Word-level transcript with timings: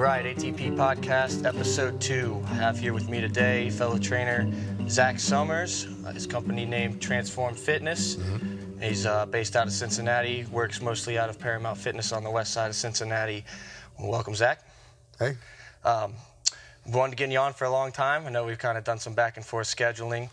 Right, 0.00 0.24
ATP 0.24 0.76
Podcast, 0.76 1.44
Episode 1.44 2.00
2. 2.00 2.42
I 2.46 2.54
have 2.54 2.78
here 2.78 2.94
with 2.94 3.10
me 3.10 3.20
today 3.20 3.68
fellow 3.68 3.98
trainer 3.98 4.50
Zach 4.88 5.20
Summers, 5.20 5.88
uh, 6.06 6.12
his 6.12 6.26
company 6.26 6.64
named 6.64 7.02
Transform 7.02 7.54
Fitness. 7.54 8.16
Mm-hmm. 8.16 8.80
He's 8.80 9.04
uh, 9.04 9.26
based 9.26 9.56
out 9.56 9.66
of 9.66 9.74
Cincinnati, 9.74 10.46
works 10.50 10.80
mostly 10.80 11.18
out 11.18 11.28
of 11.28 11.38
Paramount 11.38 11.76
Fitness 11.76 12.12
on 12.12 12.24
the 12.24 12.30
west 12.30 12.54
side 12.54 12.68
of 12.70 12.76
Cincinnati. 12.76 13.44
Welcome, 13.98 14.34
Zach. 14.34 14.66
Hey. 15.18 15.36
Um, 15.84 16.14
wanted 16.86 17.10
to 17.10 17.16
get 17.16 17.30
you 17.30 17.38
on 17.38 17.52
for 17.52 17.66
a 17.66 17.70
long 17.70 17.92
time. 17.92 18.26
I 18.26 18.30
know 18.30 18.46
we've 18.46 18.56
kind 18.56 18.78
of 18.78 18.84
done 18.84 18.98
some 18.98 19.12
back 19.12 19.36
and 19.36 19.44
forth 19.44 19.66
scheduling, 19.66 20.30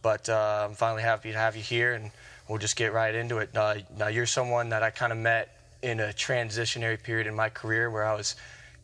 but 0.00 0.28
uh, 0.28 0.68
I'm 0.68 0.76
finally 0.76 1.02
happy 1.02 1.32
to 1.32 1.38
have 1.38 1.56
you 1.56 1.62
here, 1.62 1.94
and 1.94 2.12
we'll 2.48 2.58
just 2.58 2.76
get 2.76 2.92
right 2.92 3.16
into 3.16 3.38
it. 3.38 3.50
Uh, 3.52 3.78
now, 3.98 4.06
you're 4.06 4.26
someone 4.26 4.68
that 4.68 4.84
I 4.84 4.90
kind 4.90 5.10
of 5.10 5.18
met 5.18 5.56
in 5.82 5.98
a 5.98 6.10
transitionary 6.10 7.02
period 7.02 7.26
in 7.26 7.34
my 7.34 7.48
career 7.48 7.90
where 7.90 8.04
I 8.04 8.14
was 8.14 8.36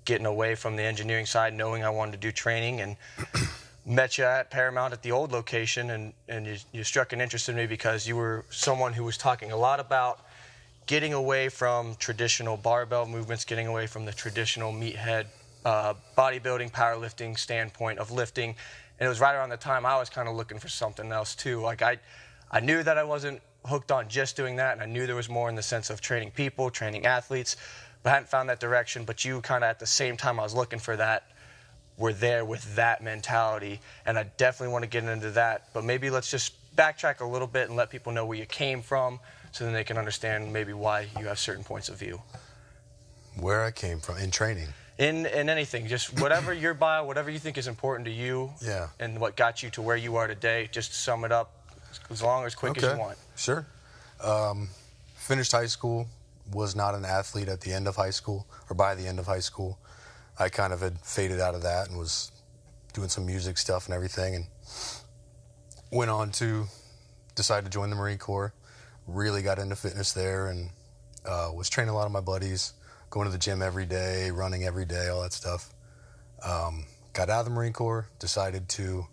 getting 0.05 0.27
away 0.27 0.55
from 0.55 0.77
the 0.77 0.83
engineering 0.83 1.27
side, 1.27 1.55
knowing 1.55 1.85
I 1.85 1.91
wanted 1.91 2.13
to 2.13 2.19
do 2.19 2.33
training, 2.33 2.81
and 2.81 2.97
met 3.87 4.19
you 4.19 4.25
at 4.25 4.51
Paramount 4.51 4.93
at 4.93 5.03
the 5.03 5.13
old 5.13 5.33
location, 5.33 5.91
and, 5.91 6.13
and 6.29 6.47
you, 6.47 6.57
you 6.73 6.85
struck 6.85 7.13
an 7.13 7.21
interest 7.21 7.49
in 7.49 7.57
me 7.57 7.67
because 7.67 8.07
you 8.07 8.17
were 8.17 8.45
someone 8.51 8.93
who 8.93 9.05
was 9.05 9.17
talking 9.17 9.53
a 9.53 9.57
lot 9.57 9.81
about 9.81 10.21
getting 10.87 11.15
away 11.15 11.49
from 11.49 11.95
traditional 11.97 12.57
barbell 12.57 13.07
movements, 13.07 13.45
getting 13.45 13.67
away 13.67 13.87
from 13.87 14.05
the 14.05 14.13
traditional 14.13 14.73
meathead 14.73 15.27
uh, 15.65 15.95
bodybuilding, 16.17 16.71
powerlifting 16.71 17.39
standpoint 17.39 17.99
of 17.99 18.11
lifting. 18.11 18.51
And 18.99 19.07
it 19.07 19.09
was 19.09 19.21
right 19.21 19.35
around 19.35 19.49
the 19.49 19.57
time 19.57 19.87
I 19.87 19.97
was 19.99 20.11
kind 20.11 20.29
of 20.29 20.37
looking 20.37 20.59
for 20.59 20.69
something 20.69 21.11
else 21.11 21.35
too. 21.35 21.61
Like 21.61 21.83
I, 21.83 21.99
I 22.51 22.61
knew 22.61 22.83
that 22.83 22.99
I 22.99 23.05
wasn't 23.05 23.41
hooked 23.65 23.91
on 23.91 24.09
just 24.09 24.37
doing 24.37 24.57
that, 24.57 24.75
and 24.75 24.83
I 24.83 24.87
knew 24.87 25.07
there 25.07 25.17
was 25.17 25.31
more 25.31 25.49
in 25.49 25.55
the 25.55 25.63
sense 25.63 25.89
of 25.89 26.01
training 26.01 26.33
people, 26.33 26.71
training 26.71 27.07
athletes, 27.07 27.57
but 28.05 28.11
I 28.11 28.13
hadn't 28.13 28.29
found 28.29 28.49
that 28.51 28.61
direction. 28.61 29.05
But 29.05 29.25
you 29.25 29.41
kind 29.41 29.65
of 29.65 29.71
at 29.71 29.81
the 29.81 29.87
same 29.87 30.17
time 30.17 30.39
I 30.39 30.45
was 30.45 30.55
looking 30.55 30.79
for 30.79 30.95
that, 30.97 31.25
were 31.97 32.13
there 32.13 32.45
with 32.45 32.77
that 32.77 33.03
mentality, 33.03 33.81
and 34.07 34.17
I 34.19 34.25
definitely 34.37 34.73
want 34.73 34.85
to 34.85 34.89
get 34.89 35.03
into 35.05 35.31
that. 35.33 35.69
But 35.73 35.83
maybe 35.85 36.11
let's 36.11 36.31
just 36.31 36.53
backtrack 36.77 37.21
a 37.21 37.25
little 37.25 37.49
bit 37.49 37.69
and 37.69 37.77
let 37.77 37.91
people 37.91 38.13
know 38.13 38.27
where 38.27 38.39
you 38.39 38.47
came 38.47 38.83
from, 38.83 39.19
so 39.53 39.65
then 39.65 39.73
they 39.73 39.85
can 39.85 39.97
understand 39.97 40.53
maybe 40.53 40.73
why 40.73 41.07
you 41.19 41.27
have 41.27 41.39
certain 41.39 41.65
points 41.65 41.89
of 41.89 41.97
view. 41.97 42.21
Where 43.41 43.65
I 43.65 43.71
came 43.71 44.01
from 44.01 44.19
in 44.19 44.31
training. 44.31 44.69
In 44.99 45.27
in 45.27 45.49
anything, 45.49 45.89
just 45.89 46.21
whatever 46.21 46.53
your 46.53 46.73
bio, 46.75 47.05
whatever 47.05 47.29
you 47.31 47.41
think 47.41 47.59
is 47.59 47.67
important 47.67 48.05
to 48.07 48.13
you, 48.13 48.53
Yeah. 48.61 48.89
and 49.01 49.19
what 49.21 49.35
got 49.35 49.61
you 49.63 49.71
to 49.71 49.83
where 49.83 49.97
you 49.97 50.15
are 50.17 50.29
today. 50.29 50.69
Just 50.71 50.95
sum 50.95 51.25
it 51.25 51.33
up 51.33 51.51
as 52.11 52.23
long 52.23 52.45
as 52.45 52.55
quick 52.55 52.77
as 52.77 52.83
you 52.85 52.99
want. 52.99 53.19
Sure. 53.35 53.67
Um, 54.21 54.69
finished 55.17 55.51
high 55.53 55.67
school. 55.67 56.07
Was 56.53 56.77
not 56.77 56.95
an 56.95 57.05
athlete 57.05 57.49
at 57.49 57.61
the 57.63 57.73
end 57.73 57.89
of 57.89 57.97
high 57.97 58.11
school 58.11 58.47
or 58.69 58.77
by 58.77 58.95
the 58.95 59.07
end 59.07 59.19
of 59.19 59.27
high 59.27 59.41
school. 59.41 59.79
I 60.39 60.49
kind 60.49 60.73
of 60.73 60.81
had 60.81 60.99
faded 61.01 61.41
out 61.41 61.55
of 61.55 61.63
that 61.63 61.89
and 61.89 61.99
was 61.99 62.33
doing 62.93 63.09
some 63.09 63.27
music 63.27 63.59
stuff 63.59 63.87
and 63.87 63.95
everything, 63.95 64.35
and 64.35 64.47
went 65.91 66.11
on 66.11 66.31
to 66.33 66.67
decide 67.35 67.65
to 67.65 67.71
join 67.71 67.91
the 67.91 67.97
Marine 67.97 68.19
Corps. 68.19 68.53
Really 69.07 69.43
got 69.43 69.59
into 69.59 69.77
fitness 69.77 70.13
there 70.13 70.49
and 70.49 70.71
uh, 71.27 71.51
was 71.55 71.69
training 71.69 71.93
a 71.93 71.97
lot 71.97 72.07
of 72.07 72.13
my 72.13 72.21
buddies, 72.21 72.73
going 73.11 73.27
to 73.27 73.33
the 73.33 73.39
gym 73.39 73.63
every 73.63 73.87
day, 73.87 74.31
running 74.31 74.65
every 74.65 74.85
day, 74.85 75.09
all 75.09 75.23
that 75.23 75.33
stuff. 75.33 75.73
Um, 76.45 76.87
got 77.13 77.31
out 77.31 77.41
of 77.41 77.45
the 77.47 77.51
Marine 77.51 77.73
Corps, 77.73 78.09
decided 78.19 78.69
to 78.71 79.07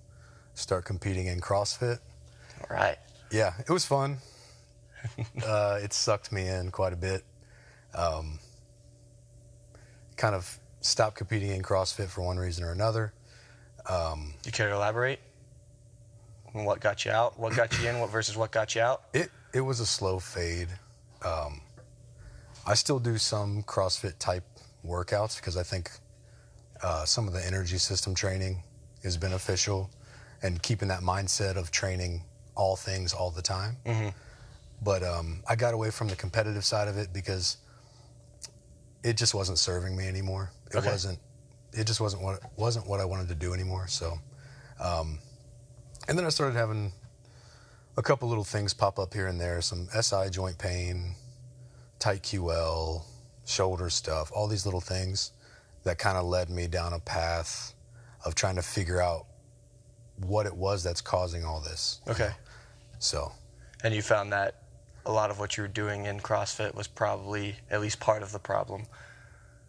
start 0.54 0.86
competing 0.86 1.28
in 1.28 1.42
CrossFit. 1.42 2.00
All 2.62 2.76
right. 2.76 2.98
Yeah, 3.32 3.54
it 3.60 3.70
was 3.70 3.86
fun. 3.86 4.18
Uh, 5.46 5.80
it 5.82 5.94
sucked 5.94 6.32
me 6.32 6.48
in 6.48 6.72
quite 6.72 6.94
a 6.94 6.98
bit. 6.98 7.24
Um, 7.94 8.40
kind 10.18 10.36
of 10.36 10.60
stopped 10.82 11.16
competing 11.18 11.52
in 11.52 11.62
CrossFit 11.62 12.08
for 12.08 12.22
one 12.22 12.38
reason 12.38 12.64
or 12.64 12.72
another. 12.72 13.14
Um, 13.90 14.34
You 14.46 14.52
care 14.52 14.70
to 14.70 14.76
elaborate? 14.76 15.20
on 16.54 16.66
What 16.66 16.80
got 16.80 17.06
you 17.06 17.12
out? 17.12 17.40
What 17.40 17.56
got 17.56 17.78
you 17.80 17.90
in? 17.90 18.00
What 18.00 18.10
versus 18.10 18.36
what 18.38 18.52
got 18.52 18.76
you 18.76 18.82
out? 18.82 19.04
it 19.14 19.32
it 19.54 19.62
was 19.62 19.80
a 19.80 19.86
slow 19.86 20.20
fade. 20.20 20.70
Um, 21.26 21.62
I 22.66 22.74
still 22.76 23.00
do 23.00 23.18
some 23.18 23.64
CrossFit 23.64 24.18
type 24.20 24.44
workouts 24.86 25.38
because 25.38 25.58
I 25.58 25.64
think 25.64 25.92
uh, 26.82 27.06
some 27.06 27.28
of 27.28 27.34
the 27.34 27.46
energy 27.46 27.78
system 27.78 28.16
training 28.16 28.64
is 29.04 29.18
beneficial, 29.18 29.90
and 30.42 30.62
keeping 30.62 30.88
that 30.88 31.02
mindset 31.02 31.56
of 31.58 31.72
training 31.72 32.24
all 32.56 32.76
things 32.76 33.14
all 33.14 33.32
the 33.32 33.42
time. 33.42 33.78
But 34.82 35.04
um, 35.04 35.44
I 35.48 35.56
got 35.56 35.74
away 35.74 35.92
from 35.92 36.08
the 36.08 36.16
competitive 36.16 36.66
side 36.66 36.88
of 36.88 36.98
it 36.98 37.14
because 37.14 37.58
it 39.04 39.18
just 39.18 39.34
wasn't 39.34 39.60
serving 39.60 39.96
me 39.96 40.08
anymore. 40.08 40.52
It 40.72 40.78
Okay. 40.78 40.88
wasn't. 40.90 41.20
It 41.74 41.86
just 41.88 42.02
wasn't 42.02 42.24
what 42.24 42.40
wasn't 42.58 42.88
what 42.88 43.00
I 43.00 43.06
wanted 43.06 43.30
to 43.30 43.36
do 43.36 43.54
anymore. 43.54 43.88
So, 43.88 44.18
um, 44.80 45.20
and 46.08 46.18
then 46.18 46.26
I 46.26 46.30
started 46.30 46.58
having 46.58 46.92
a 47.98 48.02
couple 48.02 48.28
little 48.28 48.44
things 48.44 48.74
pop 48.74 49.00
up 49.00 49.14
here 49.14 49.28
and 49.28 49.40
there. 49.40 49.62
Some 49.62 49.88
SI 50.00 50.30
joint 50.32 50.58
pain, 50.58 51.16
tight 52.00 52.24
QL, 52.24 53.04
shoulder 53.46 53.90
stuff. 53.90 54.32
All 54.34 54.48
these 54.48 54.66
little 54.66 54.82
things 54.82 55.32
that 55.84 55.98
kind 55.98 56.18
of 56.18 56.26
led 56.26 56.50
me 56.50 56.68
down 56.68 56.94
a 56.94 57.00
path 57.00 57.74
of 58.26 58.36
trying 58.36 58.56
to 58.56 58.62
figure 58.62 59.02
out 59.02 59.26
what 60.18 60.46
it 60.46 60.56
was 60.56 60.84
that's 60.84 61.02
causing 61.02 61.44
all 61.46 61.62
this. 61.62 62.02
you 62.06 62.12
Okay. 62.14 62.24
know? 62.30 62.34
So 63.00 63.32
And 63.84 63.94
you 63.96 64.02
found 64.02 64.32
that 64.34 64.61
a 65.06 65.12
lot 65.12 65.32
of 65.32 65.40
what 65.40 65.58
you 65.58 65.64
were 65.64 65.68
doing 65.68 66.06
in 66.06 66.20
CrossFit 66.20 66.76
was 66.76 66.88
probably 66.88 67.56
at 67.70 67.82
least 67.82 68.00
part 68.00 68.24
of 68.24 68.32
the 68.32 68.40
problem. 68.40 68.84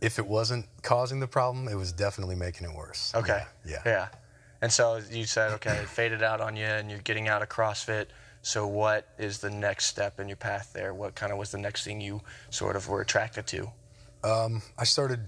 if 0.01 0.19
it 0.19 0.27
wasn't 0.27 0.67
causing 0.83 1.21
the 1.21 1.29
problem, 1.29 1.69
it 1.69 1.77
was 1.77 1.93
definitely 1.93 2.35
making 2.35 2.69
it 2.69 2.75
worse. 2.75 3.13
Okay. 3.15 3.43
Yeah. 3.65 3.83
Yeah. 3.87 4.09
And 4.61 4.71
so 4.73 5.01
you 5.11 5.25
said, 5.25 5.53
okay, 5.53 5.77
it 5.77 5.89
faded 5.89 6.23
out 6.25 6.41
on 6.41 6.57
you 6.57 6.65
and 6.65 6.91
you're 6.91 6.99
getting 7.01 7.29
out 7.29 7.41
of 7.41 7.49
CrossFit. 7.49 8.07
So 8.43 8.67
what 8.67 9.07
is 9.19 9.39
the 9.39 9.51
next 9.51 9.87
step 9.87 10.19
in 10.19 10.27
your 10.29 10.37
path 10.37 10.73
there? 10.73 10.93
What 10.93 11.15
kind 11.15 11.31
of 11.31 11.39
was 11.39 11.53
the 11.53 11.59
next 11.59 11.85
thing 11.85 12.01
you 12.01 12.21
sort 12.51 12.75
of 12.75 12.89
were 12.89 13.01
attracted 13.01 13.47
to? 13.49 13.71
Um, 14.25 14.61
I 14.77 14.85
started 14.85 15.21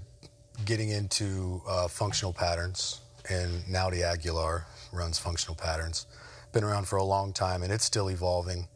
getting 0.64 0.88
into 0.90 1.62
uh, 1.68 1.86
functional 1.88 2.32
patterns, 2.32 3.00
and 3.28 3.64
Naudi 3.66 4.02
Aguilar 4.02 4.66
runs 4.92 5.18
functional 5.18 5.54
patterns. 5.54 6.06
Been 6.52 6.64
around 6.64 6.86
for 6.88 6.96
a 6.96 7.04
long 7.04 7.32
time, 7.32 7.62
and 7.62 7.72
it's 7.72 7.84
still 7.84 8.10
evolving. 8.10 8.66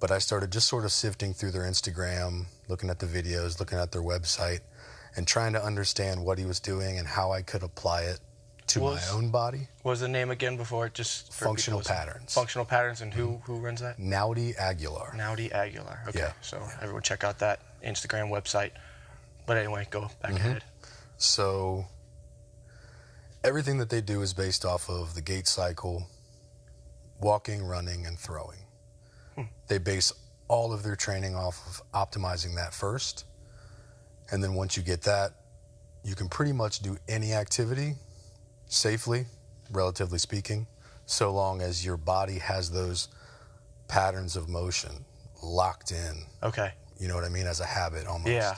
But 0.00 0.10
I 0.10 0.18
started 0.18 0.52
just 0.52 0.68
sort 0.68 0.84
of 0.84 0.92
sifting 0.92 1.34
through 1.34 1.50
their 1.50 1.62
Instagram, 1.62 2.46
looking 2.68 2.88
at 2.88 3.00
the 3.00 3.06
videos, 3.06 3.58
looking 3.58 3.78
at 3.78 3.90
their 3.90 4.02
website, 4.02 4.60
and 5.16 5.26
trying 5.26 5.52
to 5.54 5.62
understand 5.62 6.24
what 6.24 6.38
he 6.38 6.44
was 6.44 6.60
doing 6.60 6.98
and 6.98 7.08
how 7.08 7.32
I 7.32 7.42
could 7.42 7.62
apply 7.62 8.02
it 8.02 8.20
to 8.68 8.80
Was- 8.80 9.10
my 9.10 9.16
own 9.16 9.30
body. 9.30 9.68
What 9.82 9.92
was 9.92 10.00
the 10.00 10.08
name 10.08 10.30
again 10.30 10.56
before? 10.56 10.86
It 10.86 10.94
just 10.94 11.32
Functional? 11.32 11.80
Patterns. 11.80 12.34
Functional 12.34 12.64
patterns, 12.64 13.00
and 13.00 13.12
who 13.12 13.28
mm-hmm. 13.28 13.52
who 13.52 13.58
runs 13.58 13.80
that? 13.80 13.98
Naudi 13.98 14.56
Aguilar. 14.56 15.14
Naudi 15.16 15.50
Aguilar. 15.50 16.04
Okay, 16.08 16.20
Yeah. 16.20 16.32
so 16.42 16.62
everyone 16.80 17.02
check 17.02 17.24
out 17.24 17.38
that 17.40 17.60
Instagram 17.82 18.30
website. 18.30 18.72
But 19.46 19.56
anyway, 19.56 19.86
go 19.90 20.02
back 20.22 20.32
mm-hmm. 20.32 20.36
ahead. 20.36 20.64
So 21.16 21.86
everything 23.42 23.78
that 23.78 23.88
they 23.88 24.00
do 24.00 24.22
is 24.22 24.34
based 24.34 24.64
off 24.64 24.88
of 24.88 25.14
the 25.14 25.22
gait 25.22 25.48
cycle, 25.48 26.06
walking, 27.20 27.64
running, 27.64 28.06
and 28.06 28.18
throwing. 28.18 28.58
They 29.68 29.78
base 29.78 30.12
all 30.48 30.72
of 30.72 30.82
their 30.82 30.96
training 30.96 31.34
off 31.34 31.58
of 31.66 31.82
optimizing 31.92 32.54
that 32.56 32.72
first. 32.74 33.24
And 34.30 34.42
then 34.42 34.54
once 34.54 34.76
you 34.76 34.82
get 34.82 35.02
that, 35.02 35.32
you 36.04 36.14
can 36.14 36.28
pretty 36.28 36.52
much 36.52 36.80
do 36.80 36.96
any 37.08 37.32
activity 37.32 37.94
safely, 38.66 39.26
relatively 39.70 40.18
speaking, 40.18 40.66
so 41.06 41.32
long 41.32 41.60
as 41.60 41.84
your 41.84 41.96
body 41.96 42.38
has 42.38 42.70
those 42.70 43.08
patterns 43.88 44.36
of 44.36 44.48
motion 44.48 45.04
locked 45.42 45.90
in. 45.90 46.24
Okay. 46.42 46.72
You 46.98 47.08
know 47.08 47.14
what 47.14 47.24
I 47.24 47.28
mean? 47.28 47.46
As 47.46 47.60
a 47.60 47.66
habit 47.66 48.06
almost. 48.06 48.30
Yeah. 48.30 48.54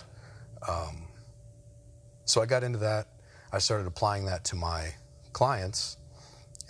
So 2.25 2.41
I 2.41 2.47
got 2.47 2.63
into 2.63 2.79
that. 2.79 3.09
I 3.53 3.59
started 3.59 3.87
applying 3.89 4.27
that 4.27 4.45
to 4.45 4.57
my 4.57 4.95
clients. 5.33 5.97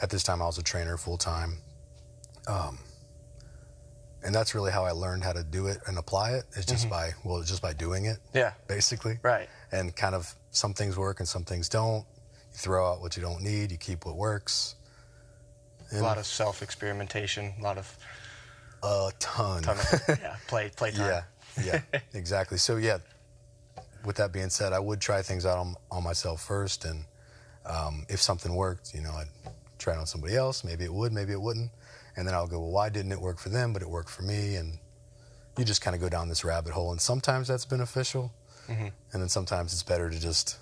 At 0.00 0.08
this 0.08 0.22
time, 0.22 0.40
I 0.40 0.46
was 0.46 0.56
a 0.56 0.62
trainer 0.62 0.96
full 0.96 1.18
time. 1.18 1.58
Um, 2.48 2.78
and 4.22 4.34
that's 4.34 4.54
really 4.54 4.70
how 4.72 4.84
I 4.84 4.90
learned 4.92 5.24
how 5.24 5.32
to 5.32 5.42
do 5.42 5.66
it 5.66 5.78
and 5.86 5.96
apply 5.98 6.32
it 6.32 6.44
is 6.54 6.66
just 6.66 6.88
by, 6.90 7.12
well, 7.24 7.42
just 7.42 7.62
by 7.62 7.72
doing 7.72 8.04
it, 8.06 8.18
Yeah. 8.34 8.52
basically. 8.68 9.18
Right. 9.22 9.48
And 9.72 9.94
kind 9.96 10.14
of 10.14 10.34
some 10.50 10.74
things 10.74 10.96
work 10.96 11.20
and 11.20 11.28
some 11.28 11.44
things 11.44 11.68
don't. 11.68 12.04
You 12.52 12.58
throw 12.58 12.90
out 12.92 13.00
what 13.00 13.16
you 13.16 13.22
don't 13.22 13.42
need, 13.42 13.70
you 13.70 13.78
keep 13.78 14.04
what 14.04 14.16
works. 14.16 14.74
A 15.92 16.00
lot 16.00 16.18
of 16.18 16.26
self 16.26 16.62
experimentation. 16.62 17.52
A 17.58 17.62
lot 17.62 17.78
of 17.78 17.96
A 18.82 19.10
ton. 19.18 19.62
ton 19.62 19.76
of 19.78 20.02
yeah 20.20 20.36
play 20.46 20.70
play 20.76 20.90
time. 20.92 21.22
Yeah, 21.62 21.80
yeah, 21.92 21.98
exactly. 22.14 22.58
So 22.58 22.76
yeah, 22.76 22.98
with 24.04 24.16
that 24.16 24.32
being 24.32 24.50
said, 24.50 24.72
I 24.72 24.78
would 24.78 25.00
try 25.00 25.22
things 25.22 25.44
out 25.44 25.58
on, 25.58 25.74
on 25.90 26.02
myself 26.04 26.42
first, 26.42 26.84
and 26.84 27.04
um, 27.66 28.06
if 28.08 28.20
something 28.22 28.54
worked, 28.54 28.94
you 28.94 29.00
know, 29.02 29.10
I'd 29.12 29.28
try 29.78 29.94
it 29.94 29.98
on 29.98 30.06
somebody 30.06 30.36
else. 30.36 30.62
Maybe 30.64 30.84
it 30.84 30.92
would, 30.92 31.12
maybe 31.12 31.32
it 31.32 31.40
wouldn't, 31.40 31.70
and 32.20 32.28
then 32.28 32.34
I'll 32.34 32.46
go, 32.46 32.60
well, 32.60 32.70
why 32.70 32.90
didn't 32.90 33.12
it 33.12 33.20
work 33.20 33.38
for 33.38 33.48
them, 33.48 33.72
but 33.72 33.80
it 33.80 33.88
worked 33.88 34.10
for 34.10 34.20
me? 34.22 34.56
And 34.56 34.78
you 35.58 35.64
just 35.64 35.80
kind 35.80 35.94
of 35.94 36.02
go 36.02 36.10
down 36.10 36.28
this 36.28 36.44
rabbit 36.44 36.72
hole, 36.74 36.90
and 36.92 37.00
sometimes 37.00 37.48
that's 37.48 37.64
beneficial, 37.64 38.30
mm-hmm. 38.68 38.88
and 39.12 39.22
then 39.22 39.28
sometimes 39.30 39.72
it's 39.72 39.82
better 39.82 40.10
to 40.10 40.20
just 40.20 40.58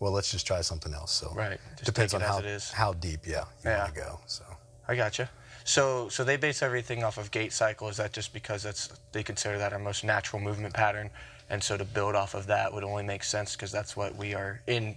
well, 0.00 0.12
let's 0.12 0.30
just 0.30 0.46
try 0.46 0.60
something 0.62 0.92
else. 0.92 1.12
So 1.12 1.32
Right. 1.34 1.58
Just 1.76 1.84
depends 1.84 2.14
on 2.14 2.20
how 2.22 2.38
it 2.38 2.46
is. 2.46 2.70
how 2.72 2.94
deep, 2.94 3.20
yeah, 3.26 3.44
you 3.62 3.70
Yeah. 3.70 3.78
want 3.82 3.94
to 3.94 4.00
go. 4.00 4.20
So 4.26 4.44
I 4.88 4.96
gotcha. 4.96 5.30
So, 5.64 6.08
so 6.10 6.24
they 6.24 6.36
base 6.36 6.62
everything 6.62 7.04
off 7.04 7.16
of 7.16 7.30
gait 7.30 7.52
cycle. 7.52 7.88
Is 7.88 7.96
that 7.98 8.12
just 8.12 8.32
because 8.34 8.62
that's 8.62 8.88
they 9.12 9.22
consider 9.22 9.56
that 9.58 9.72
our 9.72 9.78
most 9.78 10.04
natural 10.04 10.42
movement 10.42 10.74
pattern, 10.74 11.10
and 11.48 11.62
so 11.62 11.76
to 11.76 11.84
build 11.84 12.14
off 12.16 12.34
of 12.34 12.46
that 12.48 12.72
would 12.74 12.84
only 12.84 13.04
make 13.04 13.22
sense 13.24 13.52
because 13.56 13.70
that's 13.72 13.96
what 13.96 14.16
we 14.16 14.34
are 14.34 14.60
in 14.66 14.96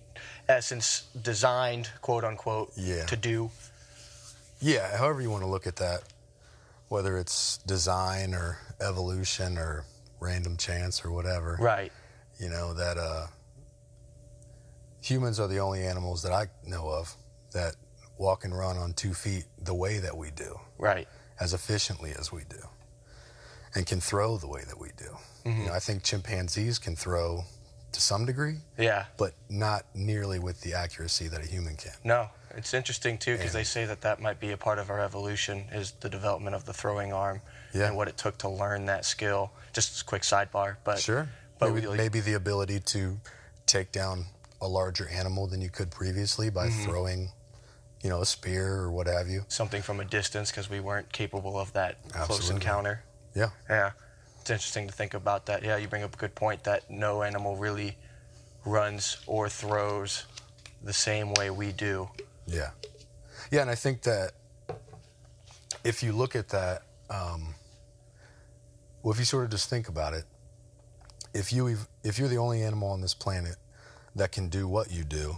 essence 0.49 1.03
designed, 1.21 1.89
quote 2.01 2.23
unquote, 2.23 2.71
Yeah. 2.75 3.05
to 3.05 3.15
do. 3.15 3.51
Yeah, 4.59 4.97
however 4.97 5.21
you 5.21 5.29
want 5.29 5.43
to 5.43 5.49
look 5.49 5.67
at 5.67 5.75
that, 5.77 6.01
whether 6.89 7.17
it's 7.17 7.57
design 7.59 8.33
or 8.33 8.57
evolution 8.81 9.57
or 9.57 9.85
random 10.19 10.57
chance 10.57 11.03
or 11.05 11.11
whatever, 11.11 11.57
Right. 11.59 11.91
you 12.39 12.49
know 12.49 12.73
that 12.73 12.97
uh, 12.97 13.27
humans 15.01 15.39
are 15.39 15.47
the 15.47 15.59
only 15.59 15.83
animals 15.83 16.23
that 16.23 16.31
I 16.31 16.47
know 16.65 16.87
of 16.89 17.15
that 17.51 17.75
walk 18.17 18.43
and 18.45 18.57
run 18.57 18.77
on 18.77 18.93
two 18.93 19.13
feet 19.13 19.45
the 19.61 19.73
way 19.73 19.99
that 19.99 20.15
we 20.17 20.31
do, 20.31 20.59
Right. 20.77 21.07
as 21.39 21.53
efficiently 21.53 22.13
as 22.17 22.31
we 22.31 22.43
do, 22.45 22.61
and 23.75 23.85
can 23.85 24.01
throw 24.01 24.37
the 24.37 24.47
way 24.47 24.63
that 24.63 24.79
we 24.79 24.89
do. 24.97 25.17
You 25.45 25.67
know, 25.67 25.73
I 25.73 25.79
think 25.79 26.03
chimpanzees 26.03 26.77
can 26.77 26.97
throw 26.97 27.45
to 27.93 28.01
some 28.01 28.25
degree, 28.25 28.57
Yeah. 28.77 29.05
but 29.15 29.33
not 29.47 29.85
nearly 29.93 30.39
with 30.39 30.59
the 30.59 30.73
accuracy 30.73 31.29
that 31.29 31.41
a 31.41 31.45
human 31.45 31.77
can. 31.77 31.93
No, 32.03 32.29
it's 32.57 32.73
interesting 32.73 33.17
too 33.17 33.37
because 33.37 33.53
they 33.53 33.63
say 33.63 33.85
that 33.85 34.01
that 34.01 34.19
might 34.19 34.39
be 34.39 34.51
a 34.51 34.57
part 34.57 34.79
of 34.79 34.89
our 34.89 34.99
evolution 34.99 35.65
is 35.71 35.91
the 35.99 36.09
development 36.09 36.55
of 36.55 36.65
the 36.65 36.73
throwing 36.73 37.13
arm 37.13 37.41
Yeah. 37.73 37.87
and 37.87 37.95
what 37.95 38.07
it 38.07 38.17
took 38.17 38.37
to 38.39 38.49
learn 38.49 38.85
that 38.87 39.05
skill. 39.05 39.51
Just 39.73 40.01
a 40.01 40.05
quick 40.05 40.23
sidebar, 40.23 40.77
but 40.83 40.99
Sure. 40.99 41.29
But 41.59 41.73
maybe, 41.73 41.87
like, 41.87 41.97
maybe 41.97 42.19
the 42.19 42.33
ability 42.33 42.79
to 42.81 43.19
take 43.65 43.91
down 43.91 44.25
a 44.61 44.67
larger 44.67 45.07
animal 45.09 45.47
than 45.47 45.61
you 45.61 45.69
could 45.69 45.91
previously 45.91 46.49
by 46.49 46.67
Mm-hmm. 46.67 46.83
throwing, 46.85 47.31
you 48.01 48.09
know, 48.09 48.21
a 48.21 48.25
spear 48.25 48.73
or 48.73 48.91
what 48.91 49.07
have 49.07 49.27
you. 49.27 49.45
something 49.47 49.81
from 49.81 49.99
a 49.99 50.05
distance 50.05 50.49
because 50.51 50.69
we 50.69 50.79
weren't 50.79 51.11
capable 51.11 51.59
of 51.59 51.71
that 51.73 51.97
close 52.11 52.49
encounter. 52.49 53.03
Yeah. 53.35 53.49
Yeah, 53.69 53.91
it's 54.41 54.49
interesting 54.49 54.87
to 54.87 54.93
think 54.93 55.13
about 55.13 55.45
that. 55.45 55.63
Yeah, 55.63 55.77
you 55.77 55.87
bring 55.87 56.03
up 56.03 56.13
a 56.15 56.17
good 56.17 56.33
point 56.33 56.63
that 56.63 56.89
no 56.89 57.21
animal 57.21 57.55
really 57.55 57.97
runs 58.65 59.17
or 59.27 59.47
throws 59.49 60.25
the 60.83 60.93
same 60.93 61.33
way 61.35 61.49
we 61.49 61.71
do. 61.71 62.09
Yeah. 62.47 62.71
Yeah, 63.51 63.61
and 63.61 63.69
I 63.69 63.75
think 63.75 64.01
that 64.03 64.31
if 65.83 66.01
you 66.03 66.11
look 66.13 66.35
at 66.35 66.49
that, 66.49 66.83
um, 67.09 67.53
well, 69.03 69.13
if 69.13 69.19
you 69.19 69.25
sort 69.25 69.45
of 69.45 69.51
just 69.51 69.69
think 69.69 69.87
about 69.87 70.13
it, 70.13 70.25
if 71.33 71.53
you 71.53 71.69
ev- 71.69 71.87
if 72.03 72.17
you're 72.17 72.27
the 72.29 72.37
only 72.37 72.63
animal 72.63 72.89
on 72.89 73.01
this 73.01 73.13
planet 73.13 73.55
that 74.15 74.31
can 74.31 74.49
do 74.49 74.67
what 74.67 74.91
you 74.91 75.03
do, 75.03 75.37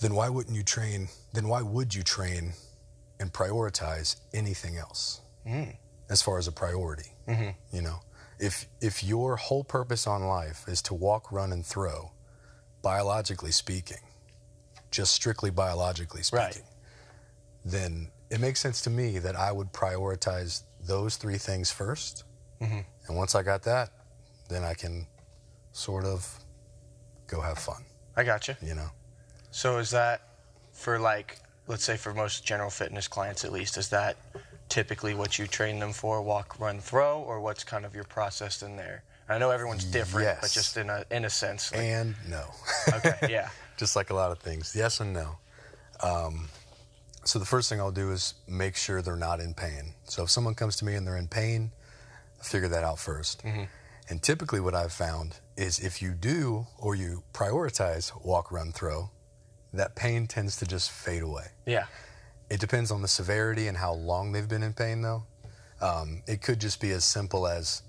then 0.00 0.14
why 0.14 0.28
wouldn't 0.28 0.56
you 0.56 0.62
train? 0.62 1.08
Then 1.32 1.48
why 1.48 1.62
would 1.62 1.94
you 1.94 2.02
train 2.02 2.54
and 3.20 3.32
prioritize 3.32 4.16
anything 4.32 4.76
else 4.76 5.20
Mm. 5.46 5.76
as 6.08 6.22
far 6.22 6.38
as 6.38 6.46
a 6.46 6.52
priority? 6.52 7.12
Mhm. 7.28 7.54
You 7.72 7.82
know, 7.82 8.00
if 8.38 8.66
if 8.80 9.02
your 9.04 9.36
whole 9.36 9.64
purpose 9.64 10.06
on 10.06 10.24
life 10.26 10.66
is 10.68 10.82
to 10.82 10.94
walk, 10.94 11.30
run, 11.32 11.52
and 11.52 11.64
throw, 11.64 12.12
biologically 12.82 13.52
speaking, 13.52 14.05
just 14.96 15.12
strictly 15.14 15.50
biologically 15.50 16.22
Right. 16.32 16.54
speaking, 16.54 16.68
then 17.64 18.10
it 18.30 18.40
makes 18.40 18.60
sense 18.60 18.80
to 18.82 18.90
me 18.90 19.18
that 19.18 19.36
I 19.36 19.52
would 19.52 19.72
prioritize 19.72 20.62
those 20.80 21.16
three 21.16 21.38
things 21.38 21.70
1st 21.70 22.24
Mhm. 22.60 22.84
And 23.06 23.16
once 23.16 23.34
I 23.34 23.42
got 23.42 23.62
that, 23.64 23.90
then 24.48 24.64
I 24.64 24.72
can 24.72 25.06
sort 25.72 26.04
of 26.06 26.38
go 27.26 27.42
have 27.42 27.58
fun, 27.58 27.84
I 28.16 28.24
gotcha. 28.24 28.56
you 28.62 28.68
You 28.68 28.74
know? 28.74 28.90
So 29.50 29.76
is 29.78 29.90
that 29.90 30.22
for 30.72 30.98
like, 30.98 31.38
let's 31.66 31.84
say 31.84 31.96
for 31.98 32.14
most 32.14 32.44
general 32.46 32.70
fitness 32.70 33.06
clients 33.08 33.44
at 33.44 33.52
least, 33.52 33.76
is 33.76 33.88
that 33.90 34.16
typically 34.70 35.14
what 35.14 35.38
you 35.38 35.46
train 35.46 35.78
them 35.78 35.92
for, 35.92 36.22
walk, 36.22 36.58
run, 36.58 36.80
throw, 36.80 37.20
or 37.20 37.40
what's 37.40 37.62
kind 37.64 37.84
of 37.84 37.94
your 37.94 38.04
process 38.04 38.62
in 38.62 38.76
there? 38.76 39.02
I 39.28 39.36
know 39.38 39.50
everyone's 39.50 39.84
different, 39.84 40.40
but 40.40 40.50
just 40.50 40.76
in 40.78 40.88
a 40.88 41.04
in 41.10 41.24
a 41.26 41.30
sense. 41.30 41.70
like- 41.72 41.80
And 41.82 42.14
no. 42.26 42.44
okay, 42.94 43.18
yeah, 43.28 43.50
just 43.76 43.96
like 43.96 44.10
a 44.10 44.14
lot 44.14 44.30
of 44.32 44.38
things. 44.38 44.74
Yes 44.76 45.00
and 45.00 45.12
no. 45.12 45.38
Um, 46.02 46.48
so 47.24 47.38
the 47.38 47.44
first 47.44 47.68
thing 47.68 47.80
I'll 47.80 47.90
do 47.90 48.12
is 48.12 48.34
make 48.46 48.76
sure 48.76 49.02
they're 49.02 49.16
not 49.16 49.40
in 49.40 49.54
pain. 49.54 49.94
So 50.04 50.22
if 50.24 50.30
someone 50.30 50.54
comes 50.54 50.76
to 50.76 50.84
me 50.84 50.94
and 50.94 51.06
they're 51.06 51.16
in 51.16 51.28
pain, 51.28 51.72
I 52.40 52.44
figure 52.44 52.68
that 52.68 52.84
out 52.84 52.96
1st 52.96 53.66
And 54.08 54.22
typically, 54.22 54.60
what 54.60 54.74
I've 54.74 54.92
found 54.92 55.40
is 55.56 55.80
if 55.80 56.00
you 56.00 56.12
do 56.12 56.66
or 56.78 56.94
you 56.94 57.24
prioritize 57.32 58.12
walk, 58.24 58.52
run, 58.52 58.70
throw, 58.72 59.10
that 59.72 59.96
pain 59.96 60.26
tends 60.28 60.56
to 60.58 60.66
just 60.66 60.90
fade 60.90 61.22
away. 61.22 61.48
yeah, 61.66 61.86
It 62.48 62.60
depends 62.60 62.90
on 62.92 63.02
the 63.02 63.08
severity 63.08 63.66
and 63.66 63.76
how 63.76 63.92
long 63.94 64.32
they've 64.32 64.48
been 64.48 64.62
in 64.62 64.72
pain, 64.74 65.02
though. 65.02 65.24
Um, 65.80 66.22
it 66.26 66.40
could 66.40 66.60
just 66.60 66.80
be 66.80 66.92
as 66.92 67.04
simple 67.04 67.46
as, 67.48 67.82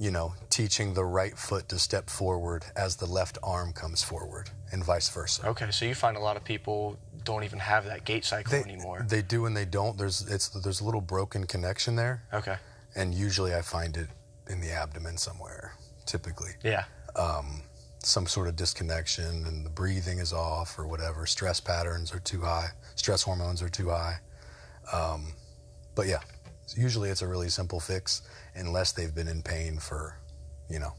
you 0.00 0.10
know, 0.10 0.32
teaching 0.48 0.94
the 0.94 1.04
right 1.04 1.36
foot 1.38 1.68
to 1.68 1.78
step 1.78 2.08
forward 2.10 2.64
as 2.74 2.96
the 2.96 3.06
left 3.06 3.36
arm 3.42 3.72
comes 3.72 4.02
forward, 4.02 4.50
and 4.72 4.82
vice 4.82 5.08
versa. 5.10 5.46
okay. 5.48 5.70
So 5.70 5.84
you 5.84 5.94
find 5.94 6.16
a 6.16 6.20
lot 6.20 6.36
of 6.36 6.42
people 6.42 6.96
don't 7.22 7.44
even 7.44 7.58
have 7.58 7.84
that 7.84 8.04
gait 8.06 8.24
cycle 8.24 8.50
They, 8.50 8.62
anymore. 8.62 9.04
they 9.06 9.20
do 9.20 9.44
and 9.46 9.54
they 9.54 9.66
don't. 9.66 9.98
There's 9.98 10.22
it's 10.26 10.48
there's 10.48 10.80
a 10.80 10.84
little 10.84 11.02
broken 11.02 11.46
connection 11.46 11.96
there, 11.96 12.22
okay, 12.32 12.56
and 12.96 13.14
usually 13.14 13.54
I 13.54 13.60
find 13.62 13.94
it 13.96 14.08
in 14.48 14.60
the 14.60 14.70
abdomen 14.72 15.18
somewhere. 15.18 15.74
Typically, 16.06 16.52
yeah, 16.64 16.84
some 18.02 18.26
sort 18.26 18.48
of 18.48 18.56
disconnection, 18.56 19.44
and 19.46 19.64
the 19.66 19.70
breathing 19.70 20.18
is 20.18 20.32
off 20.32 20.78
or 20.78 20.86
whatever. 20.86 21.26
Stress 21.26 21.60
patterns 21.60 22.12
are 22.14 22.20
too 22.20 22.40
high. 22.40 22.68
Stress 22.94 23.22
hormones 23.22 23.60
are 23.62 23.68
too 23.68 23.90
high. 23.90 24.16
Um, 24.92 25.34
but 25.94 26.06
yeah, 26.08 26.20
usually 26.76 27.10
it's 27.10 27.22
a 27.22 27.26
really 27.28 27.48
simple 27.48 27.80
fix, 27.80 28.22
unless 28.54 28.92
they've 28.92 29.14
been 29.14 29.28
in 29.28 29.42
pain 29.42 29.78
for, 29.78 30.16
you 30.68 30.78
know, 30.78 30.92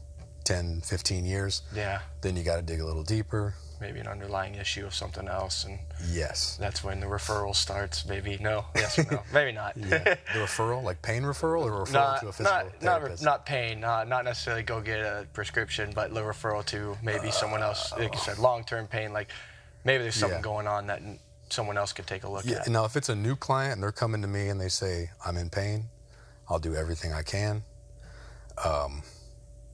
10, 0.44 0.80
15 0.82 1.24
years. 1.24 1.62
yeah. 1.74 2.00
Then 2.20 2.36
you 2.36 2.42
got 2.42 2.56
to 2.56 2.62
dig 2.62 2.80
a 2.80 2.84
little 2.84 3.04
deeper. 3.04 3.54
Maybe 3.80 3.98
an 3.98 4.06
underlying 4.06 4.54
issue 4.54 4.86
of 4.86 4.94
something 4.94 5.26
else, 5.26 5.64
and 5.64 5.78
Yes. 6.08 6.56
that's 6.60 6.84
when 6.84 7.00
the 7.00 7.06
referral 7.06 7.54
starts. 7.54 8.06
Maybe 8.06 8.38
no, 8.40 8.64
yes 8.76 8.96
or 8.98 9.04
no, 9.10 9.22
maybe 9.32 9.50
not. 9.52 9.76
Yeah. 9.76 9.98
the 9.98 10.18
referral, 10.40 10.84
like 10.84 11.02
pain 11.02 11.22
referral, 11.24 11.64
or 11.64 11.84
referral 11.84 11.92
not, 11.92 12.20
to 12.20 12.28
a 12.28 12.32
physical 12.32 12.56
not, 12.58 12.64
not, 12.82 13.00
therapist. 13.00 13.22
not 13.24 13.44
pain, 13.46 13.82
uh, 13.82 14.04
not 14.04 14.24
necessarily 14.24 14.62
go 14.62 14.80
get 14.80 15.00
a 15.00 15.26
prescription, 15.32 15.90
but 15.94 16.14
the 16.14 16.20
referral 16.20 16.64
to 16.66 16.96
maybe 17.02 17.30
someone 17.32 17.60
else, 17.62 17.92
like 17.98 18.14
you 18.14 18.20
said, 18.20 18.38
long-term 18.38 18.86
pain. 18.86 19.12
Like 19.12 19.30
maybe 19.84 20.02
there's 20.04 20.14
something 20.14 20.38
Yeah. 20.38 20.42
going 20.42 20.68
on 20.68 20.86
that 20.86 21.02
someone 21.52 21.76
else 21.78 21.92
could 21.92 22.06
take 22.06 22.24
a 22.24 22.28
look 22.30 22.44
Yeah. 22.44 22.60
at. 22.60 22.68
Now, 22.68 22.84
if 22.84 22.96
it's 22.96 23.08
a 23.08 23.14
new 23.14 23.36
client 23.36 23.74
and 23.74 23.82
they're 23.82 23.92
coming 23.92 24.22
to 24.22 24.28
me 24.28 24.48
and 24.48 24.60
they 24.60 24.68
say 24.68 25.10
I'm 25.24 25.36
in 25.36 25.50
pain, 25.50 25.88
I'll 26.48 26.58
do 26.58 26.74
everything 26.74 27.12
I 27.12 27.22
can. 27.22 27.62
Um, 28.64 29.02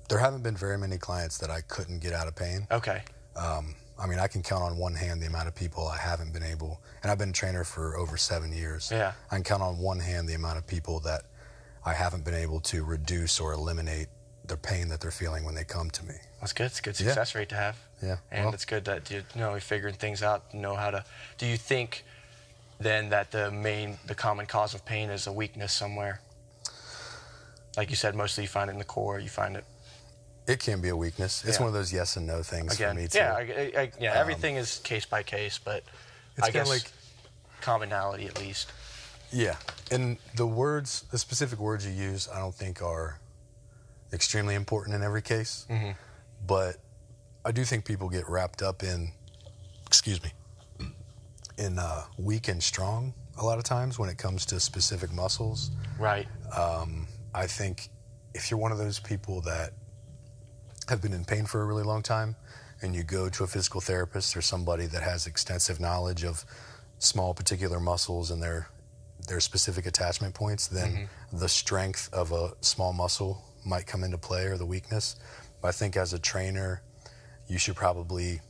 there 0.08 0.18
haven't 0.18 0.42
been 0.42 0.56
very 0.56 0.78
many 0.78 0.98
clients 0.98 1.38
that 1.38 1.50
I 1.50 1.60
couldn't 1.62 2.00
get 2.00 2.12
out 2.12 2.28
of 2.28 2.34
pain. 2.34 2.66
Okay, 2.70 3.02
Um, 3.36 3.74
I 4.00 4.06
mean, 4.06 4.18
I 4.18 4.26
can 4.28 4.42
count 4.42 4.62
on 4.62 4.76
one 4.78 4.94
hand 4.94 5.20
the 5.22 5.26
amount 5.26 5.48
of 5.48 5.54
people 5.54 5.86
I 5.88 5.96
haven't 5.98 6.32
been 6.32 6.42
able, 6.44 6.80
and 7.02 7.10
I've 7.10 7.18
been 7.18 7.30
a 7.30 7.32
trainer 7.32 7.64
for 7.64 7.96
over 7.96 8.16
seven 8.16 8.52
years. 8.52 8.90
Yeah. 8.92 9.12
I 9.30 9.34
can 9.36 9.44
count 9.44 9.62
on 9.62 9.78
one 9.78 9.98
hand 10.00 10.28
the 10.28 10.34
amount 10.34 10.58
of 10.58 10.66
people 10.66 11.00
that 11.00 11.22
I 11.84 11.94
haven't 11.94 12.24
been 12.24 12.34
able 12.34 12.60
to 12.60 12.84
reduce 12.84 13.40
or 13.40 13.52
eliminate 13.52 14.08
the 14.48 14.56
pain 14.56 14.88
that 14.88 15.00
they're 15.00 15.10
feeling 15.10 15.44
when 15.44 15.54
they 15.54 15.64
come 15.64 15.90
to 15.90 16.04
me. 16.04 16.14
that's 16.40 16.52
good. 16.52 16.66
It's 16.66 16.78
a 16.80 16.82
good 16.82 16.98
Yeah. 17.00 17.06
success 17.06 17.34
rate 17.34 17.48
to 17.50 17.54
have. 17.56 17.76
Yeah. 18.02 18.16
And 18.30 18.46
well, 18.46 18.54
it's 18.54 18.64
good 18.64 18.84
that 18.86 19.10
you 19.10 19.22
know 19.34 19.50
you're 19.50 19.60
figuring 19.60 19.94
things 19.94 20.22
out, 20.22 20.52
know 20.54 20.74
how 20.76 20.90
to. 20.90 21.04
Do 21.36 21.46
you 21.46 21.56
think 21.56 22.04
then 22.80 23.10
that 23.10 23.30
the 23.30 23.50
main, 23.50 23.98
the 24.06 24.14
common 24.14 24.46
cause 24.46 24.72
of 24.74 24.84
pain 24.84 25.10
is 25.10 25.26
a 25.26 25.32
weakness 25.32 25.72
somewhere? 25.72 26.20
Like 27.76 27.90
you 27.90 27.96
said, 27.96 28.14
mostly 28.14 28.44
you 28.44 28.48
find 28.48 28.70
it 28.70 28.72
in 28.72 28.78
the 28.78 28.84
core. 28.84 29.18
You 29.18 29.28
find 29.28 29.56
it 29.56 29.64
it 30.46 30.60
can 30.60 30.80
be 30.80 30.88
a 30.88 30.96
weakness. 30.96 31.44
It's 31.44 31.56
Yeah. 31.58 31.64
one 31.64 31.68
of 31.68 31.74
those 31.74 31.92
yes 31.92 32.16
and 32.16 32.26
no 32.26 32.42
things 32.42 32.74
again. 32.74 32.94
for 32.94 33.00
me 33.02 33.08
too. 33.08 33.18
Yeah, 33.18 33.34
I, 33.34 33.40
I, 33.76 33.92
yeah. 34.00 34.12
Um, 34.12 34.18
everything 34.18 34.56
is 34.56 34.78
case 34.78 35.04
by 35.04 35.22
case, 35.22 35.58
but 35.58 35.84
It's 36.38 36.46
I 36.46 36.50
guess 36.50 36.68
like- 36.68 36.90
commonality 37.60 38.26
at 38.26 38.38
least. 38.40 38.72
Yeah, 39.30 39.56
and 39.90 40.16
the 40.36 40.46
words, 40.46 41.04
the 41.10 41.18
specific 41.18 41.58
words 41.58 41.84
you 41.84 41.92
use, 41.92 42.28
I 42.32 42.38
don't 42.38 42.54
think 42.54 42.80
are 42.80 43.18
extremely 44.12 44.54
important 44.54 44.94
in 44.96 45.02
every 45.02 45.22
case. 45.22 45.66
Mm-hmm. 45.70 45.90
But 46.46 46.76
I 47.44 47.52
do 47.52 47.64
think 47.64 47.84
people 47.84 48.08
get 48.08 48.28
wrapped 48.28 48.62
up 48.62 48.82
in, 48.82 49.12
excuse 49.86 50.22
me, 50.22 50.32
in 51.56 51.78
uh, 51.78 52.02
weak 52.16 52.48
and 52.48 52.62
strong 52.62 53.14
a 53.40 53.44
lot 53.44 53.58
of 53.58 53.64
times 53.64 53.98
when 53.98 54.08
it 54.08 54.18
comes 54.18 54.44
to 54.46 54.60
specific 54.60 55.12
muscles. 55.12 55.70
Right. 55.98 56.26
I 57.34 57.46
think 57.46 57.88
if 58.34 58.50
you're 58.50 58.58
one 58.58 58.72
of 58.72 58.78
those 58.78 58.98
people 58.98 59.40
that 59.42 59.72
have 60.88 61.02
been 61.02 61.12
in 61.12 61.24
pain 61.24 61.46
for 61.46 61.60
a 61.62 61.64
really 61.64 61.82
long 61.82 62.02
time 62.02 62.36
and 62.80 62.94
you 62.94 63.02
go 63.02 63.28
to 63.28 63.44
a 63.44 63.46
physical 63.46 63.80
therapist 63.80 64.36
or 64.36 64.42
somebody 64.42 64.86
that 64.86 65.02
has 65.02 65.26
extensive 65.26 65.80
knowledge 65.80 66.24
of 66.24 66.44
small 66.98 67.34
particular 67.34 67.80
muscles 67.80 68.30
and 68.30 68.42
their 68.42 68.68
their 69.26 69.40
specific 69.40 69.84
attachment 69.84 70.34
points, 70.34 70.68
then 70.68 71.08
the 71.32 71.48
strength 71.48 72.08
of 72.12 72.32
a 72.32 72.52
small 72.60 72.92
muscle 72.92 73.44
might 73.68 73.86
come 73.86 74.02
into 74.02 74.18
play 74.18 74.46
or 74.46 74.56
the 74.56 74.66
weakness. 74.66 75.16
But 75.60 75.68
I 75.68 75.72
think 75.72 75.96
as 75.96 76.12
a 76.12 76.18
trainer, 76.18 76.82
you 77.46 77.58
should 77.58 77.76
probably. 77.76 78.40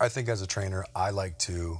I 0.00 0.08
think 0.08 0.28
as 0.28 0.40
a 0.42 0.46
trainer, 0.46 0.84
I 0.94 1.10
like 1.10 1.38
to 1.40 1.78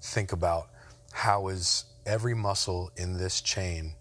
think 0.00 0.32
about 0.32 0.68
how 1.12 1.48
is 1.48 1.84
every 2.06 2.34
muscle 2.34 2.90
in 2.96 3.18
this 3.18 3.40
chain 3.40 3.94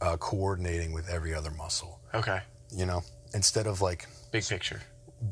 uh, 0.00 0.16
coordinating 0.16 0.92
with 0.92 1.08
every 1.08 1.34
other 1.34 1.50
muscle. 1.50 2.00
Okay. 2.14 2.40
You 2.74 2.86
know, 2.86 3.02
instead 3.34 3.66
of 3.66 3.80
like 3.82 4.06
Big 4.30 4.46
picture. 4.46 4.80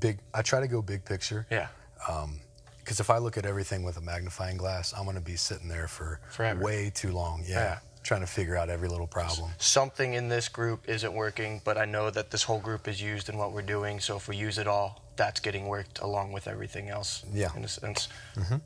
big. 0.00 0.18
I 0.34 0.42
try 0.42 0.60
to 0.60 0.68
go 0.68 0.82
big 0.82 1.04
picture. 1.04 1.46
Yeah. 1.50 1.68
Um, 2.08 2.40
Because 2.78 3.00
if 3.00 3.10
I 3.10 3.18
look 3.18 3.36
at 3.36 3.46
everything 3.46 3.82
with 3.82 3.96
a 3.96 4.00
magnifying 4.00 4.56
glass, 4.56 4.92
I'm 4.96 5.04
going 5.04 5.16
to 5.16 5.22
be 5.22 5.36
sitting 5.36 5.68
there 5.68 5.88
for 5.88 6.20
Forever. 6.30 6.62
way 6.62 6.90
too 6.94 7.12
long. 7.12 7.42
Yeah, 7.46 7.54
Yeah. 7.58 7.78
Trying 8.06 8.20
to 8.20 8.28
figure 8.28 8.56
out 8.56 8.70
every 8.70 8.88
little 8.88 9.08
problem. 9.08 9.50
Something 9.58 10.14
in 10.14 10.28
this 10.28 10.48
group 10.48 10.88
isn't 10.88 11.12
working, 11.12 11.60
but 11.64 11.76
I 11.76 11.86
know 11.86 12.08
that 12.10 12.30
this 12.30 12.44
whole 12.44 12.60
group 12.60 12.86
is 12.86 13.02
used 13.02 13.28
in 13.28 13.36
what 13.36 13.52
we're 13.52 13.62
doing. 13.62 13.98
So 13.98 14.16
if 14.16 14.28
we 14.28 14.36
use 14.36 14.58
it 14.58 14.68
all, 14.68 15.02
that's 15.16 15.40
getting 15.40 15.66
worked 15.66 15.98
along 15.98 16.30
with 16.30 16.46
everything 16.46 16.88
else. 16.88 17.24
Yeah. 17.34 17.48
Mm-hmm. 17.48 17.58
In 17.58 17.64
a 17.64 17.68
sense, 17.68 18.08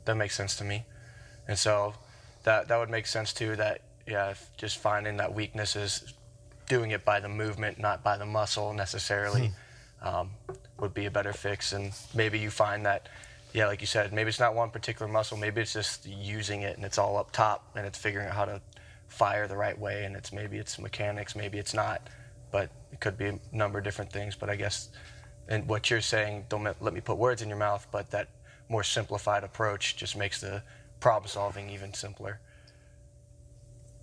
that 0.05 0.15
makes 0.15 0.35
sense 0.35 0.55
to 0.57 0.63
me. 0.63 0.85
And 1.47 1.57
so 1.57 1.95
that 2.43 2.67
that 2.67 2.77
would 2.77 2.91
make 2.91 3.07
sense 3.07 3.33
too. 3.33 3.55
That 3.55 3.81
yeah, 4.05 4.29
if 4.29 4.47
just 4.57 4.77
finding 4.77 5.17
that 5.17 5.33
weakness 5.33 5.75
is 5.75 6.13
doing 6.69 6.91
it 6.91 7.03
by 7.03 7.19
the 7.19 7.29
movement, 7.29 7.79
not 7.79 8.03
by 8.03 8.17
the 8.17 8.27
muscle 8.27 8.73
necessarily, 8.73 9.51
um, 10.03 10.29
would 10.79 10.93
be 10.93 11.07
a 11.07 11.11
better 11.11 11.33
fix. 11.33 11.73
And 11.73 11.93
maybe 12.13 12.37
you 12.37 12.51
find 12.51 12.85
that, 12.85 13.09
yeah, 13.53 13.65
like 13.65 13.81
you 13.81 13.87
said, 13.87 14.13
maybe 14.13 14.29
it's 14.29 14.39
not 14.39 14.53
one 14.53 14.69
particular 14.69 15.11
muscle, 15.11 15.35
maybe 15.35 15.61
it's 15.61 15.73
just 15.73 16.05
using 16.05 16.61
it 16.61 16.77
and 16.77 16.85
it's 16.85 16.99
all 16.99 17.17
up 17.17 17.31
top 17.31 17.65
and 17.75 17.87
it's 17.87 17.97
figuring 17.97 18.27
out 18.27 18.35
how 18.35 18.45
to 18.45 18.61
fire 19.11 19.47
the 19.47 19.57
right 19.57 19.77
way. 19.77 20.05
And 20.05 20.15
it's 20.15 20.31
maybe 20.31 20.57
it's 20.57 20.79
mechanics, 20.79 21.35
maybe 21.35 21.57
it's 21.59 21.73
not, 21.73 22.07
but 22.51 22.69
it 22.91 22.99
could 22.99 23.17
be 23.17 23.27
a 23.27 23.39
number 23.51 23.77
of 23.77 23.83
different 23.83 24.11
things. 24.11 24.35
But 24.35 24.49
I 24.49 24.55
guess, 24.55 24.89
and 25.47 25.67
what 25.67 25.89
you're 25.89 26.01
saying, 26.01 26.45
don't 26.49 26.63
let- 26.63 26.81
let 26.81 26.93
me 26.93 27.01
put 27.01 27.17
words 27.17 27.41
in 27.41 27.49
your 27.49 27.57
mouth, 27.57 27.85
but 27.91 28.09
that 28.11 28.29
more 28.69 28.83
simplified 28.83 29.43
approach 29.43 29.95
just 29.97 30.15
makes 30.15 30.39
the 30.41 30.63
problem 30.99 31.27
solving 31.27 31.69
even 31.69 31.93
simpler. 31.93 32.39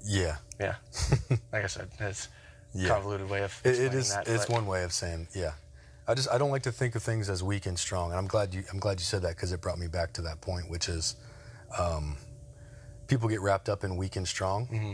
Yeah, 0.05 0.37
Yeah. 0.61 0.77
like 1.53 1.65
I 1.65 1.67
said, 1.67 1.89
it's 1.99 2.27
a 2.75 2.79
Yeah. 2.79 2.89
convoluted 2.89 3.29
way 3.29 3.43
of 3.43 3.61
it, 3.65 3.79
it 3.79 3.95
is. 3.95 4.11
that. 4.15 4.29
it's 4.29 4.47
but- 4.47 4.53
one 4.55 4.67
way 4.67 4.85
of 4.85 4.93
saying 4.93 5.29
yeah. 5.35 5.53
I 6.07 6.15
just 6.15 6.31
I 6.31 6.39
don't 6.39 6.51
like 6.51 6.63
to 6.63 6.73
think 6.73 6.95
of 6.95 7.03
things 7.03 7.29
as 7.29 7.43
weak 7.43 7.67
and 7.67 7.79
strong, 7.79 8.11
and 8.11 8.19
I'm 8.19 8.27
glad 8.29 8.55
you 8.55 8.65
I'm 8.73 8.79
glad 8.79 8.99
you 9.01 9.05
said 9.05 9.23
that 9.23 9.37
because 9.37 9.53
it 9.53 9.61
brought 9.61 9.79
me 9.79 9.89
back 9.89 10.13
to 10.15 10.23
that 10.23 10.41
point, 10.41 10.71
which 10.71 10.89
is, 10.89 11.17
um, 11.79 12.17
people 13.09 13.29
get 13.29 13.41
wrapped 13.41 13.69
up 13.69 13.83
in 13.85 13.97
weak 13.97 14.15
and 14.17 14.27
strong, 14.29 14.67
Mm-hmm. 14.69 14.93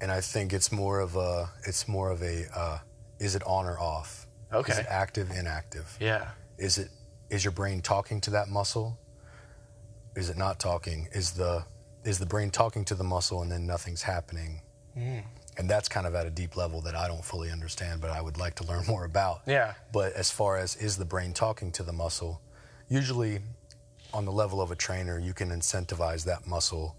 and 0.00 0.10
I 0.10 0.20
think 0.22 0.52
it's 0.52 0.72
more 0.72 1.00
of 1.00 1.16
a 1.16 1.50
it's 1.66 1.86
more 1.86 2.10
of 2.10 2.22
a 2.22 2.46
uh, 2.56 2.78
is 3.18 3.34
it 3.34 3.42
on 3.44 3.66
or 3.66 3.78
off? 3.78 4.26
Okay. 4.52 4.72
Is 4.72 4.78
it 4.78 4.86
active, 4.88 5.30
inactive? 5.30 5.96
Yeah. 6.00 6.28
Is 6.58 6.78
it 6.78 6.88
is 7.30 7.44
your 7.44 7.52
brain 7.52 7.82
talking 7.82 8.20
to 8.22 8.30
that 8.30 8.48
muscle? 8.48 8.98
Is 10.16 10.30
it 10.30 10.36
not 10.36 10.58
talking? 10.58 11.08
Is 11.12 11.32
the 11.32 11.64
is 12.04 12.18
the 12.18 12.26
brain 12.26 12.50
talking 12.50 12.84
to 12.86 12.94
the 12.94 13.04
muscle 13.04 13.42
and 13.42 13.50
then 13.50 13.66
nothing's 13.66 14.02
happening? 14.02 14.60
And 15.56 15.68
that's 15.70 15.88
kind 15.88 16.06
of 16.06 16.14
at 16.14 16.26
a 16.26 16.30
deep 16.30 16.56
level 16.56 16.80
that 16.82 16.94
I 16.94 17.08
don't 17.08 17.24
fully 17.24 17.50
understand, 17.50 18.00
but 18.00 18.10
I 18.10 18.20
would 18.20 18.36
like 18.38 18.54
to 18.56 18.64
learn 18.64 18.84
more 18.88 19.04
about. 19.04 19.40
Yeah. 19.46 19.74
But 19.92 20.12
as 20.12 20.30
far 20.30 20.56
as 20.56 20.76
is 20.76 20.96
the 20.96 21.04
brain 21.04 21.32
talking 21.32 21.72
to 21.72 21.82
the 21.82 21.92
muscle, 21.92 22.40
usually 22.88 23.40
on 24.12 24.24
the 24.24 24.32
level 24.32 24.60
of 24.60 24.70
a 24.70 24.76
trainer, 24.76 25.18
you 25.18 25.32
can 25.34 25.50
incentivize 25.50 26.24
that 26.26 26.46
muscle 26.46 26.94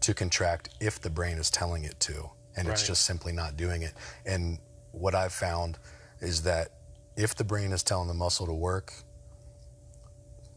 to 0.00 0.14
contract 0.14 0.70
if 0.80 1.00
the 1.00 1.10
brain 1.10 1.38
is 1.38 1.50
telling 1.50 1.84
it 1.84 1.98
to, 2.00 2.30
and 2.56 2.68
it's 2.68 2.86
just 2.86 3.04
simply 3.04 3.32
not 3.32 3.56
doing 3.56 3.82
it. 3.82 3.92
And 4.24 4.58
what 4.92 5.14
I've 5.14 5.32
found 5.32 5.78
is 6.20 6.42
that 6.42 6.70
if 7.16 7.34
the 7.34 7.44
brain 7.44 7.72
is 7.72 7.82
telling 7.82 8.08
the 8.08 8.14
muscle 8.14 8.46
to 8.46 8.52
work 8.54 8.92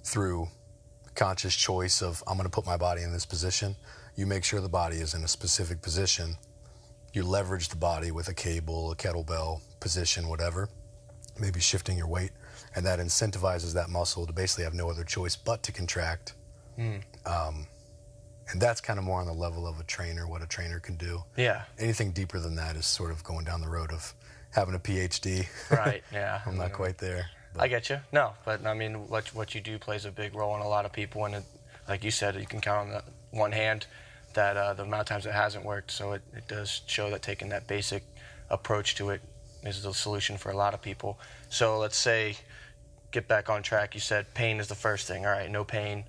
through 0.03 0.47
conscious 1.15 1.55
choice 1.55 2.01
of 2.01 2.23
I'm 2.27 2.37
going 2.37 2.45
to 2.45 2.51
put 2.51 2.65
my 2.65 2.77
body 2.77 3.01
in 3.03 3.11
this 3.11 3.25
position, 3.25 3.75
you 4.15 4.25
make 4.25 4.43
sure 4.43 4.61
the 4.61 4.69
body 4.69 4.97
is 4.97 5.13
in 5.13 5.23
a 5.23 5.27
specific 5.27 5.81
position. 5.81 6.37
You 7.13 7.23
leverage 7.23 7.69
the 7.69 7.75
body 7.75 8.11
with 8.11 8.27
a 8.27 8.33
cable, 8.33 8.91
a 8.91 8.95
kettlebell 8.95 9.61
position, 9.79 10.27
whatever, 10.27 10.69
maybe 11.39 11.59
shifting 11.59 11.97
your 11.97 12.07
weight, 12.07 12.31
and 12.75 12.85
that 12.85 12.99
incentivizes 12.99 13.73
that 13.73 13.89
muscle 13.89 14.25
to 14.27 14.33
basically 14.33 14.63
have 14.65 14.73
no 14.73 14.89
other 14.89 15.03
choice 15.03 15.35
but 15.35 15.63
to 15.63 15.71
contract. 15.71 16.33
Um, 17.25 17.67
and 18.51 18.61
that's 18.61 18.81
kind 18.81 18.97
of 18.99 19.05
more 19.05 19.19
on 19.19 19.27
the 19.27 19.33
level 19.33 19.67
of 19.67 19.79
a 19.79 19.83
trainer, 19.83 20.27
what 20.27 20.41
a 20.41 20.47
trainer 20.47 20.79
can 20.79 20.95
do. 20.95 21.23
Yeah. 21.37 21.63
Anything 21.77 22.11
deeper 22.11 22.39
than 22.39 22.55
that 22.55 22.75
is 22.75 22.85
sort 22.85 23.11
of 23.11 23.23
going 23.23 23.45
down 23.45 23.61
the 23.61 23.69
road 23.69 23.91
of 23.91 24.13
having 24.51 24.75
a 24.75 24.79
PhD. 24.79 25.47
Right. 25.71 26.03
Yeah. 26.11 26.41
I'm 26.45 26.57
not 26.57 26.73
quite 26.73 26.97
there. 26.97 27.29
but- 27.53 27.61
I 27.63 27.67
get 27.67 27.89
you. 27.89 27.99
No, 28.11 28.33
but 28.45 28.65
I 28.65 28.73
mean, 28.73 29.07
what 29.09 29.27
what 29.35 29.53
you 29.55 29.61
do 29.61 29.77
plays 29.79 30.05
a 30.05 30.11
big 30.11 30.35
role 30.35 30.55
in 30.55 30.61
a 30.61 30.67
lot 30.67 30.85
of 30.85 30.91
people, 30.91 31.25
and 31.25 31.35
it, 31.35 31.43
like 31.87 32.03
you 32.03 32.11
said, 32.11 32.35
you 32.35 32.45
can 32.45 32.61
count 32.61 32.87
on 32.87 32.93
the 32.95 33.03
one 33.31 33.51
hand 33.51 33.85
that 34.33 34.55
uh, 34.57 34.73
the 34.73 34.83
amount 34.83 35.01
of 35.01 35.07
times 35.07 35.25
it 35.25 35.33
hasn't 35.33 35.65
worked. 35.65 35.91
So 35.91 36.13
it, 36.13 36.21
it 36.35 36.47
does 36.47 36.81
show 36.85 37.09
that 37.11 37.21
taking 37.21 37.49
that 37.49 37.67
basic 37.67 38.03
approach 38.49 38.95
to 38.95 39.09
it 39.09 39.21
is 39.63 39.81
the 39.83 39.93
solution 39.93 40.37
for 40.37 40.51
a 40.51 40.55
lot 40.57 40.73
of 40.73 40.81
people. 40.81 41.19
So 41.49 41.77
let's 41.79 41.97
say, 41.97 42.35
get 43.11 43.27
back 43.27 43.49
on 43.49 43.61
track. 43.63 43.93
You 43.95 43.99
said 44.01 44.33
pain 44.33 44.59
is 44.59 44.67
the 44.67 44.75
first 44.75 45.07
thing. 45.07 45.25
All 45.25 45.31
right, 45.31 45.49
no 45.51 45.63
pain. 45.63 46.05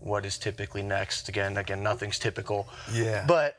What 0.00 0.24
is 0.24 0.38
typically 0.38 0.82
next? 0.82 1.28
Again, 1.28 1.56
again, 1.56 1.82
nothing's 1.82 2.18
typical. 2.18 2.68
Yeah. 2.92 3.24
But 3.26 3.56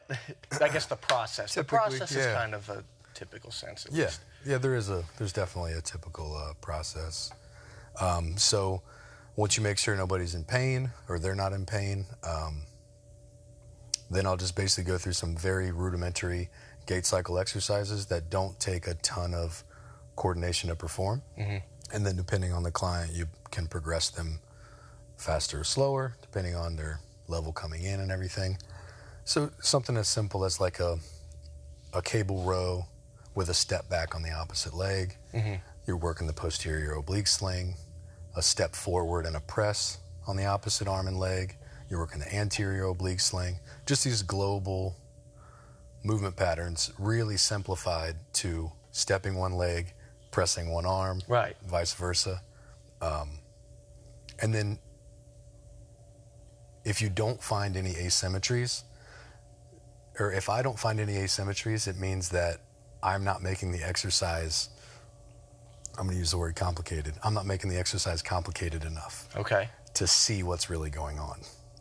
I 0.62 0.69
guess 0.69 0.86
the 0.86 0.96
process. 0.96 1.53
the 1.55 1.63
process 1.63 2.12
is 2.12 2.25
kind 2.27 2.53
of 2.53 2.69
a 2.69 2.84
typical 3.13 3.51
sense. 3.51 3.86
At 3.86 3.91
Yeah, 3.91 4.05
least. 4.05 4.22
yeah. 4.46 4.58
There 4.58 4.75
is 4.75 4.89
a 4.89 5.03
there's 5.17 5.34
definitely 5.34 5.74
a 5.74 5.81
typical 5.81 6.36
uh, 6.36 6.53
process. 6.62 7.31
Um, 8.00 8.38
so 8.38 8.81
once 9.36 9.58
you 9.58 9.63
make 9.63 9.77
sure 9.77 9.96
nobody's 9.96 10.34
in 10.36 10.43
pain 10.46 10.91
or 11.10 11.19
they're 11.19 11.36
not 11.36 11.51
in 11.53 11.65
pain, 11.65 12.05
um, 12.24 12.63
then 14.10 14.25
I'll 14.25 14.38
just 14.38 14.55
basically 14.55 14.89
go 14.89 14.98
through 14.98 15.13
some 15.13 15.36
very 15.36 15.72
rudimentary 15.72 16.50
gait 16.86 17.05
cycle 17.05 17.38
exercises 17.38 18.05
that 18.08 18.29
don't 18.29 18.60
take 18.60 18.88
a 18.88 18.93
ton 18.96 19.34
of 19.34 19.63
coordination 20.15 20.69
to 20.69 20.75
perform. 20.75 21.22
Mm-hmm. 21.38 21.58
And 21.93 22.05
then 22.05 22.15
depending 22.15 22.53
on 22.53 22.63
the 22.63 22.72
client, 22.72 23.13
you 23.13 23.27
can 23.51 23.67
progress 23.67 24.10
them 24.10 24.39
faster 25.19 25.59
or 25.59 25.63
slower, 25.63 26.15
depending 26.21 26.55
on 26.55 26.75
their 26.75 26.99
level 27.27 27.51
coming 27.51 27.83
in 27.83 27.99
and 27.99 28.11
everything. 28.11 28.57
So 29.25 29.51
something 29.61 29.97
as 29.97 30.07
simple 30.07 30.43
as 30.45 30.59
like 30.59 30.79
a 30.79 30.97
a 31.93 32.01
cable 32.01 32.43
row 32.43 32.85
with 33.35 33.49
a 33.49 33.53
step 33.53 33.89
back 33.89 34.13
on 34.15 34.21
the 34.21 34.31
opposite 34.31 34.73
leg. 34.73 35.15
You're 35.88 35.97
working 35.97 36.27
the 36.27 36.33
posterior 36.33 36.93
oblique 36.93 37.25
sling, 37.27 37.75
a 38.35 38.41
step 38.43 38.75
forward 38.75 39.25
and 39.25 39.35
a 39.35 39.39
press 39.39 39.97
on 40.27 40.35
the 40.35 40.45
opposite 40.45 40.88
arm 40.88 41.07
and 41.07 41.17
leg. 41.17 41.57
You're 41.89 41.99
working 41.99 42.19
the 42.19 42.31
anterior 42.33 42.83
oblique 42.85 43.19
sling. 43.19 43.59
Just 43.88 44.03
these 44.03 44.21
global 44.21 44.95
movement 46.03 46.35
patterns, 46.35 46.91
really 46.99 47.38
simplified 47.38 48.15
to 48.33 48.71
stepping 48.91 49.33
one 49.35 49.53
leg, 49.53 49.93
pressing 50.31 50.69
one 50.69 50.85
arm, 50.85 51.21
Right. 51.27 51.57
vice 51.65 51.93
versa. 51.93 52.41
Um, 53.01 53.39
and 54.39 54.53
then 54.53 54.77
if 56.89 57.01
you 57.03 57.10
don't 57.10 57.41
find 57.41 57.77
any 57.77 57.93
asymmetries, 57.93 58.81
or 60.19 60.34
if 60.34 60.50
I 60.50 60.62
don't 60.63 60.79
find 60.79 61.00
any 61.00 61.13
asymmetries, 61.13 61.88
it 61.88 61.98
means 61.98 62.29
that 62.29 62.58
I'm 63.03 63.24
not 63.24 63.43
making 63.43 63.72
the 63.72 63.84
exercise. 63.88 64.69
I'm 65.98 66.05
going 66.05 66.15
to 66.15 66.19
use 66.19 66.31
the 66.31 66.38
word 66.39 66.55
complicated. 66.55 67.13
I'm 67.24 67.34
not 67.36 67.46
making 67.46 67.69
the 67.69 67.77
exercise 67.77 68.22
complicated 68.22 68.84
enough 68.86 69.29
Okay. 69.38 69.69
to 69.93 70.08
see 70.08 70.41
what's 70.43 70.69
really 70.69 70.89
going 70.89 71.19
on. 71.19 71.39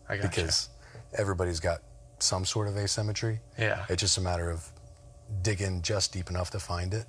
I 0.09 0.17
gotcha. 0.17 0.29
Because 0.29 0.69
everybody's 1.17 1.61
got 1.61 1.79
some 2.19 2.45
sort 2.45 2.69
of 2.69 2.77
asymmetry. 2.77 3.41
Yeah. 3.59 3.87
It's 3.89 4.01
just 4.03 4.19
a 4.19 4.21
matter 4.21 4.51
of 4.51 4.69
digging 5.43 5.81
just 5.83 6.13
deep 6.13 6.29
enough 6.31 6.51
to 6.51 6.59
find 6.61 6.93
it. 6.93 7.07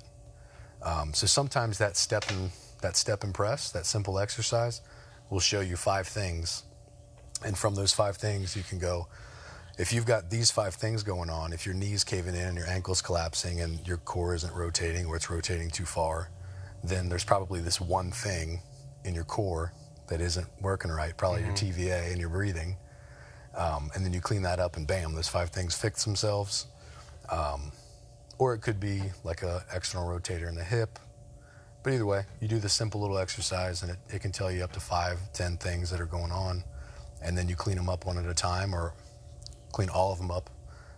Um, 0.82 1.12
so 1.12 1.26
sometimes 1.26 1.76
that 1.78 1.96
step 1.96 2.24
and 2.30 2.50
that 2.80 2.96
step 2.96 3.24
and 3.24 3.34
press, 3.34 3.70
that 3.72 3.84
simple 3.84 4.18
exercise, 4.18 4.80
will 5.28 5.40
show 5.40 5.60
you 5.60 5.76
five 5.76 6.06
things, 6.08 6.62
and 7.44 7.56
from 7.56 7.74
those 7.74 7.92
five 7.92 8.16
things, 8.16 8.56
you 8.56 8.62
can 8.62 8.78
go. 8.78 9.08
If 9.78 9.92
you've 9.92 10.04
got 10.04 10.28
these 10.28 10.50
five 10.50 10.74
things 10.74 11.02
going 11.02 11.30
on, 11.30 11.52
if 11.52 11.64
your 11.64 11.74
knees 11.74 12.04
caving 12.04 12.34
in 12.34 12.48
and 12.48 12.56
your 12.56 12.66
ankles 12.66 13.00
collapsing 13.00 13.60
and 13.60 13.86
your 13.86 13.96
core 13.96 14.34
isn't 14.34 14.52
rotating 14.52 15.06
or 15.06 15.16
it's 15.16 15.30
rotating 15.30 15.70
too 15.70 15.86
far, 15.86 16.30
then 16.84 17.08
there's 17.08 17.24
probably 17.24 17.60
this 17.60 17.80
one 17.80 18.10
thing 18.10 18.60
in 19.04 19.14
your 19.14 19.24
core 19.24 19.72
that 20.08 20.20
isn't 20.20 20.46
working 20.60 20.90
right, 20.90 21.16
probably 21.16 21.42
your 21.42 21.52
TVA 21.52 22.10
and 22.10 22.20
your 22.20 22.28
breathing. 22.28 22.76
Um, 23.56 23.90
and 23.94 24.04
then 24.04 24.12
you 24.12 24.20
clean 24.20 24.42
that 24.42 24.60
up, 24.60 24.76
and 24.76 24.86
bam, 24.86 25.14
those 25.14 25.28
five 25.28 25.50
things 25.50 25.74
fix 25.74 26.04
themselves. 26.04 26.66
Um, 27.30 27.72
or 28.38 28.54
it 28.54 28.60
could 28.60 28.80
be 28.80 29.02
like 29.24 29.42
a 29.42 29.64
external 29.72 30.08
rotator 30.08 30.48
in 30.48 30.54
the 30.54 30.64
hip. 30.64 30.98
But 31.82 31.94
either 31.94 32.06
way, 32.06 32.24
you 32.40 32.48
do 32.48 32.58
the 32.58 32.68
simple 32.68 33.00
little 33.00 33.18
exercise, 33.18 33.82
and 33.82 33.92
it, 33.92 33.98
it 34.10 34.20
can 34.20 34.32
tell 34.32 34.50
you 34.50 34.62
up 34.62 34.72
to 34.72 34.80
five, 34.80 35.18
ten 35.32 35.56
things 35.56 35.90
that 35.90 36.00
are 36.00 36.06
going 36.06 36.32
on, 36.32 36.64
and 37.22 37.36
then 37.36 37.48
you 37.48 37.56
clean 37.56 37.76
them 37.76 37.88
up 37.88 38.06
one 38.06 38.18
at 38.18 38.26
a 38.26 38.34
time, 38.34 38.74
or 38.74 38.94
clean 39.72 39.88
all 39.88 40.12
of 40.12 40.18
them 40.18 40.30
up 40.30 40.50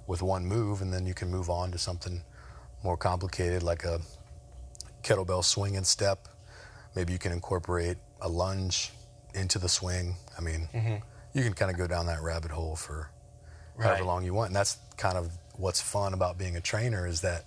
with 0.06 0.22
one 0.22 0.44
move, 0.44 0.82
and 0.82 0.92
then 0.92 1.06
you 1.06 1.14
can 1.14 1.30
move 1.30 1.48
on 1.50 1.70
to 1.72 1.78
something 1.78 2.22
more 2.82 2.96
complicated, 2.96 3.62
like 3.62 3.84
a 3.84 4.00
kettlebell 5.02 5.44
swing 5.44 5.76
and 5.76 5.86
step, 5.86 6.28
maybe 6.94 7.12
you 7.12 7.18
can 7.18 7.32
incorporate 7.32 7.96
a 8.20 8.28
lunge 8.28 8.92
into 9.34 9.58
the 9.58 9.68
swing. 9.68 10.16
I 10.38 10.40
mean, 10.40 10.68
mm-hmm. 10.72 10.96
you 11.34 11.42
can 11.42 11.52
kind 11.52 11.70
of 11.70 11.76
go 11.76 11.86
down 11.86 12.06
that 12.06 12.22
rabbit 12.22 12.50
hole 12.50 12.76
for 12.76 13.10
however 13.80 14.04
long 14.04 14.24
you 14.24 14.34
want. 14.34 14.48
And 14.48 14.56
that's 14.56 14.78
kind 14.96 15.16
of 15.16 15.30
what's 15.56 15.80
fun 15.80 16.14
about 16.14 16.38
being 16.38 16.56
a 16.56 16.60
trainer 16.60 17.06
is 17.06 17.20
that 17.22 17.44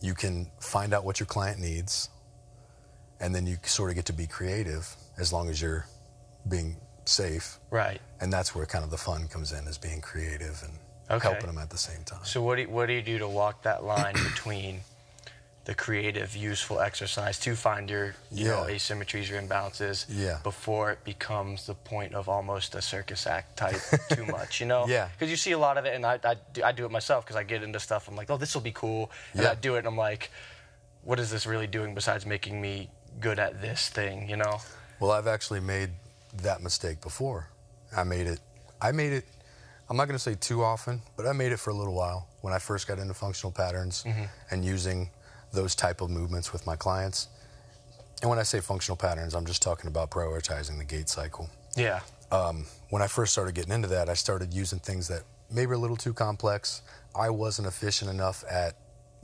you 0.00 0.14
can 0.14 0.50
find 0.60 0.92
out 0.92 1.04
what 1.04 1.20
your 1.20 1.26
client 1.26 1.60
needs 1.60 2.08
and 3.20 3.34
then 3.34 3.46
you 3.46 3.56
sort 3.62 3.90
of 3.90 3.96
get 3.96 4.06
to 4.06 4.12
be 4.12 4.26
creative 4.26 4.96
as 5.16 5.32
long 5.32 5.48
as 5.48 5.62
you're 5.62 5.86
being 6.48 6.76
safe. 7.08 7.58
Right. 7.70 8.00
And 8.20 8.32
that's 8.32 8.54
where 8.54 8.66
kind 8.66 8.84
of 8.84 8.90
the 8.90 8.98
fun 8.98 9.28
comes 9.28 9.52
in 9.52 9.66
is 9.66 9.78
being 9.78 10.00
creative 10.00 10.62
and 10.62 10.72
Okay. 11.10 11.28
helping 11.28 11.46
them 11.48 11.58
at 11.58 11.68
the 11.70 11.78
same 11.78 12.04
time. 12.04 12.20
So 12.24 12.40
what 12.42 12.56
do 12.56 12.62
you, 12.62 12.70
what 12.70 12.86
do 12.86 12.92
you 12.94 13.02
do 13.02 13.18
to 13.18 13.28
walk 13.28 13.62
that 13.64 13.84
line 13.84 14.14
between 14.22 14.80
the 15.64 15.74
creative, 15.74 16.34
useful 16.34 16.80
exercise 16.80 17.38
to 17.38 17.54
find 17.54 17.88
your 17.88 18.16
you 18.32 18.46
know 18.46 18.64
asymmetries 18.68 19.30
or 19.30 19.40
imbalances 19.40 20.06
Yeah. 20.08 20.38
before 20.42 20.90
it 20.90 21.04
becomes 21.04 21.66
the 21.66 21.74
point 21.74 22.14
of 22.14 22.28
almost 22.28 22.74
a 22.74 22.82
circus 22.82 23.26
act 23.28 23.56
type 23.58 23.80
too 24.08 24.26
much, 24.26 24.58
you 24.60 24.66
know? 24.66 24.86
Yeah. 24.88 25.08
Because 25.12 25.30
you 25.30 25.36
see 25.36 25.52
a 25.52 25.58
lot 25.58 25.76
of 25.78 25.84
it, 25.84 25.94
and 25.94 26.04
I, 26.04 26.18
I, 26.24 26.34
do, 26.52 26.62
I 26.64 26.72
do 26.72 26.84
it 26.84 26.90
myself 26.90 27.24
because 27.24 27.36
I 27.36 27.44
get 27.44 27.62
into 27.62 27.78
stuff. 27.78 28.08
I'm 28.08 28.16
like, 28.16 28.28
oh, 28.30 28.36
this 28.38 28.54
will 28.54 28.62
be 28.62 28.72
cool, 28.72 29.10
and 29.34 29.42
Yeah. 29.42 29.50
I 29.50 29.54
do 29.54 29.74
it, 29.76 29.78
and 29.78 29.86
I'm 29.86 29.96
like, 29.96 30.30
what 31.04 31.20
is 31.20 31.30
this 31.30 31.46
really 31.46 31.66
doing 31.68 31.94
besides 31.94 32.26
making 32.26 32.60
me 32.60 32.90
good 33.20 33.38
at 33.38 33.60
this 33.60 33.88
thing, 33.88 34.28
you 34.28 34.36
know? 34.36 34.58
Well, 34.98 35.10
I've 35.12 35.26
actually 35.28 35.60
made 35.60 35.90
that 36.42 36.62
mistake 36.62 37.00
before. 37.00 37.48
I 37.96 38.04
made 38.04 38.26
it. 38.26 38.40
I 38.80 38.92
made 38.92 39.12
it. 39.12 39.24
I'm 39.90 39.96
not 39.96 40.06
going 40.06 40.16
to 40.16 40.22
say 40.22 40.34
too 40.34 40.62
often, 40.62 41.02
but 41.16 41.26
I 41.26 41.32
made 41.32 41.52
it 41.52 41.58
for 41.58 41.70
a 41.70 41.74
little 41.74 41.94
while 41.94 42.28
when 42.40 42.52
I 42.54 42.58
first 42.58 42.88
got 42.88 42.98
into 42.98 43.12
functional 43.14 43.52
patterns 43.52 44.04
and 44.50 44.64
using 44.64 45.10
those 45.52 45.74
type 45.74 46.00
of 46.00 46.08
movements 46.08 46.52
with 46.52 46.66
my 46.66 46.76
clients. 46.76 47.28
And 48.22 48.30
when 48.30 48.38
I 48.38 48.42
say 48.44 48.60
functional 48.60 48.96
patterns, 48.96 49.34
I'm 49.34 49.44
just 49.44 49.60
talking 49.62 49.88
about 49.88 50.10
prioritizing 50.10 50.78
the 50.78 50.84
gait 50.84 51.08
cycle. 51.08 51.50
Yeah. 51.76 52.00
Um, 52.30 52.64
when 52.88 53.02
I 53.02 53.06
first 53.06 53.32
started 53.32 53.54
getting 53.54 53.72
into 53.72 53.88
that, 53.88 54.08
I 54.08 54.14
started 54.14 54.54
using 54.54 54.78
things 54.78 55.08
that 55.08 55.22
maybe 55.50 55.66
were 55.66 55.74
a 55.74 55.78
little 55.78 55.96
too 55.96 56.14
complex. 56.14 56.80
I 57.14 57.28
wasn't 57.28 57.68
efficient 57.68 58.10
enough 58.10 58.44
at 58.50 58.76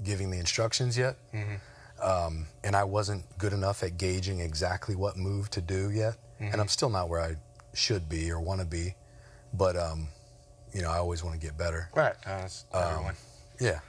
giving 0.05 0.31
the 0.31 0.39
instructions 0.39 0.99
yet. 0.99 1.17
Um, 2.03 2.47
and 2.63 2.77
I 2.77 2.85
wasn't 2.85 3.25
good 3.39 3.53
enough 3.53 3.83
at 3.83 3.97
gauging 3.97 4.41
exactly 4.41 4.95
what 4.95 5.17
move 5.17 5.49
to 5.51 5.61
do 5.63 5.91
yet. 5.91 6.17
And 6.41 6.61
I'm 6.61 6.69
still 6.69 6.91
not 6.91 7.09
where 7.09 7.21
I 7.21 7.37
should 7.75 8.09
be 8.09 8.31
or 8.31 8.41
want 8.41 8.61
to 8.61 8.67
be. 8.67 8.95
But, 9.53 9.77
um, 9.77 10.09
you 10.73 10.83
know, 10.83 10.91
I 10.91 10.99
always 10.99 11.25
want 11.25 11.41
to 11.41 11.45
get 11.45 11.57
better. 11.57 11.89
Right. 11.95 12.15
Uh, 12.25 12.41
that's 12.41 12.65
Um, 12.73 12.83
everyone. 12.83 13.15
Yeah. 13.61 13.71
You 13.71 13.81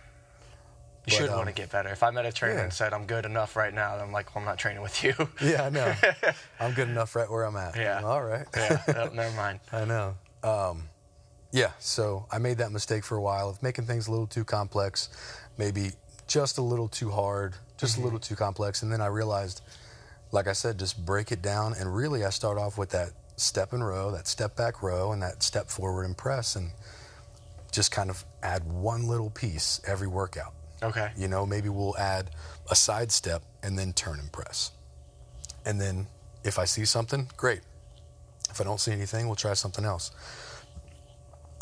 but, 1.05 1.13
should 1.13 1.29
um, 1.29 1.37
want 1.37 1.47
to 1.47 1.53
get 1.53 1.71
better. 1.71 1.89
If 1.89 2.03
I 2.03 2.11
met 2.11 2.25
a 2.25 2.31
trainer 2.31 2.55
yeah. 2.55 2.63
and 2.63 2.73
said 2.73 2.93
I'm 2.93 3.05
good 3.05 3.25
enough 3.25 3.55
right 3.55 3.73
now, 3.73 3.95
then 3.95 4.05
I'm 4.05 4.11
like, 4.11 4.33
well, 4.33 4.41
I'm 4.41 4.45
not 4.45 4.57
training 4.57 4.81
with 4.81 5.03
you. 5.03 5.13
Yeah, 5.41 5.65
I 5.65 5.69
know. 5.69 5.93
I'm 6.59 6.73
good 6.73 6.89
enough 6.89 7.15
right 7.15 7.29
where 7.29 7.43
I'm 7.45 7.55
at. 7.55 7.75
Yeah. 7.75 8.01
All 8.03 8.23
right. 8.23 8.45
yeah, 8.55 8.81
no, 8.87 9.05
never 9.13 9.35
mind. 9.35 9.59
I 9.71 9.85
know. 9.85 10.15
Um, 10.43 10.89
yeah, 11.51 11.71
so 11.79 12.25
I 12.31 12.37
made 12.37 12.59
that 12.59 12.71
mistake 12.71 13.03
for 13.03 13.17
a 13.17 13.21
while 13.21 13.49
of 13.49 13.61
making 13.63 13.85
things 13.85 14.07
a 14.07 14.11
little 14.11 14.27
too 14.27 14.43
complex, 14.43 15.09
maybe 15.57 15.91
just 16.27 16.59
a 16.59 16.61
little 16.61 16.87
too 16.87 17.09
hard, 17.09 17.55
just 17.77 17.97
a 17.97 18.01
little 18.01 18.19
too 18.19 18.35
complex. 18.35 18.83
And 18.83 18.91
then 18.91 19.01
I 19.01 19.07
realized, 19.07 19.61
like 20.31 20.47
I 20.47 20.53
said, 20.53 20.77
just 20.77 21.03
break 21.05 21.31
it 21.31 21.41
down. 21.41 21.73
And 21.79 21.93
really, 21.93 22.23
I 22.23 22.29
start 22.29 22.57
off 22.57 22.77
with 22.77 22.89
that 22.91 23.11
step 23.35 23.73
and 23.73 23.85
row, 23.85 24.11
that 24.11 24.27
step 24.27 24.55
back 24.55 24.83
row, 24.83 25.11
and 25.11 25.21
that 25.21 25.43
step 25.43 25.69
forward 25.69 26.03
and 26.05 26.17
press, 26.17 26.55
and 26.55 26.71
just 27.71 27.91
kind 27.91 28.09
of 28.09 28.23
add 28.43 28.63
one 28.71 29.07
little 29.07 29.29
piece 29.29 29.81
every 29.87 30.07
workout. 30.07 30.53
Okay. 30.81 31.11
You 31.17 31.27
know, 31.27 31.45
maybe 31.45 31.69
we'll 31.69 31.97
add 31.97 32.31
a 32.69 32.75
side 32.75 33.11
step 33.11 33.43
and 33.63 33.77
then 33.77 33.93
turn 33.93 34.19
and 34.19 34.31
press. 34.31 34.71
And 35.65 35.79
then 35.79 36.07
if 36.43 36.57
I 36.57 36.65
see 36.65 36.85
something, 36.85 37.27
great. 37.37 37.61
If 38.49 38.61
I 38.61 38.63
don't 38.63 38.79
see 38.79 38.91
anything, 38.91 39.27
we'll 39.27 39.35
try 39.35 39.53
something 39.53 39.85
else. 39.85 40.11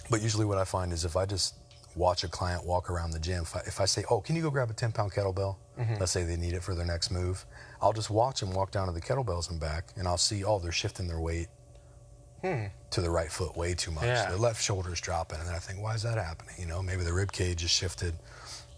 But 0.10 0.22
usually 0.22 0.46
what 0.46 0.58
I 0.58 0.64
find 0.64 0.94
is 0.94 1.04
if 1.04 1.18
I 1.18 1.26
just 1.26 1.56
watch 1.96 2.24
a 2.24 2.28
client 2.28 2.66
walk 2.66 2.90
around 2.90 3.12
the 3.12 3.20
gym, 3.20 3.42
if 3.42 3.56
I, 3.56 3.60
if 3.66 3.82
I 3.82 3.86
say, 3.86 4.04
oh, 4.10 4.22
can 4.22 4.36
you 4.36 4.42
go 4.42 4.52
grab 4.52 4.70
a 4.70 4.74
10 4.74 4.92
pound 4.92 5.12
kettlebell? 5.12 5.58
Mm-hmm. 5.80 5.96
Let's 6.00 6.12
say 6.12 6.24
they 6.24 6.38
need 6.38 6.54
it 6.54 6.64
for 6.64 6.76
their 6.76 6.86
next 6.86 7.12
move. 7.12 7.46
I'll 7.82 7.94
just 7.94 8.10
watch 8.10 8.40
them 8.40 8.52
walk 8.54 8.72
down 8.72 8.88
to 8.88 8.94
the 8.94 9.02
kettlebells 9.02 9.50
and 9.50 9.60
back, 9.60 9.92
and 9.96 10.08
I'll 10.08 10.18
see, 10.18 10.44
oh, 10.44 10.60
they're 10.60 10.72
shifting 10.72 11.08
their 11.08 11.20
weight 11.20 11.48
to 12.92 13.02
the 13.02 13.10
right 13.10 13.30
foot 13.32 13.58
way 13.58 13.74
too 13.74 13.92
much. 13.92 14.06
Yeah. 14.06 14.30
Their 14.30 14.38
left 14.38 14.64
shoulder's 14.64 15.02
dropping, 15.02 15.40
and 15.40 15.48
then 15.48 15.56
I 15.56 15.60
think, 15.60 15.82
why 15.82 15.96
is 15.96 16.04
that 16.04 16.18
happening? 16.18 16.56
You 16.58 16.66
know, 16.66 16.82
maybe 16.82 17.04
the 17.04 17.12
rib 17.14 17.32
cage 17.34 17.62
is 17.64 17.70
shifted, 17.70 18.14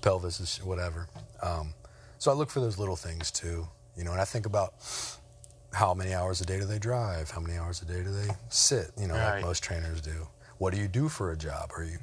pelvis 0.02 0.40
is 0.40 0.58
whatever. 0.64 1.08
Um, 1.44 1.74
so 2.18 2.32
I 2.32 2.34
look 2.34 2.50
for 2.50 2.62
those 2.62 2.80
little 2.80 2.96
things 2.96 3.30
too, 3.30 3.68
you 3.96 4.04
know, 4.04 4.12
and 4.12 4.20
I 4.20 4.26
think 4.26 4.46
about 4.48 4.74
how 5.72 5.94
many 5.94 6.14
hours 6.16 6.42
a 6.42 6.46
day 6.46 6.60
do 6.60 6.66
they 6.66 6.80
drive? 6.80 7.30
How 7.30 7.40
many 7.42 7.58
hours 7.60 7.82
a 7.84 7.86
day 7.86 8.02
do 8.04 8.12
they 8.12 8.30
sit? 8.50 8.92
You 8.98 9.08
know, 9.08 9.14
Right. 9.14 9.36
like 9.36 9.44
most 9.46 9.62
trainers 9.64 10.02
do. 10.02 10.28
What 10.58 10.74
do 10.74 10.80
you 10.80 10.88
do 10.88 11.08
for 11.10 11.32
a 11.32 11.38
job? 11.38 11.72
Are 11.78 11.84
you, 11.84 12.00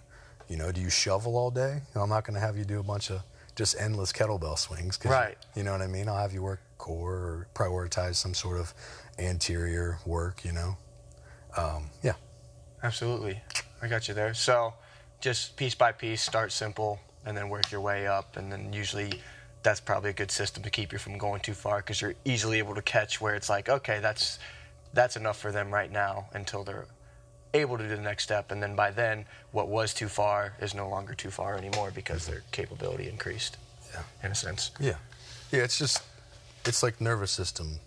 you 0.49 0.57
know, 0.57 0.71
do 0.71 0.81
you 0.81 0.89
shovel 0.89 1.37
all 1.37 1.51
day? 1.51 1.83
I'm 1.97 2.09
not 2.09 2.25
going 2.25 2.35
to 2.35 2.41
have 2.41 2.57
you 2.57 2.65
do 2.65 2.79
a 2.79 2.83
bunch 2.85 3.11
of 3.11 3.23
just 3.57 3.75
endless 3.81 4.13
kettlebell 4.13 4.57
swings. 4.57 4.97
'cause 4.97 5.11
Right. 5.11 5.37
You 5.57 5.65
know 5.65 5.73
what 5.73 5.83
I 5.83 5.89
mean? 5.89 6.09
I'll 6.09 6.17
have 6.19 6.33
you 6.33 6.43
work 6.43 6.61
core 6.79 7.15
or 7.15 7.49
prioritize 7.55 8.17
some 8.17 8.35
sort 8.35 8.59
of 8.59 8.73
anterior 9.19 9.99
work. 10.07 10.45
You 10.45 10.53
know. 10.53 10.77
Um, 11.57 11.91
yeah. 12.03 12.15
Absolutely. 12.83 13.41
I 13.83 13.89
got 13.89 14.09
you 14.09 14.15
there. 14.15 14.35
So 14.35 14.75
just 15.21 15.57
piece 15.57 15.75
by 15.75 15.93
piece, 15.93 16.23
start 16.23 16.53
simple 16.53 17.01
and 17.25 17.37
then 17.37 17.49
work 17.49 17.71
your 17.73 17.81
way 17.81 18.07
up. 18.07 18.37
And 18.37 18.53
then 18.53 18.73
usually 18.73 19.13
that's 19.63 19.81
probably 19.81 20.11
a 20.11 20.13
good 20.13 20.31
system 20.31 20.63
to 20.63 20.71
keep 20.71 20.93
you 20.93 20.99
from 20.99 21.19
going 21.19 21.41
too 21.41 21.55
far 21.55 21.79
because 21.79 22.01
you're 22.01 22.15
easily 22.25 22.59
able 22.59 22.75
to 22.75 22.83
catch 22.83 23.21
where 23.21 23.35
it's 23.35 23.49
like, 23.49 23.69
okay, 23.69 23.99
that's 24.01 24.39
that's 24.93 25.17
enough 25.17 25.39
for 25.39 25.51
them 25.53 25.71
right 25.73 25.91
now 25.91 26.29
until 26.35 26.63
they're 26.65 26.87
able 27.55 27.77
to 27.79 27.85
do 27.89 27.97
the 27.97 28.03
next 28.03 28.23
step. 28.25 28.51
And 28.53 28.63
then 28.63 28.77
by 28.77 28.91
then, 28.91 29.25
what 29.53 29.69
was 29.69 29.93
too 29.95 30.09
far 30.09 30.55
is 30.61 30.75
no 30.75 30.89
longer 30.89 31.15
too 31.15 31.31
far 31.31 31.57
anymore 31.57 31.91
because 31.91 32.27
their 32.27 32.43
capability 32.53 33.09
increased 33.09 33.57
Yeah. 33.93 34.03
in 34.23 34.31
a 34.33 34.35
sense. 34.35 34.71
Yeah, 34.79 34.97
yeah. 35.51 35.63
It's 35.65 35.79
just 35.79 36.03
it's 36.67 36.83
like 36.83 37.01
nervous 37.01 37.31
system 37.31 37.81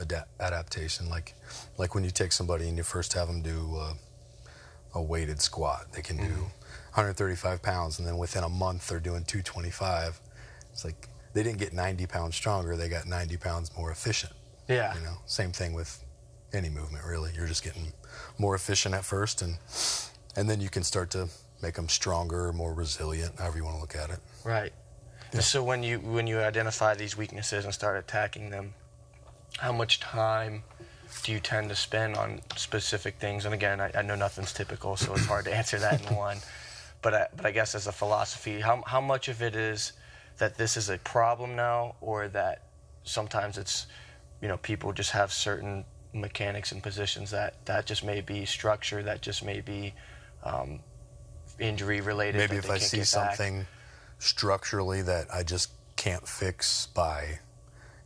ada- 0.00 0.26
adaptation. 0.40 1.08
Like 1.08 1.34
like 1.78 1.94
when 1.94 2.04
you 2.04 2.10
take 2.10 2.32
somebody 2.32 2.68
and 2.68 2.76
you 2.76 2.82
first 2.82 3.12
have 3.14 3.28
them 3.28 3.42
do 3.42 3.76
uh, 3.78 3.94
a 4.94 5.02
weighted 5.02 5.40
squat, 5.40 5.92
they 5.92 6.02
can 6.02 6.16
do 6.16 6.50
135 6.94 7.62
pounds, 7.62 7.98
and 7.98 8.06
then 8.06 8.18
within 8.18 8.44
a 8.44 8.48
month 8.48 8.88
they're 8.88 9.00
doing 9.00 9.24
225. 9.24 10.20
It's 10.72 10.84
like 10.84 11.08
they 11.34 11.42
didn't 11.42 11.58
get 11.58 11.72
90 11.72 12.06
pounds 12.06 12.36
stronger; 12.36 12.76
they 12.76 12.88
got 12.88 13.06
90 13.06 13.36
pounds 13.38 13.70
more 13.76 13.90
efficient. 13.90 14.32
Yeah. 14.68 14.94
You 14.94 15.00
know, 15.00 15.16
same 15.26 15.52
thing 15.52 15.72
with 15.72 16.04
any 16.52 16.68
movement. 16.68 17.04
Really, 17.04 17.32
you're 17.34 17.46
just 17.46 17.64
getting 17.64 17.92
more 18.38 18.54
efficient 18.54 18.94
at 18.94 19.04
first, 19.04 19.42
and 19.42 19.58
and 20.36 20.48
then 20.48 20.60
you 20.60 20.68
can 20.68 20.82
start 20.82 21.10
to 21.10 21.28
make 21.62 21.74
them 21.74 21.88
stronger, 21.88 22.52
more 22.52 22.74
resilient, 22.74 23.38
however 23.38 23.56
you 23.56 23.64
want 23.64 23.76
to 23.76 23.80
look 23.80 23.94
at 23.94 24.10
it. 24.10 24.18
Right. 24.44 24.72
So 25.40 25.64
when 25.64 25.82
you 25.82 25.98
when 25.98 26.26
you 26.26 26.40
identify 26.40 26.94
these 26.94 27.16
weaknesses 27.16 27.64
and 27.64 27.72
start 27.72 27.98
attacking 27.98 28.50
them, 28.50 28.74
how 29.58 29.72
much 29.72 29.98
time 30.00 30.62
do 31.22 31.32
you 31.32 31.40
tend 31.40 31.68
to 31.70 31.76
spend 31.76 32.16
on 32.16 32.40
specific 32.56 33.16
things? 33.18 33.44
And 33.44 33.54
again, 33.54 33.80
I, 33.80 33.90
I 33.94 34.02
know 34.02 34.14
nothing's 34.14 34.52
typical, 34.52 34.96
so 34.96 35.14
it's 35.14 35.26
hard 35.26 35.46
to 35.46 35.54
answer 35.60 35.78
that 35.78 36.08
in 36.08 36.16
one. 36.16 36.38
But 37.00 37.14
I, 37.14 37.26
but 37.36 37.46
I 37.46 37.50
guess 37.50 37.74
as 37.74 37.86
a 37.86 37.92
philosophy, 37.92 38.60
how 38.60 38.82
how 38.86 39.00
much 39.00 39.28
of 39.28 39.42
it 39.42 39.56
is 39.56 39.92
that 40.38 40.56
this 40.56 40.76
is 40.76 40.90
a 40.90 40.98
problem 40.98 41.56
now, 41.56 41.96
or 42.00 42.28
that 42.28 42.62
sometimes 43.04 43.56
it's 43.56 43.86
you 44.40 44.48
know 44.48 44.58
people 44.58 44.92
just 44.92 45.10
have 45.12 45.32
certain 45.32 45.84
mechanics 46.12 46.72
and 46.72 46.82
positions 46.82 47.30
that 47.30 47.64
that 47.64 47.86
just 47.86 48.04
may 48.04 48.20
be 48.20 48.44
structure, 48.44 49.02
that 49.02 49.22
just 49.22 49.44
may 49.44 49.60
be 49.60 49.94
um, 50.44 50.80
injury 51.58 52.00
related. 52.00 52.38
Maybe 52.38 52.56
if 52.56 52.70
I 52.70 52.78
see 52.78 52.98
get 52.98 53.06
back. 53.60 53.66
Structurally 54.22 55.02
that 55.02 55.26
I 55.34 55.42
just 55.42 55.70
can't 55.96 56.26
fix 56.26 56.86
by 56.86 57.40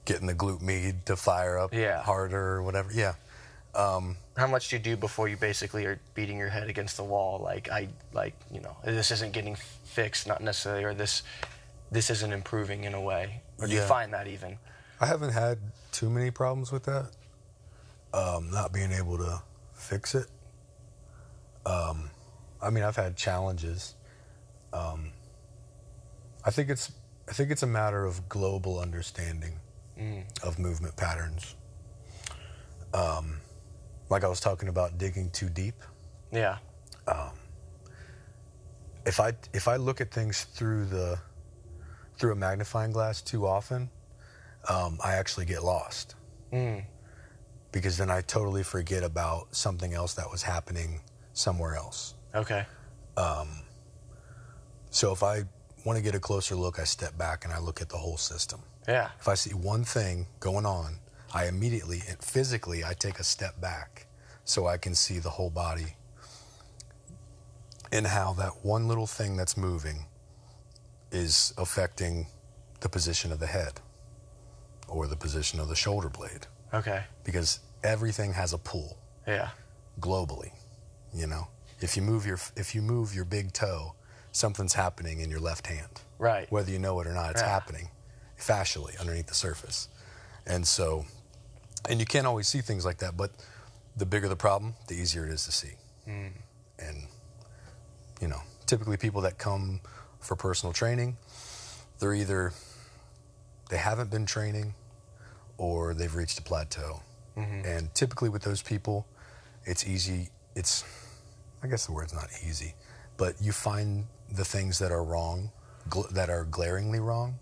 getting 0.07 0.26
the 0.26 0.35
glute 0.35 0.62
med 0.62 1.05
to 1.07 1.16
fire 1.16 1.59
up 1.59 1.74
Yeah. 1.74 2.02
harder 2.02 2.55
or 2.57 2.62
whatever. 2.62 2.90
Yeah. 2.92 3.14
Um, 3.74 4.16
How 4.37 4.46
much 4.46 4.68
do 4.70 4.76
you 4.76 4.83
do 4.83 4.96
before 4.96 5.29
you 5.29 5.37
basically 5.37 5.85
are 5.85 5.98
beating 6.14 6.38
your 6.38 6.48
head 6.48 6.68
against 6.70 6.96
the 6.96 7.05
wall? 7.05 7.38
Like 7.40 7.70
I 7.70 7.88
like 8.12 8.35
you 8.50 8.61
know 8.61 8.76
this 8.85 9.11
isn't 9.11 9.33
getting 9.33 9.57
fixed, 9.85 10.26
not 10.26 10.42
necessarily, 10.42 10.85
or 10.85 10.94
this 10.94 11.22
this 11.90 12.09
isn't 12.11 12.33
improving 12.33 12.85
in 12.85 12.94
a 12.94 13.00
way. 13.00 13.42
Or 13.59 13.66
do 13.66 13.74
you 13.74 13.83
find 13.83 14.12
that 14.14 14.26
even? 14.26 14.59
I 15.00 15.07
haven't 15.07 15.33
had 15.33 15.59
too 15.92 16.09
many 16.09 16.31
problems 16.31 16.72
with 16.72 16.85
that. 16.85 17.11
Um, 18.14 18.50
not 18.50 18.72
being 18.72 18.92
able 18.92 19.18
to 19.18 19.42
fix 19.74 20.14
it. 20.14 20.26
Um, 21.66 22.11
I 22.62 22.70
mean, 22.70 22.85
I've 22.85 22.96
had 22.96 23.16
challenges. 23.16 23.94
Um, 24.72 25.12
I 26.47 26.51
think 26.51 26.71
it's 26.71 26.93
I 27.29 27.33
think 27.33 27.51
it's 27.51 27.65
a 27.65 27.67
matter 27.67 28.05
of 28.05 28.29
global 28.29 28.79
understanding 28.79 29.59
of 30.45 30.59
movement 30.59 30.97
patterns. 30.97 31.57
Um, 32.95 33.41
like 34.09 34.23
I 34.23 34.29
was 34.29 34.39
talking 34.39 34.69
about 34.69 34.97
digging 34.97 35.29
too 35.31 35.49
deep. 35.49 35.75
Yeah. 36.31 36.59
if 39.05 39.19
I 39.19 39.33
if 39.53 39.67
I 39.67 39.77
look 39.77 40.01
at 40.01 40.13
things 40.13 40.45
through 40.45 40.87
the 40.87 41.19
through 42.17 42.33
a 42.33 42.37
magnifying 42.37 42.93
glass 42.93 43.21
too 43.21 43.47
often, 43.47 43.91
um, 44.69 44.99
I 45.05 45.15
actually 45.15 45.47
get 45.47 45.65
lost. 45.65 46.15
Because 47.73 47.97
then 47.99 48.11
I 48.11 48.21
totally 48.23 48.63
forget 48.63 49.03
about 49.03 49.55
something 49.55 49.93
else 49.93 50.15
that 50.15 50.31
was 50.31 50.43
happening 50.45 51.01
somewhere 51.33 51.75
else. 51.75 52.15
Okay. 52.35 52.65
So 54.91 55.13
if 55.13 55.23
I 55.23 55.45
want 55.87 55.96
to 55.96 56.03
get 56.03 56.14
a 56.16 56.20
closer 56.20 56.55
look, 56.57 56.79
I 56.81 56.85
step 56.85 57.16
back 57.16 57.44
and 57.44 57.55
I 57.55 57.59
look 57.61 57.81
at 57.81 57.88
the 57.88 57.96
whole 57.96 58.16
system. 58.18 58.61
Yeah. 58.88 59.09
If 59.20 59.29
I 59.29 59.35
see 59.35 59.55
one 59.55 59.85
thing 59.85 60.27
going 60.40 60.66
on, 60.66 60.99
I 61.33 61.46
immediately, 61.46 62.03
and 62.09 62.18
physically, 62.18 62.85
I 62.85 62.92
take 62.94 63.18
a 63.20 63.25
step 63.25 63.61
back 63.61 64.07
so 64.44 64.66
I 64.66 64.77
can 64.79 64.94
see 64.94 65.18
the 65.20 65.31
whole 65.31 65.51
body 65.51 65.94
and 67.92 68.07
how 68.07 68.33
that 68.35 68.64
one 68.64 68.88
little 68.88 69.07
thing 69.07 69.37
that's 69.37 69.57
moving 69.57 70.07
is 71.12 71.55
affecting 71.57 72.27
the 72.81 72.88
position 72.88 73.31
of 73.33 73.38
the 73.38 73.46
head 73.46 73.81
or 74.88 75.07
the 75.07 75.16
position 75.16 75.61
of 75.61 75.68
the 75.68 75.77
shoulder 75.77 76.09
blade 76.09 76.46
Okay. 76.75 77.05
because 77.25 77.61
everything 77.85 78.33
has 78.33 78.53
a 78.53 78.59
pull 78.59 78.99
Yeah. 79.27 79.51
globally 80.01 80.51
you 81.14 81.27
know 81.27 81.49
if 81.81 81.96
you 81.96 82.03
move 82.03 82.27
your 82.27 82.38
if 82.57 82.75
you 82.75 82.83
move 82.83 83.14
your 83.14 83.25
big 83.25 83.53
toe 83.53 83.94
something's 84.37 84.75
happening 84.75 85.20
in 85.20 85.31
your 85.31 85.40
left 85.40 85.66
hand. 85.66 85.88
Right. 86.18 86.51
whether 86.51 86.70
you 86.70 86.79
know 86.79 86.99
it 87.01 87.07
or 87.07 87.12
not 87.12 87.33
it's 87.33 87.42
Yeah. 87.42 87.49
happening 87.51 87.90
fascially 88.38 88.99
underneath 88.99 89.27
the 89.27 89.35
surface. 89.35 89.88
And 90.46 90.66
so 90.66 91.05
and 91.88 92.01
you 92.01 92.07
can't 92.07 92.27
always 92.27 92.49
see 92.49 92.61
things 92.62 92.85
like 92.85 92.99
that 92.99 93.16
but 93.16 93.31
the 93.96 94.07
bigger 94.07 94.29
the 94.29 94.37
problem 94.37 94.75
the 94.88 94.94
easier 94.94 95.27
it 95.27 95.33
is 95.33 95.44
to 95.44 95.53
see. 95.53 95.75
Hmm. 96.07 96.29
And 96.79 97.07
you 98.20 98.29
know 98.29 98.40
typically 98.66 98.96
people 98.96 99.20
that 99.22 99.37
come 99.38 99.81
for 100.20 100.37
personal 100.37 100.72
training 100.72 101.16
they're 101.99 102.14
either 102.14 102.53
they 103.70 103.77
haven't 103.79 104.11
been 104.11 104.27
training 104.27 104.75
or 105.59 105.94
they've 105.94 106.14
reached 106.14 106.38
a 106.38 106.42
plateau. 106.42 107.01
Mm-hmm. 107.37 107.66
And 107.66 107.94
typically 107.94 108.29
with 108.31 108.42
those 108.42 108.62
people 108.62 109.07
it's 109.64 109.87
easy 109.87 110.31
it's 110.55 110.85
i 111.62 111.66
guess 111.66 111.85
the 111.87 111.92
word's 111.92 112.14
not 112.14 112.29
easy 112.46 112.75
but 113.18 113.35
you 113.42 113.53
find 113.53 114.07
the 114.31 114.45
things 114.45 114.79
that 114.79 114.91
are 114.93 115.05
wrong 115.05 115.51
gl- 115.89 116.09
that 116.11 116.29
are 116.31 116.45
glaringly 116.45 117.01
wrong 117.01 117.39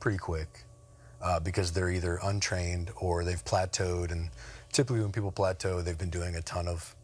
pretty 0.00 0.18
quick 0.18 0.64
uh, 1.22 1.38
because 1.38 1.70
they're 1.72 1.90
either 1.90 2.18
untrained 2.24 2.90
or 2.96 3.22
they've 3.24 3.44
plateaued 3.44 4.10
and 4.10 4.30
typically 4.72 5.00
when 5.00 5.12
people 5.12 5.30
plateau 5.30 5.80
they've 5.80 5.98
been 5.98 6.10
doing 6.10 6.34
a 6.34 6.42
ton 6.42 6.66
of 6.66 6.96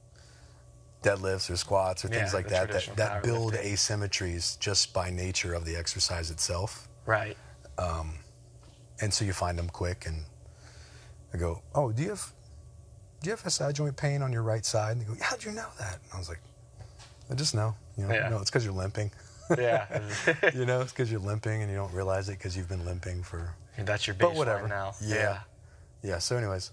deadlifts 1.02 1.48
or 1.48 1.56
squats 1.56 2.04
or 2.04 2.08
things 2.08 2.30
Yeah, 2.32 2.36
like 2.36 2.48
that 2.48 2.72
that, 2.72 2.96
that 2.96 3.22
build 3.22 3.52
powerlifting. 3.52 3.72
asymmetries 3.74 4.58
just 4.58 4.92
by 4.92 5.10
nature 5.10 5.54
of 5.54 5.64
the 5.64 5.76
exercise 5.76 6.30
itself 6.32 6.88
Right. 7.06 7.36
and 9.00 9.12
so 9.12 9.24
you 9.24 9.32
find 9.32 9.56
them 9.58 9.68
quick 9.68 10.06
and 10.06 10.24
I 11.34 11.38
go, 11.38 11.62
oh, 11.74 11.92
do 11.92 12.02
you 12.02 12.08
have 12.10 12.32
do 13.22 13.30
you 13.30 13.36
have 13.36 13.44
a 13.46 13.50
SI 13.50 13.72
joint 13.72 13.96
pain 13.96 14.22
on 14.22 14.32
your 14.32 14.42
right 14.42 14.64
side? 14.64 14.96
And 14.96 15.00
they 15.02 15.04
go, 15.04 15.14
how'd 15.20 15.44
you 15.44 15.52
know 15.52 15.68
that? 15.78 15.94
And 16.02 16.12
I 16.14 16.18
was 16.18 16.28
like, 16.28 16.40
I 17.30 17.34
just 17.34 17.54
know. 17.54 17.74
You 17.96 18.06
know, 18.06 18.14
Yeah. 18.14 18.28
no, 18.28 18.38
it's 18.40 18.50
because 18.50 18.64
you're 18.64 18.74
limping. 18.74 19.10
Yeah. 19.56 19.86
you 20.54 20.66
know, 20.66 20.80
it's 20.80 20.92
because 20.92 21.10
you're 21.10 21.20
limping 21.20 21.62
and 21.62 21.70
you 21.70 21.76
don't 21.76 21.92
realize 21.92 22.28
it 22.28 22.32
because 22.38 22.56
you've 22.56 22.68
been 22.68 22.84
limping 22.84 23.22
for. 23.22 23.54
That's 23.78 24.06
your 24.06 24.14
baseline 24.16 24.20
But 24.20 24.34
whatever. 24.34 24.68
now. 24.68 24.94
Yeah. 25.02 25.40
Yeah. 26.02 26.18
So, 26.18 26.36
anyways, 26.36 26.72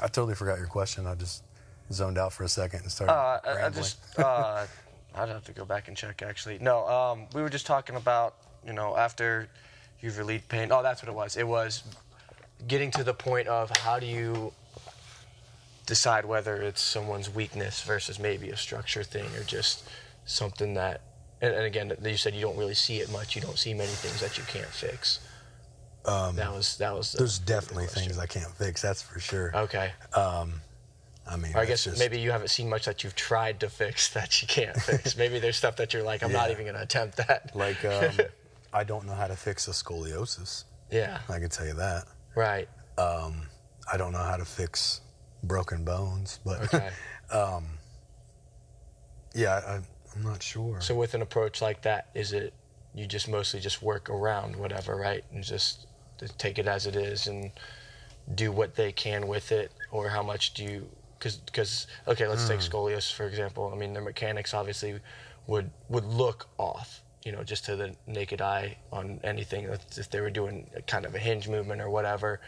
I 0.00 0.06
totally 0.08 0.34
forgot 0.34 0.58
your 0.58 0.66
question. 0.66 1.06
I 1.06 1.14
just 1.14 1.44
zoned 1.92 2.18
out 2.18 2.32
for 2.32 2.44
a 2.44 2.48
second 2.48 2.82
and 2.82 2.90
started. 2.92 3.12
Uh, 3.12 3.40
I, 3.44 3.66
I 3.66 3.70
just. 3.70 3.98
Uh, 4.18 4.66
I'd 5.14 5.28
have 5.28 5.44
to 5.44 5.52
go 5.52 5.64
back 5.64 5.88
and 5.88 5.96
check 5.96 6.22
actually. 6.22 6.58
No, 6.60 6.86
um, 6.88 7.26
we 7.34 7.42
were 7.42 7.48
just 7.48 7.66
talking 7.66 7.96
about, 7.96 8.36
you 8.64 8.72
know, 8.72 8.96
after 8.96 9.48
you've 10.00 10.16
relieved 10.18 10.48
pain. 10.48 10.70
Oh, 10.70 10.82
that's 10.84 11.02
what 11.02 11.08
it 11.08 11.14
was. 11.14 11.36
It 11.36 11.46
was 11.46 11.82
getting 12.68 12.90
to 12.92 13.02
the 13.02 13.14
point 13.14 13.48
of 13.48 13.70
how 13.78 13.98
do 13.98 14.06
you 14.06 14.52
decide 15.90 16.24
whether 16.24 16.54
it's 16.62 16.80
someone's 16.80 17.28
weakness 17.28 17.82
versus 17.82 18.18
maybe 18.18 18.48
a 18.50 18.56
structure 18.56 19.02
thing 19.02 19.26
or 19.36 19.42
just 19.44 19.82
something 20.24 20.74
that, 20.74 21.02
and, 21.42 21.52
and 21.52 21.64
again, 21.64 21.92
you 22.04 22.16
said 22.16 22.34
you 22.34 22.40
don't 22.40 22.56
really 22.56 22.74
see 22.86 23.00
it 23.00 23.10
much. 23.10 23.34
You 23.36 23.42
don't 23.42 23.58
see 23.58 23.74
many 23.74 23.90
things 24.04 24.20
that 24.20 24.38
you 24.38 24.44
can't 24.44 24.72
fix. 24.84 25.18
that 26.04 26.52
was 26.52 26.78
that 26.78 26.94
was. 26.94 27.12
The, 27.12 27.18
Um, 27.18 27.20
There's 27.22 27.38
definitely 27.40 27.84
question. 27.86 28.02
things 28.04 28.18
I 28.18 28.26
can't 28.26 28.52
fix. 28.56 28.80
That's 28.80 29.02
for 29.02 29.20
sure. 29.20 29.50
Okay. 29.66 29.90
I 31.32 31.36
mean, 31.36 31.52
I 31.54 31.64
guess 31.64 31.84
just- 31.84 31.98
maybe 31.98 32.18
you 32.18 32.30
haven't 32.32 32.48
seen 32.48 32.68
much 32.68 32.84
that 32.86 33.04
you've 33.04 33.14
tried 33.14 33.60
to 33.60 33.68
fix 33.68 34.08
that 34.18 34.40
you 34.42 34.48
can't 34.48 34.76
fix. 34.76 35.16
maybe 35.22 35.38
there's 35.38 35.56
stuff 35.56 35.76
that 35.76 35.92
you're 35.92 36.02
like, 36.02 36.22
I'm 36.22 36.32
not 36.32 36.50
even 36.50 36.64
going 36.64 36.74
to 36.76 36.82
attempt 36.82 37.16
that. 37.18 37.50
like 37.54 37.84
um, 37.84 38.14
I 38.72 38.84
don't 38.84 39.04
know 39.06 39.14
how 39.14 39.26
to 39.26 39.36
fix 39.36 39.68
a 39.68 39.72
scoliosis. 39.72 40.64
yeah, 40.90 41.18
I 41.28 41.38
can 41.38 41.48
tell 41.50 41.66
you 41.66 41.74
that. 41.74 42.04
right. 42.34 42.68
I 43.92 43.96
don't 43.96 44.12
know 44.12 44.18
how 44.32 44.36
to 44.36 44.44
fix 44.44 45.00
broken 45.42 45.84
bones, 45.84 46.40
but 46.44 46.62
Okay. 46.62 46.90
Um, 47.32 47.64
yeah, 49.34 49.60
I, 49.64 49.74
I'm 50.16 50.24
not 50.24 50.42
sure. 50.42 50.80
so 50.80 50.96
with 50.96 51.14
an 51.14 51.22
approach 51.22 51.62
like 51.62 51.82
that, 51.82 52.08
is 52.12 52.32
it 52.32 52.52
you 52.92 53.06
just 53.06 53.28
mostly 53.28 53.60
just 53.60 53.82
work 53.82 54.10
around 54.10 54.56
whatever, 54.56 54.96
right, 54.96 55.24
and 55.32 55.44
just 55.44 55.86
take 56.38 56.58
it 56.58 56.66
as 56.66 56.86
it 56.86 56.96
is 56.96 57.28
and 57.28 57.52
do 58.34 58.50
what 58.52 58.74
they 58.74 58.92
can 58.92 59.28
with 59.28 59.52
it, 59.52 59.70
or 59.90 60.08
how 60.08 60.22
much 60.22 60.54
do 60.54 60.64
you? 60.64 60.88
Because 61.18 61.86
okay, 62.08 62.26
let's 62.26 62.48
take 62.48 62.60
hmm. 62.60 62.76
scoliosis 62.76 63.12
for 63.12 63.26
example. 63.26 63.70
I 63.72 63.78
mean, 63.78 63.92
their 63.92 64.02
mechanics 64.02 64.54
obviously 64.54 64.98
would 65.46 65.70
would 65.88 66.04
look 66.04 66.48
off, 66.58 67.02
you 67.24 67.32
know, 67.32 67.44
just 67.44 67.64
to 67.66 67.76
the 67.76 67.94
naked 68.06 68.40
eye 68.40 68.76
on 68.92 69.20
anything. 69.22 69.64
If 69.96 70.10
they 70.10 70.20
were 70.20 70.30
doing 70.30 70.68
kind 70.86 71.04
of 71.04 71.14
a 71.14 71.18
hinge 71.18 71.48
movement 71.48 71.80
or 71.80 71.90
whatever, 71.90 72.40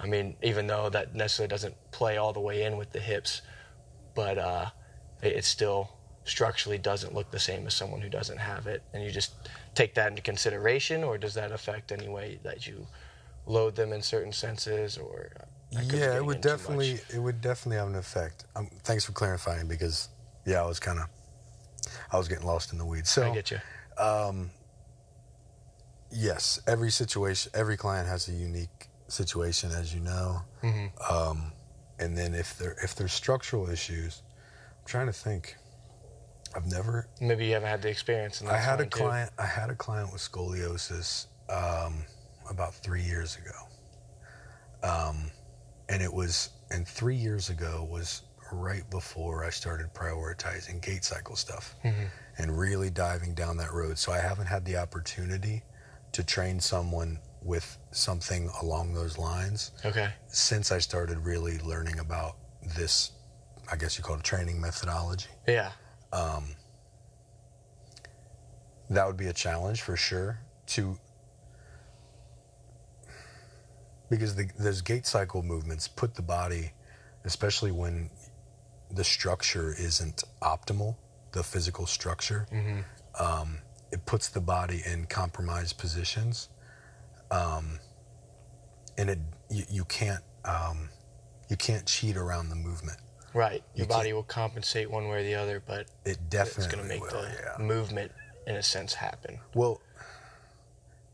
I 0.00 0.06
mean, 0.06 0.36
even 0.42 0.66
though 0.66 0.88
that 0.90 1.14
necessarily 1.14 1.48
doesn't 1.48 1.74
play 1.90 2.16
all 2.16 2.32
the 2.32 2.40
way 2.40 2.62
in 2.62 2.76
with 2.76 2.92
the 2.92 3.00
hips, 3.00 3.42
but 4.14 4.38
uh, 4.38 4.70
it, 5.22 5.32
it 5.36 5.44
still 5.44 5.90
structurally 6.24 6.78
doesn't 6.78 7.14
look 7.14 7.30
the 7.30 7.38
same 7.38 7.66
as 7.66 7.74
someone 7.74 8.00
who 8.00 8.08
doesn't 8.08 8.38
have 8.38 8.66
it. 8.66 8.82
And 8.92 9.04
you 9.04 9.10
just 9.10 9.32
take 9.74 9.94
that 9.94 10.08
into 10.08 10.22
consideration, 10.22 11.04
or 11.04 11.18
does 11.18 11.34
that 11.34 11.52
affect 11.52 11.92
any 11.92 12.08
way 12.08 12.38
that 12.42 12.66
you 12.66 12.86
load 13.46 13.76
them 13.76 13.92
in 13.92 14.00
certain 14.00 14.32
senses, 14.32 14.96
or 14.96 15.30
I 15.76 15.82
yeah, 15.82 16.16
it 16.16 16.24
would 16.24 16.36
in 16.36 16.42
too 16.42 16.48
much. 16.48 16.58
definitely 16.58 17.00
it 17.12 17.18
would 17.18 17.40
definitely 17.40 17.76
have 17.76 17.88
an 17.88 17.96
effect. 17.96 18.44
Um, 18.56 18.68
thanks 18.82 19.04
for 19.04 19.12
clarifying 19.12 19.68
because 19.68 20.08
yeah, 20.46 20.62
I 20.62 20.66
was 20.66 20.80
kind 20.80 20.98
of 20.98 21.06
I 22.12 22.18
was 22.18 22.28
getting 22.28 22.46
lost 22.46 22.72
in 22.72 22.78
the 22.78 22.86
weeds. 22.86 23.10
So 23.10 23.30
I 23.30 23.34
get 23.34 23.50
you. 23.50 23.58
yes, 26.10 26.60
every 26.66 26.90
situation, 26.90 27.52
every 27.54 27.76
client 27.76 28.08
has 28.08 28.28
a 28.28 28.32
unique 28.32 28.88
situation, 29.12 29.70
as 29.70 29.94
you 29.94 30.00
know. 30.00 30.42
Mm-hmm. 30.62 31.14
Um, 31.14 31.52
and 31.98 32.16
then 32.16 32.34
if 32.34 32.56
there 32.58 32.76
if 32.82 32.94
there's 32.94 33.12
structural 33.12 33.68
issues, 33.68 34.22
I'm 34.80 34.86
trying 34.86 35.06
to 35.06 35.12
think. 35.12 35.56
I've 36.52 36.66
never 36.66 37.06
Maybe 37.20 37.46
you 37.46 37.52
haven't 37.52 37.68
had 37.68 37.80
the 37.80 37.90
experience. 37.90 38.42
I 38.42 38.56
had 38.56 38.80
a 38.80 38.84
too. 38.84 38.90
client. 38.90 39.30
I 39.38 39.46
had 39.46 39.70
a 39.70 39.76
client 39.76 40.12
with 40.12 40.20
scoliosis 40.20 41.26
um, 41.48 42.04
about 42.50 42.74
three 42.74 43.04
years 43.04 43.36
ago, 43.36 44.88
um, 44.88 45.30
and 45.88 46.02
it 46.02 46.12
was 46.12 46.50
and 46.72 46.88
three 46.88 47.14
years 47.14 47.50
ago 47.50 47.86
was 47.88 48.22
right 48.52 48.88
before 48.90 49.44
I 49.44 49.50
started 49.50 49.94
prioritizing 49.94 50.82
gait 50.82 51.04
cycle 51.04 51.36
stuff 51.36 51.76
and 52.38 52.58
really 52.58 52.90
diving 52.90 53.34
down 53.34 53.56
that 53.58 53.72
road. 53.72 53.98
So 53.98 54.10
I 54.10 54.18
haven't 54.18 54.46
had 54.46 54.64
the 54.64 54.76
opportunity 54.76 55.62
to 56.12 56.24
train 56.24 56.58
someone 56.58 57.20
with 57.42 57.78
something 57.90 58.50
along 58.62 58.94
those 58.94 59.16
lines 59.18 59.72
Okay. 59.84 60.10
since 60.28 60.70
I 60.70 60.78
started 60.78 61.18
really 61.18 61.58
learning 61.58 61.98
about 61.98 62.36
this. 62.76 63.12
I 63.72 63.76
guess 63.76 63.96
you 63.96 64.04
call 64.04 64.16
it 64.16 64.24
training 64.24 64.60
methodology 64.60 65.28
Yeah. 65.46 65.72
Um, 66.12 66.56
that 68.90 69.06
would 69.06 69.16
be 69.16 69.28
a 69.28 69.32
challenge 69.32 69.82
for 69.82 69.96
sure 69.96 70.40
to 70.68 70.98
because 74.10 74.34
the, 74.34 74.50
those 74.58 74.82
gait 74.82 75.06
cycle 75.06 75.42
movements 75.42 75.86
put 75.86 76.14
the 76.14 76.22
body 76.22 76.72
especially 77.24 77.70
when 77.70 78.10
the 78.90 79.04
structure 79.04 79.72
isn't 79.78 80.24
optimal 80.42 80.96
the 81.32 81.42
physical 81.44 81.86
structure 81.86 82.46
mm-hmm. 82.52 82.80
um, 83.22 83.58
it 83.92 84.04
puts 84.06 84.28
the 84.28 84.40
body 84.40 84.82
in 84.84 85.04
compromised 85.06 85.78
positions 85.78 86.48
um, 87.30 87.78
and 88.98 89.10
it 89.10 89.18
you, 89.50 89.64
you 89.70 89.84
can't 89.84 90.22
um, 90.44 90.88
you 91.48 91.56
can't 91.56 91.86
cheat 91.86 92.16
around 92.16 92.48
the 92.48 92.56
movement 92.56 92.98
Right. 93.32 93.62
Your 93.74 93.84
You 93.84 93.88
body 93.88 94.12
will 94.12 94.22
compensate 94.24 94.90
one 94.90 95.08
way 95.08 95.20
or 95.20 95.22
the 95.22 95.34
other, 95.34 95.62
but 95.64 95.80
it 95.80 95.88
it's 96.04 96.16
definitely 96.28 96.76
going 96.76 96.88
to 96.88 96.88
make 96.88 97.02
will, 97.02 97.22
the 97.22 97.28
yeah. 97.28 97.64
movement, 97.64 98.12
in 98.46 98.56
a 98.56 98.62
sense, 98.62 98.94
happen. 98.94 99.38
Well, 99.54 99.80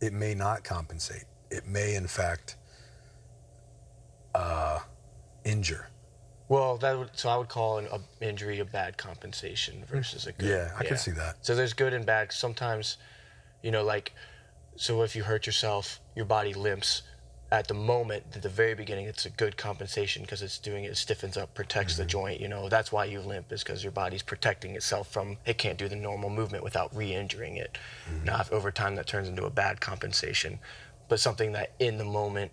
it 0.00 0.12
may 0.12 0.34
not 0.34 0.64
compensate. 0.64 1.24
It 1.50 1.66
may, 1.66 1.94
in 1.94 2.06
fact, 2.06 2.56
uh, 4.34 4.80
injure. 5.44 5.88
Well, 6.48 6.76
that 6.78 6.96
would, 6.96 7.10
so 7.14 7.28
I 7.28 7.36
would 7.36 7.48
call 7.48 7.78
an 7.78 7.88
a 7.92 8.00
injury 8.24 8.60
a 8.60 8.64
bad 8.64 8.96
compensation 8.96 9.84
versus 9.86 10.26
a 10.26 10.32
good. 10.32 10.48
Yeah, 10.48 10.70
I 10.78 10.84
can 10.84 10.96
see 10.96 11.10
that. 11.12 11.44
So 11.44 11.54
there's 11.54 11.72
good 11.72 11.92
and 11.92 12.06
bad. 12.06 12.32
Sometimes, 12.32 12.98
you 13.62 13.72
know, 13.72 13.84
like, 13.84 14.14
so 14.76 15.02
if 15.02 15.16
you 15.16 15.22
hurt 15.24 15.46
yourself, 15.46 16.00
your 16.14 16.26
body 16.26 16.54
limps 16.54 17.02
at 17.52 17.68
the 17.68 17.74
moment, 17.74 18.24
at 18.34 18.42
the 18.42 18.48
very 18.48 18.74
beginning, 18.74 19.06
it's 19.06 19.24
a 19.24 19.30
good 19.30 19.56
compensation 19.56 20.22
because 20.22 20.42
it's 20.42 20.58
doing 20.58 20.84
it, 20.84 20.88
it 20.88 20.96
stiffens 20.96 21.36
up, 21.36 21.54
protects 21.54 21.94
Mm-hmm. 21.94 22.02
the 22.02 22.06
joint. 22.06 22.40
You 22.40 22.48
know, 22.48 22.68
that's 22.68 22.90
why 22.90 23.04
you 23.04 23.20
limp 23.20 23.52
is 23.52 23.62
because 23.62 23.84
your 23.84 23.92
body's 23.92 24.22
protecting 24.22 24.74
itself 24.74 25.08
from 25.12 25.36
it 25.46 25.56
can't 25.56 25.78
do 25.78 25.88
the 25.88 25.96
normal 25.96 26.28
movement 26.28 26.64
without 26.64 26.94
re-injuring 26.94 27.56
it. 27.56 27.78
Mm-hmm. 28.10 28.24
Now, 28.24 28.40
if 28.40 28.52
over 28.52 28.72
time 28.72 28.96
that 28.96 29.06
turns 29.06 29.28
into 29.28 29.44
a 29.44 29.50
bad 29.50 29.80
compensation, 29.80 30.58
but 31.08 31.20
something 31.20 31.52
that 31.52 31.72
in 31.78 31.98
the 31.98 32.04
moment 32.04 32.50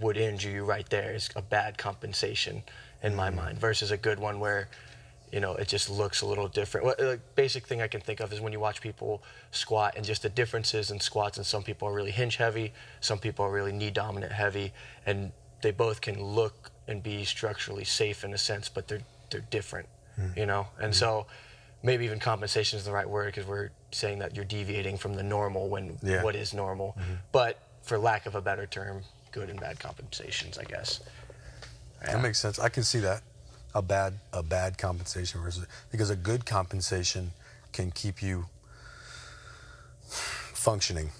would 0.00 0.16
injure 0.16 0.50
you 0.50 0.64
right 0.64 0.88
there 0.88 1.14
is 1.14 1.28
a 1.36 1.42
bad 1.42 1.76
compensation 1.76 2.62
in 3.02 3.14
my 3.14 3.28
mind 3.28 3.58
versus 3.58 3.90
a 3.90 3.96
good 3.98 4.18
one 4.18 4.40
where 4.40 4.68
you 5.32 5.40
know 5.40 5.54
it 5.54 5.66
just 5.66 5.90
looks 5.90 6.20
a 6.20 6.26
little 6.26 6.48
different. 6.48 6.84
What 6.86 6.98
the 6.98 7.18
basic 7.34 7.66
thing 7.66 7.80
i 7.82 7.88
can 7.88 8.00
think 8.00 8.20
of 8.20 8.32
is 8.32 8.40
when 8.40 8.52
you 8.52 8.60
watch 8.60 8.80
people 8.80 9.22
squat 9.50 9.94
and 9.96 10.04
just 10.04 10.22
the 10.22 10.28
differences 10.28 10.90
in 10.90 11.00
squats 11.00 11.36
and 11.38 11.46
some 11.46 11.62
people 11.62 11.88
are 11.88 11.92
really 11.92 12.10
hinge 12.10 12.36
heavy 12.36 12.72
some 13.00 13.18
people 13.18 13.44
are 13.44 13.50
really 13.50 13.72
knee 13.72 13.90
dominant 13.90 14.32
heavy 14.32 14.72
and 15.06 15.32
they 15.62 15.70
both 15.70 16.00
can 16.00 16.22
look 16.22 16.70
and 16.86 17.02
be 17.02 17.24
structurally 17.24 17.84
safe 17.84 18.24
in 18.24 18.32
a 18.34 18.38
sense 18.38 18.68
but 18.68 18.88
they're 18.88 19.02
they're 19.30 19.46
different 19.50 19.88
hmm. 20.16 20.28
you 20.36 20.46
know? 20.46 20.66
And 20.78 20.92
hmm. 20.92 20.98
so 20.98 21.26
maybe 21.82 22.04
even 22.04 22.18
compensation 22.18 22.78
is 22.78 22.84
the 22.84 22.92
right 22.92 23.08
word 23.08 23.26
because 23.26 23.46
we're 23.46 23.70
saying 23.90 24.20
that 24.20 24.36
you're 24.36 24.44
deviating 24.44 24.96
from 24.96 25.14
the 25.14 25.22
normal 25.22 25.68
when 25.68 25.98
Yeah. 26.02 26.22
what 26.22 26.36
is 26.36 26.54
normal. 26.54 26.96
Mm-hmm. 26.98 27.14
But 27.32 27.58
for 27.82 27.98
lack 27.98 28.26
of 28.26 28.34
a 28.34 28.40
better 28.40 28.66
term 28.66 29.02
good 29.32 29.50
and 29.50 29.58
bad 29.58 29.80
compensations 29.80 30.58
i 30.58 30.64
guess. 30.64 31.00
That 32.04 32.20
makes 32.20 32.38
sense. 32.38 32.58
I 32.58 32.68
can 32.68 32.82
see 32.82 32.98
that. 33.00 33.22
A 33.74 33.82
bad 33.82 34.18
a 34.32 34.42
bad 34.42 34.76
compensation 34.78 35.40
versus 35.40 35.66
because 35.90 36.10
a 36.10 36.16
good 36.16 36.44
compensation 36.44 37.32
can 37.72 37.90
keep 37.90 38.22
you 38.22 38.46
functioning. 40.08 41.10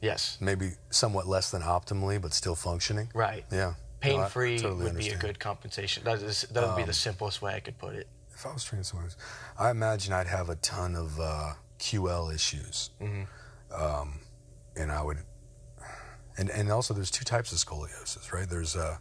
yes 0.00 0.38
Maybe 0.40 0.72
somewhat 0.90 1.26
less 1.26 1.50
than 1.50 1.62
optimally, 1.62 2.20
but 2.20 2.32
still 2.32 2.54
functioning. 2.54 3.08
right 3.14 3.44
Yeah. 3.50 3.58
No, 3.66 3.74
pain 4.00 4.26
free 4.28 4.58
totally 4.58 4.84
would 4.84 4.96
be 4.98 5.08
a 5.08 5.16
good 5.16 5.38
compensation. 5.38 6.04
That 6.04 6.22
is 6.22 6.42
that 6.52 6.66
would 6.66 6.76
be 6.76 6.84
the 6.84 6.92
simplest 6.92 7.40
way 7.40 7.54
I 7.54 7.60
could 7.60 7.78
put 7.78 7.94
it. 7.94 8.06
If 8.34 8.44
I 8.46 8.52
was 8.52 8.64
training 8.64 8.84
someone, 8.84 9.06
else, 9.06 9.16
I 9.58 9.70
imagine 9.70 10.12
I'd 10.12 10.26
have 10.26 10.50
a 10.50 10.56
ton 10.56 10.96
of 10.96 11.18
uh, 11.20 11.52
QL 11.78 12.34
issues, 12.34 12.90
um, 13.74 14.18
and 14.76 14.90
I 14.90 15.02
would, 15.02 15.18
and 16.36 16.50
and 16.50 16.70
also 16.70 16.92
there's 16.92 17.10
two 17.10 17.24
types 17.24 17.52
of 17.52 17.58
scoliosis, 17.58 18.32
right? 18.32 18.48
There's 18.48 18.76
uh, 18.76 18.96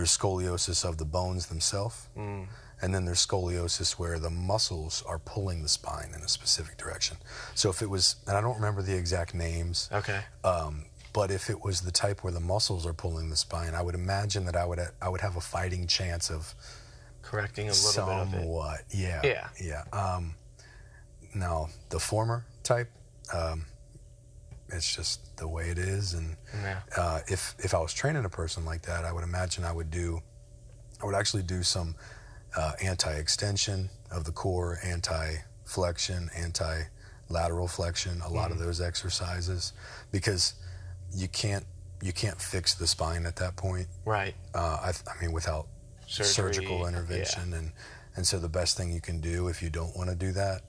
there's 0.00 0.16
scoliosis 0.16 0.82
of 0.88 0.96
the 0.96 1.04
bones 1.04 1.46
themselves, 1.48 2.08
and 2.16 2.94
then 2.94 3.04
there's 3.04 3.26
scoliosis 3.26 3.98
where 3.98 4.18
the 4.18 4.30
muscles 4.30 5.02
are 5.06 5.18
pulling 5.18 5.62
the 5.62 5.68
spine 5.68 6.12
in 6.16 6.22
a 6.22 6.28
specific 6.28 6.78
direction. 6.78 7.18
So 7.54 7.68
if 7.68 7.82
it 7.82 7.90
was, 7.90 8.16
and 8.26 8.34
I 8.34 8.40
don't 8.40 8.54
remember 8.54 8.80
the 8.80 8.96
exact 8.96 9.34
names, 9.34 9.90
Okay. 9.92 10.20
um, 10.42 10.86
but 11.12 11.30
if 11.30 11.50
it 11.50 11.62
was 11.62 11.82
the 11.82 11.90
type 11.92 12.24
where 12.24 12.32
the 12.32 12.40
muscles 12.40 12.86
are 12.86 12.94
pulling 12.94 13.28
the 13.28 13.36
spine, 13.36 13.74
I 13.74 13.82
would 13.82 13.94
imagine 13.94 14.46
that 14.46 14.56
I 14.56 14.64
would 14.64 14.80
I 15.02 15.08
would 15.10 15.20
have 15.20 15.36
a 15.36 15.40
fighting 15.42 15.86
chance 15.86 16.30
of 16.30 16.54
Correcting 17.20 17.68
a 17.68 17.72
little 17.72 18.06
bit 18.06 18.14
of 18.14 18.28
it. 18.34 18.36
Somewhat, 18.40 18.80
yeah. 18.90 19.20
Yeah. 19.22 19.48
Yeah. 19.60 19.82
Um, 19.92 20.34
now, 21.34 21.68
the 21.90 22.00
former 22.00 22.46
type, 22.62 22.88
um, 23.34 23.66
it's 24.72 24.94
just 24.94 25.36
the 25.36 25.48
way 25.48 25.70
it 25.70 25.78
is. 25.78 26.14
And 26.14 26.36
Yeah. 26.62 26.80
uh, 26.96 27.20
if, 27.28 27.54
if 27.58 27.74
I 27.74 27.78
was 27.78 27.92
training 27.92 28.24
a 28.24 28.28
person 28.28 28.64
like 28.64 28.82
that, 28.82 29.04
I 29.04 29.12
would 29.12 29.24
imagine 29.24 29.64
I 29.64 29.72
would 29.72 29.90
do, 29.90 30.20
I 31.02 31.06
would 31.06 31.14
actually 31.14 31.42
do 31.42 31.62
some 31.62 31.94
uh, 32.56 32.72
anti 32.82 33.12
extension 33.12 33.90
of 34.10 34.24
the 34.24 34.32
core, 34.32 34.78
anti 34.84 35.36
flexion, 35.64 36.30
anti 36.36 36.82
lateral 37.28 37.68
flexion, 37.68 38.20
a 38.22 38.28
lot 38.28 38.50
of 38.50 38.56
Mm-hmm. 38.56 38.66
those 38.66 38.80
exercises, 38.80 39.72
because 40.10 40.54
you 41.14 41.28
can't. 41.28 41.64
You 42.02 42.14
can't 42.14 42.40
fix 42.40 42.74
the 42.74 42.86
spine 42.86 43.26
at 43.26 43.36
that 43.36 43.56
point. 43.56 43.86
Right. 44.06 44.34
Uh, 44.54 44.78
I, 44.82 44.92
I 45.06 45.20
mean, 45.20 45.32
without 45.32 45.66
Surgery, 46.06 46.32
surgical 46.32 46.86
intervention 46.88 47.52
and 47.52 47.72
and 48.16 48.26
so 48.26 48.38
the 48.38 48.48
best 48.48 48.76
thing 48.78 48.90
you 48.90 49.02
can 49.02 49.20
do 49.20 49.48
if 49.48 49.62
you 49.62 49.68
don't 49.68 49.94
want 49.94 50.08
to 50.08 50.16
do 50.16 50.32
that 50.32 50.62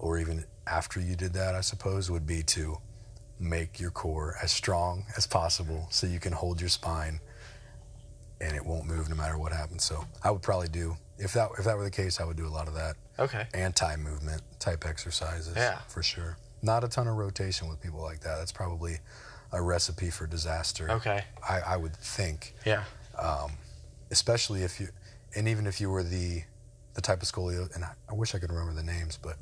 or 0.00 0.18
even 0.18 0.44
after 0.66 1.00
you 1.00 1.14
did 1.16 1.32
that 1.32 1.54
i 1.54 1.60
suppose 1.62 2.10
would 2.10 2.26
be 2.26 2.42
to 2.42 2.76
make 3.38 3.80
your 3.80 3.90
core 3.90 4.36
as 4.42 4.52
strong 4.52 5.04
as 5.16 5.26
possible 5.26 5.86
so 5.90 6.06
you 6.06 6.20
can 6.20 6.32
hold 6.32 6.60
your 6.60 6.68
spine 6.70 7.20
and 8.40 8.54
it 8.56 8.64
won't 8.64 8.86
move 8.86 9.08
no 9.08 9.14
matter 9.14 9.38
what 9.38 9.52
happens 9.52 9.84
so 9.84 10.04
i 10.22 10.30
would 10.30 10.42
probably 10.42 10.68
do 10.68 10.96
if 11.18 11.32
that 11.32 11.48
if 11.58 11.64
that 11.64 11.76
were 11.76 11.84
the 11.84 11.90
case 11.90 12.20
i 12.20 12.24
would 12.24 12.36
do 12.36 12.46
a 12.46 12.48
lot 12.48 12.68
of 12.68 12.74
that 12.74 12.96
Okay. 13.18 13.46
anti-movement 13.54 14.42
type 14.58 14.84
exercises 14.86 15.54
Yeah. 15.56 15.78
for 15.88 16.02
sure 16.02 16.36
not 16.62 16.82
a 16.84 16.88
ton 16.88 17.06
of 17.08 17.16
rotation 17.16 17.68
with 17.68 17.80
people 17.80 18.00
like 18.00 18.20
that 18.20 18.38
that's 18.38 18.52
probably 18.52 18.98
a 19.52 19.60
recipe 19.62 20.10
for 20.10 20.26
disaster 20.26 20.90
Okay. 20.90 21.24
i, 21.48 21.60
I 21.60 21.76
would 21.76 21.96
think 21.96 22.54
Yeah. 22.64 22.84
Um, 23.18 23.52
especially 24.10 24.62
if 24.62 24.80
you, 24.80 24.88
and 25.36 25.46
even 25.48 25.66
if 25.68 25.80
you 25.80 25.88
were 25.90 26.02
the, 26.02 26.42
the 26.94 27.00
type 27.00 27.22
of 27.22 27.28
scoliosis, 27.28 27.74
and 27.76 27.84
I, 27.84 27.92
I 28.10 28.14
wish 28.14 28.34
I 28.34 28.38
could 28.38 28.50
remember 28.50 28.72
the 28.74 28.82
names, 28.82 29.16
but 29.20 29.36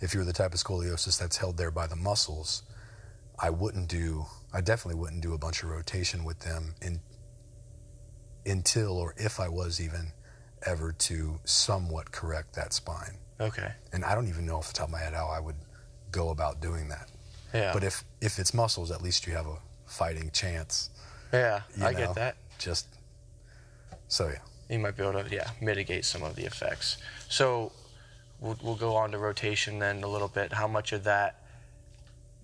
if 0.00 0.12
you 0.14 0.20
were 0.20 0.24
the 0.26 0.32
type 0.32 0.52
of 0.54 0.60
scoliosis 0.60 1.18
that's 1.18 1.36
held 1.36 1.56
there 1.58 1.70
by 1.70 1.86
the 1.86 1.96
muscles, 1.96 2.62
I 3.40 3.50
wouldn't 3.50 3.88
do, 3.88 4.26
I 4.52 4.60
definitely 4.60 5.00
wouldn't 5.00 5.22
do 5.22 5.34
a 5.34 5.38
bunch 5.38 5.62
of 5.62 5.70
rotation 5.70 6.24
with 6.24 6.40
them 6.40 6.74
in, 6.82 7.00
until 8.44 8.98
or 8.98 9.14
if 9.16 9.38
I 9.38 9.48
was 9.48 9.80
even 9.80 10.12
ever 10.66 10.92
to 10.92 11.38
somewhat 11.44 12.10
correct 12.10 12.54
that 12.54 12.72
spine. 12.72 13.18
Okay. 13.40 13.72
And 13.92 14.04
I 14.04 14.14
don't 14.14 14.28
even 14.28 14.46
know 14.46 14.56
off 14.56 14.68
the 14.68 14.74
top 14.74 14.88
of 14.88 14.92
my 14.92 14.98
head 14.98 15.14
how 15.14 15.28
I 15.28 15.38
would 15.38 15.56
go 16.10 16.30
about 16.30 16.60
doing 16.60 16.88
that. 16.88 17.10
Yeah. 17.54 17.72
But 17.72 17.84
if, 17.84 18.04
if 18.20 18.38
it's 18.38 18.52
muscles, 18.52 18.90
at 18.90 19.02
least 19.02 19.26
you 19.26 19.34
have 19.34 19.46
a 19.46 19.58
fighting 19.86 20.30
chance. 20.32 20.90
yeah, 21.32 21.62
you 21.76 21.84
I 21.84 21.92
know? 21.92 21.98
get 21.98 22.14
that. 22.16 22.36
Just, 22.58 22.88
so 24.08 24.28
yeah. 24.28 24.38
You 24.68 24.78
might 24.78 24.96
be 24.96 25.02
able 25.02 25.22
to 25.22 25.34
yeah 25.34 25.48
mitigate 25.62 26.04
some 26.04 26.22
of 26.22 26.36
the 26.36 26.44
effects. 26.44 26.98
So 27.28 27.72
we'll, 28.38 28.58
we'll 28.62 28.76
go 28.76 28.96
on 28.96 29.12
to 29.12 29.18
rotation 29.18 29.78
then 29.78 30.02
a 30.02 30.08
little 30.08 30.28
bit. 30.28 30.52
How 30.52 30.66
much 30.66 30.92
of 30.92 31.04
that 31.04 31.42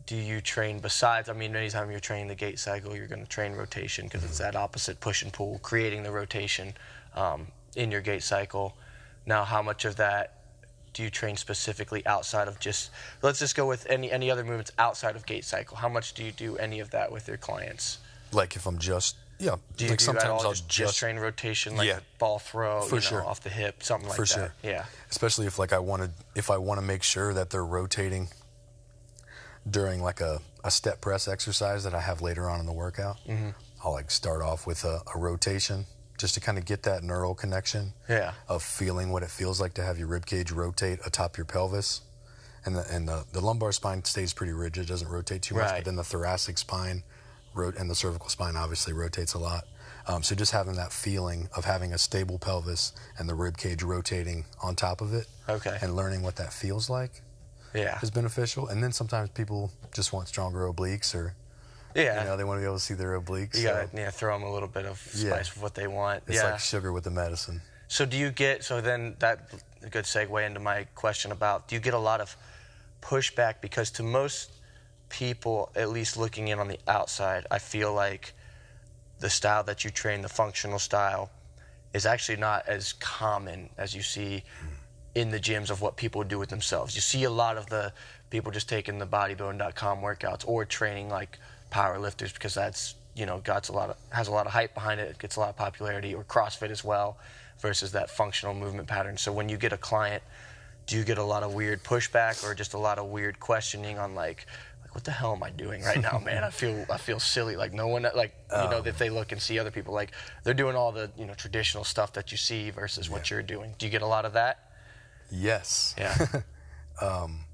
do 0.07 0.17
you 0.17 0.41
train 0.41 0.79
besides? 0.81 1.29
I 1.29 1.33
mean, 1.33 1.55
anytime 1.57 1.91
you're 1.91 2.01
training 2.01 2.29
the 2.29 2.35
gait 2.35 2.59
cycle, 2.59 2.95
you're 2.95 3.07
going 3.07 3.23
to 3.23 3.29
train 3.29 3.53
rotation 3.53 4.05
because 4.07 4.25
it's 4.25 4.39
that 4.39 4.55
opposite 4.57 5.01
push 5.01 5.23
and 5.23 5.33
pull, 5.33 5.59
creating 5.63 6.03
the 6.03 6.11
rotation 6.11 6.75
um, 7.15 7.47
in 7.75 7.91
your 7.91 8.01
gait 8.03 8.23
cycle. 8.23 8.77
Now, 9.27 9.45
how 9.45 9.63
much 9.63 9.85
of 9.85 9.97
that 9.97 10.35
do 10.93 11.03
you 11.03 11.11
train 11.11 11.37
specifically 11.37 12.05
outside 12.07 12.49
of 12.49 12.61
just? 12.61 12.91
Let's 13.23 13.39
just 13.39 13.57
go 13.57 13.67
with 13.67 13.87
any 13.89 14.13
any 14.13 14.31
other 14.31 14.45
movements 14.45 14.73
outside 14.79 15.17
of 15.17 15.25
gait 15.27 15.45
cycle. 15.45 15.77
How 15.79 15.89
much 15.89 16.13
do 16.15 16.23
you 16.23 16.33
do 16.33 16.57
any 16.59 16.81
of 16.81 16.91
that 16.91 17.11
with 17.11 17.27
your 17.27 17.39
clients? 17.39 17.99
Like 18.33 18.57
if 18.57 18.67
I'm 18.67 18.79
just, 18.79 19.17
yeah, 19.39 19.57
Do 19.77 19.85
you 19.85 19.91
like 19.91 20.01
do 20.01 20.05
sometimes 20.05 20.29
all 20.29 20.43
I'll 20.43 20.51
just, 20.51 20.69
just, 20.69 20.79
just 20.91 20.99
train 20.99 21.17
rotation 21.17 21.77
like 21.77 21.89
Yeah. 21.89 22.01
ball 22.19 22.39
throw, 22.41 22.83
For 22.83 22.97
you 22.97 23.01
know, 23.01 23.01
sure. 23.01 23.25
off 23.25 23.41
the 23.43 23.49
hip, 23.49 23.83
something 23.83 24.09
like 24.09 24.17
For 24.17 24.23
that? 24.27 24.29
sure. 24.29 24.55
Yeah. 24.63 24.85
especially 25.11 25.47
if 25.47 25.59
like 25.59 25.73
I 25.73 25.79
wanted, 25.79 26.11
if 26.35 26.51
I 26.51 26.59
want 26.59 26.81
to 26.81 26.87
make 26.87 27.03
sure 27.05 27.33
that 27.33 27.51
they're 27.51 27.65
rotating 27.65 28.29
during 29.69 30.03
like 30.03 30.21
a, 30.21 30.41
a 30.63 30.71
step 30.71 31.01
press 31.01 31.27
exercise 31.29 31.85
that 31.85 31.95
I 31.95 32.01
have 32.01 32.21
later 32.21 32.49
on 32.51 32.61
in 32.61 32.67
the 32.67 32.73
workout. 32.73 33.17
Mm-hmm. 33.27 33.51
I'll 33.85 33.93
like 33.93 34.11
start 34.11 34.43
off 34.43 34.67
with 34.67 34.85
a, 34.85 35.01
a 35.15 35.19
rotation 35.19 35.87
just 36.19 36.35
to 36.35 36.41
kind 36.41 36.59
of 36.59 36.65
get 36.65 36.83
that 36.85 37.03
neural 37.03 37.35
connection 37.35 37.93
Yeah. 38.09 38.33
of 38.49 38.63
feeling 38.63 39.11
what 39.11 39.23
it 39.23 39.31
feels 39.31 39.61
like 39.61 39.75
to 39.75 39.83
have 39.83 39.99
your 39.99 40.07
rib 40.09 40.27
cage 40.27 40.53
rotate 40.53 41.01
atop 41.05 41.37
your 41.37 41.45
pelvis. 41.47 42.03
And 42.67 42.77
the, 42.77 42.87
and 42.91 43.07
the, 43.07 43.25
the 43.33 43.41
lumbar 43.43 43.73
spine 43.73 44.03
stays 44.05 44.33
pretty 44.33 44.53
rigid, 44.55 44.87
doesn't 44.87 45.09
rotate 45.09 45.43
too 45.43 45.55
much, 45.55 45.65
Right. 45.65 45.77
but 45.79 45.85
then 45.85 45.97
the 45.97 46.05
thoracic 46.05 46.57
spine 46.57 47.03
rot- 47.53 47.77
and 47.77 47.91
the 47.91 47.95
cervical 47.95 48.31
spine 48.31 48.57
obviously 48.57 48.95
rotates 48.95 49.35
a 49.35 49.39
lot. 49.39 49.65
Um, 50.07 50.23
so 50.23 50.35
just 50.35 50.53
having 50.53 50.75
that 50.77 50.93
feeling 50.93 51.49
of 51.57 51.65
having 51.67 51.93
a 51.93 51.99
stable 51.99 52.39
pelvis 52.39 52.93
and 53.19 53.29
the 53.29 53.35
rib 53.35 53.57
cage 53.59 53.83
rotating 53.83 54.45
on 54.63 54.77
top 54.77 55.01
of 55.03 55.13
it 55.13 55.27
Okay. 55.49 55.77
and 55.83 55.95
learning 55.97 56.23
what 56.23 56.37
that 56.37 56.53
feels 56.55 56.89
like 56.89 57.21
yeah. 57.75 57.99
is 58.03 58.11
beneficial. 58.11 58.69
And 58.69 58.83
then 58.83 58.93
sometimes 58.93 59.31
people 59.31 59.71
just 59.95 60.13
want 60.13 60.29
stronger 60.29 60.61
obliques 60.73 61.15
or, 61.15 61.35
Yeah. 61.95 62.21
you 62.21 62.25
know, 62.29 62.37
they 62.37 62.45
want 62.45 62.59
to 62.59 62.61
be 62.61 62.67
able 62.67 62.77
to 62.77 62.83
see 62.83 62.95
their 62.95 63.21
obliques. 63.21 63.55
you 63.57 63.63
so 63.63 63.75
gotta 63.75 63.89
yeah, 63.95 64.11
throw 64.11 64.35
them 64.39 64.47
a 64.49 64.53
little 64.53 64.69
bit 64.69 64.87
of 64.87 64.99
spice 64.99 65.23
Yeah. 65.25 65.39
with 65.39 65.59
what 65.63 65.75
they 65.75 65.87
want. 65.87 66.23
it's 66.27 66.37
yeah. 66.37 66.53
like 66.53 66.61
sugar 66.61 66.93
with 66.93 67.05
the 67.05 67.11
medicine. 67.11 67.61
so 67.89 68.05
do 68.07 68.17
you 68.17 68.31
get 68.31 68.65
so 68.65 68.81
then 68.81 69.17
that 69.19 69.51
a 69.83 69.89
good 69.91 70.05
segue 70.05 70.47
into 70.47 70.61
my 70.61 70.85
question 70.95 71.31
about 71.33 71.69
do 71.69 71.75
you 71.75 71.81
get 71.81 71.95
a 71.95 71.99
lot 71.99 72.21
of 72.21 72.37
pushback 73.03 73.61
because 73.61 73.91
to 73.91 74.03
most 74.03 74.51
people, 75.11 75.71
at 75.77 75.91
least 75.91 76.17
looking 76.17 76.49
in 76.49 76.59
on 76.59 76.67
the 76.69 76.79
outside, 76.89 77.47
I 77.51 77.59
feel 77.59 77.93
like 77.93 78.33
the 79.21 79.31
style 79.31 79.63
that 79.65 79.85
you 79.85 79.91
train, 79.91 80.23
the 80.23 80.29
functional 80.29 80.79
style, 80.81 81.31
is 81.93 82.05
actually 82.07 82.39
not 82.39 82.67
as 82.67 82.95
common 82.95 83.69
as 83.79 83.95
you 83.95 84.03
see 84.03 84.43
in 85.15 85.31
the 85.31 85.39
gyms 85.39 85.71
of 85.71 85.81
what 85.81 85.97
people 85.97 86.25
do 86.25 86.39
with 86.39 86.49
themselves. 86.49 86.95
You 86.95 87.01
see 87.01 87.25
a 87.25 87.31
lot 87.31 87.57
of 87.57 87.67
the 87.67 87.93
people 88.31 88.51
just 88.51 88.69
taking 88.69 88.99
the 88.99 89.07
bodybuilding.com 89.07 89.99
workouts 90.01 90.47
or 90.47 90.65
training 90.65 91.09
like 91.09 91.39
power 91.71 91.99
lifters 91.99 92.33
because 92.33 92.55
that's 92.55 92.95
you 93.15 93.27
know 93.27 93.39
got 93.39 93.69
a 93.69 93.73
lot 93.73 93.91
of 93.91 93.97
has 94.11 94.29
a 94.29 94.33
lot 94.33 94.47
of 94.47 94.53
hype 94.53 94.75
behind 94.75 95.01
it, 95.01 95.11
it 95.11 95.19
gets 95.19 95.37
a 95.37 95.41
lot 95.41 95.49
of 95.49 95.57
popularity 95.57 96.15
or 96.15 96.25
CrossFit 96.25 96.71
as 96.71 96.83
well 96.83 97.17
versus 97.61 97.93
that 97.93 98.11
functional 98.11 98.55
movement 98.55 98.89
pattern. 98.89 99.17
So 99.17 99.33
when 99.33 99.49
you 99.49 99.57
get 99.57 99.73
a 99.73 99.77
client, 99.77 100.23
do 100.87 100.97
you 100.97 101.05
get 101.05 101.19
a 101.19 101.23
lot 101.23 101.43
of 101.43 101.55
weird 101.55 101.83
pushback 101.85 102.45
or 102.45 102.55
just 102.55 102.75
a 102.75 102.79
lot 102.79 102.99
of 102.99 103.07
weird 103.07 103.39
questioning 103.39 103.99
on 103.99 104.15
like 104.15 104.47
like 104.83 104.95
what 104.95 105.05
the 105.05 105.13
hell 105.13 105.33
am 105.33 105.43
I 105.45 105.51
doing 105.51 105.83
right 105.83 106.01
now, 106.01 106.19
man? 106.25 106.43
I 106.43 106.51
feel 106.51 106.85
I 106.91 106.99
feel 106.99 107.21
silly. 107.21 107.55
Like 107.57 107.73
no 107.73 107.87
one 107.87 108.03
like 108.17 108.35
you 108.51 108.71
know 108.71 108.81
um. 108.81 108.87
if 108.87 108.99
they 108.99 109.11
look 109.11 109.31
and 109.31 109.41
see 109.41 109.61
other 109.61 109.71
people 109.71 109.95
like 109.95 110.11
they're 110.43 110.55
doing 110.55 110.75
all 110.75 110.91
the 110.91 111.11
you 111.17 111.25
know 111.25 111.35
traditional 111.35 111.85
stuff 111.85 112.13
that 112.15 112.33
you 112.33 112.37
see 112.37 112.71
versus 112.71 113.09
what 113.09 113.31
you're 113.31 113.43
doing. 113.43 113.75
Do 113.79 113.87
you 113.87 113.93
get 113.93 114.03
a 114.03 114.07
lot 114.07 114.25
of 114.25 114.33
that? 114.33 114.74
Yes. 115.31 115.95
Yeah. 115.99 116.15
um, 117.01 117.45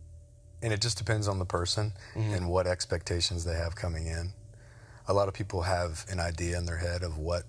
and 0.62 0.72
it 0.72 0.80
just 0.80 0.98
depends 0.98 1.26
on 1.28 1.38
the 1.38 1.44
person 1.46 1.92
Mm-hmm. 2.14 2.34
and 2.34 2.48
what 2.50 2.66
expectations 2.66 3.44
they 3.44 3.54
have 3.54 3.74
coming 3.76 4.06
in. 4.06 4.32
A 5.08 5.12
lot 5.14 5.28
of 5.28 5.34
people 5.34 5.62
have 5.62 6.04
an 6.10 6.20
idea 6.20 6.58
in 6.58 6.66
their 6.66 6.76
head 6.76 7.02
of 7.02 7.16
what 7.18 7.44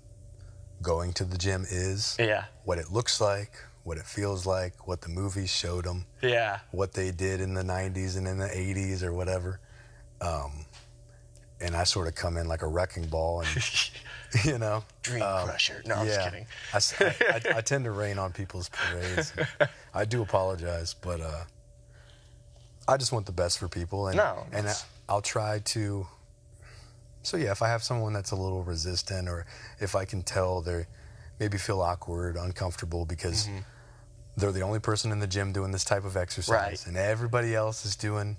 going 0.82 1.14
to 1.14 1.26
the 1.26 1.38
gym 1.38 1.66
is, 1.70 2.16
yeah. 2.20 2.46
what 2.64 2.78
it 2.80 2.92
looks 2.92 3.22
like, 3.22 3.52
what 3.84 3.98
it 3.98 4.06
feels 4.06 4.46
like, 4.46 4.88
what 4.88 5.02
the 5.02 5.10
movies 5.10 5.50
showed 5.52 5.86
them, 5.86 6.06
Yeah. 6.22 6.60
what 6.72 6.94
they 6.94 7.12
did 7.12 7.40
in 7.42 7.54
the 7.54 7.64
90s 7.64 8.18
and 8.18 8.28
in 8.28 8.38
the 8.40 8.48
80s 8.48 9.04
or 9.04 9.14
whatever. 9.14 9.60
Um, 10.22 10.66
and 11.62 11.76
I 11.76 11.84
sort 11.84 12.08
of 12.08 12.16
come 12.16 12.38
in 12.38 12.48
like 12.48 12.62
a 12.62 12.68
wrecking 12.68 13.06
ball 13.08 13.42
and, 13.42 13.50
you 14.46 14.58
know. 14.58 14.84
Dream 15.04 15.22
um, 15.24 15.48
crusher. 15.48 15.82
No, 15.86 15.96
I'm 15.96 16.08
just 16.08 16.22
kidding. 16.22 16.46
I, 16.74 17.52
I- 17.54 17.58
I- 17.58 17.62
tend 17.62 17.84
to 17.86 17.92
rain 17.92 18.18
on 18.20 18.32
people's 18.34 18.70
parades. 18.70 19.34
I 19.94 20.06
do 20.06 20.22
apologize, 20.22 20.94
but 20.94 21.22
uh, 21.22 21.44
I 22.88 22.98
just 22.98 23.12
want 23.12 23.26
the 23.26 23.32
best 23.32 23.60
for 23.60 23.68
people, 23.68 24.08
and 24.08 24.18
No, 24.18 24.46
and 24.52 24.68
I, 24.68 24.74
I'll 25.10 25.22
try 25.22 25.60
to. 25.60 26.08
So 27.24 27.38
yeah, 27.38 27.52
if 27.52 27.62
I 27.62 27.68
have 27.68 27.84
someone 27.84 28.14
that's 28.14 28.32
a 28.32 28.36
little 28.36 28.64
resistant, 28.64 29.30
or 29.30 29.46
if 29.80 29.96
I 29.96 30.06
can 30.06 30.24
tell 30.24 30.62
they're 30.62 30.88
maybe 31.40 31.58
feel 31.58 31.82
awkward, 31.82 32.36
uncomfortable 32.36 33.06
because 33.06 33.48
they're 34.38 34.52
the 34.52 34.62
only 34.62 34.80
person 34.80 35.12
in 35.12 35.20
the 35.20 35.28
gym 35.28 35.52
doing 35.52 35.72
this 35.72 35.84
type 35.84 36.04
of 36.06 36.18
exercise, 36.18 36.52
Mm-hmm. 36.56 36.70
Right. 36.70 36.88
and 36.88 36.98
everybody 36.98 37.54
else 37.56 37.86
is 37.86 37.96
doing 37.96 38.38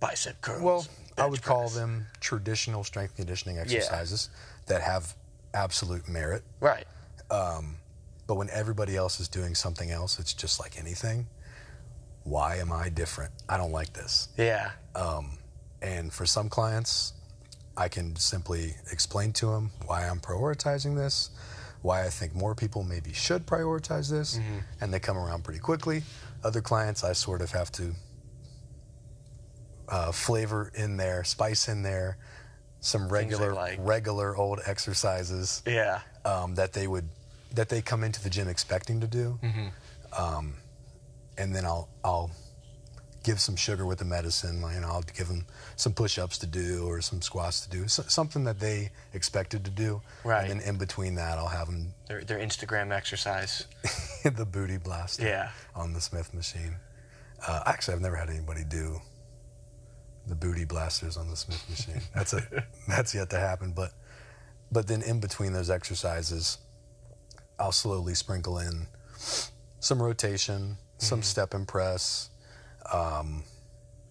Bicep 0.00 0.40
curls. 0.40 0.62
well, 0.62 0.86
I 1.18 1.26
would 1.26 1.42
call 1.42 1.68
them 1.68 2.06
traditional 2.20 2.84
strength 2.84 3.16
conditioning 3.16 3.58
exercises 3.58 4.30
that 4.66 4.82
have 4.82 5.14
absolute 5.54 6.08
merit. 6.08 6.42
right. 6.60 6.86
Um, 7.30 7.76
but 8.26 8.36
when 8.36 8.48
everybody 8.50 8.94
else 8.96 9.20
is 9.20 9.28
doing 9.28 9.54
something 9.54 9.90
else, 9.90 10.18
it's 10.18 10.34
just 10.34 10.60
like 10.60 10.78
anything. 10.78 11.26
Why 12.24 12.56
am 12.56 12.72
I 12.72 12.90
different? 12.90 13.32
I 13.48 13.56
don't 13.56 13.72
like 13.72 13.94
this. 13.94 14.28
Yeah. 14.36 14.70
Um, 14.94 15.38
and 15.80 16.12
for 16.12 16.26
some 16.26 16.50
clients, 16.50 17.14
I 17.76 17.88
can 17.88 18.16
simply 18.16 18.74
explain 18.92 19.32
to 19.34 19.46
them 19.46 19.70
why 19.86 20.06
I'm 20.06 20.20
prioritizing 20.20 20.94
this, 20.96 21.30
why 21.82 22.04
I 22.04 22.10
think 22.10 22.34
more 22.34 22.54
people 22.54 22.82
maybe 22.82 23.12
should 23.12 23.46
prioritize 23.46 24.10
this, 24.10 24.36
mm-hmm. 24.36 24.58
and 24.80 24.92
they 24.92 24.98
come 25.00 25.16
around 25.16 25.44
pretty 25.44 25.60
quickly. 25.60 26.02
Other 26.44 26.60
clients, 26.60 27.04
I 27.04 27.12
sort 27.12 27.40
of 27.40 27.50
have 27.52 27.72
to 27.72 27.94
uh, 29.88 30.12
flavor 30.12 30.70
in 30.74 30.96
there, 30.96 31.24
spice 31.24 31.68
in 31.68 31.82
there, 31.82 32.16
some 32.80 33.08
regular, 33.08 33.52
like. 33.54 33.78
regular 33.80 34.36
old 34.36 34.60
exercises 34.66 35.62
Yeah. 35.66 36.00
um, 36.24 36.54
that 36.56 36.72
they 36.72 36.86
would 36.86 37.08
that 37.54 37.68
they 37.70 37.80
come 37.80 38.04
into 38.04 38.22
the 38.22 38.28
gym 38.30 38.46
expecting 38.48 39.00
to 39.00 39.06
do, 39.06 39.38
um, 40.16 40.54
and 41.38 41.54
then 41.54 41.64
I'll 41.64 41.88
I'll 42.04 42.30
give 43.24 43.40
some 43.40 43.56
sugar 43.56 43.84
with 43.86 43.98
the 43.98 44.04
medicine. 44.04 44.60
You 44.74 44.80
know, 44.80 44.88
I'll 44.88 45.02
give 45.02 45.28
them 45.28 45.46
some 45.76 45.92
push-ups 45.92 46.38
to 46.38 46.46
do 46.46 46.86
or 46.86 47.00
some 47.00 47.20
squats 47.22 47.60
to 47.62 47.70
do, 47.70 47.88
so, 47.88 48.02
something 48.08 48.44
that 48.44 48.60
they 48.60 48.90
expected 49.14 49.64
to 49.64 49.70
do. 49.70 50.00
Right. 50.24 50.48
And 50.50 50.60
then 50.60 50.68
in 50.68 50.76
between 50.76 51.14
that, 51.16 51.38
I'll 51.38 51.48
have 51.48 51.66
them 51.68 51.94
Their 52.06 52.22
their 52.22 52.38
Instagram 52.38 52.92
exercise. 52.92 53.66
the 54.24 54.44
booty 54.44 54.76
blaster 54.76 55.24
Yeah. 55.26 55.50
on 55.74 55.94
the 55.94 56.00
Smith 56.00 56.32
machine. 56.34 56.76
Uh, 57.46 57.62
actually, 57.66 57.94
I've 57.94 58.00
never 58.02 58.16
had 58.16 58.28
anybody 58.30 58.64
do 58.64 59.00
the 60.28 60.34
booty 60.34 60.64
blasters 60.64 61.16
on 61.16 61.28
the 61.28 61.36
Smith 61.36 61.64
machine. 61.68 62.02
That's 62.14 62.32
a 62.32 62.42
that's 62.86 63.14
yet 63.14 63.30
to 63.30 63.38
happen. 63.38 63.72
But 63.72 63.92
but 64.70 64.86
then 64.86 65.02
in 65.02 65.20
between 65.20 65.52
those 65.52 65.70
exercises, 65.70 66.58
I'll 67.58 67.72
slowly 67.72 68.14
sprinkle 68.14 68.58
in 68.58 68.86
some 69.80 70.02
rotation, 70.02 70.76
some 70.98 71.22
step 71.22 71.54
and 71.54 71.66
press, 71.66 72.30
um, 72.92 73.44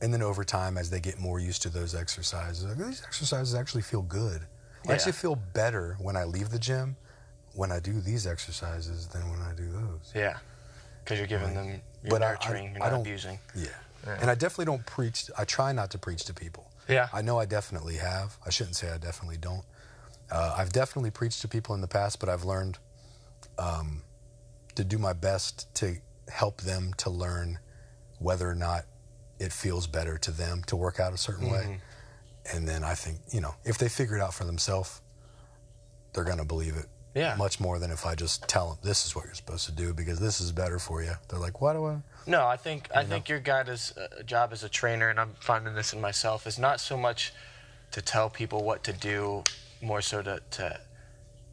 and 0.01 0.13
then 0.13 0.21
over 0.21 0.43
time, 0.43 0.77
as 0.77 0.89
they 0.89 0.99
get 0.99 1.19
more 1.19 1.39
used 1.39 1.61
to 1.63 1.69
those 1.69 1.93
exercises, 1.95 2.63
like, 2.65 2.77
these 2.77 3.03
exercises 3.05 3.53
actually 3.55 3.81
feel 3.83 4.01
good. 4.01 4.41
I 4.85 4.89
Yeah. 4.89 4.93
actually 4.93 5.11
feel 5.13 5.35
better 5.35 5.95
when 5.99 6.15
I 6.15 6.23
leave 6.23 6.49
the 6.49 6.59
gym 6.59 6.95
when 7.53 7.71
I 7.71 7.79
do 7.79 7.99
these 8.01 8.27
exercises 8.27 9.07
than 9.07 9.29
when 9.31 9.41
I 9.41 9.53
do 9.53 9.71
those. 9.71 10.11
Yeah. 10.13 10.37
Because 11.03 11.17
you're 11.17 11.27
giving 11.27 11.53
them, 11.55 11.81
you're 12.03 12.09
But 12.11 12.21
I- 12.21 12.37
I- 12.39 12.49
you're 12.59 12.83
I 12.83 12.89
don't- 12.89 13.01
abusing. 13.01 13.39
Yeah. 13.55 13.69
And 14.05 14.29
I 14.29 14.35
definitely 14.35 14.65
don't 14.65 14.85
preach. 14.85 15.29
I 15.37 15.45
try 15.45 15.71
not 15.71 15.91
to 15.91 15.97
preach 15.97 16.23
to 16.25 16.33
people. 16.33 16.71
Yeah. 16.87 17.09
I 17.13 17.21
know 17.21 17.39
I 17.39 17.45
definitely 17.45 17.95
have. 17.95 18.37
I 18.45 18.49
shouldn't 18.49 18.75
say 18.75 18.89
I 18.89 18.97
definitely 18.97 19.37
don't. 19.37 19.63
Uh, 20.31 20.55
I've 20.57 20.71
definitely 20.71 21.11
preached 21.11 21.41
to 21.41 21.47
people 21.47 21.75
in 21.75 21.81
the 21.81 21.87
past, 21.87 22.19
but 22.19 22.29
I've 22.29 22.45
learned 22.45 22.77
um, 23.57 24.03
to 24.75 24.83
do 24.83 24.97
my 24.97 25.13
best 25.13 25.73
to 25.75 25.97
help 26.29 26.61
them 26.61 26.93
to 26.97 27.09
learn 27.09 27.59
whether 28.19 28.49
or 28.49 28.55
not 28.55 28.85
it 29.39 29.51
feels 29.53 29.87
better 29.87 30.17
to 30.17 30.31
them 30.31 30.63
to 30.67 30.75
work 30.75 30.99
out 30.99 31.13
a 31.13 31.17
certain 31.17 31.49
way. 31.51 31.79
And 32.53 32.67
then 32.67 32.83
I 32.83 32.93
think, 32.95 33.19
you 33.31 33.41
know, 33.41 33.55
if 33.65 33.77
they 33.77 33.89
figure 33.89 34.15
it 34.15 34.21
out 34.21 34.33
for 34.33 34.45
themselves, 34.45 35.01
they're 36.13 36.23
going 36.23 36.37
to 36.39 36.45
believe 36.45 36.75
it. 36.77 36.85
Yeah. 37.15 37.35
Much 37.35 37.59
more 37.59 37.79
than 37.79 37.89
if 37.91 38.05
I 38.05 38.13
just 38.13 38.47
tell 38.47 38.69
them 38.69 38.77
this 38.83 39.05
is 39.05 39.15
what 39.15 39.25
you're 39.25 39.33
supposed 39.33 39.65
to 39.65 39.71
do 39.71 39.93
because 39.93 40.19
this 40.19 40.39
is 40.39 40.51
better 40.51 40.77
for 40.77 41.01
you. 41.01 41.13
They're 41.29 41.39
like, 41.39 41.61
why 41.61 41.73
do 41.73 41.85
I? 41.85 41.97
No, 42.27 42.45
I 42.45 42.57
think 42.57 42.89
I 42.93 43.03
think 43.05 43.29
your 43.29 43.41
is 43.67 43.97
uh, 43.97 44.21
job 44.23 44.51
as 44.51 44.63
a 44.63 44.69
trainer, 44.69 45.09
and 45.09 45.19
I'm 45.19 45.33
finding 45.39 45.73
this 45.73 45.93
in 45.93 46.01
myself, 46.01 46.45
is 46.45 46.59
not 46.59 46.79
so 46.79 46.97
much 46.97 47.33
to 47.91 48.01
tell 48.01 48.29
people 48.29 48.63
what 48.63 48.83
to 48.83 48.93
do, 48.93 49.43
more 49.81 50.01
so 50.01 50.21
to, 50.21 50.41
to 50.51 50.79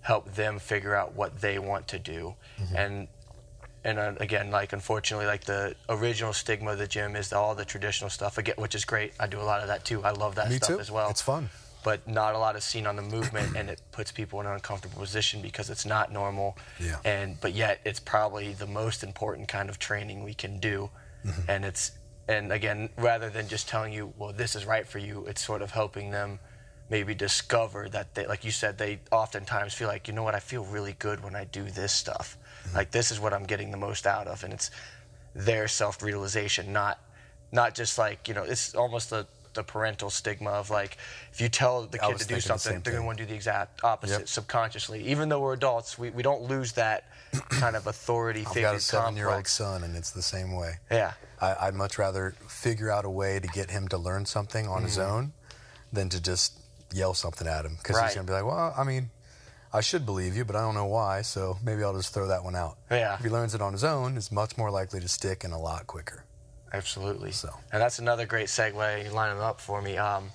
help 0.00 0.34
them 0.34 0.58
figure 0.58 0.94
out 0.94 1.14
what 1.14 1.40
they 1.40 1.60
want 1.60 1.86
to 1.88 1.98
do, 2.00 2.34
and 2.74 3.06
and 3.84 3.98
uh, 3.98 4.14
again, 4.18 4.50
like 4.50 4.72
unfortunately, 4.72 5.26
like 5.26 5.44
the 5.44 5.76
original 5.88 6.32
stigma 6.32 6.72
of 6.72 6.78
the 6.78 6.88
gym 6.88 7.14
is 7.14 7.32
all 7.32 7.54
the 7.54 7.64
traditional 7.64 8.10
stuff 8.10 8.36
again, 8.38 8.56
which 8.58 8.74
is 8.74 8.84
great. 8.84 9.12
I 9.20 9.26
do 9.28 9.40
a 9.40 9.42
lot 9.42 9.60
of 9.60 9.68
that 9.68 9.84
too. 9.84 10.02
I 10.02 10.10
love 10.10 10.34
that 10.34 10.50
Me 10.50 10.56
stuff 10.56 10.70
too. 10.70 10.80
as 10.80 10.90
well. 10.90 11.10
It's 11.10 11.22
fun. 11.22 11.50
But 11.84 12.08
not 12.08 12.34
a 12.34 12.38
lot 12.38 12.56
is 12.56 12.64
seen 12.64 12.86
on 12.86 12.96
the 12.96 13.02
movement 13.02 13.56
and 13.56 13.70
it 13.70 13.80
puts 13.92 14.10
people 14.10 14.40
in 14.40 14.46
an 14.46 14.52
uncomfortable 14.54 14.98
position 14.98 15.40
because 15.40 15.70
it's 15.70 15.86
not 15.86 16.10
normal. 16.10 16.58
Yeah. 16.80 16.98
and 17.04 17.40
but 17.40 17.52
yet 17.52 17.80
it's 17.84 18.00
probably 18.00 18.54
the 18.54 18.66
most 18.66 19.04
important 19.04 19.46
kind 19.46 19.68
of 19.68 19.78
training 19.78 20.24
we 20.24 20.34
can 20.34 20.58
do. 20.58 20.90
Mm-hmm. 21.24 21.50
And 21.50 21.64
it's 21.64 21.92
and 22.26 22.52
again 22.52 22.88
rather 22.96 23.30
than 23.30 23.46
just 23.48 23.68
telling 23.68 23.92
you 23.92 24.12
well 24.18 24.32
this 24.32 24.56
is 24.56 24.64
right 24.64 24.86
for 24.86 24.98
you 24.98 25.26
it's 25.26 25.44
sort 25.44 25.60
of 25.60 25.70
helping 25.70 26.10
them 26.10 26.38
maybe 26.88 27.14
discover 27.14 27.88
that 27.90 28.14
they 28.14 28.26
like 28.26 28.44
you 28.44 28.50
said 28.50 28.78
they 28.78 28.98
oftentimes 29.12 29.74
feel 29.74 29.88
like 29.88 30.08
you 30.08 30.14
know 30.14 30.22
what 30.22 30.34
i 30.34 30.38
feel 30.38 30.64
really 30.64 30.94
good 30.98 31.22
when 31.22 31.34
i 31.34 31.44
do 31.44 31.64
this 31.64 31.92
stuff. 31.92 32.38
Mm-hmm. 32.64 32.76
Like 32.76 32.90
this 32.90 33.10
is 33.10 33.20
what 33.20 33.32
i'm 33.34 33.44
getting 33.44 33.70
the 33.70 33.76
most 33.76 34.06
out 34.06 34.26
of 34.26 34.42
and 34.42 34.52
it's 34.52 34.70
their 35.34 35.68
self-realization 35.68 36.72
not 36.72 36.98
not 37.52 37.74
just 37.74 37.98
like 37.98 38.26
you 38.28 38.34
know 38.34 38.44
it's 38.44 38.74
almost 38.74 39.10
the 39.10 39.26
the 39.54 39.62
parental 39.62 40.10
stigma 40.10 40.50
of 40.50 40.70
like 40.70 40.96
if 41.32 41.40
you 41.40 41.48
tell 41.48 41.82
the 41.82 41.98
kid 41.98 42.06
to 42.06 42.12
do 42.12 42.18
thinking 42.18 42.34
the 42.36 42.40
something 42.40 42.80
they're 42.82 42.92
going 42.92 43.02
to 43.02 43.06
want 43.06 43.18
to 43.18 43.24
do 43.24 43.28
the 43.28 43.34
exact 43.34 43.82
opposite 43.84 44.18
Yep. 44.20 44.28
subconsciously 44.28 45.02
even 45.06 45.28
though 45.28 45.40
we're 45.40 45.54
adults 45.54 45.98
we, 45.98 46.10
we 46.10 46.22
don't 46.22 46.42
lose 46.42 46.72
that 46.72 47.04
kind 47.50 47.74
of 47.76 47.86
authority 47.86 48.40
I've 48.40 48.48
figure 48.48 48.68
got 48.68 48.76
a 48.76 48.80
seven-year-old 48.80 49.46
son, 49.48 49.82
and 49.84 49.96
it's 49.96 50.10
the 50.10 50.22
same 50.22 50.54
way. 50.54 50.74
yeah 50.90 51.12
I, 51.40 51.56
I'd 51.62 51.74
much 51.74 51.98
rather 51.98 52.34
figure 52.48 52.90
out 52.90 53.04
a 53.04 53.10
way 53.10 53.40
to 53.40 53.48
get 53.48 53.70
him 53.70 53.88
to 53.88 53.98
learn 53.98 54.24
something 54.26 54.68
on 54.68 54.82
his 54.84 54.98
own 54.98 55.32
than 55.92 56.08
to 56.10 56.20
just 56.22 56.58
yell 56.92 57.14
something 57.14 57.46
at 57.48 57.64
him 57.64 57.76
because 57.76 57.96
Mm-hmm. 57.96 58.02
Right. 58.02 58.06
he's 58.08 58.14
gonna 58.16 58.26
be 58.26 58.32
like, 58.32 58.44
"Well, 58.44 58.74
I 58.76 58.84
mean, 58.84 59.10
I 59.72 59.80
should 59.80 60.06
believe 60.06 60.36
you, 60.36 60.44
but 60.44 60.54
I 60.54 60.60
don't 60.60 60.74
know 60.76 60.86
why, 60.86 61.22
so 61.22 61.58
maybe 61.64 61.82
I'll 61.82 61.94
just 61.96 62.14
throw 62.14 62.28
that 62.28 62.44
one 62.44 62.54
out." 62.54 62.76
Yeah. 62.90 63.14
If 63.14 63.20
he 63.24 63.28
learns 63.30 63.54
it 63.54 63.60
on 63.60 63.72
his 63.72 63.82
own, 63.82 64.16
it's 64.16 64.30
much 64.30 64.56
more 64.56 64.70
likely 64.70 65.00
to 65.00 65.08
stick 65.08 65.42
and 65.44 65.52
a 65.52 65.58
lot 65.58 65.86
quicker. 65.88 66.24
Absolutely. 66.74 67.30
So. 67.30 67.50
and 67.72 67.80
that's 67.80 67.98
another 68.00 68.26
great 68.26 68.48
segue. 68.48 69.04
You 69.04 69.10
line 69.10 69.34
them 69.34 69.44
up 69.44 69.60
for 69.60 69.80
me. 69.80 69.96
Um, 69.96 70.30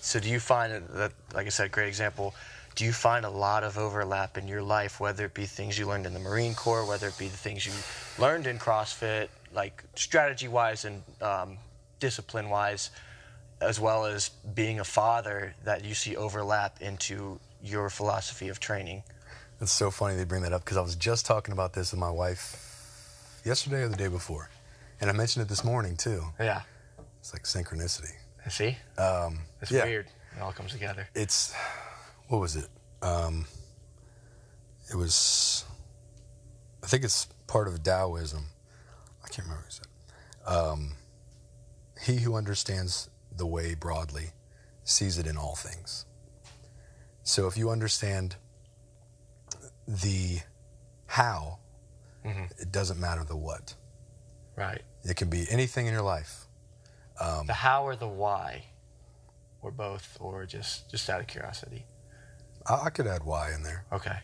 so, 0.00 0.18
do 0.18 0.28
you 0.28 0.40
find 0.40 0.86
that, 0.88 1.12
like 1.34 1.46
I 1.46 1.50
said, 1.50 1.72
great 1.72 1.88
example? 1.88 2.34
Do 2.74 2.84
you 2.84 2.92
find 2.92 3.24
a 3.24 3.30
lot 3.30 3.64
of 3.64 3.78
overlap 3.78 4.36
in 4.36 4.48
your 4.48 4.62
life, 4.62 4.98
whether 4.98 5.26
it 5.26 5.34
be 5.34 5.46
things 5.46 5.78
you 5.78 5.86
learned 5.86 6.06
in 6.06 6.12
the 6.12 6.20
Marine 6.20 6.54
Corps, 6.54 6.84
whether 6.84 7.08
it 7.08 7.18
be 7.18 7.28
the 7.28 7.36
things 7.36 7.64
you 7.64 7.72
learned 8.18 8.46
in 8.46 8.58
CrossFit, 8.58 9.28
like 9.54 9.84
strategy-wise 9.94 10.84
and 10.84 11.02
um, 11.22 11.56
discipline-wise, 12.00 12.90
as 13.60 13.78
well 13.78 14.04
as 14.04 14.30
being 14.54 14.80
a 14.80 14.84
father, 14.84 15.54
that 15.64 15.84
you 15.84 15.94
see 15.94 16.16
overlap 16.16 16.82
into 16.82 17.38
your 17.62 17.88
philosophy 17.88 18.48
of 18.48 18.58
training? 18.58 19.04
It's 19.60 19.72
so 19.72 19.90
funny 19.90 20.16
they 20.16 20.24
bring 20.24 20.42
that 20.42 20.52
up 20.52 20.64
because 20.64 20.76
I 20.76 20.82
was 20.82 20.96
just 20.96 21.24
talking 21.24 21.52
about 21.52 21.72
this 21.72 21.92
with 21.92 22.00
my 22.00 22.10
wife 22.10 23.40
yesterday 23.44 23.82
or 23.82 23.88
the 23.88 23.96
day 23.96 24.08
before, 24.08 24.50
and 25.04 25.10
I 25.10 25.12
mentioned 25.12 25.42
it 25.44 25.48
this 25.50 25.62
morning 25.64 25.98
too. 25.98 26.22
Yeah. 26.40 26.62
It's 27.20 27.34
like 27.34 27.42
synchronicity. 27.44 28.12
See, 28.48 28.78
Um, 28.96 29.40
it's 29.60 29.70
yeah. 29.70 29.84
weird. 29.84 30.06
It 30.34 30.40
all 30.40 30.52
comes 30.52 30.72
together. 30.72 31.06
it's 31.14 31.52
what 32.28 32.38
was 32.38 32.56
it? 32.56 32.68
Um, 33.02 33.44
it 34.90 34.96
was 34.96 35.66
I 36.82 36.86
think 36.86 37.04
it's 37.04 37.26
part 37.46 37.68
of 37.68 37.82
Taoism. 37.82 38.46
I 39.22 39.28
can't 39.28 39.46
remember 39.46 39.64
who 39.64 39.70
said. 39.70 39.86
it. 39.86 40.48
Um, 40.48 40.92
he 42.02 42.16
who 42.16 42.34
understands 42.34 43.10
the 43.36 43.46
way 43.46 43.74
broadly, 43.74 44.30
sees 44.84 45.18
it 45.18 45.26
in 45.26 45.36
all 45.36 45.54
things. 45.54 46.06
So 47.24 47.46
if 47.46 47.58
you 47.58 47.68
understand 47.68 48.36
the 49.86 50.38
how, 51.06 51.58
it 52.24 52.72
doesn't 52.72 52.98
matter 52.98 53.22
the 53.24 53.36
what. 53.36 53.74
Right. 54.56 54.82
It 55.04 55.16
can 55.16 55.28
be 55.28 55.46
anything 55.50 55.86
in 55.86 55.92
your 55.92 56.02
life. 56.02 56.46
the 57.46 57.52
how 57.52 57.84
or 57.84 57.96
the 57.96 58.08
why, 58.08 58.64
or 59.62 59.70
both, 59.70 60.16
or 60.20 60.46
just 60.46 60.90
just 60.90 61.08
out 61.10 61.20
of 61.20 61.26
curiosity. 61.26 61.86
I, 62.66 62.86
I 62.86 62.90
could 62.90 63.06
add 63.06 63.22
why 63.24 63.52
in 63.54 63.62
there. 63.62 63.84
Okay. 63.92 64.18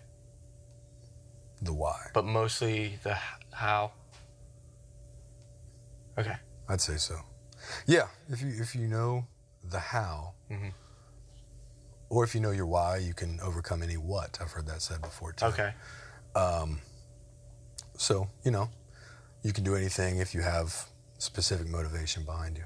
The 1.62 1.72
why. 1.74 1.98
But 2.14 2.24
mostly 2.24 2.98
the 3.02 3.16
how. 3.52 3.92
Okay. 6.18 6.36
I'd 6.68 6.80
say 6.80 6.96
so. 6.96 7.16
Yeah, 7.86 8.08
if 8.30 8.40
you 8.40 8.48
if 8.60 8.74
you 8.74 8.86
know 8.88 9.26
the 9.62 9.78
how, 9.78 10.34
Mhm. 10.50 10.72
or 12.08 12.24
if 12.24 12.34
you 12.34 12.40
know 12.40 12.50
your 12.50 12.66
why, 12.66 12.96
you 12.96 13.12
can 13.14 13.38
overcome 13.40 13.82
any 13.82 13.96
what. 13.98 14.38
I've 14.40 14.50
heard 14.52 14.66
that 14.66 14.80
said 14.82 15.02
before 15.02 15.32
too. 15.32 15.46
Okay. 15.46 15.74
Um, 16.34 16.80
So 17.98 18.30
you 18.44 18.50
know, 18.50 18.70
you 19.42 19.52
can 19.52 19.64
do 19.64 19.74
anything 19.74 20.18
if 20.18 20.34
you 20.34 20.42
have 20.42 20.88
specific 21.18 21.68
motivation 21.68 22.24
behind 22.24 22.56
you. 22.56 22.64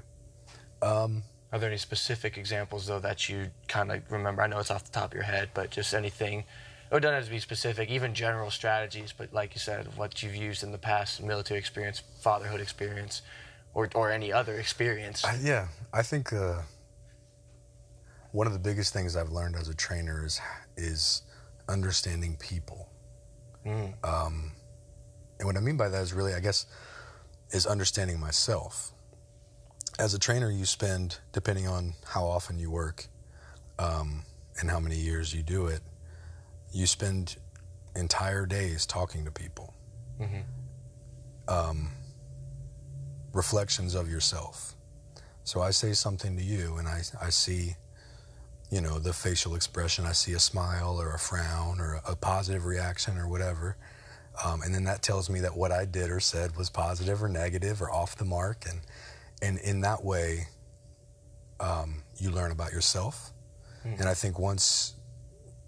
Are 1.51 1.59
there 1.59 1.69
any 1.69 1.77
specific 1.77 2.37
examples 2.37 2.87
though 2.87 2.99
that 2.99 3.29
you 3.29 3.49
kind 3.67 3.91
of 3.91 4.01
remember? 4.11 4.41
I 4.41 4.47
know 4.47 4.59
it's 4.59 4.71
off 4.71 4.83
the 4.83 4.91
top 4.91 5.11
of 5.11 5.13
your 5.13 5.23
head, 5.23 5.51
but 5.53 5.69
just 5.69 5.93
anything. 5.93 6.43
It 6.91 6.99
doesn't 6.99 7.15
have 7.15 7.25
to 7.25 7.31
be 7.31 7.39
specific, 7.39 7.89
even 7.89 8.13
general 8.13 8.51
strategies. 8.51 9.13
But 9.17 9.33
like 9.33 9.55
you 9.55 9.59
said, 9.59 9.87
what 9.95 10.21
you've 10.21 10.35
used 10.35 10.63
in 10.63 10.71
the 10.71 10.77
past, 10.77 11.23
military 11.23 11.57
experience, 11.57 12.01
fatherhood 12.21 12.59
experience, 12.59 13.21
or 13.73 13.89
or 13.95 14.11
any 14.11 14.33
other 14.33 14.55
experience. 14.55 15.23
I, 15.23 15.39
yeah, 15.41 15.67
I 15.93 16.01
think 16.01 16.33
uh, 16.33 16.61
one 18.31 18.47
of 18.47 18.53
the 18.53 18.59
biggest 18.59 18.91
things 18.91 19.15
I've 19.15 19.31
learned 19.31 19.55
as 19.55 19.69
a 19.69 19.73
trainer 19.73 20.25
is 20.25 20.41
is 20.75 21.21
understanding 21.69 22.35
people. 22.37 22.89
Mm. 23.65 23.93
Um, 24.03 24.51
and 25.39 25.47
what 25.47 25.57
I 25.57 25.59
mean 25.59 25.77
by 25.77 25.89
that 25.89 26.01
is 26.01 26.13
really, 26.13 26.33
I 26.33 26.39
guess, 26.39 26.65
is 27.51 27.65
understanding 27.65 28.19
myself. 28.19 28.91
As 29.97 30.13
a 30.13 30.19
trainer, 30.19 30.51
you 30.51 30.65
spend, 30.65 31.19
depending 31.31 31.67
on 31.67 31.93
how 32.05 32.25
often 32.25 32.59
you 32.59 32.69
work 32.69 33.07
um, 33.79 34.23
and 34.59 34.69
how 34.69 34.79
many 34.79 34.97
years 34.97 35.33
you 35.33 35.41
do 35.43 35.67
it, 35.67 35.81
you 36.71 36.85
spend 36.85 37.37
entire 37.95 38.45
days 38.45 38.85
talking 38.85 39.23
to 39.25 39.31
people. 39.31 39.73
Mhm. 40.19 40.43
Um, 41.47 41.91
reflections 43.33 43.95
of 43.95 44.09
yourself. 44.09 44.75
So 45.43 45.61
I 45.61 45.71
say 45.71 45.93
something 45.93 46.35
to 46.37 46.43
you, 46.43 46.77
and 46.77 46.87
I, 46.87 47.03
I 47.21 47.29
see, 47.29 47.75
you 48.71 48.81
know, 48.81 48.97
the 48.99 49.13
facial 49.13 49.55
expression. 49.55 50.05
I 50.05 50.13
see 50.13 50.33
a 50.33 50.39
smile 50.39 50.99
or 50.99 51.13
a 51.13 51.19
frown 51.19 51.79
or 51.79 52.01
a 52.05 52.15
positive 52.15 52.65
reaction 52.65 53.17
or 53.17 53.27
whatever. 53.27 53.77
Um, 54.43 54.61
and 54.61 54.73
then 54.73 54.83
that 54.85 55.01
tells 55.01 55.29
me 55.29 55.39
that 55.41 55.55
what 55.55 55.71
I 55.71 55.85
did 55.85 56.09
or 56.09 56.19
said 56.19 56.55
was 56.57 56.69
positive 56.69 57.23
or 57.23 57.29
negative 57.29 57.81
or 57.81 57.91
off 57.91 58.17
the 58.17 58.25
mark. 58.25 58.65
And, 58.69 58.81
and 59.41 59.59
in 59.59 59.81
that 59.81 60.03
way, 60.03 60.47
um, 61.59 62.03
you 62.17 62.31
learn 62.31 62.51
about 62.51 62.71
yourself. 62.71 63.31
And 63.99 64.09
I 64.09 64.15
think 64.15 64.39
once, 64.39 64.95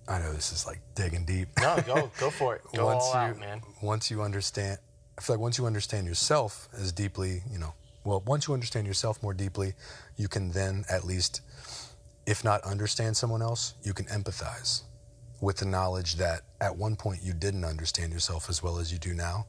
I 0.07 0.19
know 0.19 0.33
this 0.33 0.51
is 0.51 0.65
like 0.65 0.79
digging 0.95 1.23
deep. 1.23 1.49
no, 1.59 1.77
go 1.85 2.11
go 2.19 2.29
for 2.31 2.55
it. 2.55 2.61
Go 2.75 2.85
once 2.85 3.03
all 3.03 3.13
you, 3.13 3.19
out, 3.19 3.39
man. 3.39 3.61
Once 3.81 4.09
you 4.09 4.23
understand, 4.23 4.79
I 5.17 5.21
feel 5.21 5.35
like 5.35 5.41
once 5.41 5.59
you 5.59 5.67
understand 5.67 6.07
yourself 6.07 6.67
as 6.73 6.91
deeply, 6.91 7.43
you 7.51 7.59
know, 7.59 7.75
well, 8.03 8.23
once 8.25 8.47
you 8.47 8.55
understand 8.55 8.87
yourself 8.87 9.21
more 9.21 9.35
deeply, 9.35 9.73
you 10.15 10.27
can 10.27 10.49
then 10.51 10.83
at 10.89 11.03
least, 11.03 11.41
if 12.25 12.43
not 12.43 12.63
understand 12.63 13.15
someone 13.15 13.43
else, 13.43 13.75
you 13.83 13.93
can 13.93 14.05
empathize 14.05 14.81
with 15.41 15.57
the 15.57 15.65
knowledge 15.65 16.15
that 16.15 16.41
at 16.61 16.75
one 16.75 16.95
point 16.95 17.21
you 17.23 17.33
didn't 17.33 17.63
understand 17.65 18.11
yourself 18.11 18.49
as 18.49 18.63
well 18.63 18.79
as 18.79 18.91
you 18.91 18.97
do 18.97 19.13
now. 19.13 19.45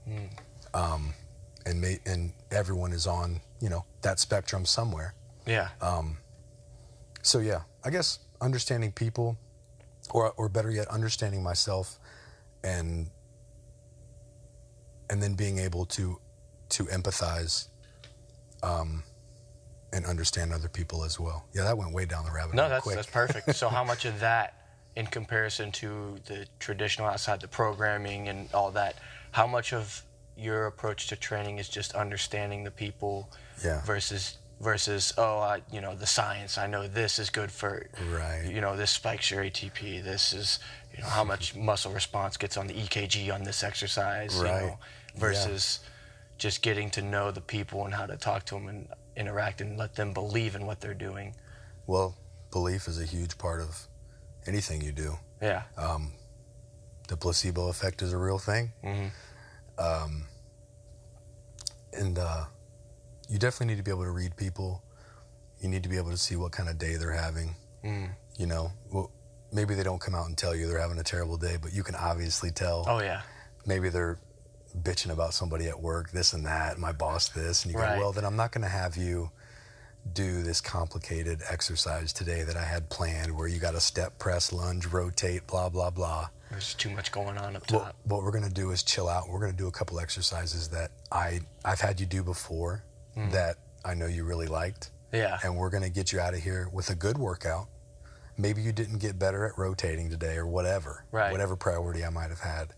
Um, 0.75 1.15
and, 1.65 1.81
may, 1.81 1.99
and 2.05 2.33
everyone 2.51 2.93
is 2.93 3.07
on, 3.07 3.41
you 3.61 3.69
know, 3.69 3.85
that 4.03 4.19
spectrum 4.19 4.65
somewhere. 4.67 5.15
Yeah. 5.47 5.69
Um, 5.81 6.19
So 7.23 7.39
yeah, 7.41 7.63
I 7.85 7.91
guess 7.91 8.19
understanding 8.41 8.93
people, 8.93 9.37
or 10.11 10.33
or 10.37 10.49
better 10.49 10.71
yet, 10.71 10.89
understanding 10.89 11.43
myself, 11.43 11.99
and 12.63 13.11
and 15.11 15.23
then 15.23 15.35
being 15.35 15.59
able 15.59 15.87
to 15.87 16.21
to 16.71 16.85
empathize, 16.85 17.69
um, 18.63 19.03
and 19.93 20.05
understand 20.07 20.53
other 20.53 20.69
people 20.69 21.03
as 21.05 21.19
well. 21.19 21.45
Yeah, 21.55 21.65
that 21.65 21.77
went 21.79 21.93
way 21.93 22.05
down 22.05 22.25
the 22.25 22.31
rabbit 22.31 22.55
hole. 22.55 22.65
No, 22.65 22.69
that's 22.69 22.83
quick. 22.83 22.97
that's 22.97 23.11
perfect. 23.11 23.55
so 23.57 23.69
how 23.69 23.85
much 23.85 24.05
of 24.05 24.21
that, 24.21 24.55
in 24.99 25.07
comparison 25.07 25.71
to 25.71 26.17
the 26.27 26.45
traditional 26.59 27.07
outside 27.07 27.41
the 27.41 27.47
programming 27.47 28.29
and 28.29 28.53
all 28.53 28.73
that, 28.73 28.97
how 29.31 29.47
much 29.47 29.73
of 29.73 30.03
your 30.37 30.67
approach 30.67 31.07
to 31.07 31.15
training 31.15 31.59
is 31.59 31.69
just 31.69 31.95
understanding 31.95 32.65
the 32.65 32.71
people 32.71 33.31
Yeah. 33.65 33.81
versus 33.85 34.39
versus 34.61 35.13
oh 35.17 35.39
I, 35.39 35.63
you 35.71 35.81
know 35.81 35.95
the 35.95 36.07
science 36.07 36.59
I 36.59 36.67
know 36.67 36.89
this 36.89 37.21
is 37.21 37.31
good 37.31 37.53
for 37.53 37.87
Right. 38.11 38.45
you 38.45 38.61
know 38.61 38.77
this 38.77 38.91
spikes 38.91 39.31
your 39.31 39.45
ATP 39.45 40.03
this 40.03 40.33
is 40.33 40.59
you 40.93 41.01
know 41.03 41.09
how 41.09 41.23
much 41.23 41.55
muscle 41.71 41.93
response 41.93 42.37
gets 42.37 42.57
on 42.57 42.67
the 42.67 42.75
EKG 42.75 43.33
on 43.33 43.45
this 43.45 43.63
exercise 43.63 44.37
you 44.37 44.43
know, 44.45 44.79
versus 45.17 45.79
just 46.39 46.61
getting 46.63 46.91
to 46.91 47.03
know 47.03 47.31
the 47.31 47.41
people 47.41 47.85
and 47.85 47.95
how 47.95 48.07
to 48.07 48.17
talk 48.17 48.45
to 48.47 48.55
them 48.57 48.67
and 48.69 48.89
interact 49.17 49.61
and 49.61 49.79
let 49.79 49.95
them 49.95 50.13
believe 50.13 50.57
in 50.57 50.67
what 50.67 50.81
they're 50.81 50.93
doing 51.09 51.35
Well, 51.87 52.17
belief 52.51 52.89
is 52.89 53.01
a 53.01 53.05
huge 53.05 53.39
part 53.39 53.61
of 53.61 53.88
anything 54.49 54.81
you 54.83 54.93
do. 54.93 55.11
yeah 55.41 55.63
The 57.09 57.17
placebo 57.17 57.69
effect 57.69 58.03
is 58.03 58.13
a 58.13 58.19
real 58.19 58.39
thing. 58.39 58.73
Mhm. 58.85 59.11
Um, 59.79 60.27
and 61.93 62.19
uh, 62.19 62.45
you 63.29 63.39
definitely 63.39 63.69
need 63.75 63.79
to 63.79 63.83
be 63.85 63.91
able 63.91 64.05
to 64.05 64.11
read 64.11 64.37
people. 64.37 64.83
You 65.61 65.69
need 65.69 65.83
to 65.85 65.89
be 65.89 65.97
able 65.97 66.11
to 66.11 66.19
see 66.19 66.37
what 66.37 66.53
kind 66.53 66.69
of 66.69 66.79
day 66.79 66.97
they're 66.97 67.13
having. 67.27 67.55
Mm. 67.85 68.11
You 68.37 68.47
know, 68.47 68.73
well, 68.93 69.11
maybe 69.53 69.75
they 69.75 69.83
don't 69.83 70.01
come 70.01 70.15
out 70.15 70.27
and 70.27 70.37
tell 70.37 70.55
you 70.55 70.67
they're 70.69 70.79
having 70.81 70.99
a 70.99 71.03
terrible 71.15 71.37
day, 71.37 71.57
but 71.61 71.73
you 71.73 71.83
can 71.83 71.95
obviously 71.95 72.51
tell. 72.51 72.85
oh 72.89 73.01
yeah 73.01 73.23
Maybe 73.67 73.89
they're 73.89 74.19
bitching 74.83 75.11
about 75.11 75.33
somebody 75.35 75.67
at 75.69 75.81
work, 75.81 76.11
this 76.11 76.33
and 76.33 76.45
that, 76.47 76.79
my 76.79 76.93
boss 76.93 77.29
this, 77.31 77.65
and 77.65 77.73
you 77.73 77.79
Right. 77.81 77.95
go, 77.95 78.01
well, 78.01 78.13
then 78.13 78.25
I'm 78.25 78.37
not 78.37 78.53
going 78.53 78.63
to 78.63 78.69
have 78.83 78.97
you 78.97 79.31
do 80.15 80.43
this 80.43 80.61
complicated 80.61 81.41
exercise 81.49 82.13
today 82.13 82.43
that 82.43 82.57
I 82.57 82.65
had 82.65 82.89
planned, 82.91 83.37
where 83.37 83.49
you 83.49 83.59
got 83.59 83.73
to 83.73 83.81
step, 83.81 84.19
press, 84.19 84.53
lunge, 84.53 84.87
rotate, 84.87 85.47
blah 85.47 85.69
blah 85.69 85.91
blah. 85.91 86.29
There's 86.51 86.75
too 86.75 86.91
much 86.91 87.13
going 87.13 87.37
on 87.37 87.57
up 87.57 87.71
What, 87.71 87.83
top. 87.85 87.97
what 88.05 88.23
we're 88.23 88.31
gonna 88.31 88.49
do 88.49 88.71
is 88.71 88.83
chill 88.83 89.09
out. 89.09 89.29
We're 89.29 89.41
gonna 89.41 89.53
do 89.53 89.67
a 89.69 89.73
couple 89.73 90.01
exercises 90.01 90.69
that 90.69 90.91
I 91.13 91.41
I've 91.65 91.81
had 91.81 92.01
you 92.01 92.07
do 92.07 92.23
before 92.23 92.85
that 93.33 93.57
I 93.85 93.95
know 93.95 94.07
you 94.07 94.25
really 94.25 94.47
liked, 94.47 94.91
yeah. 95.13 95.39
and 95.43 95.57
we're 95.57 95.71
gonna 95.71 95.91
get 95.91 96.13
you 96.13 96.21
out 96.21 96.35
of 96.35 96.41
here 96.41 96.69
with 96.73 96.89
a 96.91 96.95
good 96.95 97.19
workout. 97.19 97.67
Maybe 98.37 98.63
you 98.63 98.71
didn't 98.73 98.99
get 98.99 99.19
better 99.19 99.45
at 99.45 99.59
rotating 99.59 100.09
today 100.09 100.37
or 100.37 100.47
whatever, 100.47 101.05
Right. 101.11 101.33
whatever 101.33 101.57
priority 101.57 102.05
I 102.05 102.11
might 102.11 102.31
have 102.31 102.39
had, 102.41 102.75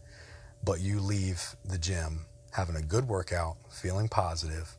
but 0.64 0.80
you 0.80 0.98
leave 1.00 1.56
the 1.62 1.76
gym 1.76 2.24
having 2.52 2.74
a 2.76 2.80
good 2.82 3.06
workout, 3.06 3.56
feeling 3.70 4.08
positive, 4.08 4.76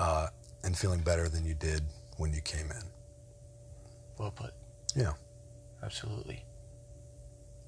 uh, 0.00 0.26
and 0.64 0.76
feeling 0.76 1.00
better 1.00 1.28
than 1.28 1.44
you 1.44 1.54
did 1.54 1.82
when 2.16 2.32
you 2.32 2.40
came 2.40 2.70
in. 2.70 2.82
Well 4.18 4.30
put. 4.30 4.52
Yeah, 4.96 5.12
Absolutely. 5.82 6.44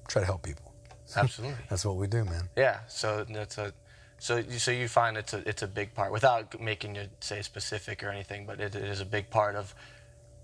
try 0.07 0.21
to 0.21 0.25
help 0.25 0.43
people. 0.43 0.73
Absolutely. 1.15 1.57
That's 1.69 1.85
what 1.85 1.95
we 1.97 2.07
do, 2.07 2.23
man. 2.25 2.49
yeah. 2.55 2.79
So 2.87 3.25
that's 3.25 3.57
a. 3.57 3.73
So 4.19 4.37
you 4.37 4.59
so 4.59 4.71
you 4.71 4.87
find 4.87 5.17
it's 5.17 5.33
a 5.33 5.47
it's 5.49 5.61
a 5.63 5.67
big 5.67 5.93
part 5.95 6.11
without 6.11 6.59
making 6.61 6.95
you 6.95 7.07
say 7.21 7.41
specific 7.41 8.03
or 8.03 8.09
anything, 8.09 8.45
but 8.45 8.59
it, 8.61 8.75
it 8.75 8.83
is 8.83 9.01
a 9.01 9.05
big 9.05 9.29
part 9.29 9.55
of 9.55 9.73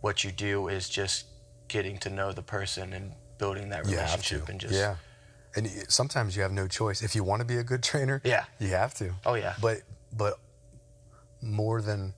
what 0.02 0.24
you 0.24 0.32
do 0.32 0.68
is 0.68 0.89
just 0.89 1.26
getting 1.68 1.98
to 2.00 2.10
know 2.10 2.32
the 2.32 2.41
person 2.41 2.93
and 2.93 3.12
building 3.38 3.70
that 3.70 3.86
relationship 3.86 4.50
and 4.50 4.60
just 4.60 4.74
yeah. 4.74 4.95
And 5.56 5.68
sometimes 5.89 6.36
you 6.36 6.41
have 6.43 6.52
no 6.52 6.68
choice. 6.68 7.02
If 7.04 7.16
you 7.16 7.24
want 7.24 7.41
to 7.41 7.45
be 7.45 7.58
a 7.58 7.64
good 7.64 7.82
trainer, 7.84 8.22
Yeah. 8.24 8.45
you 8.60 8.70
have 8.70 8.93
to. 8.95 9.14
Oh, 9.26 9.34
yeah. 9.36 9.56
But 9.62 9.82
but 10.12 10.39
more 11.41 11.82
than 11.82 12.14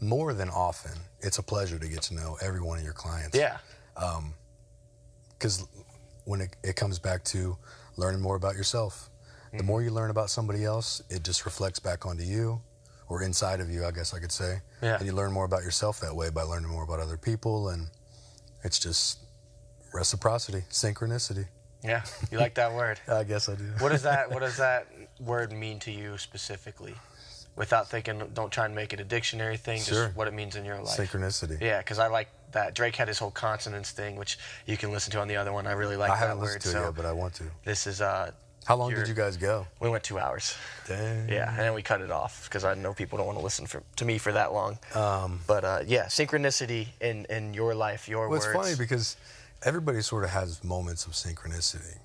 more 0.00 0.32
than 0.34 0.48
often, 0.48 0.92
it's 1.20 1.38
a 1.38 1.42
pleasure 1.42 1.78
to 1.78 1.88
get 1.88 2.02
to 2.02 2.14
know 2.14 2.36
every 2.42 2.60
one 2.60 2.78
of 2.78 2.84
your 2.84 2.92
clients. 2.94 3.36
yeah 3.36 3.58
Because 5.32 5.64
when 6.24 6.40
it, 6.40 6.56
it 6.62 6.76
comes 6.76 6.98
back 6.98 7.24
to 7.24 7.56
learning 7.96 8.20
more 8.20 8.36
about 8.36 8.54
yourself, 8.56 9.06
Mm-hmm. 9.48 9.58
the 9.58 9.64
more 9.64 9.82
you 9.82 9.90
learn 9.90 10.10
about 10.10 10.30
somebody 10.30 10.64
else, 10.64 11.02
it 11.10 11.24
just 11.24 11.44
reflects 11.44 11.80
back 11.80 12.06
onto 12.06 12.22
you, 12.22 12.60
or 13.08 13.20
inside 13.20 13.58
of 13.58 13.68
you, 13.68 13.84
I 13.84 13.90
guess 13.90 14.14
I 14.14 14.20
could 14.20 14.30
say. 14.30 14.60
Yeah. 14.80 14.96
And 14.96 15.06
you 15.06 15.12
learn 15.12 15.32
more 15.32 15.44
about 15.44 15.64
yourself 15.64 15.98
that 16.02 16.14
way 16.14 16.30
by 16.30 16.42
learning 16.42 16.70
more 16.70 16.84
about 16.84 17.00
other 17.00 17.16
people, 17.16 17.68
and 17.70 17.88
it's 18.62 18.78
just 18.78 19.18
reciprocity, 19.92 20.62
synchronicity. 20.70 21.46
yeah. 21.82 22.04
You 22.30 22.38
like 22.38 22.54
that 22.54 22.72
word? 22.74 23.00
I 23.08 23.24
guess 23.24 23.48
I 23.48 23.56
do. 23.56 23.64
What 23.80 23.88
does 23.88 24.02
that 24.04 24.30
What 24.34 24.38
does 24.38 24.58
that 24.58 24.86
word 25.18 25.50
mean 25.50 25.80
to 25.80 25.90
you 25.90 26.16
specifically? 26.16 26.94
Without 27.56 27.88
thinking. 27.90 28.22
Don't 28.32 28.50
try 28.50 28.64
and 28.66 28.74
make 28.74 28.92
it 28.92 29.00
a 29.00 29.04
dictionary 29.04 29.56
thing. 29.56 29.80
Sure. 29.80 30.06
Just 30.06 30.16
what 30.16 30.28
it 30.28 30.34
means 30.34 30.56
in 30.56 30.64
your 30.64 30.78
life. 30.80 30.96
Synchronicity. 30.96 31.60
Yeah, 31.60 31.78
because 31.78 31.98
I 31.98 32.06
like 32.06 32.28
that. 32.52 32.74
Drake 32.74 32.96
had 32.96 33.08
his 33.08 33.18
whole 33.18 33.30
consonance 33.30 33.90
thing, 33.90 34.16
which 34.16 34.38
you 34.66 34.76
can 34.76 34.90
listen 34.92 35.12
to 35.12 35.20
on 35.20 35.28
the 35.28 35.36
other 35.36 35.52
one. 35.52 35.66
I 35.66 35.72
really 35.72 35.96
like 35.96 36.10
I 36.10 36.14
that 36.14 36.20
haven't 36.20 36.38
word. 36.38 36.44
listened 36.44 36.62
to 36.62 36.68
so 36.68 36.78
it 36.80 36.84
yet, 36.86 36.94
but 36.94 37.04
I 37.06 37.12
want 37.12 37.34
to. 37.34 37.44
this 37.64 37.86
is 37.86 38.00
uh, 38.00 38.30
How 38.64 38.76
long 38.76 38.90
You're- 38.90 39.02
did 39.02 39.08
you 39.08 39.14
guys 39.14 39.36
go? 39.36 39.66
we 39.80 39.88
went 39.90 40.04
two 40.04 40.18
hours. 40.18 40.56
Dang. 40.86 41.28
Yeah, 41.28 41.48
and 41.50 41.58
then 41.58 41.74
we 41.74 41.82
cut 41.82 42.00
it 42.00 42.10
off 42.10 42.44
because 42.48 42.64
I 42.64 42.74
know 42.74 42.94
people 42.94 43.18
don't 43.18 43.26
want 43.26 43.38
to 43.38 43.44
listen 43.44 43.66
for, 43.66 43.82
to 43.96 44.04
me 44.04 44.18
for 44.18 44.32
that 44.32 44.52
long. 44.52 44.78
Um, 44.94 45.40
But 45.46 45.64
uh, 45.64 45.80
yeah, 45.86 46.06
synchronicity 46.06 46.88
in, 47.00 47.26
in 47.26 47.52
your 47.54 47.74
life, 47.74 48.08
your 48.08 48.28
well, 48.28 48.36
it's 48.38 48.46
funny 48.52 48.74
because 48.76 49.16
everybody 49.62 50.00
sort 50.02 50.24
of 50.24 50.30
has 50.30 50.62
moments 50.64 51.04
of 51.06 51.12
synchronicity. 51.12 51.98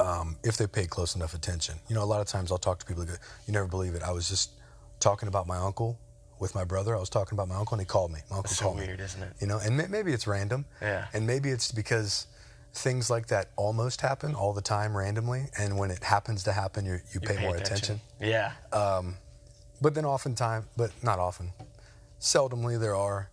Um, 0.00 0.36
if 0.42 0.56
they 0.56 0.66
pay 0.66 0.86
close 0.86 1.14
enough 1.14 1.34
attention. 1.34 1.74
You 1.88 1.94
know, 1.94 2.02
a 2.02 2.10
lot 2.14 2.20
of 2.22 2.26
times 2.26 2.50
I'll 2.50 2.58
talk 2.58 2.78
to 2.80 2.86
people 2.86 3.04
that 3.04 3.12
go, 3.12 3.18
you 3.46 3.52
never 3.52 3.66
believe 3.68 3.94
it. 3.94 4.02
I 4.02 4.12
was 4.12 4.28
just 4.28 4.50
talking 4.98 5.28
about 5.28 5.46
my 5.46 5.58
uncle 5.58 5.98
with 6.38 6.54
my 6.54 6.64
brother. 6.64 6.96
I 6.96 6.98
was 7.00 7.10
talking 7.10 7.36
about 7.36 7.48
my 7.48 7.56
uncle 7.56 7.74
and 7.74 7.82
he 7.82 7.86
called 7.86 8.10
me. 8.10 8.20
My 8.30 8.36
uncle 8.36 8.42
That's 8.44 8.56
so 8.56 8.64
called 8.64 8.78
me. 8.78 8.86
weird, 8.86 9.00
isn't 9.00 9.22
it? 9.22 9.32
You 9.40 9.46
know, 9.46 9.58
and 9.58 9.76
may- 9.76 9.88
maybe 9.88 10.12
it's 10.12 10.26
random. 10.26 10.64
Yeah. 10.80 11.06
And 11.12 11.26
maybe 11.26 11.50
it's 11.50 11.70
because 11.70 12.26
things 12.72 13.10
like 13.10 13.26
that 13.26 13.50
almost 13.56 14.00
happen 14.00 14.34
all 14.34 14.54
the 14.54 14.62
time 14.62 14.96
randomly. 14.96 15.46
And 15.58 15.76
when 15.76 15.90
it 15.90 16.02
happens 16.02 16.44
to 16.44 16.52
happen, 16.52 16.86
you, 16.86 16.92
you, 16.92 17.00
You 17.14 17.20
pay, 17.20 17.38
more 17.42 17.56
attention. 17.56 18.00
Yeah. 18.20 18.52
But 19.82 19.94
then 19.94 20.04
oftentimes, 20.04 20.66
but 20.76 20.90
not 21.02 21.18
often, 21.18 21.52
seldomly 22.20 22.78
there 22.80 22.94
are 22.96 23.28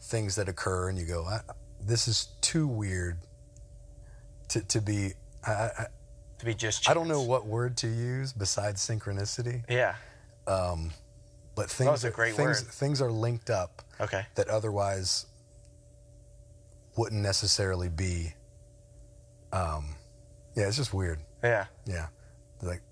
things 0.00 0.34
that 0.36 0.48
occur 0.48 0.88
and 0.88 0.98
you 0.98 1.06
go, 1.06 1.24
I, 1.26 1.40
this 1.80 2.08
is 2.08 2.28
too 2.40 2.66
weird 2.66 3.18
to, 4.48 4.60
to 4.62 4.80
be, 4.80 5.12
I, 5.46 5.50
I, 5.52 5.86
to 6.38 6.44
be 6.44 6.54
just. 6.54 6.88
I 6.88 6.94
don't 6.94 7.08
know 7.08 7.22
what 7.22 7.46
word 7.46 7.76
to 7.78 7.88
use 7.88 8.32
besides 8.32 8.86
synchronicity, 8.86 9.62
Yeah. 9.68 9.94
but 10.46 11.70
things, 11.70 11.90
was 11.90 12.04
a 12.04 12.10
great 12.10 12.34
things, 12.34 12.62
word. 12.64 12.72
things 12.72 13.00
are 13.02 13.10
linked 13.10 13.50
up 13.50 13.82
Okay. 14.00 14.24
that 14.34 14.48
otherwise 14.48 15.26
wouldn't 16.96 17.22
necessarily 17.22 17.88
be. 17.88 18.34
Um, 19.52 19.94
yeah, 20.54 20.66
it's 20.68 20.76
just 20.76 20.92
weird. 20.94 21.18
Yeah. 21.42 21.66
Yeah, 21.86 22.08
like 22.62 22.82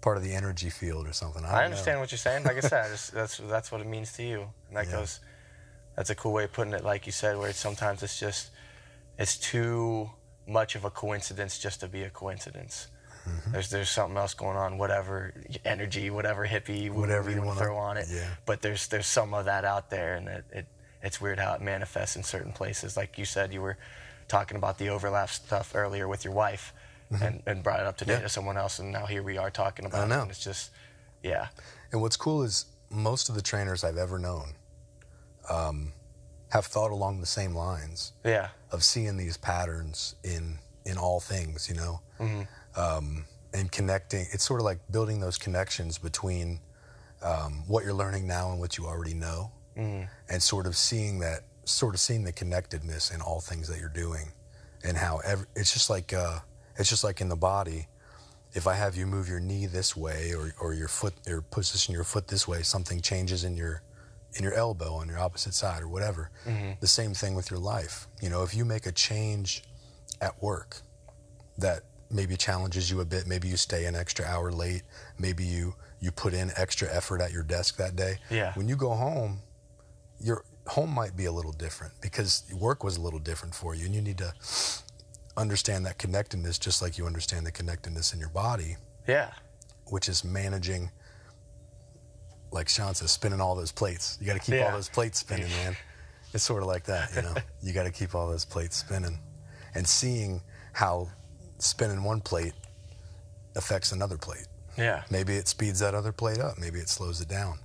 part 0.00 0.16
of 0.16 0.22
the 0.22 0.32
energy 0.32 0.70
field 0.70 1.06
or 1.06 1.12
something. 1.12 1.44
I, 1.44 1.60
I, 1.62 1.64
understand 1.64 1.96
Know. 1.96 2.00
what 2.00 2.10
you're 2.12 2.18
saying. 2.18 2.44
Like 2.44 2.56
I 2.56 2.60
said, 2.60 2.84
I 2.86 2.88
just, 2.88 3.12
that's 3.12 3.36
that's 3.38 3.70
what 3.72 3.80
it 3.80 3.86
means 3.86 4.12
to 4.14 4.22
you, 4.22 4.46
and 4.68 4.76
that 4.76 4.86
Yeah. 4.86 4.92
goes. 4.92 5.20
That's 5.96 6.08
a 6.10 6.14
cool 6.14 6.32
way 6.32 6.44
of 6.44 6.52
putting 6.52 6.72
it, 6.72 6.82
like 6.84 7.04
you 7.04 7.12
said, 7.12 7.36
where 7.36 7.50
it's, 7.50 7.58
sometimes 7.58 8.02
it's 8.02 8.18
just 8.18 8.50
it's 9.18 9.36
too 9.36 10.08
much 10.50 10.74
of 10.74 10.84
a 10.84 10.90
coincidence 10.90 11.58
just 11.58 11.80
to 11.80 11.88
be 11.88 12.02
a 12.02 12.10
coincidence. 12.10 12.88
Mm-hmm. 13.28 13.52
There's 13.52 13.70
there's 13.70 13.90
something 13.90 14.16
else 14.16 14.34
going 14.34 14.56
on, 14.56 14.78
whatever 14.78 15.32
energy, 15.64 16.10
whatever 16.10 16.46
hippie, 16.46 16.90
Whatever 16.90 17.30
you 17.30 17.42
want 17.42 17.58
to 17.58 17.64
throw 17.64 17.76
on 17.76 17.96
it. 17.96 18.06
yeah. 18.10 18.26
But 18.46 18.62
there's 18.62 18.88
there's 18.88 19.06
some 19.06 19.34
of 19.34 19.44
that 19.44 19.64
out 19.64 19.90
there, 19.90 20.14
and 20.16 20.26
it, 20.28 20.44
it 20.52 20.66
it's 21.02 21.20
weird 21.20 21.38
how 21.38 21.54
it 21.54 21.60
manifests 21.60 22.16
in 22.16 22.22
certain 22.22 22.52
places. 22.52 22.96
Like 22.96 23.18
you 23.18 23.24
said, 23.24 23.52
you 23.52 23.60
were 23.60 23.76
talking 24.28 24.56
about 24.56 24.78
the 24.78 24.88
overlap 24.88 25.28
stuff 25.30 25.72
earlier 25.74 26.08
with 26.08 26.24
your 26.24 26.32
wife, 26.34 26.72
and, 27.22 27.42
and 27.46 27.62
brought 27.62 27.80
it 27.80 27.86
up 27.86 27.96
today 27.98 28.12
Mm-hmm. 28.14 28.20
Yeah. 28.22 28.28
to 28.28 28.32
someone 28.32 28.56
else, 28.56 28.78
and 28.78 28.90
now 28.92 29.06
here 29.06 29.22
we 29.22 29.36
are 29.38 29.50
talking 29.50 29.84
about 29.86 30.04
I 30.04 30.06
know. 30.08 30.18
it. 30.20 30.22
And 30.22 30.30
it's 30.30 30.44
just, 30.44 30.70
yeah. 31.22 31.48
And 31.92 32.00
what's 32.00 32.16
cool 32.16 32.42
is 32.42 32.66
most 32.90 33.28
of 33.28 33.34
the 33.34 33.42
trainers 33.42 33.82
I've 33.84 33.96
ever 33.98 34.18
known 34.18 34.54
um, 35.50 35.92
have 36.50 36.66
thought 36.66 36.90
along 36.90 37.20
the 37.20 37.26
same 37.26 37.54
lines 37.54 38.12
Yeah. 38.24 38.48
of 38.70 38.84
seeing 38.84 39.16
these 39.16 39.36
patterns 39.36 40.14
in 40.22 40.58
in 40.86 40.96
all 40.98 41.20
things, 41.20 41.68
you 41.68 41.74
know, 41.76 42.00
Mm-hmm. 42.18 42.80
um, 42.80 43.24
and 43.52 43.70
connecting. 43.70 44.26
It's 44.32 44.44
sort 44.44 44.60
of 44.60 44.64
like 44.64 44.78
building 44.90 45.20
those 45.20 45.36
connections 45.38 45.98
between 45.98 46.60
um, 47.22 47.64
what 47.66 47.84
you're 47.84 47.92
learning 47.94 48.26
now 48.26 48.50
and 48.50 48.58
what 48.60 48.78
you 48.78 48.86
already 48.86 49.14
know, 49.14 49.52
Mm-hmm. 49.76 50.04
and 50.28 50.42
sort 50.42 50.66
of 50.66 50.76
seeing 50.76 51.18
that, 51.20 51.40
sort 51.64 51.94
of 51.94 52.00
seeing 52.00 52.24
the 52.24 52.32
connectedness 52.32 53.10
in 53.10 53.20
all 53.20 53.40
things 53.40 53.68
that 53.68 53.78
you're 53.78 53.88
doing, 54.04 54.32
and 54.82 54.96
how 54.96 55.18
every, 55.24 55.46
it's 55.54 55.72
just 55.72 55.88
like 55.90 56.12
uh, 56.12 56.38
it's 56.76 56.88
just 56.88 57.04
like 57.04 57.20
in 57.20 57.28
the 57.28 57.36
body. 57.36 57.86
If 58.52 58.66
I 58.66 58.74
have 58.74 58.96
you 58.96 59.06
move 59.06 59.28
your 59.28 59.38
knee 59.38 59.66
this 59.66 59.94
way 59.96 60.32
or, 60.34 60.52
or 60.60 60.74
your 60.74 60.88
foot 60.88 61.14
or 61.28 61.40
position 61.42 61.94
your 61.94 62.02
foot 62.04 62.26
this 62.26 62.48
way, 62.48 62.62
something 62.62 63.00
changes 63.00 63.44
in 63.44 63.56
your 63.56 63.82
in 64.34 64.44
your 64.44 64.54
elbow 64.54 64.94
on 64.94 65.08
your 65.08 65.18
opposite 65.18 65.54
side 65.54 65.82
or 65.82 65.88
whatever. 65.88 66.30
Mm-hmm. 66.46 66.72
The 66.80 66.86
same 66.86 67.14
thing 67.14 67.34
with 67.34 67.50
your 67.50 67.60
life. 67.60 68.06
You 68.22 68.30
know, 68.30 68.42
if 68.42 68.54
you 68.54 68.64
make 68.64 68.86
a 68.86 68.92
change 68.92 69.64
at 70.20 70.40
work 70.42 70.82
that 71.58 71.80
maybe 72.10 72.36
challenges 72.36 72.90
you 72.90 73.00
a 73.00 73.04
bit, 73.04 73.26
maybe 73.26 73.48
you 73.48 73.56
stay 73.56 73.84
an 73.86 73.94
extra 73.96 74.24
hour 74.24 74.50
late, 74.52 74.82
maybe 75.18 75.44
you 75.44 75.74
you 76.00 76.10
put 76.10 76.32
in 76.32 76.50
extra 76.56 76.88
effort 76.90 77.20
at 77.20 77.30
your 77.30 77.42
desk 77.42 77.76
that 77.76 77.94
day. 77.94 78.16
Yeah. 78.30 78.54
When 78.54 78.68
you 78.68 78.76
go 78.76 78.90
home, 78.94 79.40
your 80.18 80.44
home 80.66 80.90
might 80.90 81.14
be 81.14 81.26
a 81.26 81.32
little 81.32 81.52
different 81.52 81.92
because 82.00 82.44
work 82.58 82.82
was 82.84 82.96
a 82.96 83.00
little 83.02 83.18
different 83.18 83.54
for 83.54 83.74
you 83.74 83.84
and 83.86 83.94
you 83.94 84.00
need 84.00 84.16
to 84.18 84.32
understand 85.36 85.84
that 85.86 85.98
connectedness 85.98 86.58
just 86.58 86.80
like 86.82 86.96
you 86.98 87.06
understand 87.06 87.46
the 87.46 87.52
connectedness 87.52 88.12
in 88.12 88.20
your 88.20 88.28
body 88.30 88.76
Yeah. 89.06 89.30
which 89.86 90.08
is 90.08 90.24
managing, 90.24 90.90
like 92.52 92.68
Sean 92.68 92.94
says, 92.94 93.10
spinning 93.10 93.40
all 93.40 93.54
those 93.54 93.72
plates. 93.72 94.18
You 94.20 94.26
got 94.26 94.34
to 94.34 94.40
keep 94.40 94.62
all 94.62 94.72
those 94.72 94.88
plates 94.88 95.18
spinning, 95.20 95.48
man. 95.48 95.76
It's 96.32 96.44
sort 96.44 96.62
of 96.62 96.68
like 96.68 96.84
that, 96.84 97.14
you 97.14 97.22
know. 97.22 97.34
you 97.62 97.72
got 97.72 97.84
to 97.84 97.90
keep 97.90 98.14
all 98.14 98.28
those 98.28 98.44
plates 98.44 98.76
spinning, 98.76 99.18
and 99.74 99.86
seeing 99.86 100.42
how 100.72 101.08
spinning 101.58 102.02
one 102.02 102.20
plate 102.20 102.52
affects 103.56 103.92
another 103.92 104.16
plate. 104.16 104.46
Yeah. 104.78 105.02
Maybe 105.10 105.34
it 105.34 105.48
speeds 105.48 105.80
that 105.80 105.94
other 105.94 106.12
plate 106.12 106.38
up. 106.38 106.58
Maybe 106.58 106.78
it 106.78 106.88
slows 106.88 107.20
it 107.20 107.28
down, 107.28 107.58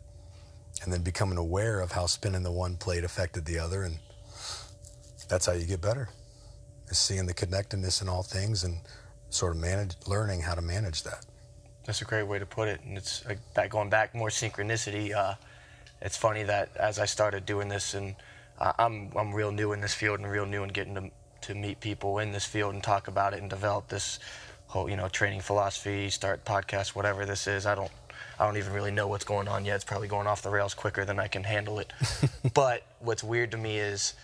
and 0.83 0.91
then 0.91 1.01
becoming 1.01 1.37
aware 1.37 1.79
of 1.79 1.91
how 1.91 2.05
spinning 2.07 2.43
the 2.43 2.51
one 2.51 2.77
plate 2.77 3.03
affected 3.03 3.45
the 3.45 3.59
other, 3.59 3.83
and 3.83 3.97
that's 5.29 5.45
how 5.45 5.53
you 5.53 5.65
get 5.65 5.81
better. 5.81 6.09
Is 6.89 6.97
seeing 6.99 7.25
the 7.25 7.33
connectedness 7.33 8.01
in 8.01 8.09
all 8.09 8.23
things 8.23 8.63
and 8.63 8.79
sort 9.29 9.55
of 9.55 9.61
manage, 9.61 9.95
learning 10.07 10.41
how 10.41 10.55
to 10.55 10.61
manage 10.61 11.03
that. 11.03 11.25
That's 11.85 12.01
a 12.01 12.05
great 12.05 12.23
way 12.23 12.39
to 12.39 12.45
put 12.45 12.67
it. 12.67 12.81
And 12.83 12.97
it's 12.97 13.25
like 13.25 13.39
that 13.53 13.69
going 13.69 13.89
back 13.89 14.15
more 14.15 14.29
synchronicity. 14.29 15.13
Uh, 15.13 15.35
it's 16.01 16.17
funny 16.17 16.43
that 16.43 16.75
as 16.77 16.99
I 16.99 17.05
started 17.05 17.45
doing 17.45 17.67
this, 17.67 17.93
and 17.93 18.15
uh, 18.59 18.73
I'm 18.77 19.11
I'm 19.15 19.33
real 19.33 19.51
new 19.51 19.71
in 19.71 19.81
this 19.81 19.93
field 19.93 20.19
and 20.19 20.29
real 20.29 20.45
new 20.45 20.63
in 20.63 20.69
getting 20.69 20.95
to 20.95 21.09
to 21.41 21.55
meet 21.55 21.79
people 21.79 22.19
in 22.19 22.31
this 22.31 22.45
field 22.45 22.73
and 22.73 22.83
talk 22.83 23.07
about 23.07 23.33
it 23.33 23.41
and 23.41 23.49
develop 23.49 23.87
this 23.87 24.19
whole 24.67 24.89
you 24.89 24.97
know 24.97 25.07
training 25.07 25.41
philosophy, 25.41 26.09
start 26.09 26.43
podcast, 26.43 26.89
whatever 26.89 27.25
this 27.25 27.47
is. 27.47 27.65
I 27.65 27.75
don't 27.75 27.91
I 28.39 28.45
don't 28.45 28.57
even 28.57 28.73
really 28.73 28.91
know 28.91 29.07
what's 29.07 29.25
going 29.25 29.47
on 29.47 29.63
yet. 29.63 29.75
It's 29.75 29.83
probably 29.83 30.07
going 30.07 30.27
off 30.27 30.41
the 30.41 30.49
rails 30.49 30.73
quicker 30.73 31.05
than 31.05 31.19
I 31.19 31.27
can 31.27 31.43
handle 31.43 31.79
it. 31.79 31.93
but 32.53 32.83
what's 32.99 33.23
weird 33.23 33.51
to 33.51 33.57
me 33.57 33.77
is 33.77 34.15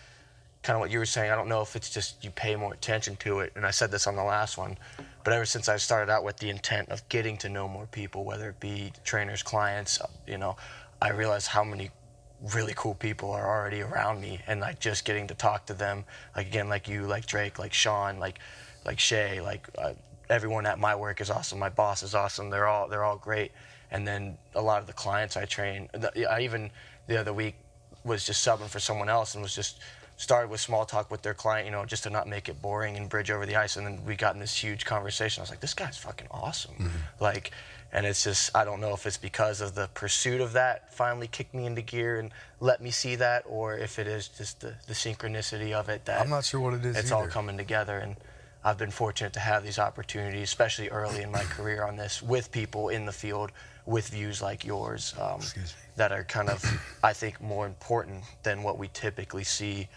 kind 0.63 0.75
of 0.75 0.81
what 0.81 0.91
you 0.91 0.99
were 0.99 1.05
saying. 1.05 1.31
I 1.31 1.35
don't 1.35 1.47
know 1.47 1.61
if 1.61 1.75
it's 1.75 1.89
just 1.89 2.23
you 2.23 2.31
pay 2.31 2.55
more 2.55 2.73
attention 2.73 3.15
to 3.17 3.39
it. 3.39 3.53
And 3.55 3.65
I 3.65 3.71
said 3.71 3.91
this 3.91 4.07
on 4.07 4.15
the 4.15 4.23
last 4.23 4.57
one, 4.57 4.77
but 5.23 5.33
ever 5.33 5.45
since 5.45 5.69
I 5.69 5.77
started 5.77 6.11
out 6.11 6.23
with 6.23 6.37
the 6.37 6.49
intent 6.49 6.89
of 6.89 7.07
getting 7.09 7.37
to 7.37 7.49
know 7.49 7.67
more 7.67 7.87
people, 7.87 8.23
whether 8.23 8.49
it 8.49 8.59
be 8.59 8.91
trainers, 9.03 9.43
clients, 9.43 9.99
you 10.27 10.37
know, 10.37 10.55
I 11.01 11.11
realized 11.11 11.47
how 11.47 11.63
many 11.63 11.91
really 12.53 12.73
cool 12.75 12.95
people 12.95 13.31
are 13.31 13.47
already 13.47 13.81
around 13.81 14.21
me, 14.21 14.39
and 14.47 14.59
like 14.59 14.79
just 14.79 15.05
getting 15.05 15.27
to 15.27 15.35
talk 15.35 15.65
to 15.67 15.73
them, 15.73 16.05
like 16.35 16.47
again, 16.47 16.69
like 16.69 16.87
you, 16.87 17.05
like 17.05 17.25
Drake, 17.25 17.59
like 17.59 17.73
Sean, 17.73 18.19
like 18.19 18.39
like 18.85 18.99
Shay, 18.99 19.41
like 19.41 19.67
uh, 19.77 19.93
everyone 20.29 20.65
at 20.65 20.79
my 20.79 20.95
work 20.95 21.21
is 21.21 21.29
awesome. 21.29 21.59
My 21.59 21.69
boss 21.69 22.03
is 22.03 22.15
awesome. 22.15 22.49
They're 22.49 22.67
all 22.67 22.87
they're 22.87 23.03
all 23.03 23.17
great. 23.17 23.51
And 23.91 24.07
then 24.07 24.37
a 24.55 24.61
lot 24.61 24.79
of 24.81 24.87
the 24.87 24.93
clients 24.93 25.35
I 25.35 25.45
train, 25.45 25.89
I 26.29 26.41
even 26.41 26.71
the 27.07 27.19
other 27.19 27.33
week 27.33 27.55
was 28.03 28.25
just 28.25 28.45
subbing 28.45 28.69
for 28.69 28.79
someone 28.79 29.09
else 29.09 29.35
and 29.35 29.43
was 29.43 29.53
just 29.53 29.79
started 30.21 30.51
with 30.51 30.61
small 30.61 30.85
talk 30.85 31.09
with 31.09 31.23
their 31.23 31.33
client, 31.33 31.65
you 31.65 31.71
know, 31.71 31.83
just 31.83 32.03
to 32.03 32.09
not 32.11 32.27
make 32.27 32.47
it 32.47 32.61
boring 32.61 32.95
and 32.95 33.09
bridge 33.09 33.31
over 33.31 33.47
the 33.47 33.55
ice. 33.55 33.75
And 33.75 33.87
then 33.87 34.05
we 34.05 34.15
got 34.15 34.35
in 34.35 34.39
this 34.39 34.55
huge 34.55 34.85
conversation. 34.85 35.41
I 35.41 35.43
was 35.43 35.49
like, 35.49 35.61
this 35.61 35.73
guy's 35.73 35.97
fucking 35.97 36.27
awesome. 36.29 36.91
Like, 37.19 37.49
and 37.91 38.05
it's 38.05 38.23
just, 38.23 38.55
I 38.55 38.63
don't 38.63 38.79
know 38.79 38.93
if 38.93 39.07
it's 39.07 39.17
because 39.17 39.61
of 39.61 39.73
the 39.73 39.89
pursuit 39.95 40.39
of 40.39 40.53
that 40.53 40.93
finally 40.93 41.27
kicked 41.27 41.55
me 41.55 41.65
into 41.65 41.81
gear 41.81 42.19
and 42.19 42.31
let 42.59 42.81
me 42.81 42.91
see 42.91 43.15
that, 43.15 43.45
or 43.47 43.75
if 43.75 43.97
it 43.97 44.05
is 44.05 44.27
just 44.27 44.61
the, 44.61 44.75
the 44.87 44.93
synchronicity 44.93 45.73
of 45.73 45.89
it 45.89 46.05
that 46.05 46.21
I'm 46.21 46.29
not 46.29 46.45
sure 46.45 46.59
what 46.59 46.75
it 46.75 46.85
is 46.85 46.97
it's 46.97 47.11
all 47.11 47.27
coming 47.27 47.57
together. 47.57 47.97
And 47.97 48.15
I've 48.63 48.77
been 48.77 48.91
fortunate 48.91 49.33
to 49.33 49.39
have 49.39 49.63
these 49.63 49.79
opportunities, 49.79 50.43
especially 50.43 50.89
early 50.89 51.23
in 51.23 51.31
my 51.31 51.43
career 51.43 51.83
on 51.83 51.97
this, 51.97 52.21
with 52.21 52.51
people 52.51 52.89
in 52.89 53.07
the 53.07 53.11
field 53.11 53.51
with 53.87 54.09
views 54.09 54.39
like 54.39 54.63
yours 54.63 55.15
um, 55.19 55.41
that 55.95 56.11
are 56.11 56.23
kind 56.23 56.47
of, 56.47 56.63
I 57.03 57.13
think, 57.13 57.41
more 57.41 57.65
important 57.65 58.23
than 58.43 58.61
what 58.61 58.77
we 58.77 58.87
typically 58.93 59.43
see 59.43 59.87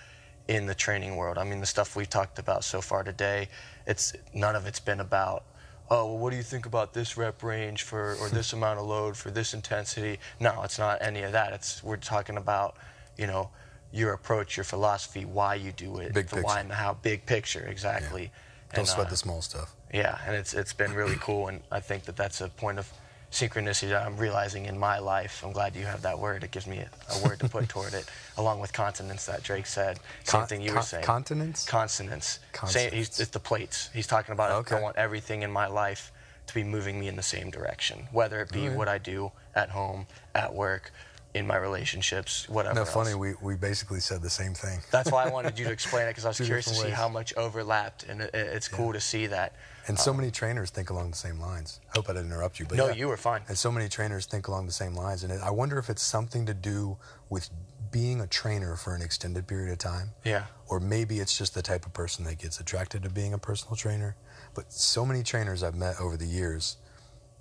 in 0.48 0.66
the 0.66 0.74
training 0.74 1.16
world. 1.16 1.38
I 1.38 1.44
mean, 1.44 1.60
the 1.60 1.66
stuff 1.66 1.96
we've 1.96 2.08
talked 2.08 2.38
about 2.38 2.64
so 2.64 2.80
far 2.80 3.02
today, 3.02 3.48
it's 3.86 4.12
none 4.34 4.56
of 4.56 4.66
it's 4.66 4.80
been 4.80 5.00
about, 5.00 5.44
oh, 5.90 6.06
well, 6.06 6.18
what 6.18 6.30
do 6.30 6.36
you 6.36 6.42
think 6.42 6.66
about 6.66 6.92
this 6.92 7.16
rep 7.16 7.42
range 7.42 7.82
for 7.82 8.16
or 8.20 8.28
this 8.28 8.52
amount 8.58 8.78
of 8.78 8.86
load 8.86 9.16
for 9.16 9.30
this 9.30 9.54
intensity? 9.54 10.18
No, 10.40 10.62
it's 10.62 10.78
not 10.78 10.98
any 11.00 11.22
of 11.22 11.32
that. 11.32 11.52
It's 11.52 11.82
we're 11.82 11.96
talking 11.96 12.36
about, 12.36 12.76
you 13.16 13.26
know, 13.26 13.50
your 13.92 14.12
approach, 14.12 14.56
your 14.56 14.64
philosophy, 14.64 15.24
why 15.24 15.54
you 15.54 15.72
do 15.72 15.98
it, 15.98 16.12
Big 16.12 16.26
the 16.26 16.40
why 16.42 16.60
and 16.60 16.70
the 16.70 16.74
how, 16.74 16.94
big 16.94 17.24
picture, 17.26 17.64
exactly. 17.68 18.30
Don't 18.72 18.80
And, 18.80 18.88
sweat 18.88 19.06
uh, 19.06 19.10
the 19.10 19.16
small 19.16 19.40
stuff. 19.40 19.72
yeah, 19.92 20.18
and 20.26 20.34
it's 20.34 20.52
it's 20.52 20.72
been 20.72 20.92
really 20.94 21.16
cool, 21.20 21.46
and 21.46 21.62
I 21.70 21.78
think 21.80 22.04
that 22.04 22.16
that's 22.16 22.40
a 22.40 22.48
point 22.48 22.80
of 22.80 22.90
synchronicity 23.34 23.88
that 23.90 24.06
I'm 24.06 24.16
realizing 24.16 24.66
in 24.66 24.78
my 24.78 24.98
life. 24.98 25.42
I'm 25.44 25.52
glad 25.52 25.74
you 25.74 25.84
have 25.84 26.02
that 26.02 26.18
word. 26.18 26.44
It 26.44 26.50
gives 26.52 26.66
me 26.66 26.78
a, 26.78 26.88
a 27.14 27.28
word 27.28 27.40
to 27.40 27.48
put 27.48 27.68
toward 27.68 27.92
it, 27.92 28.06
along 28.38 28.60
with 28.60 28.72
consonance 28.72 29.26
that 29.26 29.42
Drake 29.42 29.66
said. 29.66 29.98
Same 30.22 30.40
Con- 30.40 30.46
thing 30.48 30.60
you 30.62 30.68
con- 30.68 30.76
were 30.76 30.82
saying. 30.82 31.04
continents? 31.04 31.64
Consonance. 31.66 32.38
Same, 32.66 32.90
he's, 32.92 33.08
Consonance. 33.10 33.20
it's 33.20 33.30
the 33.30 33.40
plates. 33.40 33.90
He's 33.92 34.06
talking 34.06 34.32
about 34.32 34.52
Okay. 34.52 34.76
I 34.76 34.80
want 34.80 34.96
everything 34.96 35.42
in 35.42 35.50
my 35.50 35.66
life 35.66 36.12
to 36.46 36.54
be 36.54 36.62
moving 36.62 37.00
me 37.00 37.08
in 37.08 37.16
the 37.16 37.22
same 37.22 37.50
direction, 37.50 38.06
whether 38.12 38.40
it 38.40 38.52
be 38.52 38.62
Alright. 38.62 38.76
what 38.78 38.88
I 38.88 38.98
do 38.98 39.32
at 39.54 39.70
home, 39.70 40.06
at 40.34 40.54
work, 40.54 40.92
in 41.34 41.44
my 41.46 41.56
relationships, 41.56 42.48
whatever. 42.48 42.76
No, 42.76 42.84
funny. 42.84 43.14
We, 43.16 43.34
we 43.42 43.56
basically 43.56 43.98
said 43.98 44.22
the 44.22 44.30
same 44.30 44.54
thing. 44.54 44.78
That's 44.92 45.10
why 45.10 45.24
I 45.24 45.30
wanted 45.30 45.58
you 45.58 45.64
to 45.64 45.72
explain 45.78 46.04
it 46.06 46.10
because 46.10 46.24
I 46.24 46.28
was 46.28 46.36
Two 46.38 46.44
curious 46.44 46.66
to 46.66 46.74
see 46.74 46.84
ways. 46.84 46.92
how 46.94 47.08
much 47.08 47.34
overlapped, 47.36 48.04
and 48.04 48.20
it, 48.20 48.30
it's 48.32 48.68
cool 48.68 48.92
to 48.92 49.00
see 49.00 49.26
that. 49.26 49.54
And 49.86 49.98
so 49.98 50.10
oh. 50.10 50.14
many 50.14 50.30
trainers 50.30 50.70
think 50.70 50.90
along 50.90 51.10
the 51.10 51.16
same 51.16 51.38
lines. 51.38 51.80
I 51.88 51.98
Hope 51.98 52.08
I 52.08 52.12
didn't 52.14 52.28
interrupt 52.28 52.58
you, 52.58 52.66
but 52.66 52.78
No, 52.78 52.88
yeah. 52.88 52.94
you 52.94 53.08
were 53.08 53.16
fine. 53.16 53.42
And 53.48 53.58
so 53.58 53.70
many 53.70 53.88
trainers 53.88 54.26
think 54.26 54.48
along 54.48 54.66
the 54.66 54.72
same 54.72 54.94
lines, 54.94 55.22
and 55.24 55.32
it, 55.32 55.40
I 55.42 55.50
wonder 55.50 55.78
if 55.78 55.90
it's 55.90 56.02
something 56.02 56.46
to 56.46 56.54
do 56.54 56.96
with 57.28 57.50
being 57.90 58.20
a 58.20 58.26
trainer 58.26 58.76
for 58.76 58.94
an 58.94 59.02
extended 59.02 59.46
period 59.46 59.70
of 59.70 59.78
time, 59.78 60.10
Yeah. 60.24 60.46
or 60.68 60.80
maybe 60.80 61.20
it's 61.20 61.36
just 61.36 61.54
the 61.54 61.62
type 61.62 61.86
of 61.86 61.92
person 61.92 62.24
that 62.24 62.38
gets 62.38 62.58
attracted 62.58 63.02
to 63.04 63.10
being 63.10 63.32
a 63.32 63.38
personal 63.38 63.76
trainer. 63.76 64.16
But 64.54 64.72
so 64.72 65.04
many 65.06 65.22
trainers 65.22 65.62
I've 65.62 65.76
met 65.76 66.00
over 66.00 66.16
the 66.16 66.26
years 66.26 66.76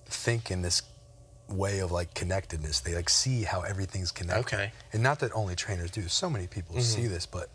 think 0.05 0.51
in 0.51 0.61
this 0.61 0.83
way 1.47 1.79
of 1.79 1.91
like 1.91 2.13
connectedness. 2.13 2.79
They 2.79 2.95
like 2.95 3.09
see 3.09 3.43
how 3.43 3.61
everything's 3.61 4.11
connected. 4.11 4.55
Okay. 4.55 4.71
And 4.91 5.03
not 5.03 5.19
that 5.19 5.31
only 5.33 5.55
trainers 5.55 5.91
do. 5.91 6.07
So 6.07 6.29
many 6.29 6.47
people 6.47 6.75
mm-hmm. 6.75 6.83
see 6.83 7.07
this, 7.07 7.25
but 7.25 7.49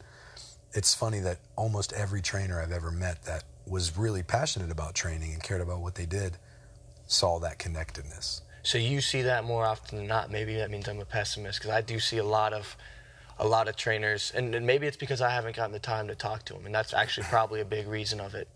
it's 0.73 0.95
funny 0.95 1.21
that 1.21 1.39
almost 1.57 1.93
every 1.93 2.21
trainer 2.21 2.61
I've 2.61 2.73
ever 2.73 2.91
met 2.91 3.23
that 3.25 3.45
was 3.69 3.97
really 3.97 4.23
passionate 4.23 4.71
about 4.71 4.95
training 4.95 5.33
and 5.33 5.43
cared 5.43 5.61
about 5.61 5.81
what 5.81 5.95
they 5.95 6.07
did 6.07 6.39
saw 7.07 7.39
that 7.41 7.59
connectedness. 7.59 8.43
So 8.63 8.79
you 8.79 9.01
see 9.01 9.23
that 9.23 9.45
more 9.45 9.65
often 9.65 9.99
than 9.99 10.07
not. 10.07 10.31
Maybe 10.31 10.55
that 10.57 10.71
means 10.71 10.89
I'm 10.89 11.01
a 11.01 11.05
pessimist 11.05 11.59
because 11.59 11.71
I 11.71 11.81
do 11.81 11.99
see 11.99 12.19
a 12.19 12.25
lot 12.25 12.53
of 12.53 12.77
a 13.39 13.47
lot 13.47 13.69
of 13.69 13.77
trainers, 13.77 14.33
and, 14.35 14.53
and 14.55 14.67
maybe 14.67 14.87
it's 14.87 14.97
because 14.97 15.21
I 15.21 15.31
haven't 15.31 15.55
gotten 15.55 15.73
the 15.73 15.79
time 15.79 16.09
to 16.09 16.17
talk 16.17 16.45
to 16.47 16.55
them, 16.55 16.67
and 16.67 16.75
that's 16.75 16.93
actually 16.93 17.29
probably 17.29 17.61
a 17.61 17.65
big 17.65 17.87
reason 17.87 18.21
of 18.21 18.35
it. 18.35 18.49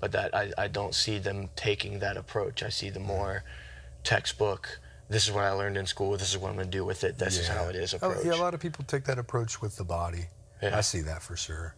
But 0.00 0.12
that 0.12 0.34
I, 0.34 0.52
I 0.58 0.68
don't 0.68 0.94
see 0.94 1.18
them 1.18 1.50
taking 1.56 2.00
that 2.00 2.16
approach. 2.16 2.62
I 2.62 2.68
see 2.68 2.90
the 2.90 3.00
mm. 3.00 3.06
more 3.06 3.44
textbook. 4.04 4.80
This 5.08 5.26
is 5.26 5.32
what 5.32 5.44
I 5.44 5.52
learned 5.52 5.76
in 5.76 5.86
school. 5.86 6.16
This 6.16 6.30
is 6.30 6.38
what 6.38 6.50
I'm 6.50 6.56
going 6.56 6.66
to 6.66 6.76
do 6.76 6.84
with 6.84 7.04
it. 7.04 7.18
This 7.18 7.38
is 7.38 7.48
how 7.48 7.64
it 7.64 7.76
is 7.76 7.94
Oh, 7.94 7.96
approach. 7.96 8.26
yeah, 8.26 8.34
a 8.34 8.36
lot 8.36 8.54
of 8.54 8.60
people 8.60 8.84
take 8.84 9.04
that 9.04 9.18
approach 9.18 9.62
with 9.62 9.76
the 9.76 9.84
body. 9.84 10.26
Yeah. 10.62 10.76
I 10.76 10.82
see 10.82 11.00
that 11.02 11.22
for 11.22 11.36
sure. 11.36 11.74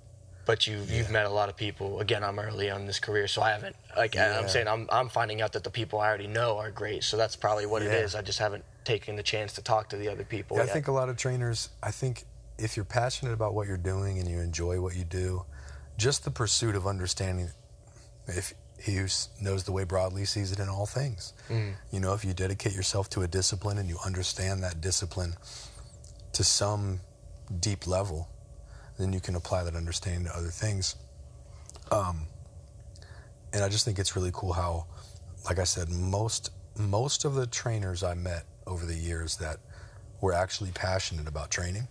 But 0.51 0.67
you 0.67 0.83
you've 0.89 1.11
met 1.13 1.27
a 1.27 1.31
lot 1.31 1.49
of 1.49 1.57
people. 1.57 2.01
Again, 2.01 2.25
I'm 2.25 2.41
early 2.41 2.69
on 2.73 2.81
in 2.81 2.87
this 2.89 2.99
career, 2.99 3.29
so 3.29 3.41
I 3.41 3.51
haven't. 3.53 3.77
Like 3.97 4.17
Yeah. 4.17 4.37
I'm 4.37 4.49
saying, 4.49 4.67
I'm 4.67 4.89
I'm 4.91 5.09
finding 5.09 5.41
out 5.43 5.53
that 5.53 5.63
the 5.63 5.71
people 5.71 6.01
I 6.01 6.09
already 6.09 6.27
know 6.27 6.59
are 6.59 6.73
great. 6.73 7.05
So 7.05 7.17
that's 7.17 7.37
probably 7.37 7.67
what 7.67 7.83
it 7.83 7.93
Yeah. 7.93 8.05
is. 8.05 8.17
I 8.17 8.23
just 8.23 8.41
haven't 8.41 8.65
taken 8.85 9.15
the 9.15 9.23
chance 9.23 9.53
to 9.53 9.63
talk 9.63 9.91
to 9.91 9.97
the 9.97 10.09
other 10.09 10.25
people. 10.25 10.57
Yeah, 10.57 10.65
I 10.65 10.67
think 10.67 10.89
a 10.89 10.93
lot 10.93 11.09
of 11.09 11.17
trainers, 11.17 11.69
I 11.85 11.93
think 11.93 12.25
if 12.59 12.75
you're 12.77 12.85
passionate 13.03 13.33
about 13.33 13.55
what 13.55 13.69
you're 13.69 13.85
doing 13.93 14.19
and 14.19 14.27
you 14.29 14.41
enjoy 14.41 14.81
what 14.81 14.97
you 14.97 15.05
do, 15.05 15.45
just 15.97 16.25
the 16.25 16.33
pursuit 16.33 16.75
of 16.75 16.85
understanding, 16.85 17.51
if 18.27 18.53
he 18.77 18.97
who 18.97 19.07
knows 19.41 19.63
the 19.63 19.73
way 19.79 19.85
broadly 19.85 20.25
sees 20.25 20.51
it 20.51 20.59
in 20.59 20.69
all 20.69 20.87
things. 20.87 21.33
Mm. 21.49 21.75
You 21.93 22.01
know, 22.01 22.13
if 22.15 22.25
you 22.25 22.35
dedicate 22.35 22.75
yourself 22.75 23.09
to 23.11 23.23
a 23.23 23.29
discipline 23.29 23.79
and 23.79 23.89
you 23.89 23.99
understand 24.05 24.65
that 24.65 24.81
discipline 24.81 25.37
to 26.33 26.43
some 26.43 27.03
deep 27.61 27.87
level, 27.87 28.29
then 29.01 29.13
you 29.13 29.21
can 29.21 29.35
apply 29.35 29.65
that 29.65 29.75
understanding 29.75 30.25
to 30.25 30.37
other 30.37 30.49
things. 30.49 30.97
Um, 31.91 32.27
and 33.53 33.65
I 33.65 33.69
just 33.69 33.85
think 33.85 33.99
it's 33.99 34.15
really 34.15 34.31
cool 34.33 34.53
how, 34.53 34.87
like 35.45 35.59
I 35.59 35.65
said, 35.65 35.89
most 35.89 36.51
most 36.77 37.25
of 37.25 37.35
the 37.35 37.47
trainers 37.47 38.03
I 38.03 38.15
met 38.15 38.45
over 38.67 38.87
the 38.87 38.95
years 38.95 39.37
that 39.39 39.59
were 40.21 40.33
actually 40.33 40.71
passionate 40.73 41.27
about 41.29 41.51
training 41.51 41.89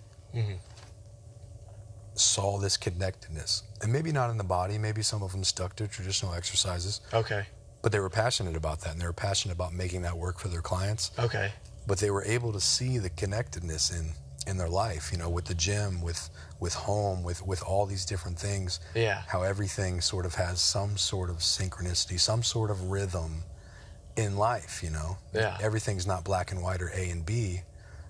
saw 2.15 2.57
this 2.57 2.77
connectedness, 2.77 3.63
and 3.81 3.91
maybe 3.91 4.11
not 4.11 4.29
in 4.29 4.37
the 4.37 4.43
body. 4.43 4.77
Maybe 4.77 5.01
some 5.01 5.23
of 5.23 5.31
them 5.31 5.43
stuck 5.43 5.75
to 5.77 5.87
traditional 5.87 6.33
exercises, 6.33 7.01
okay, 7.13 7.45
but 7.81 7.91
they 7.91 7.99
were 7.99 8.09
passionate 8.09 8.55
about 8.55 8.81
that, 8.81 8.91
and 8.93 9.01
they 9.01 9.05
were 9.05 9.13
passionate 9.13 9.53
about 9.53 9.73
making 9.73 10.01
that 10.03 10.17
work 10.17 10.39
for 10.39 10.47
their 10.49 10.61
clients. 10.61 11.11
okay, 11.19 11.51
But 11.87 11.99
they 11.99 12.11
were 12.11 12.23
able 12.25 12.51
to 12.53 12.59
see 12.59 12.97
the 12.97 13.09
connectedness 13.09 13.91
in 13.97 14.11
in 14.49 14.57
their 14.57 14.69
life, 14.69 15.11
you 15.11 15.17
know, 15.17 15.29
with 15.29 15.45
the 15.45 15.53
gym, 15.53 16.01
with 16.01 16.29
with 16.59 16.73
home, 16.73 17.23
with 17.23 17.45
with 17.45 17.61
all 17.63 17.85
these 17.85 18.05
different 18.05 18.37
things. 18.37 18.79
Yeah. 18.95 19.21
How 19.27 19.43
everything 19.43 20.01
sort 20.01 20.25
of 20.25 20.35
has 20.35 20.59
some 20.59 20.97
sort 20.97 21.29
of 21.29 21.37
synchronicity, 21.37 22.19
some 22.19 22.43
sort 22.43 22.71
of 22.71 22.89
rhythm 22.89 23.43
in 24.15 24.35
life, 24.35 24.81
you 24.83 24.89
know. 24.89 25.17
Yeah. 25.33 25.57
Everything's 25.61 26.05
not 26.05 26.23
black 26.25 26.51
and 26.51 26.61
white 26.61 26.81
or 26.81 26.89
A 26.93 27.09
and 27.09 27.25
B, 27.25 27.61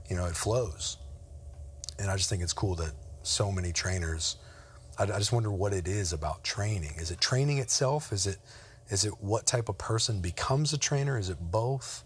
you 0.09 0.15
know, 0.15 0.25
it 0.25 0.35
flows. 0.35 0.97
And 1.99 2.09
I 2.09 2.15
just 2.15 2.29
think 2.29 2.41
it's 2.41 2.53
cool 2.53 2.75
that 2.75 2.93
so 3.21 3.51
many 3.51 3.71
trainers 3.73 4.37
I, 4.99 5.03
I 5.03 5.17
just 5.17 5.31
wonder 5.31 5.49
what 5.49 5.73
it 5.73 5.87
is 5.87 6.13
about 6.13 6.43
training. 6.43 6.95
Is 6.97 7.09
it 7.09 7.21
training 7.21 7.57
itself? 7.57 8.11
Is 8.11 8.27
it 8.27 8.37
is 8.89 9.05
it 9.05 9.13
what 9.21 9.45
type 9.45 9.69
of 9.69 9.77
person 9.77 10.19
becomes 10.19 10.73
a 10.73 10.77
trainer? 10.77 11.17
Is 11.17 11.29
it 11.29 11.37
both? 11.39 12.03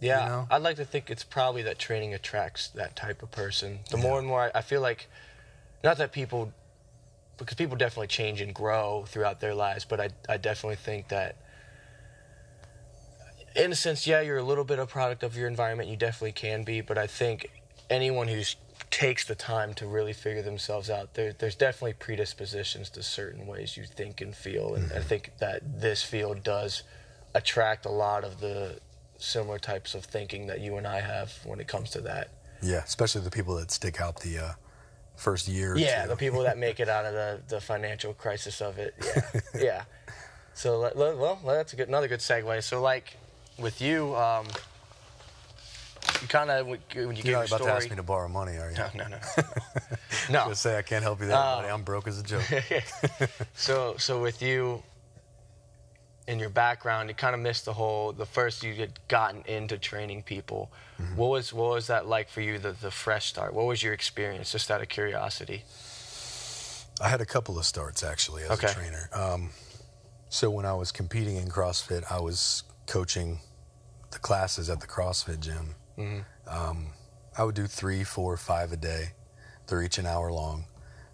Yeah. 0.00 0.22
You 0.22 0.28
know? 0.28 0.46
I'd 0.50 0.62
like 0.62 0.76
to 0.76 0.84
think 0.84 1.10
it's 1.10 1.24
probably 1.24 1.62
that 1.62 1.78
training 1.78 2.14
attracts 2.14 2.68
that 2.68 2.96
type 2.96 3.22
of 3.22 3.30
person. 3.30 3.80
The 3.90 3.96
more 3.96 4.18
and 4.18 4.26
more 4.26 4.42
I, 4.42 4.58
I 4.58 4.62
feel 4.62 4.80
like, 4.80 5.08
not 5.82 5.98
that 5.98 6.12
people, 6.12 6.52
because 7.38 7.56
people 7.56 7.76
definitely 7.76 8.08
change 8.08 8.40
and 8.40 8.54
grow 8.54 9.04
throughout 9.08 9.40
their 9.40 9.54
lives, 9.54 9.84
but 9.84 10.00
I 10.00 10.08
I 10.28 10.36
definitely 10.36 10.76
think 10.76 11.08
that. 11.08 11.36
In 13.54 13.70
a 13.70 13.74
sense, 13.74 14.06
yeah, 14.06 14.22
you're 14.22 14.38
a 14.38 14.42
little 14.42 14.64
bit 14.64 14.78
a 14.78 14.86
product 14.86 15.22
of 15.22 15.36
your 15.36 15.46
environment. 15.46 15.90
You 15.90 15.96
definitely 15.96 16.32
can 16.32 16.62
be, 16.62 16.80
but 16.80 16.96
I 16.96 17.06
think 17.06 17.50
anyone 17.90 18.28
who 18.28 18.42
takes 18.90 19.26
the 19.26 19.34
time 19.34 19.74
to 19.74 19.86
really 19.86 20.12
figure 20.12 20.42
themselves 20.42 20.88
out, 20.88 21.14
there, 21.14 21.32
there's 21.32 21.54
definitely 21.54 21.94
predispositions 21.94 22.90
to 22.90 23.02
certain 23.02 23.46
ways 23.46 23.76
you 23.76 23.84
think 23.84 24.20
and 24.20 24.34
feel, 24.34 24.74
and 24.74 24.86
I 24.92 24.96
mm-hmm. 24.96 25.08
think 25.08 25.32
that 25.40 25.80
this 25.80 26.02
field 26.02 26.42
does 26.42 26.82
attract 27.34 27.86
a 27.86 27.90
lot 27.90 28.24
of 28.24 28.40
the 28.40 28.78
similar 29.22 29.58
types 29.58 29.94
of 29.94 30.04
thinking 30.04 30.46
that 30.48 30.60
you 30.60 30.76
and 30.76 30.86
I 30.86 31.00
have 31.00 31.32
when 31.44 31.60
it 31.60 31.68
comes 31.68 31.90
to 31.90 32.00
that. 32.02 32.28
Yeah, 32.62 32.82
especially 32.84 33.22
the 33.22 33.30
people 33.30 33.56
that 33.56 33.70
stick 33.70 34.00
out 34.00 34.20
the 34.20 34.38
uh, 34.38 34.52
first 35.16 35.48
year. 35.48 35.76
Yeah, 35.76 36.06
the 36.06 36.16
people 36.16 36.42
that 36.42 36.58
make 36.58 36.80
it 36.80 36.88
out 36.88 37.04
of 37.04 37.12
the, 37.12 37.40
the 37.48 37.60
financial 37.60 38.14
crisis 38.14 38.60
of 38.60 38.78
it. 38.78 38.94
Yeah, 39.04 39.40
yeah. 39.60 39.82
So 40.54 40.90
well, 40.94 41.40
that's 41.44 41.72
a 41.72 41.76
good 41.76 41.88
another 41.88 42.08
good 42.08 42.20
segue. 42.20 42.62
So 42.62 42.80
like 42.80 43.16
with 43.58 43.80
you, 43.80 44.14
um, 44.16 44.46
you 46.20 46.28
kind 46.28 46.50
of 46.50 46.66
when 46.66 46.78
you 46.94 46.94
You're 46.94 47.12
gave 47.14 47.26
your 47.26 47.36
about 47.38 47.48
story. 47.48 47.64
to 47.64 47.72
ask 47.72 47.90
me 47.90 47.96
to 47.96 48.02
borrow 48.02 48.28
money, 48.28 48.56
are 48.58 48.70
you? 48.70 48.76
no, 48.76 48.90
no, 48.94 49.08
no, 49.08 49.18
no. 50.30 50.48
Just 50.50 50.62
say 50.62 50.76
I 50.76 50.82
can't 50.82 51.02
help 51.02 51.20
you 51.20 51.26
there, 51.26 51.36
Uh, 51.36 51.56
buddy. 51.56 51.68
I'm 51.68 51.82
broke 51.82 52.06
as 52.06 52.18
a 52.20 52.22
joke. 52.22 52.44
so 53.54 53.96
so 53.98 54.20
with 54.20 54.42
you 54.42 54.82
in 56.32 56.38
your 56.38 56.48
background, 56.48 57.08
you 57.08 57.14
kind 57.14 57.34
of 57.34 57.40
missed 57.40 57.66
the 57.66 57.74
whole 57.74 58.12
the 58.12 58.26
first 58.26 58.64
you 58.64 58.74
had 58.74 58.98
gotten 59.06 59.42
into 59.42 59.78
training 59.78 60.22
people. 60.22 60.72
Mm-hmm. 61.00 61.16
What 61.16 61.30
was 61.30 61.52
what 61.52 61.70
was 61.70 61.86
that 61.86 62.08
like 62.08 62.28
for 62.28 62.40
you? 62.40 62.58
The 62.58 62.72
the 62.72 62.90
fresh 62.90 63.26
start. 63.26 63.54
What 63.54 63.66
was 63.66 63.82
your 63.82 63.92
experience? 63.92 64.50
Just 64.50 64.70
out 64.70 64.80
of 64.80 64.88
curiosity. 64.88 65.62
I 67.00 67.08
had 67.08 67.20
a 67.20 67.26
couple 67.26 67.58
of 67.58 67.64
starts 67.66 68.02
actually 68.02 68.42
as 68.44 68.50
Okay. 68.52 68.68
a 68.68 68.74
trainer. 68.74 69.08
Um, 69.12 69.50
so 70.28 70.50
when 70.50 70.66
I 70.66 70.72
was 70.74 70.90
competing 70.92 71.36
in 71.36 71.48
CrossFit, 71.48 72.04
I 72.10 72.20
was 72.20 72.64
coaching 72.86 73.38
the 74.10 74.18
classes 74.18 74.68
at 74.70 74.80
the 74.80 74.86
CrossFit 74.86 75.40
gym. 75.40 75.74
Um, 76.48 76.86
I 77.38 77.44
would 77.44 77.54
do 77.54 77.66
three, 77.66 78.02
four, 78.04 78.36
five 78.36 78.72
a 78.72 78.76
day. 78.76 79.12
They're 79.66 79.82
each 79.82 79.98
an 79.98 80.06
hour 80.06 80.32
long, 80.32 80.64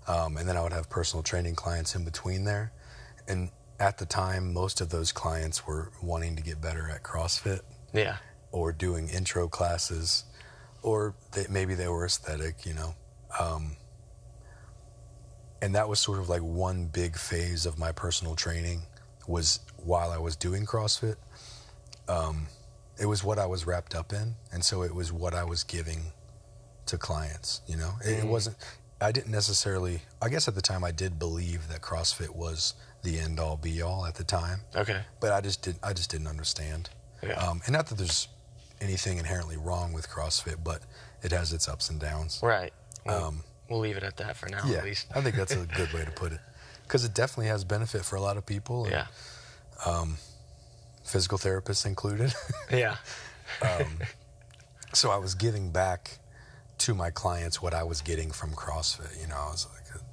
um, 0.07 0.37
and 0.37 0.49
then 0.49 0.57
I 0.57 0.63
would 0.63 0.73
have 0.73 0.89
personal 0.89 1.23
training 1.23 1.55
clients 1.55 1.95
in 1.95 2.05
between 2.05 2.45
there. 2.45 2.73
And 3.29 3.51
at 3.81 3.99
the 3.99 4.07
time, 4.07 4.53
most 4.53 4.81
of 4.81 4.91
those 4.91 5.13
clients 5.13 5.67
were 5.67 5.91
wanting 6.03 6.37
to 6.37 6.43
get 6.43 6.61
better 6.61 6.89
at 6.91 7.03
CrossFit 7.03 7.61
Yeah. 7.93 8.17
or 8.51 8.73
doing 8.73 9.09
intro 9.09 9.49
classes, 9.49 10.25
or 10.83 11.15
they, 11.33 11.47
maybe 11.49 11.75
they 11.75 11.89
were 11.89 12.05
aesthetic, 12.05 12.67
you 12.67 12.75
know. 12.75 12.95
Um, 13.39 13.77
and 15.61 15.75
that 15.75 15.89
was 15.89 16.01
sort 16.01 16.19
of 16.19 16.29
like 16.29 16.43
one 16.43 16.87
big 16.87 17.17
phase 17.17 17.67
of 17.67 17.79
my 17.79 17.93
personal 17.93 18.35
training 18.37 18.83
was 19.27 19.61
while 19.77 20.11
I 20.11 20.19
was 20.19 20.37
doing 20.37 20.67
CrossFit. 20.67 21.17
Um, 22.09 22.47
it 22.99 23.07
was 23.07 23.23
what 23.23 23.39
I 23.39 23.47
was 23.47 23.67
wrapped 23.67 23.95
up 23.95 24.13
in, 24.13 24.35
and 24.53 24.65
so 24.65 24.83
it 24.83 24.95
was 24.95 25.13
what 25.13 25.35
I 25.35 25.45
was 25.45 25.63
giving 25.63 26.13
to 26.87 26.97
clients. 26.99 27.61
You 27.67 27.77
know, 27.77 27.93
it, 28.05 28.21
it 28.21 28.27
wasn't. 28.27 28.57
I 29.01 29.13
didn't 29.13 29.31
necessarily. 29.31 30.03
I 30.21 30.29
guess 30.29 30.49
at 30.49 30.55
the 30.55 30.63
time 30.63 30.83
I 30.85 30.91
did 30.91 31.19
believe 31.19 31.69
that 31.69 31.81
CrossFit 31.83 32.31
was 32.35 32.75
the 33.03 33.19
end 33.19 33.39
all 33.39 33.57
be 33.57 33.81
all 33.81 34.05
at 34.07 34.17
the 34.17 34.25
time 34.25 34.61
Okay. 34.75 35.01
but 35.21 35.33
I 35.33 35.41
just 35.41 35.63
didn't. 35.63 35.79
I 35.85 35.93
just 35.93 36.11
didn't 36.11 36.27
understand. 36.27 36.91
Yeah. 37.23 37.35
Um, 37.35 37.61
and 37.65 37.73
not 37.73 37.87
that 37.89 37.99
there's 37.99 38.29
anything 38.81 39.19
inherently 39.19 39.57
wrong 39.57 39.93
with 39.93 40.09
CrossFit, 40.09 40.57
but 40.65 40.83
it 41.23 41.31
has 41.33 41.53
its 41.53 41.69
ups 41.69 41.91
and 41.91 41.99
downs. 42.01 42.41
Right. 42.43 42.73
Well, 43.07 43.25
Um, 43.27 43.45
we'll 43.69 43.81
leave 43.81 43.97
it 43.97 44.03
at 44.03 44.17
that 44.19 44.37
for 44.37 44.49
now, 44.49 44.63
yeah, 44.67 44.79
at 44.79 44.85
least. 44.85 45.07
I 45.15 45.21
think 45.21 45.37
that's 45.37 45.53
a 45.53 45.67
good 45.77 45.93
way 45.93 46.05
to 46.05 46.11
put 46.13 46.33
it, 46.33 46.41
because 46.85 47.05
it 47.05 47.15
definitely 47.15 47.49
has 47.49 47.65
benefit 47.65 48.05
for 48.05 48.17
a 48.17 48.21
lot 48.21 48.37
of 48.37 48.47
people. 48.47 48.85
and 48.85 48.93
Yeah. 48.93 50.05
Physical 51.05 51.39
therapists 51.39 51.87
included. 51.87 52.35
Yeah. 52.71 52.97
Um, 53.63 54.01
so 54.93 55.11
I 55.11 55.17
was 55.17 55.35
giving 55.35 55.71
back 55.71 56.19
to 56.79 56.95
my 56.95 57.11
clients 57.11 57.61
what 57.63 57.75
I 57.75 57.83
was 57.83 58.01
getting 58.01 58.31
from 58.31 58.51
CrossFit. 58.53 59.21
You 59.21 59.27
know, 59.29 59.37
I 59.37 59.51
was 59.51 59.67
like 59.75 60.01
a 60.01 60.05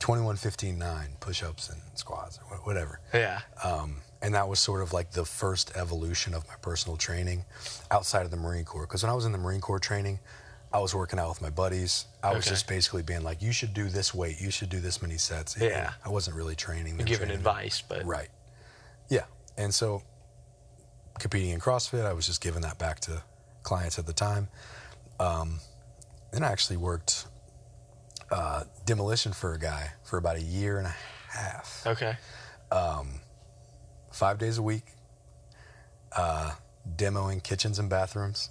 21, 0.00 0.36
15, 0.36 0.78
9 0.78 1.08
push 1.20 1.42
ups 1.42 1.70
and 1.70 1.80
squats 1.94 2.38
or 2.50 2.56
whatever. 2.58 3.00
Yeah. 3.12 3.40
Um, 3.62 3.96
and 4.22 4.34
that 4.34 4.48
was 4.48 4.58
sort 4.60 4.82
of 4.82 4.92
like 4.92 5.10
the 5.12 5.24
first 5.24 5.72
evolution 5.76 6.34
of 6.34 6.46
my 6.48 6.54
personal 6.62 6.96
training 6.96 7.44
outside 7.90 8.24
of 8.24 8.30
the 8.30 8.36
Marine 8.36 8.64
Corps. 8.64 8.86
Because 8.86 9.02
when 9.02 9.10
I 9.10 9.14
was 9.14 9.26
in 9.26 9.32
the 9.32 9.38
Marine 9.38 9.60
Corps 9.60 9.78
training, 9.80 10.18
I 10.72 10.78
was 10.78 10.94
working 10.94 11.18
out 11.18 11.28
with 11.28 11.42
my 11.42 11.50
buddies. 11.50 12.06
I 12.22 12.32
was 12.34 12.44
Okay. 12.46 12.50
just 12.54 12.66
basically 12.66 13.02
being 13.02 13.22
like, 13.22 13.42
you 13.42 13.52
should 13.52 13.74
do 13.74 13.88
this 13.88 14.12
weight, 14.14 14.40
you 14.40 14.50
should 14.50 14.70
do 14.70 14.80
this 14.80 15.00
many 15.02 15.18
sets. 15.18 15.56
Yeah. 15.60 15.92
I 16.04 16.08
wasn't 16.08 16.36
really 16.36 16.56
training. 16.56 16.96
them, 16.96 17.06
Giving 17.06 17.28
training 17.28 17.42
them. 17.42 17.46
advice, 17.54 17.82
but 17.86 18.04
Right. 18.04 18.28
Yeah. 19.08 19.24
And 19.56 19.72
so 19.74 20.02
competing 21.20 21.50
in 21.50 21.60
CrossFit, 21.60 22.04
I 22.04 22.12
was 22.12 22.26
just 22.26 22.40
giving 22.40 22.62
that 22.62 22.78
back 22.78 22.98
to 23.00 23.22
clients 23.62 23.98
at 23.98 24.06
the 24.06 24.12
time. 24.12 24.48
Um, 25.20 25.60
then 26.34 26.42
I 26.42 26.50
actually 26.50 26.76
worked 26.78 27.26
uh, 28.30 28.64
demolition 28.84 29.32
for 29.32 29.54
a 29.54 29.58
guy 29.58 29.92
for 30.02 30.18
about 30.18 30.36
a 30.36 30.42
year 30.42 30.78
and 30.78 30.86
a 30.88 30.94
half, 31.30 31.84
okay. 31.86 32.16
five 34.10 34.38
days 34.38 34.58
a 34.58 34.62
week, 34.62 34.84
uh, 36.16 36.52
demoing 36.96 37.40
kitchens 37.40 37.78
and 37.78 37.88
bathrooms, 37.88 38.50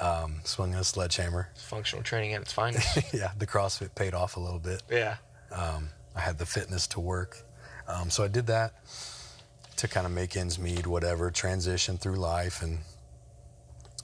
um, 0.00 0.40
swinging 0.44 0.76
a 0.76 0.84
sledgehammer. 0.84 1.48
Functional 1.56 2.02
training 2.02 2.34
at 2.34 2.42
its 2.42 2.52
finest. 2.52 2.98
yeah, 3.14 3.32
the 3.38 3.46
CrossFit 3.46 3.94
paid 3.94 4.12
off 4.12 4.36
a 4.36 4.40
little 4.40 4.60
bit. 4.60 4.82
yeah. 4.90 5.16
Um, 5.50 5.88
I 6.14 6.20
had 6.20 6.36
the 6.36 6.46
fitness 6.46 6.86
to 6.88 7.00
work. 7.00 7.38
Um, 7.86 8.10
so 8.10 8.22
I 8.22 8.28
did 8.28 8.48
that 8.48 8.74
to 9.76 9.88
kind 9.88 10.04
of 10.04 10.12
make 10.12 10.36
ends 10.36 10.58
meet, 10.58 10.86
whatever, 10.86 11.30
transition 11.30 11.96
through 11.96 12.16
life. 12.16 12.60
And 12.60 12.80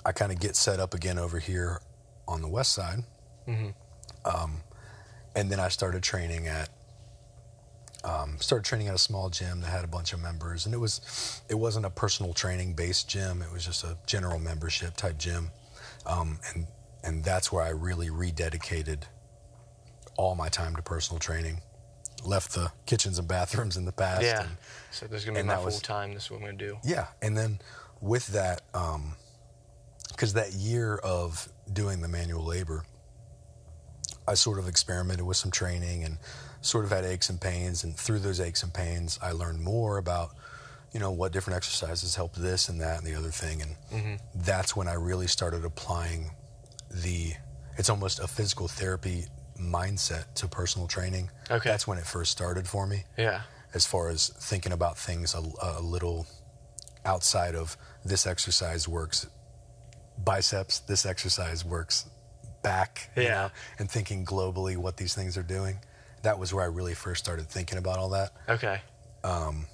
I 0.07 0.13
kind 0.13 0.33
of 0.33 0.41
get 0.41 0.57
set 0.57 0.81
up 0.81 0.95
again 0.95 1.19
over 1.19 1.39
here 1.39 1.81
on 2.29 2.43
the 2.43 2.49
west 2.49 2.73
side. 2.73 3.05
Um, 4.25 4.63
and 5.37 5.51
then 5.51 5.61
I 5.61 5.69
started 5.69 6.03
training 6.03 6.47
at, 6.47 6.69
um, 8.05 8.37
started 8.41 8.65
training 8.65 8.89
at 8.89 8.95
a 8.95 8.99
small 8.99 9.29
gym 9.31 9.61
that 9.61 9.69
had 9.69 9.85
a 9.85 9.89
bunch 9.89 10.13
of 10.13 10.21
members. 10.21 10.67
And 10.67 10.75
it 10.75 10.79
was, 10.79 11.43
it 11.49 11.55
wasn't 11.55 11.87
a 11.87 11.91
personal 11.91 12.33
training 12.33 12.75
based 12.75 13.09
gym. 13.09 13.43
It 13.43 13.53
was 13.53 13.65
just 13.65 13.85
a 13.85 13.97
general 14.07 14.39
membership 14.39 14.97
type 14.97 15.19
gym. 15.19 15.51
Um, 16.07 16.39
and, 16.55 16.67
and 17.03 17.25
that's 17.25 17.51
where 17.53 17.63
I 17.63 17.71
really 17.71 18.09
rededicated 18.09 19.03
all 20.17 20.35
my 20.35 20.49
time 20.49 20.77
to 20.77 20.83
personal 20.83 21.19
training. 21.19 21.61
Left 22.25 22.55
the 22.55 22.73
kitchens 22.87 23.19
and 23.19 23.29
bathrooms 23.29 23.77
in 23.77 23.85
the 23.85 23.93
past. 23.93 24.23
Yeah. 24.23 24.43
And, 24.43 24.57
So 24.91 25.07
there's 25.07 25.25
gonna 25.25 25.41
be 25.41 25.47
my 25.47 25.57
that 25.57 25.65
was- 25.65 25.75
full 25.75 25.81
time. 25.81 26.15
This 26.15 26.25
is 26.25 26.31
what 26.31 26.39
I'm 26.39 26.45
gonna 26.47 26.57
do. 26.57 26.79
yeah. 26.85 27.07
And 27.21 27.37
then 27.37 27.59
with 28.01 28.27
that, 28.29 28.63
because 30.11 30.33
that 30.35 30.53
year 30.53 30.97
of 30.97 31.49
doing 31.73 32.01
the 32.01 32.09
manual 32.09 32.45
labor, 32.45 32.85
I 34.27 34.35
sort 34.35 34.59
of 34.59 34.69
experimented 34.69 35.27
with 35.27 35.37
some 35.37 35.51
training 35.51 36.05
and 36.05 36.19
sort 36.61 36.85
of 36.85 36.91
had 36.91 37.05
aches 37.05 37.29
and 37.29 37.41
pains. 37.41 37.85
And 37.85 37.97
through 37.97 38.21
those 38.21 38.41
aches 38.41 38.63
and 38.63 38.73
pains, 38.73 39.19
I 39.23 39.33
learned 39.33 39.61
more 39.61 39.99
about, 39.99 40.31
you 40.93 41.01
know, 41.01 41.11
what 41.11 41.33
different 41.33 41.57
exercises 41.57 42.15
help 42.15 42.35
this 42.35 42.69
and 42.69 42.81
that 42.81 42.99
and 42.99 43.07
the 43.07 43.15
other 43.15 43.31
thing. 43.31 43.63
And 43.63 43.77
mm-hmm. 43.93 44.15
that's 44.35 44.75
when 44.75 44.89
I 44.89 44.95
really 44.95 45.27
started 45.27 45.65
applying 45.65 46.31
the, 46.91 47.33
it's 47.77 47.91
almost 47.91 48.19
a 48.21 48.27
physical 48.27 48.69
therapy 48.69 49.27
mindset 49.61 50.33
to 50.35 50.49
personal 50.49 50.89
training. 50.89 51.31
Okay. 51.51 51.69
That's 51.69 51.87
when 51.87 51.99
it 51.99 52.07
first 52.07 52.33
started 52.33 52.67
for 52.67 52.87
me 52.87 53.05
Yeah. 53.19 53.43
as 53.75 53.87
far 53.87 54.09
as 54.09 54.29
thinking 54.29 54.73
about 54.73 54.97
things 54.99 55.35
a, 55.35 55.43
a 55.63 55.81
little 55.81 56.27
outside 57.05 57.55
of 57.55 57.77
this 58.05 58.27
exercise 58.27 58.89
works 58.89 59.27
biceps, 60.19 60.79
this 60.81 61.05
exercise 61.07 61.65
works 61.65 62.07
back, 62.63 63.11
you 63.17 63.25
Yeah. 63.25 63.31
know, 63.35 63.51
and 63.79 63.91
thinking 63.91 64.25
globally 64.25 64.77
what 64.77 64.97
these 64.97 65.15
things 65.15 65.37
are 65.37 65.43
doing. 65.43 65.81
That 66.23 66.39
was 66.39 66.55
where 66.55 66.65
I 66.65 66.69
really 66.69 66.95
first 66.95 67.23
started 67.25 67.49
thinking 67.49 67.77
about 67.79 67.99
all 67.99 68.09
that 68.11 68.33
Okay. 68.49 68.81
Um, 69.23 69.67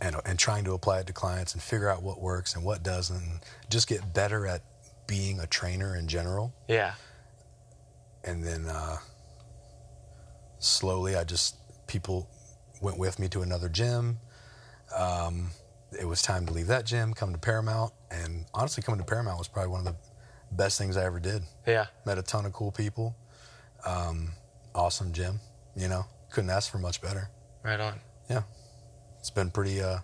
and, 0.00 0.14
and 0.24 0.38
trying 0.38 0.64
to 0.64 0.72
apply 0.74 1.00
it 1.00 1.06
to 1.08 1.12
clients 1.12 1.54
and 1.54 1.62
figure 1.62 1.88
out 1.88 2.02
what 2.02 2.20
works 2.20 2.54
and 2.54 2.64
what 2.64 2.82
doesn't 2.84 3.16
and 3.16 3.40
just 3.68 3.88
get 3.88 4.12
better 4.14 4.46
at 4.46 4.62
being 5.08 5.40
a 5.40 5.46
trainer 5.46 5.96
in 5.96 6.06
general. 6.06 6.54
Yeah. 6.68 6.94
and 8.24 8.44
then 8.44 8.66
uh, 8.66 8.98
slowly 10.58 11.16
I 11.16 11.24
just 11.24 11.56
people 11.86 12.28
went 12.80 12.98
with 12.98 13.18
me 13.18 13.28
to 13.30 13.42
another 13.42 13.68
gym. 13.68 14.18
Um, 14.96 15.50
it 15.98 16.04
was 16.06 16.22
time 16.22 16.46
to 16.46 16.52
leave 16.52 16.66
that 16.68 16.84
gym, 16.84 17.14
come 17.14 17.32
to 17.32 17.38
Paramount, 17.38 17.92
and 18.10 18.44
honestly, 18.54 18.82
coming 18.82 18.98
to 19.00 19.04
Paramount 19.04 19.38
was 19.38 19.48
probably 19.48 19.70
one 19.70 19.80
of 19.80 19.86
the 19.86 19.96
best 20.52 20.78
things 20.78 20.96
I 20.96 21.04
ever 21.04 21.20
did. 21.20 21.42
Yeah. 21.66 21.86
Met 22.06 22.18
a 22.18 22.22
ton 22.22 22.46
of 22.46 22.52
cool 22.52 22.72
people. 22.72 23.16
Um, 23.84 24.32
awesome 24.74 25.12
gym, 25.12 25.40
you 25.76 25.88
know, 25.88 26.04
couldn't 26.30 26.50
ask 26.50 26.70
for 26.70 26.78
much 26.78 27.00
better. 27.00 27.30
Right 27.62 27.80
on. 27.80 28.00
Yeah, 28.28 28.42
it's 29.18 29.30
been 29.30 29.50
pretty. 29.50 29.80
Uh, 29.80 29.98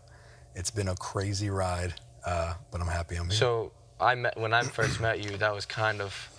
it's 0.55 0.71
been 0.71 0.89
a 0.89 0.95
crazy 0.95 1.51
ride, 1.51 1.95
uh, 2.25 2.55
but 2.71 2.81
I'm 2.81 2.87
happy 2.87 3.17
I'm 3.17 3.25
here. 3.29 3.37
So 3.37 3.73
I 4.01 4.15
met 4.15 4.39
when 4.39 4.53
I 4.53 4.63
first 4.63 5.01
met 5.01 5.23
you. 5.23 5.37
That 5.37 5.55
was 5.55 5.67
kind 5.67 6.01
of 6.01 6.31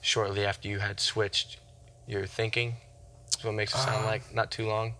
shortly 0.00 0.44
after 0.44 0.68
you 0.68 0.78
had 0.78 1.00
switched 1.00 1.58
your 2.06 2.26
thinking. 2.26 2.76
That's 3.26 3.44
what 3.44 3.54
makes 3.54 3.74
it 3.74 3.78
sound 3.78 4.04
Uh, 4.04 4.08
like 4.08 4.34
not 4.34 4.50
too 4.50 4.66
long. 4.66 4.94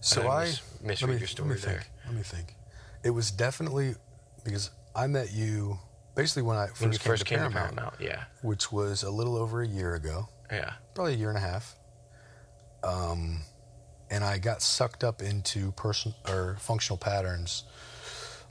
So 0.00 0.26
I 0.28 0.42
I 0.42 0.44
mis- 0.46 0.60
misread 0.82 1.00
let 1.02 1.08
me, 1.08 1.12
your 1.14 1.20
let 1.20 1.28
story 1.28 1.48
me 1.50 1.54
there. 1.56 1.74
Think, 1.78 1.90
let 2.06 2.14
me 2.14 2.22
think. 2.22 2.54
It 3.04 3.10
was 3.10 3.30
definitely 3.30 3.94
because 4.44 4.70
I 4.94 5.06
met 5.06 5.32
you 5.32 5.78
basically 6.14 6.42
when 6.42 6.56
I 6.56 6.66
first, 6.68 6.80
When 6.80 6.92
you 6.92 6.98
came, 6.98 7.10
first 7.12 7.22
to 7.22 7.28
came 7.28 7.38
Paramount, 7.38 7.70
to 7.70 7.74
Paramount. 7.76 7.94
Yeah. 8.00 8.24
which 8.42 8.70
was 8.72 9.02
a 9.02 9.10
little 9.10 9.36
over 9.36 9.62
a 9.62 9.66
year 9.66 9.94
ago, 9.94 10.28
Yeah. 10.50 10.72
probably 10.94 11.14
a 11.14 11.16
year 11.16 11.28
and 11.28 11.38
a 11.38 11.40
half. 11.40 11.74
Um, 12.84 13.42
and 14.10 14.24
I 14.24 14.38
got 14.38 14.60
sucked 14.62 15.04
up 15.04 15.22
into 15.22 15.72
person 15.72 16.14
or 16.28 16.56
functional 16.60 16.98
patterns, 16.98 17.64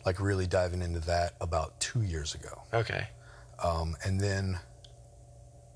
like 0.06 0.20
really 0.20 0.48
diving 0.48 0.82
into 0.82 1.00
that 1.02 1.34
about 1.42 1.80
two 1.80 2.02
years 2.02 2.34
ago. 2.34 2.64
Okay. 2.74 3.08
Um, 3.64 3.96
and 4.04 4.20
then 4.20 4.60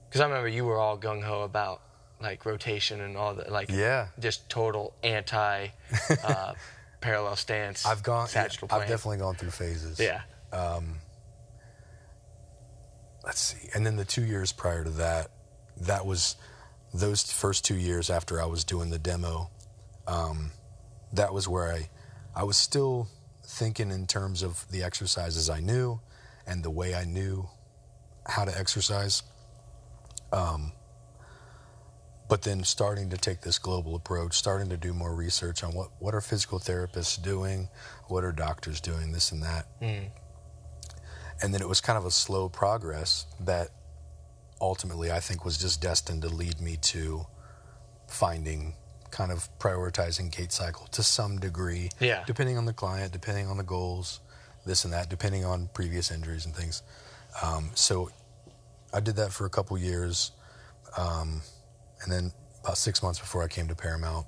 Because 0.10 0.22
I 0.22 0.26
remember 0.26 0.48
you 0.48 0.66
were 0.66 0.78
all 0.80 0.98
gung 0.98 1.22
ho 1.24 1.42
about 1.44 1.82
like 2.22 2.46
rotation 2.46 3.02
and 3.02 3.16
all 3.18 3.36
that, 3.36 3.52
like 3.52 3.70
yeah, 3.70 4.08
just 4.18 4.50
total 4.50 4.96
anti 5.04 5.68
uh, 6.24 6.54
parallel 7.06 7.36
stance. 7.36 7.86
I've 7.86 8.02
gone. 8.02 8.28
sagittal 8.28 8.68
I've 8.72 8.88
definitely 8.88 9.20
gone 9.20 9.36
through 9.36 9.52
phases. 9.52 10.00
Yeah. 10.00 10.22
let's 13.24 13.40
see. 13.40 13.70
And 13.76 13.86
then 13.86 13.96
the 13.96 14.06
two 14.06 14.24
years 14.24 14.52
prior 14.52 14.84
to 14.84 14.90
that, 14.92 15.30
that 15.82 16.06
was 16.06 16.36
those 16.94 17.32
first 17.32 17.64
two 17.64 17.76
years 17.76 18.10
after 18.10 18.42
I 18.42 18.46
was 18.46 18.64
doing 18.64 18.90
the 18.90 18.98
demo. 18.98 19.52
Um, 20.08 20.52
that 21.14 21.32
was 21.32 21.48
where 21.48 21.72
I, 21.72 21.90
I 22.36 22.44
was 22.44 22.58
still 22.58 23.08
thinking 23.46 23.92
in 23.92 24.08
terms 24.08 24.42
of 24.42 24.66
the 24.72 24.84
exercises 24.84 25.50
I 25.50 25.60
knew 25.60 26.00
and 26.48 26.64
the 26.64 26.72
way 26.72 26.96
I 26.96 27.06
knew 27.06 27.48
how 28.26 28.46
to 28.46 28.58
exercise. 28.58 29.22
Um, 30.34 30.72
but 32.28 32.42
then 32.42 32.64
starting 32.64 33.10
to 33.12 33.18
take 33.18 33.42
this 33.42 33.60
global 33.60 33.96
approach, 33.96 34.34
starting 34.36 34.70
to 34.70 34.78
do 34.78 34.94
more 34.94 35.14
research 35.14 35.64
on 35.64 35.74
what, 35.74 35.90
what 36.00 36.16
are 36.16 36.22
physical 36.22 36.60
therapists 36.60 37.22
doing, 37.22 37.70
what 38.08 38.24
are 38.24 38.32
doctors 38.32 38.82
doing, 38.82 39.12
this 39.12 39.32
and 39.32 39.44
that 39.44 39.66
Mm. 39.82 40.10
and 41.42 41.54
then 41.54 41.62
it 41.62 41.68
was 41.70 41.82
kind 41.82 41.98
of 41.98 42.06
a 42.06 42.12
slow 42.12 42.50
progress 42.50 43.26
that 43.40 43.70
ultimately 44.62 45.12
I 45.12 45.20
think 45.20 45.44
was 45.46 45.58
just 45.58 45.82
destined 45.82 46.22
to 46.24 46.30
lead 46.30 46.62
me 46.62 46.78
to 46.78 47.26
finding 48.08 48.76
kind 49.12 49.32
of 49.32 49.48
prioritizing 49.60 50.36
gait 50.36 50.52
cycle 50.52 50.88
to 50.88 51.04
some 51.04 51.40
degree 51.40 51.90
Yeah. 52.00 52.24
depending 52.26 52.58
on 52.58 52.66
the 52.66 52.74
client 52.74 53.12
depending 53.14 53.48
on 53.48 53.58
the 53.58 53.64
goals 53.64 54.20
this 54.66 54.84
and 54.84 54.94
that 54.94 55.10
depending 55.10 55.46
on 55.46 55.70
previous 55.74 56.12
injuries 56.12 56.46
and 56.46 56.56
things 56.56 56.82
um, 57.42 57.70
so 57.76 58.10
I 58.94 59.00
did 59.00 59.16
that 59.18 59.32
for 59.32 59.46
a 59.46 59.50
couple 59.50 59.78
years 59.78 60.32
um, 60.98 61.42
and 62.04 62.12
then 62.12 62.32
about 62.64 62.78
six 62.78 63.02
months 63.04 63.20
before 63.20 63.44
I 63.44 63.48
came 63.48 63.68
to 63.68 63.76
Paramount 63.76 64.26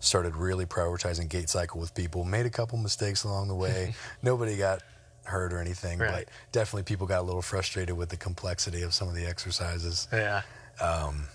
started 0.00 0.34
really 0.36 0.66
prioritizing 0.66 1.28
gait 1.28 1.48
cycle 1.48 1.78
with 1.80 1.94
people 1.94 2.24
made 2.24 2.44
a 2.46 2.50
couple 2.50 2.76
mistakes 2.78 3.22
along 3.24 3.46
the 3.48 3.54
way 3.54 3.94
nobody 4.22 4.56
got 4.56 4.82
hurt 5.24 5.52
or 5.52 5.58
anything 5.60 5.98
Right. 6.00 6.26
but 6.26 6.28
definitely 6.50 6.82
people 6.82 7.06
got 7.06 7.20
a 7.20 7.22
little 7.22 7.42
frustrated 7.42 7.96
with 7.96 8.08
the 8.08 8.16
complexity 8.16 8.82
of 8.82 8.92
some 8.92 9.08
of 9.08 9.14
the 9.14 9.24
exercises 9.24 10.08
Yeah. 10.12 10.42
Um, 10.80 11.26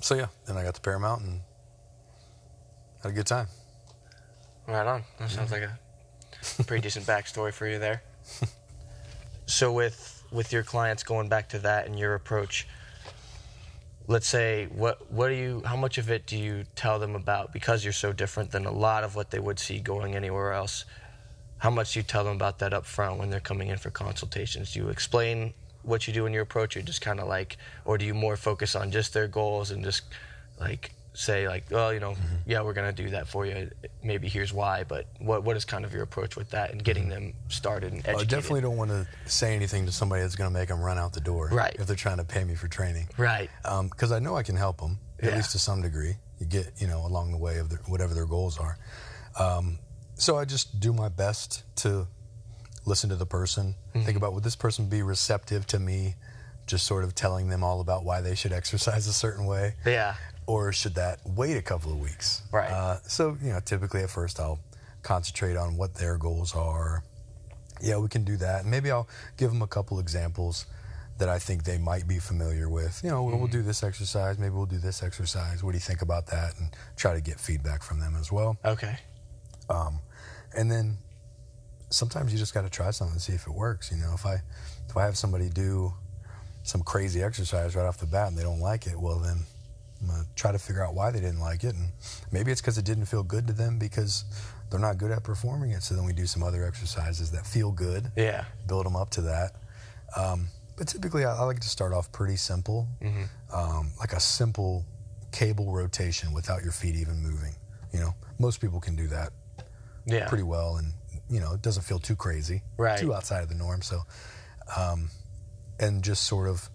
so 0.00 0.14
yeah 0.14 0.26
then 0.46 0.56
i 0.56 0.62
got 0.62 0.74
to 0.74 0.80
paramount 0.80 1.20
and 1.22 1.40
had 3.02 3.12
a 3.12 3.14
good 3.14 3.26
time 3.26 3.48
Right 4.66 4.86
on. 4.86 5.04
That 5.18 5.30
sounds 5.30 5.52
like 5.52 5.60
a 5.62 5.78
pretty 6.64 6.80
decent 6.88 7.04
backstory 7.04 7.52
for 7.52 7.66
you 7.66 7.78
there. 7.78 8.02
so 9.46 9.70
with 9.72 10.24
with 10.32 10.54
your 10.54 10.62
clients 10.62 11.02
going 11.02 11.28
back 11.28 11.50
to 11.50 11.58
that 11.58 11.86
and 11.86 11.98
your 11.98 12.14
approach, 12.14 12.66
let's 14.06 14.26
say 14.26 14.66
what 14.66 15.10
what 15.10 15.28
do 15.28 15.34
you 15.34 15.62
how 15.64 15.76
much 15.76 15.98
of 15.98 16.10
it 16.10 16.26
do 16.26 16.36
you 16.36 16.64
tell 16.74 16.98
them 16.98 17.14
about 17.14 17.52
because 17.52 17.84
you're 17.84 17.92
so 17.92 18.12
different 18.12 18.50
than 18.50 18.66
a 18.66 18.70
lot 18.70 19.02
of 19.02 19.16
what 19.16 19.30
they 19.30 19.38
would 19.38 19.58
see 19.58 19.78
going 19.78 20.14
anywhere 20.14 20.52
else? 20.52 20.84
How 21.58 21.70
much 21.70 21.94
do 21.94 22.00
you 22.00 22.02
tell 22.02 22.24
them 22.24 22.36
about 22.36 22.58
that 22.58 22.74
up 22.74 22.84
front 22.84 23.18
when 23.18 23.30
they're 23.30 23.40
coming 23.40 23.68
in 23.68 23.78
for 23.78 23.90
consultations? 23.90 24.72
Do 24.72 24.80
you 24.80 24.88
explain 24.88 25.54
what 25.82 26.06
you 26.06 26.12
do 26.12 26.26
in 26.26 26.32
your 26.32 26.42
approach, 26.42 26.76
or 26.76 26.82
just 26.82 27.00
kind 27.00 27.20
of 27.20 27.28
like, 27.28 27.56
or 27.84 27.98
do 27.98 28.04
you 28.04 28.14
more 28.14 28.36
focus 28.36 28.74
on 28.74 28.90
just 28.90 29.14
their 29.14 29.28
goals 29.28 29.70
and 29.70 29.84
just 29.84 30.02
like 30.58 30.92
say 31.14 31.48
like, 31.48 31.64
well, 31.70 31.92
you 31.94 32.00
know, 32.00 32.10
Mm-hmm. 32.12 32.50
yeah, 32.50 32.62
we're 32.62 32.72
gonna 32.74 32.92
do 32.92 33.10
that 33.10 33.26
for 33.28 33.46
you. 33.46 33.70
Maybe 34.02 34.28
here's 34.28 34.52
why. 34.52 34.84
But 34.84 35.06
what 35.18 35.44
what 35.44 35.56
is 35.56 35.64
kind 35.64 35.84
of 35.84 35.92
your 35.92 36.02
approach 36.02 36.36
with 36.36 36.50
that 36.50 36.72
and 36.72 36.82
getting 36.84 37.08
them 37.08 37.32
started 37.48 37.92
and 37.92 38.06
I 38.06 38.24
definitely 38.24 38.60
don't 38.62 38.76
want 38.76 38.90
to 38.90 39.06
say 39.26 39.54
anything 39.54 39.86
to 39.86 39.92
somebody 39.92 40.22
that's 40.22 40.36
going 40.36 40.50
to 40.52 40.54
make 40.58 40.68
them 40.68 40.80
run 40.80 40.98
out 40.98 41.12
the 41.12 41.20
door. 41.20 41.48
Right. 41.52 41.74
If 41.78 41.86
they're 41.86 41.96
trying 41.96 42.18
to 42.18 42.24
pay 42.24 42.44
me 42.44 42.54
for 42.54 42.68
training. 42.68 43.08
Right. 43.16 43.48
Because 43.62 44.12
I 44.12 44.18
know 44.18 44.36
I 44.36 44.42
can 44.42 44.56
help 44.56 44.80
them, 44.80 44.98
at 45.20 45.30
Yeah. 45.30 45.36
least 45.36 45.52
to 45.52 45.58
some 45.58 45.80
degree. 45.82 46.16
You 46.40 46.46
get, 46.46 46.72
you 46.78 46.86
know, 46.88 47.06
along 47.06 47.30
the 47.30 47.38
way 47.38 47.58
of 47.58 47.68
their, 47.70 47.78
whatever 47.86 48.12
their 48.12 48.26
goals 48.26 48.58
are. 48.58 48.76
Um, 49.38 49.78
so 50.16 50.36
I 50.36 50.44
just 50.44 50.80
do 50.80 50.92
my 50.92 51.08
best 51.08 51.62
to 51.76 52.06
listen 52.86 53.08
to 53.10 53.16
the 53.16 53.26
person, 53.26 53.76
Mm-hmm. 53.94 54.04
think 54.04 54.16
about 54.16 54.34
would 54.34 54.42
this 54.44 54.56
person 54.56 54.88
be 54.88 55.00
receptive 55.02 55.66
to 55.68 55.78
me 55.78 56.16
just 56.66 56.84
sort 56.86 57.04
of 57.04 57.14
telling 57.14 57.48
them 57.48 57.62
all 57.62 57.80
about 57.80 58.04
why 58.04 58.20
they 58.20 58.34
should 58.34 58.52
exercise 58.60 59.06
a 59.06 59.12
certain 59.12 59.46
way? 59.46 59.74
Yeah. 59.86 60.14
Or 60.46 60.72
should 60.72 60.94
that 60.94 61.20
wait 61.24 61.56
a 61.56 61.62
couple 61.62 61.92
of 61.92 61.98
weeks? 61.98 62.42
Right. 62.52 62.70
Uh, 62.70 62.98
so, 63.06 63.36
you 63.42 63.52
know, 63.52 63.60
typically 63.60 64.02
at 64.02 64.10
first 64.10 64.40
I'll 64.40 64.60
concentrate 65.02 65.56
on 65.56 65.76
what 65.76 65.94
their 65.94 66.16
goals 66.18 66.54
are. 66.54 67.02
Yeah, 67.80 67.98
we 67.98 68.08
can 68.08 68.24
do 68.24 68.36
that. 68.38 68.64
Maybe 68.64 68.90
I'll 68.90 69.08
give 69.36 69.50
them 69.50 69.62
a 69.62 69.66
couple 69.66 69.98
examples 69.98 70.66
that 71.18 71.28
I 71.28 71.38
think 71.38 71.64
they 71.64 71.78
might 71.78 72.08
be 72.08 72.18
familiar 72.18 72.68
with. 72.68 73.00
You 73.04 73.10
know, 73.10 73.22
we'll, 73.22 73.38
we'll 73.38 73.46
do 73.48 73.62
this 73.62 73.82
exercise. 73.82 74.38
Maybe 74.38 74.54
we'll 74.54 74.66
do 74.66 74.78
this 74.78 75.02
exercise. 75.02 75.62
What 75.62 75.72
do 75.72 75.76
you 75.76 75.80
think 75.80 76.02
about 76.02 76.26
that? 76.28 76.58
And 76.58 76.74
try 76.96 77.14
to 77.14 77.20
get 77.20 77.38
feedback 77.38 77.82
from 77.82 78.00
them 78.00 78.16
as 78.18 78.32
well. 78.32 78.56
Okay. 78.64 78.96
And 80.56 80.70
then 80.70 80.98
sometimes 81.90 82.32
you 82.32 82.38
just 82.38 82.54
got 82.54 82.62
to 82.62 82.70
try 82.70 82.90
something 82.90 83.14
and 83.14 83.22
see 83.22 83.32
if 83.32 83.46
it 83.46 83.52
works. 83.52 83.90
You 83.90 83.98
know, 83.98 84.12
if 84.14 84.26
I 84.26 84.42
if 84.88 84.96
I 84.96 85.04
have 85.04 85.16
somebody 85.16 85.48
do 85.48 85.92
some 86.62 86.82
crazy 86.82 87.22
exercise 87.22 87.76
right 87.76 87.86
off 87.86 87.98
the 87.98 88.06
bat 88.06 88.28
and 88.28 88.38
they 88.38 88.42
don't 88.42 88.60
like 88.60 88.86
it, 88.86 88.98
well 88.98 89.18
then 89.18 89.38
try 90.36 90.52
to 90.52 90.58
figure 90.58 90.84
out 90.84 90.94
why 90.94 91.10
they 91.10 91.20
didn't 91.20 91.40
like 91.40 91.64
it, 91.64 91.74
and 91.74 91.92
maybe 92.32 92.50
it's 92.52 92.60
because 92.60 92.78
it 92.78 92.84
didn't 92.84 93.06
feel 93.06 93.22
good 93.22 93.46
to 93.46 93.52
them 93.52 93.78
because 93.78 94.24
they're 94.70 94.80
not 94.80 94.98
good 94.98 95.10
at 95.10 95.22
performing 95.22 95.70
it. 95.70 95.82
So 95.82 95.94
then 95.94 96.04
we 96.04 96.12
do 96.12 96.26
some 96.26 96.42
other 96.42 96.64
exercises 96.64 97.30
that 97.32 97.46
feel 97.46 97.70
good, 97.72 98.10
Yeah. 98.16 98.44
build 98.66 98.86
them 98.86 98.96
up 98.96 99.10
to 99.10 99.20
that. 99.22 99.52
Um, 100.16 100.48
but 100.76 100.88
typically, 100.88 101.24
I, 101.24 101.36
I 101.36 101.42
like 101.44 101.60
to 101.60 101.68
start 101.68 101.92
off 101.92 102.10
pretty 102.12 102.36
simple, 102.36 102.88
um, 103.52 103.92
like 104.00 104.12
a 104.12 104.20
simple 104.20 104.84
cable 105.32 105.72
rotation 105.72 106.32
without 106.32 106.62
your 106.62 106.72
feet 106.72 106.94
even 106.96 107.20
moving. 107.22 107.54
You 107.92 108.00
know, 108.00 108.14
most 108.38 108.60
people 108.60 108.80
can 108.80 108.96
do 108.96 109.06
that 109.08 109.32
Yeah. 110.04 110.26
pretty 110.28 110.44
well, 110.44 110.76
and 110.76 110.92
you 111.28 111.40
know, 111.40 111.52
it 111.54 111.62
doesn't 111.62 111.84
feel 111.84 111.98
too 111.98 112.16
crazy, 112.16 112.62
Right. 112.76 112.98
too 113.00 113.14
outside 113.14 113.42
of 113.42 113.48
the 113.48 113.54
norm. 113.54 113.82
So, 113.82 114.02
um, 114.76 115.10
and 115.78 116.02
just 116.04 116.24
sort 116.24 116.48
of 116.48 116.68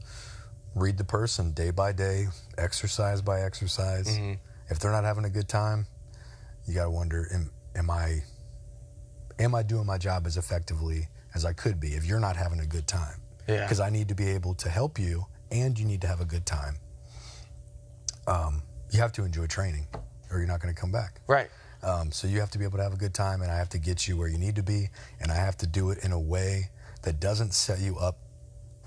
read 0.79 0.97
the 0.97 1.03
person 1.03 1.51
day 1.51 1.71
by 1.71 1.91
day, 1.91 2.27
exercise 2.57 3.21
by 3.21 3.41
exercise. 3.41 4.07
Mm-hmm. 4.07 4.33
If 4.69 4.79
they're 4.79 4.91
not 4.91 5.03
having 5.03 5.25
a 5.25 5.29
good 5.29 5.47
time, 5.47 5.87
you 6.67 6.73
got 6.73 6.85
to 6.85 6.89
wonder, 6.91 7.27
am, 7.33 7.51
am 7.75 7.89
I, 7.89 8.19
am 9.39 9.55
I 9.55 9.63
doing 9.63 9.85
my 9.85 9.97
job 9.97 10.25
as 10.27 10.37
effectively 10.37 11.07
as 11.33 11.45
I 11.45 11.53
could 11.53 11.79
be? 11.79 11.89
If 11.89 12.05
you're 12.05 12.19
not 12.19 12.35
having 12.35 12.59
a 12.59 12.65
good 12.65 12.87
time, 12.87 13.21
Yeah. 13.47 13.63
because 13.63 13.79
I 13.79 13.89
need 13.89 14.07
to 14.09 14.15
be 14.15 14.29
able 14.29 14.53
to 14.55 14.69
help 14.69 14.99
you, 14.99 15.25
and 15.51 15.77
you 15.77 15.85
need 15.85 16.01
to 16.01 16.07
have 16.07 16.21
a 16.21 16.25
good 16.25 16.45
time. 16.45 16.75
Um, 18.27 18.61
you 18.91 18.99
have 18.99 19.11
to 19.13 19.23
enjoy 19.23 19.47
training, 19.47 19.87
or 20.29 20.37
you're 20.37 20.47
not 20.47 20.59
going 20.61 20.73
to 20.73 20.79
come 20.79 20.91
back. 20.91 21.21
Right. 21.27 21.49
Um, 21.81 22.11
so 22.11 22.27
you 22.27 22.39
have 22.39 22.51
to 22.51 22.59
be 22.59 22.65
able 22.65 22.77
to 22.77 22.83
have 22.83 22.93
a 22.93 22.97
good 22.97 23.13
time, 23.13 23.41
and 23.41 23.51
I 23.51 23.57
have 23.57 23.69
to 23.69 23.79
get 23.79 24.07
you 24.07 24.17
where 24.17 24.27
you 24.27 24.37
need 24.37 24.55
to 24.57 24.63
be, 24.63 24.89
and 25.19 25.31
I 25.31 25.35
have 25.35 25.57
to 25.57 25.67
do 25.67 25.89
it 25.91 25.99
in 26.03 26.11
a 26.11 26.19
way 26.19 26.69
that 27.03 27.19
doesn't 27.19 27.53
set 27.53 27.79
you 27.79 27.97
up 27.97 28.17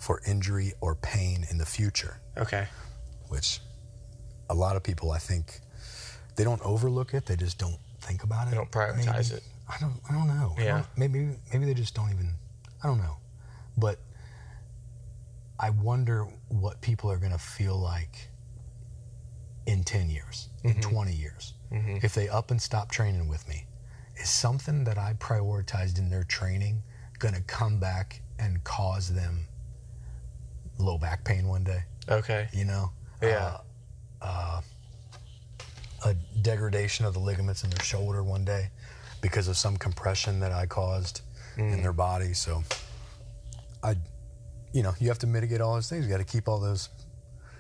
for 0.03 0.21
injury 0.27 0.73
or 0.81 0.97
pain 0.97 1.47
in 1.49 1.59
the 1.59 1.65
future. 1.65 2.21
Okay. 2.37 2.67
Which 3.29 3.61
a 4.51 4.55
lot 4.55 4.75
of 4.75 4.83
people, 4.83 5.13
I 5.13 5.19
think, 5.19 5.61
they 6.35 6.43
don't 6.43 6.61
overlook 6.63 7.15
it; 7.15 7.25
they 7.25 7.37
just 7.37 7.57
don't 7.57 7.79
think 8.01 8.25
about 8.25 8.49
it. 8.49 8.51
They 8.51 8.57
don't 8.57 8.71
prioritize 8.71 9.31
maybe. 9.31 9.37
it. 9.37 9.45
I 9.69 9.77
don't. 9.81 10.01
I 10.11 10.13
don't 10.13 10.27
know. 10.27 10.57
Yeah. 10.59 10.79
don't- 10.79 10.87
maybe 10.97 11.37
maybe 11.53 11.67
they 11.67 11.75
just 11.75 11.95
don't 11.95 12.11
even. 12.11 12.31
I 12.83 12.89
don't 12.89 12.99
know, 12.99 13.19
but 13.79 14.01
I 15.61 15.71
wonder 15.71 16.27
what 16.49 16.81
people 16.81 17.09
are 17.13 17.19
going 17.19 17.31
to 17.31 17.39
feel 17.39 17.79
like 17.79 18.29
in 19.67 19.85
10 19.85 20.11
years, 20.11 20.49
in 20.65 20.73
mm-hmm. 20.73 20.91
20 20.91 21.13
years, 21.13 21.55
mm-hmm. 21.73 21.99
if 22.03 22.13
they 22.13 22.29
up 22.29 22.51
and 22.51 22.61
stop 22.61 22.91
training 22.91 23.29
with 23.29 23.49
me. 23.49 23.67
Is 24.17 24.29
something 24.29 24.83
that 24.85 24.99
I 24.99 25.15
prioritized 25.21 25.99
in 25.99 26.11
their 26.11 26.25
training 26.25 26.83
going 27.21 27.35
to 27.35 27.41
come 27.43 27.79
back 27.79 28.21
and 28.41 28.63
cause 28.65 29.15
them 29.15 29.47
low 30.79 30.99
back 30.99 31.25
pain 31.25 31.47
one 31.47 31.64
day? 31.64 31.83
Okay. 32.09 32.49
You 32.53 32.64
know? 32.64 32.91
Yeah. 33.23 33.59
Uh, 34.20 34.20
uh, 34.25 34.62
a 36.05 36.14
degradation 36.43 37.05
of 37.07 37.14
the 37.14 37.20
ligaments 37.20 37.62
in 37.64 37.70
their 37.70 37.85
shoulder 37.85 38.23
one 38.25 38.45
day 38.45 38.70
because 39.20 39.47
of 39.49 39.57
some 39.57 39.77
compression 39.77 40.41
that 40.41 40.51
I 40.53 40.66
caused 40.66 41.20
in 41.57 41.83
their 41.83 41.93
body. 41.93 42.33
So 42.33 42.64
I, 43.85 43.95
you 44.73 44.83
know, 44.83 44.95
you 44.99 45.09
have 45.09 45.18
to 45.20 45.27
mitigate 45.27 45.61
all 45.61 45.75
those 45.75 45.89
things. 45.89 46.05
You 46.05 46.11
got 46.11 46.18
to 46.18 46.25
keep 46.25 46.49
all 46.49 46.59
those 46.59 46.89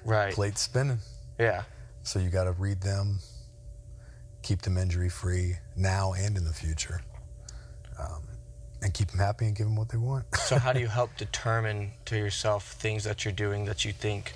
Right. 0.04 0.34
plates 0.34 0.60
spinning. 0.62 0.98
Yeah. 1.38 1.62
So 2.02 2.18
you 2.18 2.30
got 2.30 2.44
to 2.44 2.52
read 2.52 2.80
them, 2.80 3.20
keep 4.42 4.62
them 4.62 4.76
injury 4.76 5.08
free 5.08 5.56
now 5.76 6.14
and 6.14 6.36
in 6.36 6.44
the 6.44 6.52
future, 6.52 7.00
um, 7.98 8.22
and 8.82 8.92
keep 8.92 9.10
them 9.10 9.20
happy 9.20 9.46
and 9.46 9.56
give 9.56 9.66
them 9.66 9.76
what 9.76 9.88
they 9.88 9.98
want. 9.98 10.24
So 10.36 10.58
how 10.58 10.72
do 10.72 10.80
you 10.80 10.88
help 10.88 11.16
determine 11.16 11.92
to 12.06 12.16
yourself 12.16 12.72
things 12.72 13.04
that 13.04 13.24
you're 13.24 13.32
doing 13.32 13.64
that 13.66 13.84
you 13.84 13.92
think 13.92 14.34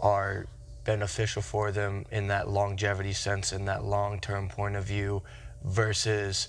are 0.00 0.46
beneficial 0.84 1.40
for 1.40 1.72
them 1.72 2.04
in 2.10 2.26
that 2.28 2.48
longevity 2.48 3.12
sense, 3.12 3.52
in 3.52 3.64
that 3.66 3.84
long-term 3.84 4.48
point 4.48 4.76
of 4.76 4.84
view, 4.84 5.22
versus 5.64 6.48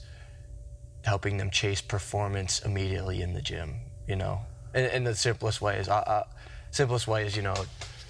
helping 1.06 1.38
them 1.38 1.50
chase 1.52 1.80
performance 1.80 2.60
immediately 2.66 3.22
in 3.22 3.34
the 3.34 3.42
gym? 3.42 3.76
You 4.08 4.18
know, 4.18 4.42
and, 4.74 4.88
and 4.88 5.08
the 5.08 5.16
simplest 5.16 5.62
way 5.62 5.78
is, 5.78 5.88
uh, 5.88 5.96
uh, 5.96 6.24
simplest 6.72 7.08
way 7.08 7.26
is 7.26 7.36
you 7.36 7.44
know, 7.44 7.56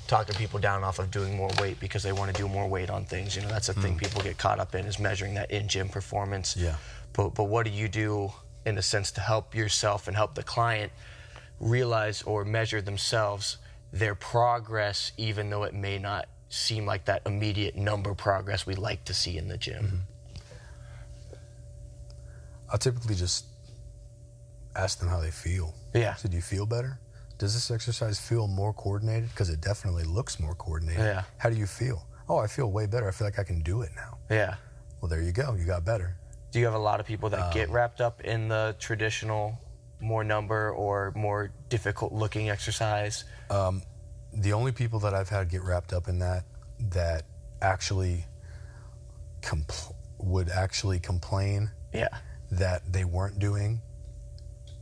talking 0.08 0.36
people 0.36 0.60
down 0.60 0.84
off 0.84 1.00
of 1.00 1.12
doing 1.12 1.36
more 1.36 1.52
weight 1.60 1.80
because 1.80 2.02
they 2.02 2.12
want 2.12 2.34
to 2.34 2.42
do 2.42 2.48
more 2.48 2.68
weight 2.68 2.90
on 2.90 3.06
things. 3.06 3.36
You 3.36 3.44
know, 3.44 3.50
that's 3.50 3.70
a 3.70 3.74
thing 3.74 3.98
people 3.98 4.22
get 4.22 4.38
caught 4.38 4.60
up 4.60 4.74
in 4.74 4.86
is 4.86 5.00
measuring 5.00 5.36
that 5.36 5.52
in-gym 5.52 5.90
performance. 5.90 6.56
Yeah. 6.58 6.76
But 7.14 7.30
but 7.30 7.46
what 7.46 7.66
do 7.66 7.72
you 7.72 7.88
do 7.88 8.32
in 8.66 8.78
a 8.78 8.82
sense 8.82 9.12
to 9.12 9.22
help 9.22 9.54
yourself 9.56 10.08
and 10.08 10.16
help 10.16 10.36
the 10.36 10.44
client 10.44 10.92
realize 11.60 12.22
or 12.24 12.44
measure 12.44 12.82
themselves 12.82 13.58
their 13.94 14.16
progress, 14.16 15.12
even 15.18 15.50
though 15.50 15.64
it 15.64 15.74
may 15.74 15.98
not 15.98 16.28
seem 16.50 16.86
like 16.86 17.06
that 17.06 17.22
immediate 17.26 17.76
number 17.76 18.14
progress 18.14 18.66
we 18.66 18.76
like 18.76 19.04
to 19.06 19.14
see 19.14 19.38
in 19.38 19.48
the 19.48 19.58
gym? 19.58 19.86
Mm-hmm. 19.86 19.98
I'll 22.72 22.80
typically 22.80 23.16
just 23.16 23.46
ask 24.76 25.00
them 25.00 25.08
how 25.08 25.20
they 25.20 25.32
feel. 25.32 25.74
Yeah. 25.94 26.16
So, 26.16 26.28
do 26.28 26.36
you 26.36 26.42
feel 26.42 26.66
better? 26.66 27.00
Does 27.38 27.54
this 27.54 27.70
exercise 27.70 28.20
feel 28.20 28.48
more 28.48 28.74
coordinated? 28.74 29.30
Because 29.30 29.50
it 29.50 29.62
definitely 29.62 30.04
looks 30.04 30.40
more 30.40 30.56
coordinated. 30.56 31.04
Yeah. 31.04 31.24
How 31.38 31.50
do 31.50 31.56
you 31.56 31.68
feel? 31.68 32.06
Oh, 32.28 32.38
I 32.38 32.48
feel 32.48 32.72
way 32.72 32.86
better. 32.86 33.08
I 33.08 33.12
feel 33.12 33.28
like 33.28 33.40
I 33.40 33.44
can 33.44 33.62
do 33.62 33.82
it 33.82 33.92
now. 33.96 34.18
Yeah. 34.30 34.56
Well, 35.00 35.10
there 35.10 35.22
you 35.22 35.32
go. 35.32 35.54
You 35.54 35.66
got 35.66 35.86
better. 35.86 36.16
Do 36.56 36.62
you 36.62 36.66
have 36.68 36.74
a 36.74 36.80
lot 36.80 37.02
of 37.02 37.06
people 37.06 37.30
that 37.32 37.54
get 37.54 37.68
um, 37.68 37.76
wrapped 37.76 38.00
up 38.00 38.22
in 38.22 38.48
the 38.48 38.78
traditional 38.80 39.60
more 40.00 40.24
number 40.24 40.72
or 40.72 41.12
more 41.14 41.52
difficult 41.68 42.14
looking 42.14 42.50
exercise? 42.50 43.26
Um, 43.50 43.82
the 44.32 44.54
only 44.54 44.72
people 44.72 45.00
that 45.00 45.14
I've 45.14 45.28
had 45.28 45.50
get 45.50 45.64
wrapped 45.64 45.92
up 45.92 46.08
in 46.08 46.18
that 46.20 46.46
that 46.80 47.24
actually 47.62 48.24
compl- 49.42 49.96
would 50.18 50.48
actually 50.48 50.98
complain 50.98 51.72
Yeah. 51.92 52.08
that 52.52 52.90
they 52.90 53.04
weren't 53.04 53.38
doing 53.38 53.82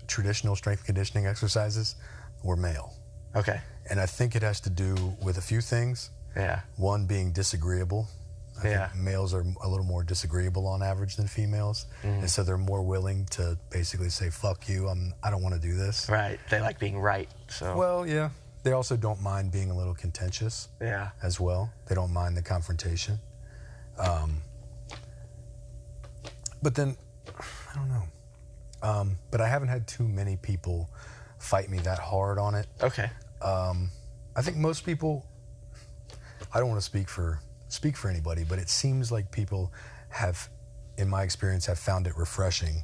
traditional 0.06 0.56
strength 0.56 0.86
conditioning 0.86 1.26
exercises 1.26 1.96
were 2.44 2.56
male. 2.56 2.94
Okay. 3.36 3.60
And 3.90 4.00
I 4.00 4.06
think 4.06 4.36
it 4.36 4.44
has 4.44 4.60
to 4.60 4.70
do 4.70 5.18
with 5.24 5.40
a 5.40 5.42
few 5.42 5.60
things. 5.60 6.12
Yeah. 6.36 6.60
One 6.78 7.08
being 7.08 7.32
disagreeable. 7.32 8.10
I 8.66 8.70
Yeah. 8.70 8.88
think 8.90 9.04
males 9.04 9.34
are 9.34 9.44
a 9.64 9.68
little 9.68 9.86
more 9.86 10.04
disagreeable 10.04 10.68
on 10.68 10.82
average 10.84 11.16
than 11.16 11.28
females, 11.28 11.86
and 12.04 12.30
so 12.30 12.44
they're 12.44 12.58
more 12.58 12.82
willing 12.82 13.26
to 13.28 13.58
basically 13.70 14.10
say 14.10 14.30
"fuck 14.30 14.68
you." 14.70 14.88
I'm 14.88 15.14
I 15.24 15.30
don't 15.30 15.42
want 15.44 15.56
to 15.56 15.62
do 15.62 15.76
this. 15.76 16.10
Right. 16.10 16.40
They 16.50 16.60
like 16.62 16.80
being 16.80 17.00
right. 17.00 17.30
So 17.50 17.76
Well, 17.76 18.06
yeah. 18.08 18.30
They 18.64 18.72
also 18.72 18.96
don't 18.96 19.22
mind 19.22 19.52
being 19.52 19.72
a 19.72 19.76
little 19.76 19.94
contentious 19.94 20.70
yeah. 20.80 21.10
as 21.22 21.38
well. 21.40 21.70
They 21.88 21.96
don't 21.96 22.14
mind 22.14 22.38
the 22.38 22.42
confrontation. 22.42 23.20
Um, 23.98 24.42
but 26.62 26.74
then, 26.76 26.96
I 27.28 27.76
don't 27.76 27.90
know. 27.90 28.04
Um, 28.82 29.18
but 29.32 29.42
I 29.42 29.48
haven't 29.48 29.68
had 29.68 29.86
too 29.88 30.08
many 30.08 30.38
people 30.38 30.90
fight 31.40 31.70
me 31.70 31.80
that 31.80 32.00
hard 32.00 32.38
on 32.40 32.56
it. 32.56 32.68
Okay. 32.82 33.10
Um, 33.42 33.90
I 34.36 34.42
think 34.42 34.58
most 34.58 34.86
people. 34.86 35.26
I 36.54 36.60
don't 36.60 36.70
want 36.70 36.80
to 36.80 36.86
speak 36.86 37.10
for 37.10 37.40
speak 37.74 37.98
for 37.98 38.10
anybody, 38.10 38.44
but 38.44 38.60
it 38.60 38.70
seems 38.70 39.12
like 39.12 39.32
people 39.32 39.72
have, 40.10 40.50
in 40.98 41.10
my 41.10 41.24
experience, 41.24 41.66
have 41.66 41.80
found 41.80 42.08
it 42.08 42.16
refreshing 42.18 42.84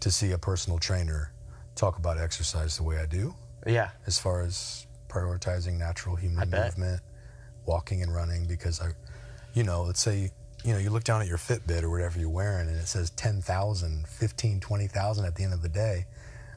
to 0.00 0.10
see 0.10 0.30
a 0.32 0.38
personal 0.38 0.78
trainer 0.78 1.32
talk 1.74 1.98
about 1.98 2.16
exercise 2.18 2.76
the 2.76 2.82
way 2.82 2.98
I 2.98 3.06
do, 3.06 3.34
Yeah. 3.66 3.90
as 4.06 4.18
far 4.18 4.42
as 4.42 4.86
prioritizing 5.08 5.78
natural 5.78 6.16
human 6.16 6.48
movement, 6.50 7.00
walking 7.66 8.02
and 8.02 8.14
running. 8.14 8.46
Because 8.46 8.80
I, 8.80 8.88
you 9.54 9.64
know, 9.64 9.82
let's 9.82 10.00
say 10.00 10.30
you 10.64 10.72
know 10.72 10.78
you 10.78 10.90
look 10.90 11.04
down 11.04 11.20
at 11.22 11.26
your 11.26 11.38
Fitbit 11.38 11.82
or 11.82 11.90
whatever 11.90 12.18
you're 12.18 12.28
wearing, 12.28 12.68
and 12.68 12.76
it 12.78 12.86
says 12.86 13.10
10,000, 13.10 14.06
15, 14.06 14.60
20,000 14.60 15.24
at 15.24 15.34
the 15.34 15.42
end 15.44 15.52
of 15.52 15.62
the 15.62 15.68
day. 15.68 16.06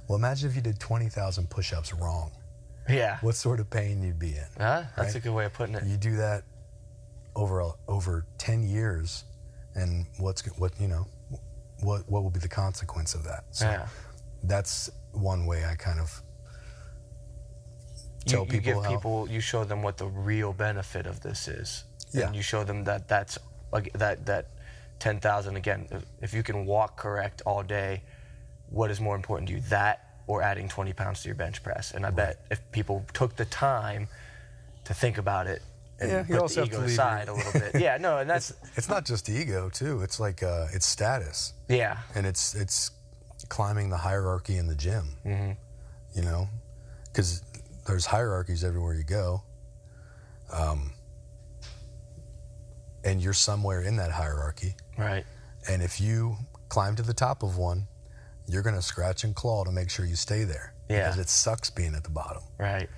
Well, 0.08 0.18
imagine 0.18 0.50
if 0.50 0.56
you 0.56 0.62
did 0.62 0.80
20,000 0.80 1.50
push-ups 1.50 1.94
wrong. 1.94 2.32
Yeah. 2.90 3.18
What 3.22 3.36
sort 3.36 3.62
of 3.62 3.70
pain 3.70 4.04
you'd 4.04 4.20
be 4.20 4.36
in? 4.36 4.46
Huh? 4.58 4.84
That's 4.98 4.98
right? 4.98 5.16
a 5.16 5.20
good 5.20 5.32
way 5.34 5.46
of 5.46 5.54
putting 5.54 5.76
it. 5.76 5.86
You 5.86 5.96
do 5.96 6.18
that 6.18 6.44
over 7.36 7.72
over 7.88 8.26
10 8.38 8.64
years, 8.64 9.26
and 9.76 10.06
what's 10.18 10.42
what 10.58 10.72
you 10.80 10.88
know, 10.88 11.08
what 11.82 12.10
what 12.10 12.24
will 12.24 12.30
be 12.30 12.40
the 12.40 12.48
consequence 12.48 13.16
of 13.16 13.24
that? 13.24 13.46
So 13.52 13.66
yeah. 13.66 13.88
that's 14.44 14.90
one 15.12 15.46
way 15.46 15.66
I 15.66 15.76
kind 15.76 16.00
of 16.00 16.22
You, 18.26 18.32
tell 18.32 18.40
you 18.46 18.52
people 18.52 18.74
give 18.74 18.84
how- 18.84 18.96
people, 18.96 19.30
you 19.30 19.40
show 19.42 19.64
them 19.64 19.82
what 19.84 19.98
the 19.98 20.08
real 20.08 20.54
benefit 20.54 21.06
of 21.06 21.20
this 21.22 21.48
is. 21.48 21.84
Yeah. 22.12 22.28
And 22.28 22.36
you 22.36 22.42
show 22.42 22.64
them 22.64 22.84
that 22.86 23.08
that's 23.08 23.38
like 23.72 23.92
that 23.94 24.26
that 24.28 24.48
10,000 25.00 25.56
again, 25.58 25.88
if- 25.92 26.06
if 26.22 26.34
you 26.34 26.44
can 26.44 26.66
walk 26.66 26.96
correct 26.98 27.42
all 27.46 27.64
day, 27.64 28.04
what 28.70 28.90
is 28.92 29.00
more 29.02 29.16
important 29.16 29.48
to 29.50 29.56
you, 29.56 29.62
that 29.70 30.00
or 30.28 30.42
adding 30.42 30.70
20 30.70 30.94
pounds 30.94 31.22
to 31.24 31.28
your 31.28 31.36
bench 31.36 31.62
press? 31.64 31.92
And 31.92 32.06
I 32.06 32.12
bet 32.12 32.46
if 32.50 32.60
people 32.72 33.06
took 33.14 33.36
the 33.36 33.46
time 33.46 34.08
to 34.86 34.94
think 34.94 35.18
about 35.18 35.48
it 35.48 35.62
and 36.00 36.12
Yeah, 36.12 36.26
you 36.28 36.40
also 36.40 36.56
the 36.56 36.62
have 36.62 36.70
to 36.72 36.86
ego 36.86 36.86
aside 36.94 37.28
a 37.30 37.34
little 37.34 37.52
bit. 37.52 37.82
Yeah, 37.82 37.98
no, 37.98 38.18
and 38.18 38.30
that's 38.30 38.54
It's 38.76 38.90
not 38.90 39.06
just 39.06 39.30
ego 39.30 39.70
too. 39.70 40.02
It's 40.02 40.20
like 40.20 40.44
uh, 40.44 40.68
it's 40.74 40.86
status, 40.86 41.54
yeah. 41.70 41.98
and 42.16 42.26
it's 42.26 42.56
it's 42.56 42.92
climbing 43.50 43.90
the 43.90 43.98
hierarchy 43.98 44.58
in 44.58 44.68
the 44.68 44.76
gym. 44.76 45.18
Mm-hmm. 45.26 45.52
You 46.16 46.22
know, 46.24 46.48
because 47.06 47.42
there's 47.88 48.06
hierarchies 48.06 48.64
everywhere 48.64 48.94
you 48.94 49.04
go, 49.04 49.44
um, 50.52 50.92
and 53.04 53.22
you're 53.22 53.34
somewhere 53.34 53.82
in 53.82 53.96
that 53.98 54.12
hierarchy. 54.12 54.76
Right. 54.98 55.26
And 55.70 55.82
if 55.82 56.00
you 56.00 56.38
climb 56.70 56.96
to 56.96 57.04
the 57.04 57.14
top 57.14 57.44
of 57.44 57.58
one, 57.58 57.88
you're 58.48 58.62
gonna 58.64 58.82
scratch 58.82 59.24
and 59.24 59.36
claw 59.36 59.64
to 59.64 59.72
make 59.72 59.90
sure 59.90 60.06
you 60.06 60.16
stay 60.16 60.44
there. 60.44 60.74
Yeah. 60.90 61.08
Because 61.08 61.20
it 61.20 61.30
sucks 61.30 61.70
being 61.70 61.96
at 61.96 62.04
the 62.04 62.10
bottom 62.10 62.44
Right. 62.60 62.90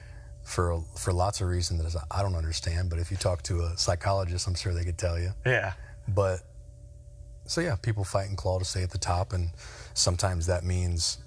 For 0.45 0.81
for 0.95 1.11
lots 1.11 1.41
of 1.41 1.47
reasons 1.49 1.93
that 1.93 2.01
I 2.09 2.21
don't 2.21 2.35
understand. 2.35 2.89
But 2.89 2.99
if 2.99 3.11
you 3.11 3.17
talk 3.17 3.41
to 3.43 3.61
a 3.63 3.77
psychologist, 3.77 4.47
I'm 4.47 4.55
sure 4.55 4.73
they 4.73 4.85
could 4.85 4.97
tell 4.97 5.19
you. 5.19 5.31
Yeah. 5.45 5.73
But 6.07 6.39
so 7.45 7.59
yeah, 7.61 7.75
people 7.75 8.03
fight 8.05 8.29
and 8.29 8.37
claw 8.37 8.59
to 8.59 8.65
stay 8.65 8.83
at 8.83 8.91
the 8.91 8.97
top, 8.97 9.33
and 9.33 9.49
sometimes 9.93 10.45
that 10.47 10.63
means 10.63 11.17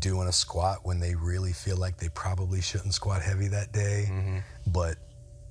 doing 0.00 0.26
a 0.26 0.32
squat 0.32 0.78
when 0.82 0.98
they 0.98 1.14
really 1.14 1.52
feel 1.52 1.76
like 1.76 1.96
they 1.98 2.08
probably 2.08 2.60
shouldn't 2.60 2.92
squat 2.94 3.22
heavy 3.22 3.48
that 3.48 3.70
day. 3.72 4.06
Mm-hmm. 4.10 4.38
But 4.66 4.96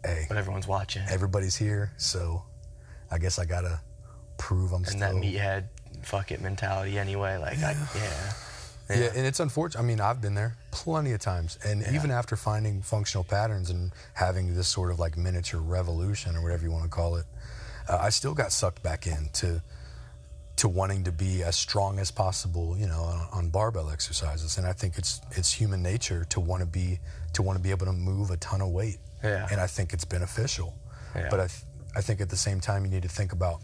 hey, 0.04 0.26
But 0.28 0.38
everyone's 0.38 0.68
watching. 0.68 1.04
everybody's 1.10 1.56
here, 1.56 1.92
so 1.98 2.44
I 3.10 3.18
guess 3.20 3.40
I 3.40 3.46
gotta 3.46 3.80
prove 4.38 4.72
I'm 4.74 4.78
and 4.80 4.88
still. 4.88 5.00
that 5.00 5.14
meathead 5.16 5.66
fuck 6.02 6.32
it 6.32 6.42
mentality 6.42 7.00
anyway. 7.00 7.38
Like, 7.38 7.58
I, 7.60 7.76
yeah. 7.96 8.34
Yeah. 8.90 9.12
and 9.16 9.26
it's 9.26 9.40
unfortunate. 9.40 9.82
I 9.82 9.84
mean, 9.84 10.00
I've 10.00 10.22
been 10.22 10.36
there 10.36 10.56
plenty 10.72 11.12
of 11.14 11.20
times, 11.20 11.58
and 11.66 11.84
even 11.94 12.12
after 12.12 12.36
finding 12.36 12.82
functional 12.82 13.24
patterns 13.24 13.70
and 13.70 13.92
having 14.14 14.54
this 14.54 14.68
sort 14.68 14.92
of 14.92 15.00
like 15.00 15.18
miniature 15.18 15.60
revolution 15.60 16.36
or 16.36 16.44
whatever 16.44 16.64
you 16.64 16.72
want 16.72 16.84
to 16.84 16.90
call 16.90 17.16
it, 17.16 17.26
uh, 17.90 17.98
I 18.00 18.10
still 18.10 18.34
got 18.34 18.52
sucked 18.52 18.84
back 18.84 19.08
into 19.08 19.62
to 20.58 20.70
wanting 20.70 21.04
to 21.04 21.12
be 21.12 21.44
as 21.44 21.56
strong 21.56 22.00
as 22.00 22.12
possible, 22.12 22.78
you 22.78 22.88
know, 22.88 23.02
on, 23.02 23.28
on 23.34 23.50
barbell 23.50 23.90
exercises. 23.90 24.58
And 24.58 24.66
I 24.66 24.74
think 24.74 24.98
it's 24.98 25.20
it's 25.32 25.52
human 25.52 25.82
nature 25.82 26.26
to 26.30 26.40
want 26.40 26.62
to 26.62 26.68
be 26.68 27.00
to 27.34 27.42
want 27.42 27.58
to 27.58 27.64
be 27.64 27.72
able 27.72 27.86
to 27.88 27.94
move 27.94 28.30
a 28.32 28.38
ton 28.38 28.62
of 28.62 28.70
weight. 28.70 28.98
Yeah. 29.24 29.48
And 29.52 29.60
I 29.60 29.68
think 29.68 29.94
it's 29.94 30.06
beneficial. 30.06 30.78
Yeah. 31.16 31.28
But 31.30 31.40
I 31.40 31.48
th- 31.48 31.64
I 31.96 32.02
think 32.02 32.22
at 32.22 32.30
the 32.30 32.38
same 32.38 32.60
time 32.60 32.86
you 32.86 32.92
need 32.92 33.04
to 33.04 33.10
think 33.10 33.34
about 33.34 33.62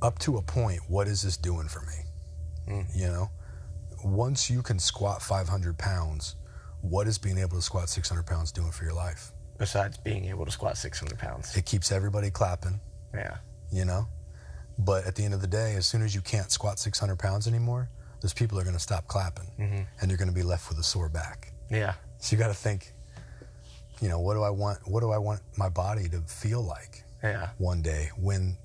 up 0.00 0.18
to 0.20 0.36
a 0.36 0.42
point, 0.42 0.80
what 0.88 1.06
is 1.06 1.22
this 1.22 1.36
doing 1.36 1.68
for 1.68 1.80
me? 1.82 2.01
Mm. 2.68 2.86
You 2.94 3.06
know, 3.08 3.30
once 4.04 4.50
you 4.50 4.62
can 4.62 4.78
squat 4.78 5.22
500 5.22 5.78
pounds, 5.78 6.36
what 6.80 7.06
is 7.06 7.18
being 7.18 7.38
able 7.38 7.56
to 7.56 7.62
squat 7.62 7.88
600 7.88 8.24
pounds 8.26 8.52
doing 8.52 8.72
for 8.72 8.84
your 8.84 8.94
life? 8.94 9.32
Besides 9.58 9.96
being 9.98 10.24
able 10.26 10.44
to 10.44 10.50
squat 10.50 10.76
600 10.76 11.18
pounds. 11.18 11.56
It 11.56 11.64
keeps 11.66 11.92
everybody 11.92 12.30
clapping, 12.30 12.80
Yeah. 13.14 13.36
you 13.70 13.84
know? 13.84 14.06
But 14.78 15.06
at 15.06 15.14
the 15.14 15.24
end 15.24 15.34
of 15.34 15.40
the 15.40 15.46
day, 15.46 15.74
as 15.76 15.86
soon 15.86 16.02
as 16.02 16.14
you 16.14 16.20
can't 16.22 16.50
squat 16.50 16.78
600 16.78 17.18
pounds 17.18 17.46
anymore, 17.46 17.88
those 18.20 18.32
people 18.32 18.58
are 18.58 18.62
going 18.64 18.74
to 18.74 18.80
stop 18.82 19.06
clapping 19.06 19.50
mm-hmm. 19.58 19.82
and 20.00 20.10
you're 20.10 20.18
going 20.18 20.28
to 20.28 20.34
be 20.34 20.42
left 20.42 20.68
with 20.68 20.78
a 20.78 20.82
sore 20.82 21.08
back. 21.08 21.52
Yeah. 21.70 21.94
So 22.18 22.34
you 22.34 22.38
got 22.40 22.48
to 22.48 22.54
think, 22.54 22.92
you 24.00 24.08
know, 24.08 24.18
what 24.20 24.34
do 24.34 24.42
I 24.42 24.50
want? 24.50 24.78
What 24.86 25.00
do 25.00 25.10
I 25.12 25.18
want 25.18 25.40
my 25.56 25.68
body 25.68 26.08
to 26.08 26.20
feel 26.22 26.62
like 26.62 27.04
Yeah. 27.22 27.50
one 27.58 27.82
day 27.82 28.10
when 28.16 28.56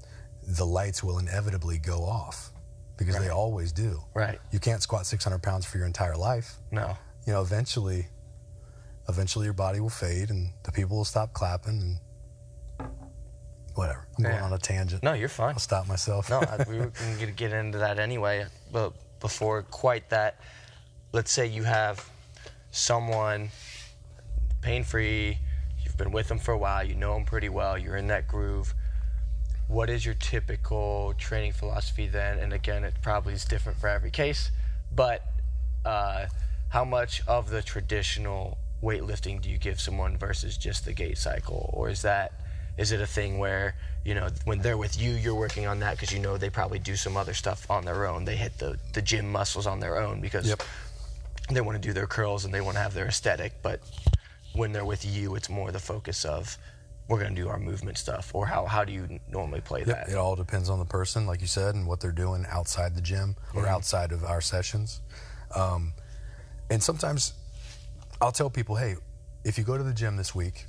the 0.47 0.65
lights 0.65 1.03
will 1.03 1.19
inevitably 1.19 1.77
go 1.77 2.03
off? 2.05 2.51
Because 2.97 3.19
they 3.19 3.29
always 3.29 3.71
do. 3.71 4.01
Right. 4.13 4.39
You 4.51 4.59
can't 4.59 4.81
squat 4.81 5.05
600 5.05 5.41
pounds 5.43 5.65
for 5.65 5.77
your 5.77 5.85
entire 5.85 6.15
life. 6.15 6.55
No. 6.71 6.97
You 7.25 7.33
know, 7.33 7.41
eventually, 7.41 8.07
eventually 9.07 9.45
your 9.45 9.53
body 9.53 9.79
will 9.79 9.89
fade 9.89 10.29
and 10.29 10.49
the 10.63 10.71
people 10.71 10.97
will 10.97 11.05
stop 11.05 11.33
clapping 11.33 11.99
and 12.79 12.89
whatever. 13.75 14.07
I'm 14.17 14.23
going 14.23 14.41
on 14.41 14.53
a 14.53 14.57
tangent. 14.57 15.03
No, 15.03 15.13
you're 15.13 15.29
fine. 15.29 15.53
I'll 15.53 15.59
stop 15.59 15.87
myself. 15.87 16.29
No, 16.29 16.39
I, 16.39 16.65
we 16.67 16.79
were 16.79 16.87
going 16.87 17.19
to 17.19 17.31
get 17.31 17.53
into 17.53 17.77
that 17.77 17.99
anyway. 17.99 18.45
But 18.71 18.93
before 19.19 19.61
quite 19.61 20.09
that, 20.09 20.39
let's 21.13 21.31
say 21.31 21.45
you 21.45 21.63
have 21.63 22.09
someone 22.71 23.49
pain 24.61 24.83
free, 24.83 25.37
you've 25.83 25.97
been 25.97 26.11
with 26.11 26.27
them 26.27 26.39
for 26.39 26.53
a 26.53 26.57
while, 26.57 26.83
you 26.83 26.95
know 26.95 27.13
them 27.13 27.25
pretty 27.25 27.49
well, 27.49 27.77
you're 27.77 27.95
in 27.95 28.07
that 28.07 28.27
groove. 28.27 28.73
What 29.67 29.89
is 29.89 30.05
your 30.05 30.15
typical 30.15 31.13
training 31.17 31.51
philosophy 31.53 32.07
then? 32.07 32.39
And 32.39 32.53
again, 32.53 32.83
it 32.83 32.93
probably 33.01 33.33
is 33.33 33.43
different 33.45 33.77
for 33.79 33.87
every 33.89 34.11
case, 34.11 34.51
but 34.95 35.23
uh, 35.85 36.27
how 36.69 36.85
much 36.85 37.21
of 37.27 37.49
the 37.49 37.61
traditional 37.61 38.57
weightlifting 38.81 39.41
do 39.41 39.49
you 39.49 39.57
give 39.57 39.81
someone 39.81 40.17
versus 40.17 40.57
just 40.57 40.85
the 40.85 40.93
gait 40.93 41.17
cycle? 41.17 41.69
Or 41.73 41.89
is 41.89 42.01
that 42.03 42.33
is 42.77 42.91
it 42.91 43.01
a 43.01 43.07
thing 43.07 43.39
where 43.39 43.75
you 44.05 44.13
know 44.13 44.29
when 44.45 44.59
they're 44.59 44.77
with 44.77 45.01
you 45.01 45.11
you're 45.11 45.35
working 45.35 45.65
on 45.65 45.79
that 45.79 45.95
because 45.95 46.13
you 46.13 46.19
know 46.19 46.37
they 46.37 46.49
probably 46.49 46.77
do 46.79 46.95
some 46.95 47.17
other 47.17 47.33
stuff 47.33 47.69
on 47.71 47.83
their 47.85 48.05
own 48.05 48.23
they 48.23 48.35
hit 48.35 48.57
the, 48.59 48.77
the 48.93 49.01
gym 49.01 49.29
muscles 49.31 49.65
on 49.65 49.79
their 49.79 49.97
own 49.97 50.21
because 50.21 50.47
Yep. 50.47 50.61
they 51.49 51.61
want 51.61 51.81
to 51.81 51.85
do 51.85 51.91
their 51.91 52.05
curls 52.05 52.45
and 52.45 52.53
they 52.53 52.61
want 52.61 52.75
to 52.77 52.81
have 52.81 52.93
their 52.93 53.07
aesthetic 53.07 53.53
but 53.63 53.79
when 54.53 54.71
they're 54.73 54.85
with 54.85 55.03
you 55.03 55.35
it's 55.35 55.49
more 55.49 55.71
the 55.71 55.79
focus 55.79 56.23
of 56.23 56.57
we're 57.07 57.19
going 57.19 57.33
to 57.33 57.41
do 57.41 57.47
our 57.47 57.57
movement 57.59 57.97
stuff 57.97 58.31
or 58.33 58.45
how, 58.45 58.65
how 58.65 58.83
do 58.83 58.91
you 58.91 59.19
normally 59.29 59.61
play 59.61 59.79
Yep, 59.79 59.87
that 59.87 60.09
It 60.09 60.15
all 60.17 60.35
depends 60.35 60.69
on 60.69 60.79
the 60.79 60.85
person, 60.85 61.25
like 61.25 61.41
you 61.41 61.47
said, 61.47 61.75
and 61.75 61.87
what 61.87 61.99
they're 62.01 62.11
doing 62.11 62.45
outside 62.49 62.95
the 62.95 63.01
gym 63.01 63.35
or 63.55 63.65
outside 63.67 64.11
of 64.11 64.23
our 64.23 64.41
sessions. 64.41 65.01
Um, 65.55 65.93
and 66.69 66.83
sometimes 66.83 67.33
I'll 68.21 68.31
tell 68.33 68.49
people, 68.49 68.75
hey, 68.75 68.95
if 69.45 69.57
you 69.57 69.63
go 69.63 69.77
to 69.77 69.83
the 69.83 69.93
gym 69.93 70.17
this 70.17 70.35
week, 70.35 70.65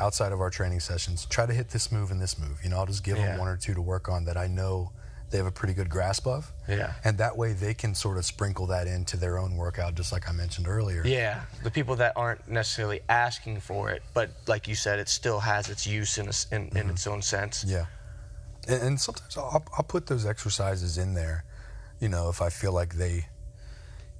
outside 0.00 0.32
of 0.32 0.40
our 0.40 0.50
training 0.50 0.80
sessions, 0.80 1.24
try 1.26 1.46
to 1.46 1.54
hit 1.54 1.70
this 1.70 1.90
move 1.90 2.10
and 2.10 2.20
this 2.20 2.38
move. 2.38 2.60
You 2.62 2.68
know, 2.70 2.76
I'll 2.78 2.86
just 2.86 3.04
give 3.04 3.16
Yeah. 3.16 3.28
them 3.28 3.38
one 3.38 3.48
or 3.48 3.56
two 3.56 3.72
to 3.74 3.80
work 3.80 4.08
on 4.08 4.24
that 4.26 4.36
I 4.36 4.46
know 4.48 4.92
they 5.34 5.38
have 5.38 5.48
a 5.48 5.50
pretty 5.50 5.74
good 5.74 5.90
grasp 5.90 6.28
of. 6.28 6.52
Yeah. 6.68 6.92
And 7.02 7.18
that 7.18 7.36
way 7.36 7.54
they 7.54 7.74
can 7.74 7.96
sort 7.96 8.18
of 8.18 8.24
sprinkle 8.24 8.68
that 8.68 8.86
into 8.86 9.16
their 9.16 9.36
own 9.36 9.56
workout, 9.56 9.96
just 9.96 10.12
like 10.12 10.28
I 10.28 10.32
mentioned 10.32 10.68
earlier. 10.68 11.02
Yeah, 11.04 11.42
the 11.64 11.72
people 11.72 11.96
that 11.96 12.12
aren't 12.14 12.48
necessarily 12.48 13.00
asking 13.08 13.58
for 13.58 13.90
it, 13.90 14.04
but 14.14 14.30
like 14.46 14.68
you 14.68 14.76
said, 14.76 15.00
it 15.00 15.08
still 15.08 15.40
has 15.40 15.70
its 15.70 15.88
use 15.88 16.18
in, 16.18 16.28
a 16.28 16.54
in, 16.54 16.62
in 16.62 16.68
mm-hmm. 16.68 16.90
its 16.90 17.08
own 17.08 17.20
sense. 17.20 17.64
Yeah. 17.66 17.86
And, 18.68 18.80
and 18.80 19.00
sometimes 19.00 19.36
I'll, 19.36 19.66
I'll 19.76 19.82
put 19.82 20.06
those 20.06 20.24
exercises 20.24 20.98
in 20.98 21.14
there, 21.14 21.44
you 21.98 22.08
know, 22.08 22.28
if 22.28 22.40
I 22.40 22.48
feel 22.48 22.72
like 22.72 22.94
they, 22.94 23.26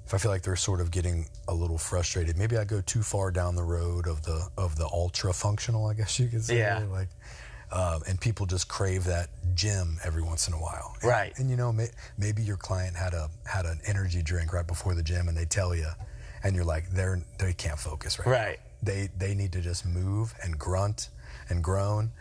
if 0.05 0.15
I 0.15 0.19
feel 0.19 0.33
like 0.33 0.43
they're 0.43 0.57
sort 0.57 0.81
of 0.81 0.91
getting 0.91 1.29
a 1.47 1.55
little 1.55 1.79
frustrated. 1.79 2.37
Maybe 2.37 2.57
I 2.57 2.65
go 2.65 2.81
too 2.81 3.03
far 3.03 3.31
down 3.31 3.55
the 3.55 3.63
road 3.63 4.09
of 4.09 4.25
the 4.25 4.49
of 4.59 4.75
the 4.75 4.87
ultra 4.87 5.33
functional, 5.33 5.87
I 5.87 5.95
guess 5.95 6.19
you 6.19 6.27
could 6.27 6.43
say. 6.45 6.59
Yeah. 6.59 6.85
Like, 6.91 7.09
um, 7.75 8.01
and 8.09 8.19
people 8.21 8.47
just 8.47 8.67
crave 8.69 9.05
that 9.05 9.29
gym 9.55 9.99
every 10.05 10.23
once 10.23 10.49
in 10.49 10.55
a 10.55 10.59
while. 10.59 10.95
And- 11.03 11.11
Right. 11.11 11.33
And 11.39 11.51
you 11.51 11.57
know, 11.57 11.73
may, 11.73 11.89
maybe 12.17 12.43
your 12.43 12.57
client 12.57 12.97
had 12.97 13.13
a 13.13 13.29
had 13.45 13.67
an 13.67 13.81
energy 13.87 14.23
drink 14.23 14.53
right 14.53 14.67
before 14.67 14.95
the 14.95 15.03
gym, 15.03 15.29
and 15.29 15.37
they 15.37 15.45
tell 15.45 15.75
you, 15.75 15.89
and 16.43 16.55
you're 16.57 16.65
like, 16.65 16.89
they're 16.91 17.21
they 17.39 17.53
can't 17.53 17.79
focus 17.79 18.19
right. 18.19 18.27
now. 18.27 18.33
Right. 18.33 18.61
They 18.83 19.09
they 19.19 19.35
need 19.35 19.53
to 19.53 19.61
just 19.61 19.85
move 19.85 20.33
and 20.43 20.59
grunt 20.59 21.11
and 21.51 21.63
groan, 21.63 22.13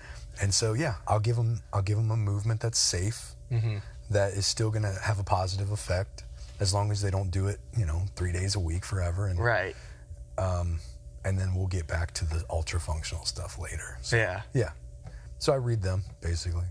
and 0.42 0.54
so 0.54 0.74
yeah, 0.74 0.96
I'll 1.08 1.20
give 1.22 1.36
them 1.38 1.62
I'll 1.72 1.82
give 1.84 1.98
them 1.98 2.12
a 2.12 2.18
movement 2.18 2.60
that's 2.62 2.80
safe, 2.80 3.36
Mm-hmm. 3.52 3.78
that 4.10 4.34
is 4.34 4.48
still 4.48 4.72
going 4.72 4.84
to 4.84 4.98
have 5.04 5.20
a 5.20 5.24
positive 5.24 5.70
effect, 5.72 6.24
as 6.60 6.74
long 6.74 6.90
as 6.92 7.02
they 7.02 7.12
don't 7.12 7.30
do 7.30 7.48
it, 7.48 7.60
you 7.78 7.86
know, 7.86 8.02
three 8.16 8.32
days 8.32 8.56
a 8.56 8.60
week 8.60 8.84
forever, 8.86 9.28
and 9.28 9.38
Right. 9.40 9.76
and 11.26 11.40
then 11.40 11.54
we'll 11.56 11.68
get 11.68 11.88
back 11.88 12.12
to 12.16 12.26
the 12.26 12.44
ultra 12.50 12.80
functional 12.80 13.24
stuff 13.26 13.58
later. 13.60 13.98
So, 14.02 14.18
Yeah. 14.18 14.42
yeah. 14.54 14.72
So 15.44 15.52
I 15.52 15.58
read 15.58 15.82
them 15.82 16.06
basically, 16.22 16.64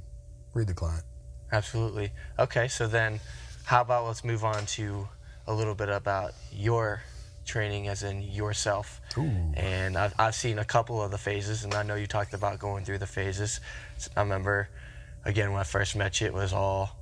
read 0.55 0.67
the 0.67 0.73
client. 0.73 1.05
Absolutely. 1.53 2.11
Okay, 2.39 2.69
so 2.69 2.87
then 2.87 3.21
how 3.65 3.83
about 3.83 4.07
let's 4.07 4.25
move 4.25 4.45
on 4.45 4.65
to 4.65 5.07
a 5.47 5.53
little 5.53 5.75
bit 5.75 5.91
about 5.91 6.33
your 6.51 7.03
training, 7.45 7.89
as 7.89 8.03
in 8.03 8.23
yourself. 8.23 9.03
Ooh. 9.19 9.31
And 9.53 9.99
I've, 9.99 10.15
I've 10.19 10.35
seen 10.35 10.59
a 10.59 10.65
couple 10.65 11.03
of 11.03 11.11
the 11.11 11.19
phases, 11.19 11.65
and 11.65 11.75
I 11.75 11.83
know 11.83 11.97
you 11.97 12.07
talked 12.07 12.33
about 12.33 12.59
going 12.61 12.87
through 12.87 12.97
the 12.97 13.07
phases. 13.07 13.61
I 14.17 14.23
remember, 14.23 14.71
again, 15.27 15.53
when 15.53 15.61
I 15.61 15.65
first 15.65 15.95
met 15.95 16.23
you, 16.23 16.29
it 16.29 16.33
was 16.33 16.55
all, 16.55 16.97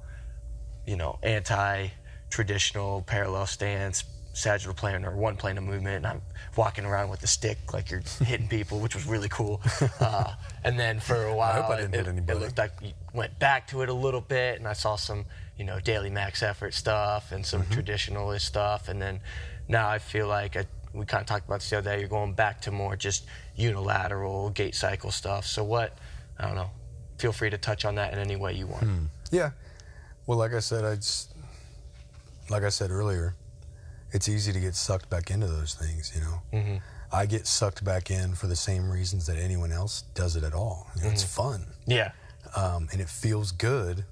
you 0.89 0.97
know, 0.97 1.21
anti 1.23 1.87
traditional 2.31 3.03
parallel 3.03 3.47
stance, 3.47 4.03
sagittal 4.33 4.74
plane 4.74 5.05
or 5.05 5.14
one 5.16 5.37
plane 5.37 5.59
of 5.59 5.64
movement. 5.64 5.97
And 5.97 6.07
I'm 6.07 6.22
walking 6.57 6.85
around 6.85 7.11
with 7.11 7.20
the 7.20 7.26
stick 7.26 7.59
like 7.72 7.91
you're 7.91 8.03
hitting 8.24 8.49
people, 8.49 8.81
which 8.81 8.95
was 8.95 9.07
really 9.07 9.28
cool. 9.28 9.61
Uh, 10.01 10.33
and 10.64 10.78
then 10.78 10.99
for 10.99 11.24
a 11.26 11.35
while, 11.35 11.53
I 11.53 11.61
hope 11.61 11.70
I 11.70 11.76
didn't 11.76 11.95
it, 11.95 11.99
hit 11.99 12.09
anybody. 12.09 12.39
it 12.39 12.41
looked 12.43 12.59
like 12.59 12.72
you 12.81 12.93
went 13.12 13.39
back 13.39 13.66
to 13.68 13.83
it 13.83 13.89
a 13.91 13.93
little 13.93 14.20
bit, 14.22 14.59
and 14.59 14.66
I 14.66 14.72
saw 14.72 14.97
some, 14.97 15.26
you 15.59 15.64
know, 15.64 15.78
daily 15.78 16.09
max 16.11 16.43
effort 16.43 16.72
stuff 16.72 17.33
and 17.33 17.45
some 17.45 17.62
traditionalist 17.64 18.41
stuff. 18.43 18.89
And 18.89 19.01
then 19.01 19.20
now 19.68 19.89
I 19.91 19.99
feel 19.99 20.26
like 20.26 20.57
I, 20.57 20.64
we 20.95 21.05
kind 21.05 21.20
of 21.20 21.26
talked 21.26 21.47
about 21.47 21.61
this 21.61 21.68
the 21.70 21.78
other 21.78 21.91
day. 21.91 22.01
You're 22.01 22.09
going 22.09 22.33
back 22.33 22.62
to 22.62 22.70
more 22.70 22.97
just 22.97 23.26
unilateral 23.57 24.51
gait 24.51 24.74
cycle 24.74 25.11
stuff. 25.11 25.47
So 25.47 25.62
what? 25.64 25.97
I 26.39 26.47
don't 26.47 26.57
know. 26.57 26.70
Feel 27.18 27.33
free 27.33 27.51
to 27.51 27.59
touch 27.59 27.85
on 27.85 27.97
that 27.97 28.12
in 28.12 28.18
any 28.18 28.37
way 28.37 28.55
you 28.55 28.66
want. 28.66 29.11
Yeah. 29.31 29.51
Well, 30.26 30.39
like 30.39 30.55
I 30.55 30.61
said, 30.61 30.85
I 30.85 30.97
just, 30.97 31.35
like 32.49 32.62
I 32.62 32.70
said 32.70 32.91
earlier, 32.91 33.35
it's 34.13 34.29
easy 34.29 34.53
to 34.53 34.61
get 34.61 34.75
sucked 34.75 35.09
back 35.11 35.31
into 35.31 35.47
those 35.47 35.75
things. 35.75 36.13
You 36.15 36.21
know, 36.23 36.43
Mm-hmm. 36.53 36.77
I 37.13 37.27
get 37.27 37.47
sucked 37.47 37.85
back 37.85 38.11
in 38.11 38.35
for 38.35 38.47
the 38.47 38.55
same 38.57 38.89
reasons 38.89 39.27
that 39.27 39.37
anyone 39.37 39.73
else 39.73 40.03
does 40.15 40.37
it 40.37 40.45
at 40.45 40.55
all. 40.55 40.87
You 40.97 41.03
know, 41.03 41.09
It's 41.11 41.25
Mm-hmm. 41.25 41.43
fun, 41.43 41.67
Yeah. 41.87 42.13
um, 42.55 42.89
and 42.93 43.01
it 43.01 43.09
feels 43.09 43.51
good 43.53 44.05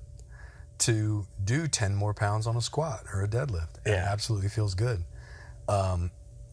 to 0.79 1.27
do 1.45 1.67
ten 1.69 1.95
more 1.95 2.15
pounds 2.15 2.47
on 2.47 2.57
a 2.57 2.61
squat 2.61 3.05
or 3.13 3.23
a 3.25 3.29
deadlift. 3.29 3.79
It 3.85 3.95
absolutely 3.95 4.49
feels 4.49 4.75
good. 4.75 5.05
Um, 5.69 6.11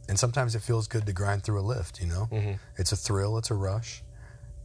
and 0.07 0.19
sometimes 0.19 0.53
it 0.55 0.61
feels 0.61 0.87
good 0.87 1.05
to 1.07 1.13
grind 1.13 1.43
through 1.43 1.59
a 1.59 1.65
lift. 1.65 1.99
You 1.99 2.07
know, 2.07 2.27
Mm-hmm. 2.31 2.53
it's 2.77 2.91
a 2.91 2.95
thrill. 2.95 3.37
It's 3.37 3.51
a 3.51 3.55
rush. 3.55 4.01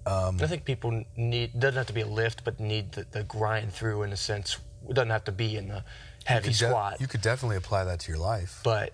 I 0.06 0.32
think 0.46 0.64
people 0.64 1.04
need 1.16 1.58
doesn't 1.60 1.76
have 1.76 1.86
to 1.86 1.92
be 1.92 2.00
a 2.00 2.06
lift, 2.06 2.42
but 2.42 2.58
need 2.58 2.92
the, 2.92 3.06
the 3.12 3.22
grind 3.24 3.72
through 3.72 4.02
in 4.02 4.12
a 4.12 4.16
sense. 4.16 4.58
It 4.88 4.94
doesn't 4.94 5.10
have 5.10 5.24
to 5.24 5.32
be 5.32 5.56
in 5.56 5.68
the 5.68 5.84
heavy 6.24 6.48
You 6.48 6.54
de- 6.54 6.68
squat, 6.68 7.00
you 7.00 7.06
could 7.06 7.20
definitely 7.22 7.56
apply 7.56 7.84
that 7.84 8.00
to 8.00 8.12
your 8.12 8.20
life. 8.20 8.60
but 8.64 8.92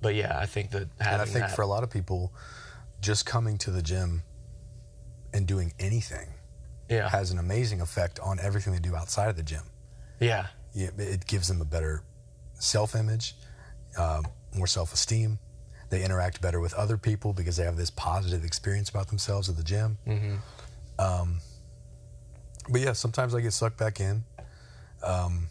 but 0.00 0.14
yeah, 0.14 0.38
I 0.38 0.46
think 0.46 0.70
that 0.72 0.88
having 1.00 1.12
And 1.20 1.22
I 1.22 1.24
think 1.24 1.46
that, 1.46 1.56
for 1.56 1.62
a 1.62 1.66
lot 1.66 1.82
of 1.82 1.90
people, 1.90 2.32
just 3.00 3.24
coming 3.24 3.56
to 3.58 3.70
the 3.70 3.80
gym 3.82 4.22
and 5.32 5.46
doing 5.46 5.72
anything 5.78 6.28
yeah 6.90 7.08
has 7.08 7.30
an 7.30 7.38
amazing 7.38 7.80
effect 7.80 8.20
on 8.20 8.38
everything 8.38 8.72
they 8.74 8.78
do 8.78 8.94
outside 8.94 9.28
of 9.30 9.36
the 9.36 9.42
gym. 9.42 9.62
yeah 10.20 10.48
Yeah, 10.74 10.90
It 10.98 11.26
gives 11.26 11.48
them 11.48 11.60
a 11.62 11.64
better 11.64 12.02
self 12.58 12.94
image, 12.94 13.34
um, 13.96 14.24
more 14.54 14.66
self 14.66 14.92
esteem. 14.92 15.38
They 15.90 16.02
interact 16.04 16.40
better 16.42 16.60
with 16.60 16.74
other 16.74 16.96
people 16.98 17.32
because 17.32 17.56
they 17.56 17.64
have 17.64 17.76
this 17.76 17.90
positive 17.90 18.44
experience 18.44 18.88
about 18.90 19.08
themselves 19.08 19.48
at 19.48 19.56
the 19.56 19.62
gym. 19.62 19.98
Mhm. 20.06 20.38
Um, 20.98 21.40
but 22.68 22.80
yeah, 22.80 22.92
sometimes 22.92 23.34
I 23.34 23.40
get 23.40 23.52
sucked 23.52 23.78
back 23.78 24.00
in. 24.00 24.24
Um, 25.02 25.48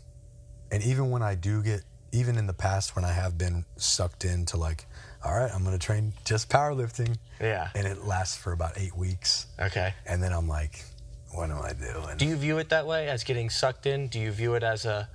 and 0.73 0.83
even 0.83 1.11
when 1.11 1.21
I 1.21 1.35
do 1.35 1.61
get, 1.61 1.83
even 2.11 2.37
in 2.37 2.47
the 2.47 2.53
past 2.53 2.95
when 2.95 3.05
I 3.05 3.11
have 3.11 3.37
been 3.37 3.63
sucked 3.77 4.25
into 4.25 4.57
like, 4.57 4.85
all 5.23 5.33
right, 5.33 5.49
I'm 5.53 5.63
going 5.63 5.77
to 5.77 5.85
train 5.85 6.13
just 6.25 6.49
powerlifting. 6.49 7.17
yeah 7.39 7.69
and 7.75 7.87
it 7.87 8.03
lasts 8.05 8.35
for 8.35 8.51
about 8.51 8.73
eight 8.77 8.95
weeks 8.95 9.47
okay. 9.59 9.93
and 10.05 10.21
then 10.21 10.31
i'm 10.33 10.47
like 10.47 10.83
what 11.31 11.49
am 11.49 11.61
i 11.61 11.73
doing 11.73 12.17
Do 12.17 12.25
you 12.25 12.35
view 12.35 12.57
it 12.57 12.69
that 12.69 12.85
way 12.85 13.07
as 13.07 13.23
getting 13.23 13.49
sucked 13.49 13.85
in? 13.85 14.07
Do 14.07 14.19
you 14.19 14.31
view 14.31 14.53
it 14.55 14.63
as 14.63 14.85
a 14.85 15.09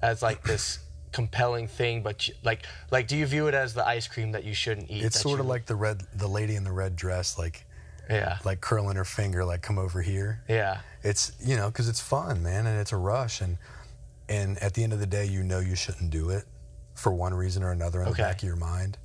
as 0.00 0.22
like 0.22 0.42
this 0.44 0.78
compelling 1.12 1.68
thing, 1.68 2.02
but 2.02 2.28
you, 2.28 2.34
like 2.42 2.64
like 2.90 3.06
do 3.08 3.16
you 3.16 3.26
view 3.26 3.48
it 3.48 3.54
as 3.54 3.74
the 3.74 3.86
ice 3.86 4.06
cream 4.06 4.32
that 4.32 4.44
you 4.44 4.54
shouldn't 4.54 4.90
eat? 4.90 5.04
it's 5.04 5.20
sort 5.20 5.40
of 5.40 5.46
like 5.46 5.66
the 5.66 5.74
red 5.74 6.02
the 6.14 6.28
lady 6.28 6.54
in 6.54 6.64
the 6.64 6.72
red 6.72 6.96
dress 6.96 7.38
like 7.38 7.66
yeah 8.08 8.38
like 8.44 8.60
curling 8.60 8.96
her 8.96 9.04
finger 9.04 9.44
like 9.44 9.62
come 9.62 9.78
over 9.78 10.02
here 10.02 10.42
yeah 10.48 10.80
it's 11.02 11.32
you 11.40 11.56
know 11.56 11.68
because 11.68 11.88
it's 11.88 12.00
fun 12.00 12.42
man 12.42 12.66
and 12.66 12.80
it's 12.80 12.92
a 12.92 12.96
rush 12.96 13.40
and 13.40 13.58
and 14.32 14.58
at 14.58 14.72
the 14.74 14.82
end 14.82 14.92
of 14.92 15.00
the 15.00 15.06
day 15.06 15.24
you 15.26 15.42
know 15.42 15.58
you 15.60 15.76
shouldn't 15.76 16.10
do 16.10 16.30
it 16.30 16.44
for 16.94 17.12
one 17.12 17.34
reason 17.34 17.62
or 17.62 17.70
another 17.72 18.00
in 18.02 18.08
Okay. 18.08 18.22
the 18.22 18.28
back 18.28 18.38
of 18.42 18.46
your 18.46 18.56
mind. 18.56 18.98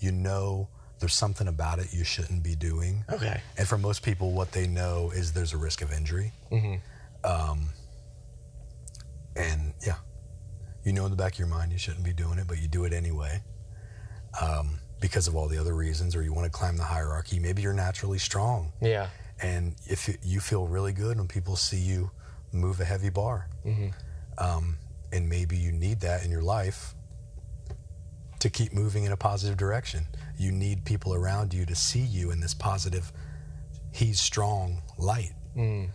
You 0.00 0.12
know 0.12 0.68
there's 0.98 1.14
something 1.14 1.48
about 1.48 1.78
it 1.78 1.92
you 1.92 2.04
shouldn't 2.04 2.42
be 2.42 2.54
doing. 2.54 3.04
Okay. 3.10 3.40
And 3.58 3.66
for 3.66 3.78
most 3.78 4.02
people 4.02 4.32
what 4.32 4.52
they 4.52 4.66
know 4.66 5.10
is 5.14 5.32
there's 5.32 5.52
a 5.52 5.56
risk 5.56 5.82
of 5.82 5.92
injury. 5.92 6.32
Mhm. 6.50 6.80
um, 7.24 7.68
and 9.36 9.72
yeah 9.86 9.94
you 10.84 10.92
know 10.92 11.04
in 11.04 11.10
the 11.10 11.16
back 11.16 11.32
of 11.34 11.38
your 11.38 11.48
mind 11.48 11.72
you 11.72 11.78
shouldn't 11.78 12.04
be 12.04 12.12
doing 12.12 12.38
it 12.38 12.46
but 12.46 12.60
you 12.60 12.68
do 12.68 12.84
it 12.84 12.92
anyway 12.92 13.40
um, 14.40 14.78
because 15.00 15.26
of 15.28 15.34
all 15.36 15.48
the 15.48 15.58
other 15.58 15.74
reasons 15.74 16.14
or 16.16 16.22
you 16.22 16.32
want 16.32 16.44
to 16.50 16.50
climb 16.58 16.76
the 16.76 16.84
hierarchy. 16.84 17.38
Maybe 17.40 17.60
you're 17.60 17.72
naturally 17.74 18.18
strong. 18.18 18.72
Yeah. 18.80 19.08
And 19.42 19.74
if 19.86 20.08
you 20.22 20.40
feel 20.40 20.66
really 20.66 20.92
good 20.92 21.18
when 21.18 21.26
people 21.28 21.54
see 21.56 21.78
you 21.80 22.10
move 22.52 22.80
a 22.80 22.84
heavy 22.84 23.10
bar 23.10 23.48
um, 24.38 24.76
and 25.12 25.28
maybe 25.28 25.56
you 25.56 25.72
need 25.72 26.00
that 26.00 26.24
in 26.24 26.30
your 26.30 26.42
life 26.42 26.94
to 28.40 28.50
keep 28.50 28.72
moving 28.72 29.04
in 29.04 29.12
a 29.12 29.16
positive 29.16 29.56
direction 29.56 30.06
you 30.38 30.50
need 30.50 30.84
people 30.84 31.14
around 31.14 31.54
you 31.54 31.64
to 31.66 31.74
see 31.74 32.00
you 32.00 32.30
in 32.30 32.40
this 32.40 32.54
positive 32.54 33.12
he's 33.92 34.20
strong 34.20 34.82
light 34.98 35.32
Mm. 35.56 35.90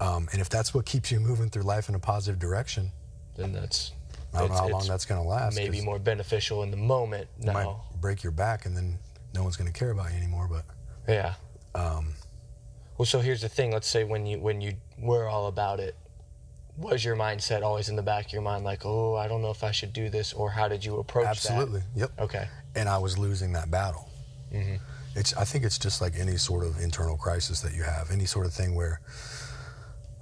um, 0.00 0.26
and 0.32 0.40
if 0.40 0.48
that's 0.48 0.72
what 0.72 0.86
keeps 0.86 1.12
you 1.12 1.20
moving 1.20 1.50
through 1.50 1.64
life 1.64 1.90
in 1.90 1.94
a 1.94 1.98
positive 1.98 2.38
direction 2.40 2.90
then 3.36 3.52
that's 3.52 3.92
i 4.32 4.38
don't 4.40 4.48
know 4.48 4.54
how 4.56 4.68
long 4.68 4.86
that's 4.86 5.04
going 5.04 5.20
to 5.22 5.28
last 5.28 5.54
Maybe 5.54 5.82
more 5.82 5.98
beneficial 5.98 6.62
in 6.62 6.70
the 6.70 6.78
moment 6.78 7.28
now. 7.38 7.52
might 7.52 8.00
break 8.00 8.22
your 8.22 8.32
back 8.32 8.64
and 8.64 8.74
then 8.74 8.98
no 9.34 9.42
one's 9.42 9.56
going 9.58 9.70
to 9.70 9.78
care 9.78 9.90
about 9.90 10.10
you 10.12 10.16
anymore 10.16 10.48
but 10.50 10.64
Yeah. 11.06 11.34
um, 11.74 12.14
Well, 12.96 13.04
so 13.06 13.20
here's 13.20 13.42
the 13.42 13.48
thing. 13.50 13.70
Let's 13.70 13.86
say 13.88 14.02
when 14.04 14.24
you 14.26 14.38
when 14.38 14.60
you 14.62 14.76
were 14.98 15.28
all 15.28 15.46
about 15.48 15.78
it, 15.80 15.94
was 16.76 17.04
your 17.04 17.16
mindset 17.16 17.62
always 17.62 17.88
in 17.88 17.96
the 17.96 18.02
back 18.02 18.26
of 18.26 18.32
your 18.32 18.42
mind 18.42 18.64
like, 18.64 18.84
oh, 18.84 19.14
I 19.16 19.28
don't 19.28 19.42
know 19.42 19.50
if 19.50 19.62
I 19.62 19.70
should 19.72 19.92
do 19.92 20.08
this, 20.08 20.32
or 20.32 20.50
how 20.50 20.68
did 20.68 20.84
you 20.84 20.98
approach 20.98 21.24
that? 21.24 21.30
absolutely 21.30 21.82
yep? 21.94 22.10
Okay. 22.18 22.48
and 22.74 22.88
I 22.88 22.98
was 22.98 23.18
losing 23.18 23.52
that 23.52 23.70
battle. 23.70 24.08
Mhm. 24.52 24.80
It's 25.14 25.34
I 25.36 25.44
think 25.44 25.64
it's 25.64 25.78
just 25.78 26.00
like 26.00 26.14
any 26.18 26.36
sort 26.38 26.64
of 26.64 26.78
internal 26.80 27.16
crisis 27.18 27.60
that 27.60 27.74
you 27.74 27.82
have, 27.82 28.10
any 28.10 28.24
sort 28.24 28.46
of 28.46 28.54
thing 28.54 28.74
where, 28.74 29.00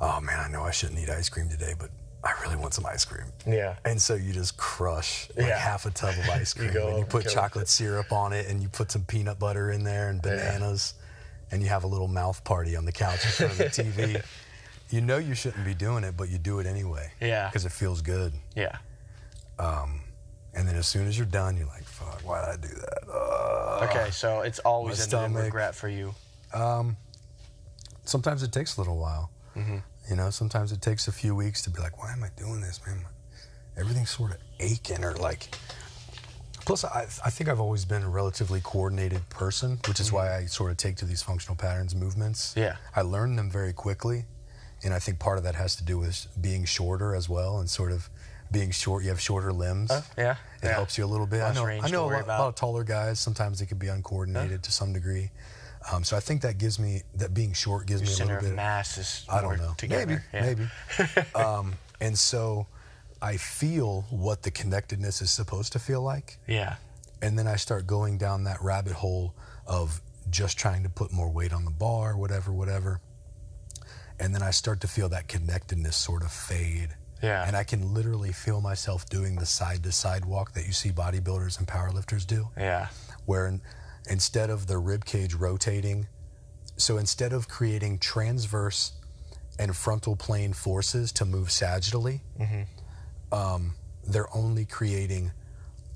oh 0.00 0.20
man, 0.20 0.40
I 0.40 0.48
know 0.48 0.64
I 0.64 0.70
shouldn't 0.72 0.98
eat 0.98 1.08
ice 1.10 1.28
cream 1.28 1.48
today, 1.48 1.74
but 1.78 1.90
I 2.24 2.32
really 2.42 2.56
want 2.56 2.74
some 2.74 2.84
ice 2.84 3.04
cream, 3.04 3.26
Yeah. 3.46 3.76
and 3.84 4.00
so 4.02 4.14
you 4.14 4.32
just 4.32 4.56
crush 4.56 5.28
like 5.36 5.46
Yeah. 5.46 5.56
half 5.58 5.86
a 5.86 5.90
tub 5.90 6.18
of 6.18 6.28
ice 6.40 6.54
You 6.56 6.62
cream, 6.62 6.74
go 6.74 6.88
and 6.88 6.98
you 6.98 7.04
put 7.04 7.28
chocolate 7.28 7.68
syrup 7.68 8.12
on 8.12 8.32
it, 8.32 8.46
and 8.48 8.60
you 8.62 8.68
put 8.68 8.90
some 8.90 9.04
peanut 9.04 9.38
butter 9.38 9.70
in 9.70 9.84
there 9.84 10.08
and 10.10 10.20
bananas, 10.20 10.94
and 11.52 11.62
you 11.62 11.68
have 11.68 11.84
a 11.84 11.86
little 11.86 12.08
mouth 12.08 12.42
party 12.44 12.76
on 12.76 12.84
the 12.84 12.92
couch 12.92 13.24
in 13.24 13.30
front 13.30 13.52
of 13.52 13.58
the 13.58 13.64
TV. 13.66 14.22
you 14.90 15.00
know 15.00 15.18
you 15.18 15.34
shouldn't 15.34 15.64
be 15.64 15.74
doing 15.74 16.04
it, 16.04 16.16
but 16.16 16.28
you 16.28 16.38
do 16.38 16.58
it 16.60 16.66
anyway. 16.66 17.10
Yeah. 17.20 17.48
because 17.48 17.64
it 17.64 17.72
feels 17.72 18.02
good. 18.02 18.32
Yeah. 18.54 18.76
And 20.52 20.66
then 20.68 20.76
as 20.76 20.88
soon 20.88 21.06
as 21.06 21.16
you're 21.16 21.26
done, 21.26 21.56
you're 21.56 21.66
like, 21.68 21.84
"Fuck, 21.84 22.20
why 22.24 22.40
did 22.40 22.48
I 22.64 22.68
do 22.68 22.74
that?" 22.74 22.98
Ugh. 23.08 23.82
Okay. 23.88 24.10
So 24.10 24.40
it's 24.40 24.58
always 24.60 25.00
in 25.00 25.08
stomach. 25.08 25.44
regret 25.44 25.74
for 25.74 25.88
you. 25.88 26.14
Um, 26.52 26.96
sometimes 28.04 28.42
it 28.42 28.52
takes 28.52 28.76
a 28.76 28.80
little 28.80 28.98
while. 28.98 29.30
Mm-hmm. 29.56 29.78
You 30.10 30.16
know, 30.16 30.30
sometimes 30.30 30.72
it 30.72 30.82
takes 30.82 31.06
a 31.08 31.12
few 31.12 31.34
weeks 31.36 31.62
to 31.62 31.70
be 31.70 31.80
like, 31.80 32.02
why 32.02 32.12
am 32.12 32.24
I 32.24 32.28
doing 32.36 32.60
this, 32.60 32.80
man? 32.84 33.04
Everything's 33.76 34.10
sort 34.10 34.32
of 34.32 34.38
aching 34.58 35.04
or 35.04 35.14
like. 35.14 35.54
Plus, 36.66 36.84
I, 36.84 37.06
I 37.24 37.30
think 37.30 37.48
I've 37.48 37.60
always 37.60 37.84
been 37.84 38.02
a 38.02 38.08
relatively 38.08 38.60
coordinated 38.62 39.28
person, 39.30 39.78
which 39.86 40.00
is 40.00 40.12
why 40.12 40.36
I 40.36 40.46
sort 40.46 40.72
of 40.72 40.76
take 40.76 40.96
to 40.96 41.04
these 41.04 41.22
functional 41.22 41.56
patterns 41.56 41.94
movements. 41.94 42.54
Yeah. 42.56 42.76
I 42.94 43.02
learn 43.02 43.36
them 43.36 43.50
very 43.50 43.72
quickly. 43.72 44.24
And 44.82 44.94
I 44.94 44.98
think 44.98 45.18
part 45.18 45.38
of 45.38 45.44
that 45.44 45.54
has 45.56 45.76
to 45.76 45.84
do 45.84 45.98
with 45.98 46.26
being 46.40 46.64
shorter 46.64 47.14
as 47.14 47.28
well 47.28 47.58
and 47.58 47.68
sort 47.68 47.92
of 47.92 48.08
being 48.50 48.70
short. 48.70 49.02
You 49.02 49.10
have 49.10 49.20
shorter 49.20 49.52
limbs. 49.52 49.90
Uh, 49.90 50.02
yeah. 50.16 50.32
It 50.62 50.66
yeah. 50.66 50.72
helps 50.72 50.96
you 50.98 51.04
a 51.04 51.06
little 51.06 51.26
bit. 51.26 51.42
I 51.42 51.52
know, 51.52 51.66
I 51.66 51.88
know 51.90 52.06
a 52.06 52.10
lot, 52.10 52.26
lot 52.26 52.48
of 52.48 52.54
taller 52.54 52.84
guys. 52.84 53.20
Sometimes 53.20 53.60
they 53.60 53.66
can 53.66 53.78
be 53.78 53.88
uncoordinated 53.88 54.62
to 54.64 54.72
some 54.72 54.92
degree. 54.92 55.30
Um, 55.90 56.04
so 56.04 56.16
I 56.16 56.20
think 56.20 56.42
that 56.42 56.58
gives 56.58 56.78
me 56.78 57.02
that 57.14 57.32
being 57.32 57.52
short 57.52 57.86
gives 57.86 58.02
me 58.02 58.08
a 58.08 58.10
little 58.10 58.26
bit 58.26 58.34
Center 58.36 58.48
of 58.50 58.54
mass 58.56 58.98
is 58.98 59.24
I 59.30 59.40
don't 59.40 59.58
know. 59.58 59.72
together. 59.76 60.22
Maybe, 60.32 60.68
yeah. 60.98 61.06
maybe. 61.14 61.28
um, 61.34 61.74
and 62.00 62.18
so 62.18 62.66
I 63.22 63.36
feel 63.36 64.02
what 64.10 64.42
the 64.42 64.50
connectedness 64.50 65.22
is 65.22 65.30
supposed 65.30 65.72
to 65.72 65.78
feel 65.78 66.02
like, 66.02 66.38
Yeah. 66.46 66.76
and 67.22 67.38
then 67.38 67.46
I 67.46 67.56
start 67.56 67.86
going 67.86 68.18
down 68.18 68.44
that 68.44 68.62
rabbit 68.62 68.92
hole 68.92 69.34
of 69.66 70.00
just 70.28 70.58
trying 70.58 70.82
to 70.82 70.88
put 70.90 71.12
more 71.12 71.30
weight 71.30 71.52
on 71.52 71.64
the 71.64 71.70
bar, 71.70 72.16
whatever, 72.16 72.52
whatever. 72.52 73.00
And 74.20 74.34
then 74.34 74.42
I 74.42 74.50
start 74.50 74.80
to 74.82 74.88
feel 74.88 75.08
that 75.08 75.26
connectedness 75.28 75.96
sort 75.96 76.22
of 76.22 76.30
fade. 76.30 76.90
Yeah. 77.22 77.44
And 77.46 77.56
I 77.56 77.64
can 77.64 77.92
literally 77.94 78.32
feel 78.32 78.60
myself 78.60 79.08
doing 79.08 79.36
the 79.36 79.46
side 79.46 79.82
to 79.84 79.92
side 79.92 80.24
walk 80.24 80.52
that 80.54 80.66
you 80.66 80.72
see 80.72 80.90
bodybuilders 80.90 81.58
and 81.58 81.66
powerlifters 81.66 82.26
do 82.26 82.48
Yeah. 82.56 82.88
where 83.26 83.46
in, 83.46 83.60
instead 84.08 84.50
of 84.50 84.66
the 84.66 84.78
rib 84.78 85.04
cage 85.04 85.34
rotating, 85.34 86.06
so 86.76 86.96
instead 86.98 87.32
of 87.32 87.48
creating 87.48 87.98
transverse 87.98 88.92
and 89.58 89.76
frontal 89.76 90.16
plane 90.16 90.52
forces 90.54 91.12
to 91.12 91.24
move 91.26 91.48
sagittally, 91.48 92.20
um, 93.32 93.74
they're 94.06 94.34
only 94.34 94.64
creating 94.64 95.32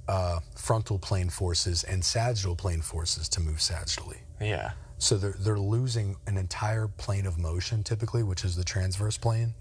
uh, 0.09 0.41
frontal 0.57 0.99
plane 0.99 1.31
forces 1.31 1.85
and 1.85 2.05
sagittal 2.05 2.55
plane 2.57 2.83
forces 2.83 3.29
to 3.31 3.41
move 3.41 3.57
sagittally. 3.59 4.19
Yeah. 4.41 4.73
So 5.05 5.19
they're 5.19 5.37
they're 5.39 5.59
losing 5.59 6.17
an 6.27 6.39
entire 6.39 6.89
plane 6.89 7.27
of 7.27 7.37
motion 7.37 7.83
typically, 7.83 8.23
which 8.23 8.43
is 8.43 8.57
the 8.57 8.65
transverse 8.65 9.19
plane. 9.19 9.53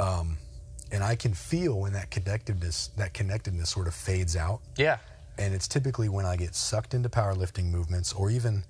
Um, 0.00 0.36
and 0.90 1.04
I 1.04 1.14
can 1.14 1.32
feel 1.32 1.78
when 1.78 1.92
that 1.92 2.10
connectedness 2.10 2.90
that 2.96 3.14
connectedness 3.14 3.70
sort 3.70 3.86
of 3.86 3.94
fades 3.94 4.36
out. 4.36 4.60
Yeah. 4.76 4.98
And 5.38 5.54
it's 5.54 5.68
typically 5.68 6.08
when 6.08 6.26
I 6.26 6.34
get 6.36 6.56
sucked 6.56 6.92
into 6.92 7.08
powerlifting 7.08 7.66
movements, 7.66 8.12
or 8.12 8.30
even 8.30 8.64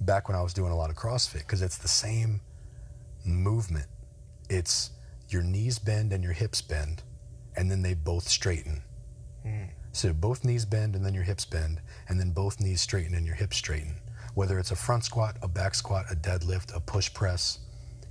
back 0.00 0.28
when 0.28 0.38
I 0.38 0.42
was 0.42 0.54
doing 0.54 0.70
a 0.70 0.76
lot 0.76 0.90
of 0.90 0.96
CrossFit, 0.96 1.40
because 1.40 1.60
it's 1.60 1.78
the 1.78 1.88
same 1.88 2.40
movement. 3.24 3.86
It's 4.48 4.90
your 5.28 5.42
knees 5.42 5.80
bend 5.80 6.12
and 6.12 6.22
your 6.22 6.34
hips 6.34 6.62
bend, 6.62 7.02
and 7.56 7.68
then 7.68 7.82
they 7.82 7.94
both 7.94 8.28
straighten. 8.28 8.82
So 9.90 10.12
both 10.12 10.44
knees 10.44 10.64
bend 10.64 10.94
and 10.94 11.04
then 11.04 11.14
your 11.14 11.24
hips 11.24 11.44
bend, 11.44 11.80
and 12.08 12.20
then 12.20 12.30
both 12.30 12.60
knees 12.60 12.80
straighten 12.80 13.12
and 13.14 13.26
your 13.26 13.34
hips 13.34 13.56
straighten. 13.56 13.96
Whether 14.36 14.58
it's 14.58 14.70
a 14.70 14.76
front 14.76 15.02
squat, 15.02 15.38
a 15.40 15.48
back 15.48 15.74
squat, 15.74 16.04
a 16.12 16.14
deadlift, 16.14 16.76
a 16.76 16.78
push 16.80 17.10
press, 17.14 17.58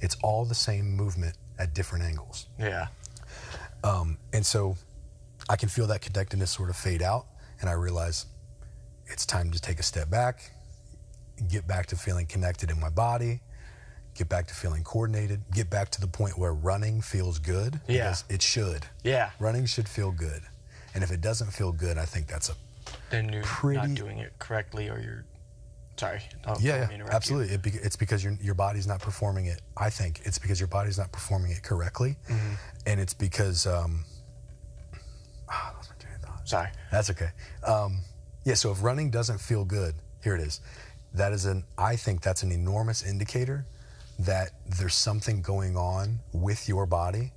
it's 0.01 0.17
all 0.23 0.43
the 0.43 0.55
same 0.55 0.89
movement 0.95 1.35
at 1.59 1.75
different 1.75 2.03
angles. 2.03 2.47
Yeah. 2.59 2.87
Um, 3.83 4.17
and 4.33 4.43
so 4.43 4.75
I 5.47 5.55
can 5.55 5.69
feel 5.69 5.85
that 5.85 6.01
connectedness 6.01 6.49
sort 6.49 6.71
of 6.71 6.75
fade 6.75 7.03
out, 7.03 7.27
and 7.61 7.69
I 7.69 7.73
realize 7.73 8.25
it's 9.05 9.23
time 9.23 9.51
to 9.51 9.61
take 9.61 9.79
a 9.79 9.83
step 9.83 10.09
back, 10.09 10.51
get 11.47 11.67
back 11.67 11.85
to 11.87 11.95
feeling 11.95 12.25
connected 12.25 12.71
in 12.71 12.79
my 12.79 12.89
body, 12.89 13.41
get 14.15 14.27
back 14.27 14.47
to 14.47 14.55
feeling 14.55 14.83
coordinated, 14.83 15.43
get 15.53 15.69
back 15.69 15.91
to 15.91 16.01
the 16.01 16.07
point 16.07 16.39
where 16.39 16.53
running 16.55 17.01
feels 17.01 17.37
good. 17.37 17.79
Yeah. 17.87 18.05
Because 18.05 18.23
it 18.29 18.41
should. 18.41 18.83
Yeah. 19.03 19.29
Running 19.39 19.67
should 19.67 19.87
feel 19.87 20.09
good. 20.11 20.41
And 20.95 21.03
if 21.03 21.11
it 21.11 21.21
doesn't 21.21 21.51
feel 21.51 21.71
good, 21.71 21.99
I 21.99 22.05
think 22.05 22.25
that's 22.25 22.49
a 22.49 22.55
Then 23.11 23.31
you're 23.31 23.43
Pretty- 23.43 23.77
not 23.77 23.93
doing 23.93 24.17
it 24.17 24.33
correctly, 24.39 24.89
or 24.89 24.99
you're. 24.99 25.23
Sorry. 25.97 26.21
Yeah, 26.59 26.89
yeah 26.91 27.05
absolutely. 27.11 27.53
It 27.53 27.61
be, 27.61 27.71
it's 27.71 27.95
because 27.95 28.23
your 28.23 28.33
your 28.41 28.53
body's 28.55 28.85
not 28.87 28.99
performing 29.01 29.45
it. 29.45 29.61
I 29.77 29.89
think 29.89 30.21
it's 30.25 30.37
because 30.37 30.59
your 30.59 30.67
body's 30.67 30.97
not 30.97 31.11
performing 31.11 31.51
it 31.51 31.63
correctly, 31.63 32.17
Mm-hmm. 32.29 32.53
and 32.85 32.99
it's 32.99 33.13
because 33.13 33.65
um, 33.65 34.03
ah, 35.49 35.71
I 35.71 35.75
lost 35.75 35.89
my 35.89 35.95
train 35.97 36.15
of 36.15 36.21
thought. 36.21 36.47
Sorry. 36.47 36.67
That's 36.91 37.09
okay. 37.11 37.29
Um, 37.65 37.99
yeah, 38.43 38.55
so 38.55 38.71
if 38.71 38.83
running 38.83 39.09
doesn't 39.09 39.39
feel 39.39 39.65
good, 39.65 39.95
here 40.23 40.35
it 40.35 40.41
is. 40.41 40.59
That 41.13 41.31
is 41.31 41.45
an, 41.45 41.63
I 41.77 41.95
think 41.95 42.21
that's 42.21 42.43
an 42.43 42.51
enormous 42.51 43.01
indicator 43.03 43.65
that 44.19 44.51
there's 44.65 44.95
something 44.95 45.41
going 45.41 45.75
on 45.77 46.19
with 46.33 46.67
your 46.67 46.85
body 46.85 47.31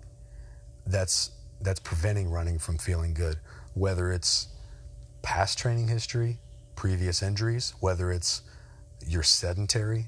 that's 0.87 1.31
that's 1.61 1.81
preventing 1.81 2.29
running 2.31 2.59
from 2.59 2.79
feeling 2.79 3.15
good. 3.15 3.37
Whether 3.75 4.13
it's 4.13 4.49
past 5.23 5.59
training 5.59 5.89
history, 5.89 6.39
previous 6.79 7.25
injuries, 7.25 7.75
whether 7.81 8.13
it's 8.13 8.43
you're 9.05 9.25
sedentary 9.25 10.07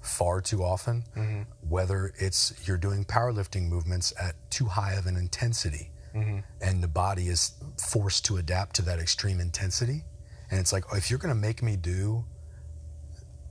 far 0.00 0.40
too 0.40 0.62
often, 0.62 1.04
mm-hmm. 1.14 1.42
whether 1.60 2.14
it's 2.16 2.54
you're 2.66 2.78
doing 2.78 3.04
powerlifting 3.04 3.68
movements 3.68 4.14
at 4.18 4.34
too 4.50 4.64
high 4.64 4.94
of 4.94 5.04
an 5.04 5.14
intensity 5.18 5.90
mm-hmm. 6.14 6.38
and 6.62 6.82
the 6.82 6.88
body 6.88 7.28
is 7.28 7.52
forced 7.78 8.24
to 8.24 8.38
adapt 8.38 8.74
to 8.76 8.82
that 8.82 8.98
extreme 8.98 9.40
intensity. 9.40 10.04
And 10.50 10.58
it's 10.58 10.72
like, 10.72 10.84
if 10.94 11.10
you're 11.10 11.18
going 11.18 11.34
to 11.34 11.40
make 11.40 11.62
me 11.62 11.76
do 11.76 12.24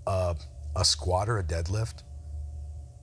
a, 0.08 0.36
a 0.76 0.84
squat 0.84 1.30
or 1.30 1.38
a 1.38 1.44
deadlift 1.44 2.02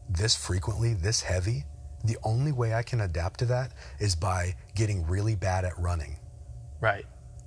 this 0.09 0.35
frequently, 0.35 0.95
this 0.95 1.23
heavy, 1.23 1.67
the 2.05 2.17
only 2.25 2.51
way 2.51 2.75
I 2.75 2.83
can 2.83 3.01
adapt 3.01 3.39
to 3.41 3.45
that 3.47 3.75
is 4.01 4.17
by 4.17 4.57
getting 4.75 5.07
really 5.07 5.37
bad 5.37 5.65
at 5.65 5.79
running 5.79 6.19
Right. 6.83 7.07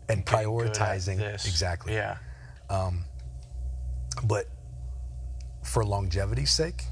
And 0.10 0.26
Getting 0.26 0.58
good 0.58 0.68
at 0.68 0.74
prioritizing. 0.76 1.34
Exactly. 1.46 1.94
Yeah. 1.94 2.18
but 4.24 4.46
for 5.64 5.84
longevity's 5.84 6.52
sake, 6.52 6.84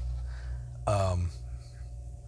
um, 0.86 1.30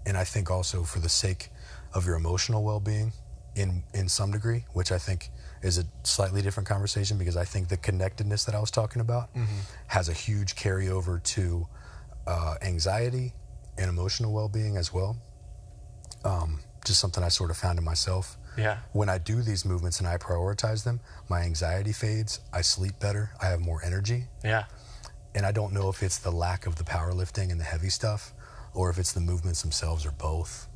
and 0.06 0.16
I 0.16 0.24
think 0.24 0.50
also 0.50 0.84
for 0.84 1.00
the 1.00 1.08
sake 1.08 1.50
of 1.92 2.06
your 2.06 2.16
emotional 2.16 2.62
well-being, 2.64 3.12
in 3.56 3.82
in 3.94 4.08
some 4.08 4.30
degree, 4.30 4.64
which 4.72 4.92
I 4.92 4.98
think 4.98 5.30
is 5.62 5.78
a 5.78 5.84
slightly 6.04 6.42
different 6.42 6.68
conversation 6.68 7.18
because 7.18 7.36
I 7.36 7.44
think 7.44 7.68
the 7.68 7.76
connectedness 7.78 8.44
that 8.44 8.54
I 8.54 8.60
was 8.60 8.70
talking 8.70 9.00
about 9.00 9.30
has 9.88 10.08
a 10.08 10.12
huge 10.12 10.54
carryover 10.54 11.22
to 11.22 11.66
uh, 12.26 12.54
anxiety 12.62 13.32
and 13.78 13.88
emotional 13.88 14.32
well-being 14.32 14.76
as 14.76 14.92
well. 14.92 15.16
Um, 16.24 16.60
just 16.84 17.00
something 17.00 17.24
I 17.24 17.28
sort 17.28 17.50
of 17.50 17.56
found 17.56 17.78
in 17.78 17.84
myself. 17.84 18.36
Yeah. 18.56 18.78
When 18.92 19.08
I 19.08 19.18
do 19.18 19.42
these 19.42 19.64
movements 19.64 19.98
and 20.00 20.08
I 20.08 20.16
prioritize 20.18 20.84
them, 20.84 21.00
my 21.28 21.40
anxiety 21.42 21.92
fades. 21.92 22.40
I 22.52 22.60
sleep 22.62 22.98
better. 23.00 23.30
I 23.40 23.46
have 23.46 23.60
more 23.60 23.82
energy 23.84 24.24
Yeah. 24.42 24.64
and 25.34 25.44
I 25.44 25.52
don't 25.52 25.72
know 25.72 25.88
if 25.88 26.02
it's 26.02 26.18
the 26.18 26.30
lack 26.32 26.66
of 26.66 26.76
the 26.76 26.84
powerlifting 26.84 27.50
and 27.50 27.60
the 27.60 27.64
heavy 27.64 27.90
stuff, 27.90 28.32
or 28.74 28.88
if 28.90 28.98
it's 28.98 29.12
the 29.12 29.20
movements 29.20 29.62
themselves, 29.62 30.06
or 30.06 30.10
both. 30.12 30.68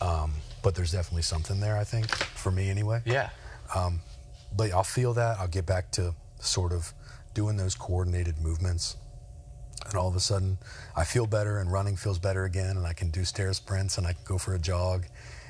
Um, 0.00 0.32
but 0.62 0.74
there's 0.74 0.92
definitely 0.92 1.22
something 1.22 1.60
there, 1.60 1.76
I 1.76 1.84
think, 1.84 2.08
for 2.14 2.50
me 2.50 2.70
anyway. 2.70 3.02
Yeah. 3.04 3.30
But 4.54 4.70
I'll 4.72 4.82
feel 4.84 5.14
that. 5.14 5.38
I'll 5.38 5.48
get 5.48 5.64
back 5.66 5.90
to 5.92 6.14
sort 6.40 6.72
of 6.72 6.92
doing 7.34 7.56
those 7.56 7.74
coordinated 7.74 8.38
movements, 8.38 8.96
and 9.86 9.94
all 9.94 10.08
of 10.08 10.14
a 10.16 10.20
sudden, 10.20 10.58
I 10.94 11.04
feel 11.04 11.26
better, 11.26 11.58
and 11.58 11.72
running 11.72 11.96
feels 11.96 12.18
better 12.18 12.44
again, 12.44 12.76
and 12.76 12.86
I 12.86 12.92
can 12.92 13.10
do 13.10 13.24
stair 13.24 13.52
sprints, 13.54 13.96
and 13.98 14.06
I 14.06 14.12
can 14.12 14.22
go 14.24 14.36
for 14.38 14.54
a 14.54 14.58
jog, 14.58 15.06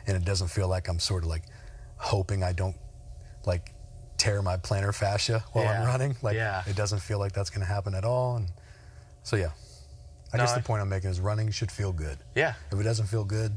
and 0.07 0.17
it 0.17 0.25
doesn't 0.25 0.49
feel 0.49 0.69
like 0.69 0.89
I'm 0.89 0.99
sort 0.99 1.23
of 1.25 1.29
like 1.31 1.45
hoping 1.97 2.43
I 2.43 2.53
don't 2.53 2.77
like 3.47 3.73
tear 4.19 4.43
my 4.43 4.57
plantar 4.57 4.95
fascia 4.95 5.45
while 5.53 5.67
I'm 5.69 5.85
running. 5.87 6.17
Like 6.23 6.37
Yeah. 6.37 6.63
it 6.67 6.77
doesn't 6.77 7.01
feel 7.01 7.19
like 7.19 7.33
that's 7.33 7.51
going 7.51 7.67
to 7.67 7.73
happen 7.73 7.95
at 7.95 8.05
all, 8.05 8.37
and 8.37 8.49
so 9.23 9.37
yeah. 9.37 9.51
I 10.33 10.39
No, 10.39 10.45
guess 10.45 10.53
I- 10.53 10.59
the 10.59 10.65
point 10.65 10.81
I'm 10.83 10.89
making 10.89 11.11
is 11.11 11.21
running 11.21 11.51
should 11.51 11.71
feel 11.71 11.93
good. 11.93 12.19
Yeah. 12.35 12.55
If 12.71 12.79
it 12.81 12.85
doesn't 12.85 13.07
feel 13.07 13.25
good, 13.25 13.57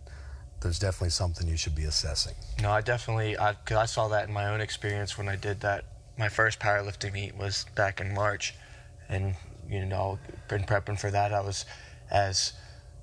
there's 0.61 0.79
definitely 0.79 1.11
something 1.11 1.47
you 1.47 1.57
should 1.57 1.75
be 1.75 1.85
assessing. 1.85 2.33
No, 2.61 2.71
I 2.71 2.81
definitely, 2.81 3.37
I, 3.37 3.53
cause 3.65 3.77
I 3.77 3.85
saw 3.85 4.07
that 4.09 4.27
in 4.27 4.33
my 4.33 4.47
own 4.47 4.59
experience 4.61 5.17
when 5.17 5.29
I 5.29 5.35
did 5.35 5.61
that. 5.61 5.85
My 6.17 6.29
first 6.29 6.59
powerlifting 6.59 7.13
meet 7.13 7.35
was 7.35 7.65
back 7.75 7.99
in 8.01 8.13
March, 8.13 8.55
and 9.09 9.35
you 9.69 9.85
know, 9.85 10.17
been 10.47 10.63
prepping 10.63 10.99
for 10.99 11.11
that. 11.11 11.33
I 11.33 11.41
was 11.41 11.65
as 12.11 12.53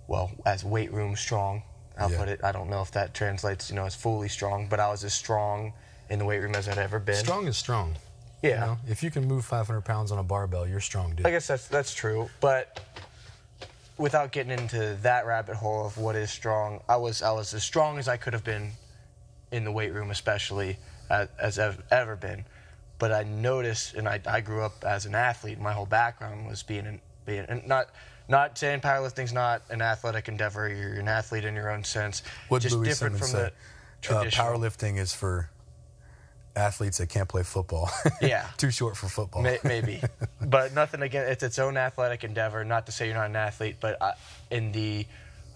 well 0.07 0.31
as 0.47 0.65
weight 0.65 0.93
room 0.93 1.15
strong. 1.17 1.63
I'll 1.99 2.11
Yeah. 2.11 2.19
put 2.19 2.29
it. 2.29 2.41
I 2.45 2.53
don't 2.53 2.69
know 2.71 2.83
if 2.83 2.91
that 2.93 3.15
translates, 3.15 3.71
you 3.71 3.77
know, 3.77 3.85
as 3.87 3.95
fully 3.95 4.29
strong, 4.29 4.67
but 4.69 4.81
I 4.81 4.89
was 4.89 5.05
as 5.05 5.15
strong 5.15 5.73
in 6.09 6.19
the 6.19 6.25
weight 6.25 6.41
room 6.41 6.55
as 6.55 6.69
I'd 6.69 6.79
ever 6.79 6.99
been. 6.99 7.17
Strong 7.17 7.47
is 7.49 7.57
strong. 7.57 7.97
Yeah. 8.43 8.51
You 8.51 8.61
know, 8.61 8.79
if 8.89 9.03
you 9.03 9.11
can 9.11 9.27
move 9.27 9.45
500 9.45 9.83
pounds 9.83 10.11
on 10.11 10.19
a 10.19 10.23
barbell, 10.23 10.67
you're 10.67 10.81
strong, 10.81 11.15
dude. 11.15 11.27
I 11.27 11.31
guess 11.31 11.47
that's 11.47 11.69
that's 11.69 11.95
true, 11.95 12.29
but 12.41 12.81
without 13.99 14.33
getting 14.33 14.53
into 14.59 14.97
that 15.03 15.27
rabbit 15.27 15.57
hole 15.57 15.87
of 15.87 15.97
what 15.99 16.17
is 16.17 16.31
strong, 16.31 16.81
I 16.89 16.97
was 16.97 17.23
I 17.23 17.31
was 17.33 17.55
as 17.55 17.63
strong 17.63 17.99
as 17.99 18.09
I 18.09 18.17
could 18.17 18.33
have 18.33 18.45
been 18.45 18.73
in 19.51 19.65
the 19.65 19.71
weight 19.73 19.93
room, 19.93 20.11
especially 20.11 20.79
as, 21.11 21.29
as 21.39 21.59
I've 21.59 21.83
ever 21.91 22.17
been. 22.17 22.45
But 22.99 23.13
I 23.13 23.23
noticed, 23.25 23.95
and 23.95 24.09
I, 24.09 24.21
I 24.27 24.41
grew 24.41 24.63
up 24.63 24.85
as 24.85 25.07
an 25.07 25.15
athlete. 25.15 25.61
My 25.61 25.73
whole 25.73 25.87
background 25.87 26.49
was 26.49 26.63
being 26.63 26.87
an, 26.87 27.01
being 27.27 27.45
and 27.49 27.67
not 27.67 27.91
not 28.29 28.57
saying 28.59 28.81
powerlifting's 28.81 29.33
not 29.33 29.63
an 29.71 29.83
athletic 29.83 30.29
endeavor. 30.29 30.69
You're 30.69 30.95
an 30.95 31.09
athlete 31.09 31.45
in 31.45 31.55
your 31.55 31.71
own 31.71 31.85
sense. 31.85 32.23
What 32.49 32.63
just 32.63 32.75
Louie 32.75 32.87
different 32.89 33.17
Simmons 33.19 33.33
from 33.33 33.41
said. 33.41 33.53
the 34.03 34.17
Uh, 34.17 34.31
powerlifting 34.45 34.99
is 34.99 35.13
for 35.15 35.49
athletes 36.55 36.99
that 36.99 37.09
can't 37.09 37.29
play 37.29 37.43
football. 37.43 37.91
Yeah. 38.21 38.47
Too 38.57 38.71
short 38.71 38.97
for 38.97 39.09
football. 39.09 39.43
May, 39.43 39.59
maybe, 39.65 40.01
but 40.41 40.73
nothing 40.75 41.03
again. 41.03 41.27
It's 41.29 41.43
its 41.43 41.59
own 41.59 41.77
athletic 41.77 42.23
endeavor. 42.25 42.65
Not 42.65 42.87
to 42.87 42.93
say 42.93 43.07
you're 43.07 43.17
not 43.17 43.27
an 43.27 43.37
athlete, 43.37 43.77
but 43.81 44.01
I, 44.01 44.13
in 44.51 44.71
the, 44.73 45.07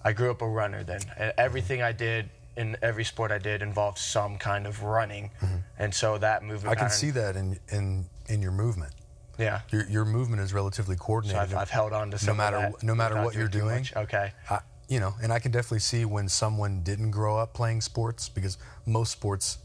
I 0.05 0.13
grew 0.13 0.31
up 0.31 0.43
a 0.43 0.49
runner. 0.49 0.83
Then 0.83 1.01
And 1.17 1.33
everything 1.39 1.81
I 1.83 1.93
did 1.93 2.29
in 2.57 2.77
every 2.83 3.05
sport 3.05 3.31
I 3.31 3.39
did 3.39 3.63
involved 3.63 3.99
some 3.99 4.39
kind 4.39 4.67
of 4.67 4.83
running, 4.83 5.31
and 5.79 5.95
so 5.95 6.19
that 6.19 6.43
movement. 6.43 6.63
Mm-hmm. 6.65 6.69
I 6.71 6.75
can 6.75 6.85
pattern- 6.87 6.99
see 6.99 7.11
that 7.11 7.37
in 7.37 7.59
in 7.69 8.07
in 8.29 8.43
your 8.43 8.53
movement. 8.53 8.93
Yeah. 9.39 9.61
Your 9.71 9.87
your 9.89 10.05
movement 10.05 10.43
is 10.43 10.53
relatively 10.53 10.97
So 10.97 11.03
coordinated. 11.05 11.41
I've, 11.41 11.55
I've 11.55 11.71
held 11.71 11.93
on 11.93 12.11
to 12.13 12.19
some 12.19 12.37
no 12.37 12.45
of 12.45 12.53
matter 12.53 12.71
that 12.73 12.83
no 12.83 12.95
matter 12.95 13.23
what 13.23 13.35
you're 13.35 13.49
doing. 13.49 13.79
much. 13.81 13.97
Okay. 13.97 14.33
I, 14.51 14.61
you 14.89 15.01
know, 15.01 15.15
and 15.23 15.33
I 15.33 15.39
can 15.41 15.51
definitely 15.51 15.81
see 15.81 16.05
when 16.05 16.29
someone 16.29 16.83
didn't 16.83 17.11
grow 17.11 17.37
up 17.39 17.53
playing 17.55 17.81
sports 17.81 18.29
because 18.29 18.57
most 18.87 19.11
sports, 19.11 19.59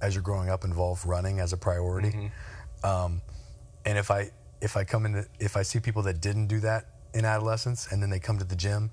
as 0.00 0.14
you're 0.14 0.22
growing 0.22 0.48
up, 0.48 0.64
involve 0.64 1.04
running 1.04 1.40
as 1.40 1.52
a 1.52 1.56
priority. 1.58 2.08
Mm-hmm. 2.10 2.86
Um, 2.86 3.22
and 3.84 3.98
if 3.98 4.10
I 4.10 4.30
if 4.60 4.76
I 4.76 4.84
come 4.84 5.06
into 5.06 5.26
if 5.38 5.56
I 5.56 5.62
see 5.62 5.78
people 5.80 6.02
that 6.04 6.20
didn't 6.20 6.46
do 6.46 6.60
that 6.60 6.86
in 7.14 7.24
adolescence 7.24 7.88
and 7.92 8.02
then 8.02 8.08
they 8.10 8.18
come 8.18 8.38
to 8.38 8.44
the 8.44 8.56
gym, 8.56 8.90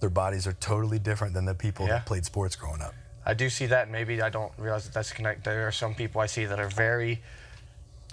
their 0.00 0.10
bodies 0.10 0.46
are 0.46 0.52
totally 0.54 0.98
different 0.98 1.32
than 1.34 1.44
the 1.46 1.54
people 1.54 1.86
Yeah. 1.86 1.94
that 1.94 2.06
played 2.06 2.24
sports 2.24 2.54
growing 2.56 2.82
up. 2.82 2.94
I 3.24 3.34
do 3.34 3.48
see 3.48 3.66
that. 3.66 3.88
Maybe 3.90 4.20
I 4.20 4.28
don't 4.30 4.52
realize 4.58 4.84
that 4.84 4.92
that's 4.92 5.12
connected. 5.12 5.44
There 5.44 5.66
are 5.66 5.72
some 5.72 5.94
people 5.94 6.20
I 6.20 6.26
see 6.26 6.44
that 6.44 6.58
are 6.58 6.68
very 6.68 7.22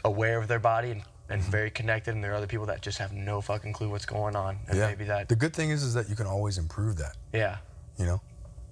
aware 0.05 0.39
of 0.39 0.47
their 0.47 0.59
body 0.59 0.91
and, 0.91 1.01
and 1.29 1.41
Mm-hmm. 1.41 1.51
very 1.51 1.69
connected, 1.71 2.13
and 2.15 2.23
there 2.23 2.31
are 2.31 2.35
other 2.35 2.47
people 2.47 2.65
that 2.67 2.81
just 2.81 2.97
have 2.97 3.13
no 3.13 3.39
fucking 3.41 3.73
clue 3.73 3.89
what's 3.89 4.05
going 4.05 4.35
on. 4.35 4.57
And 4.67 4.79
maybe 4.79 5.05
that. 5.05 5.29
The 5.29 5.35
good 5.35 5.53
thing 5.53 5.69
is 5.69 5.83
is 5.83 5.93
that 5.93 6.09
you 6.09 6.15
can 6.15 6.27
always 6.27 6.57
improve 6.57 6.97
that. 6.97 7.15
yeah. 7.33 7.57
You 7.97 8.05
know, 8.05 8.21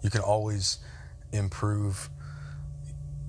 you 0.02 0.10
can 0.10 0.22
always 0.22 0.78
improve 1.34 2.10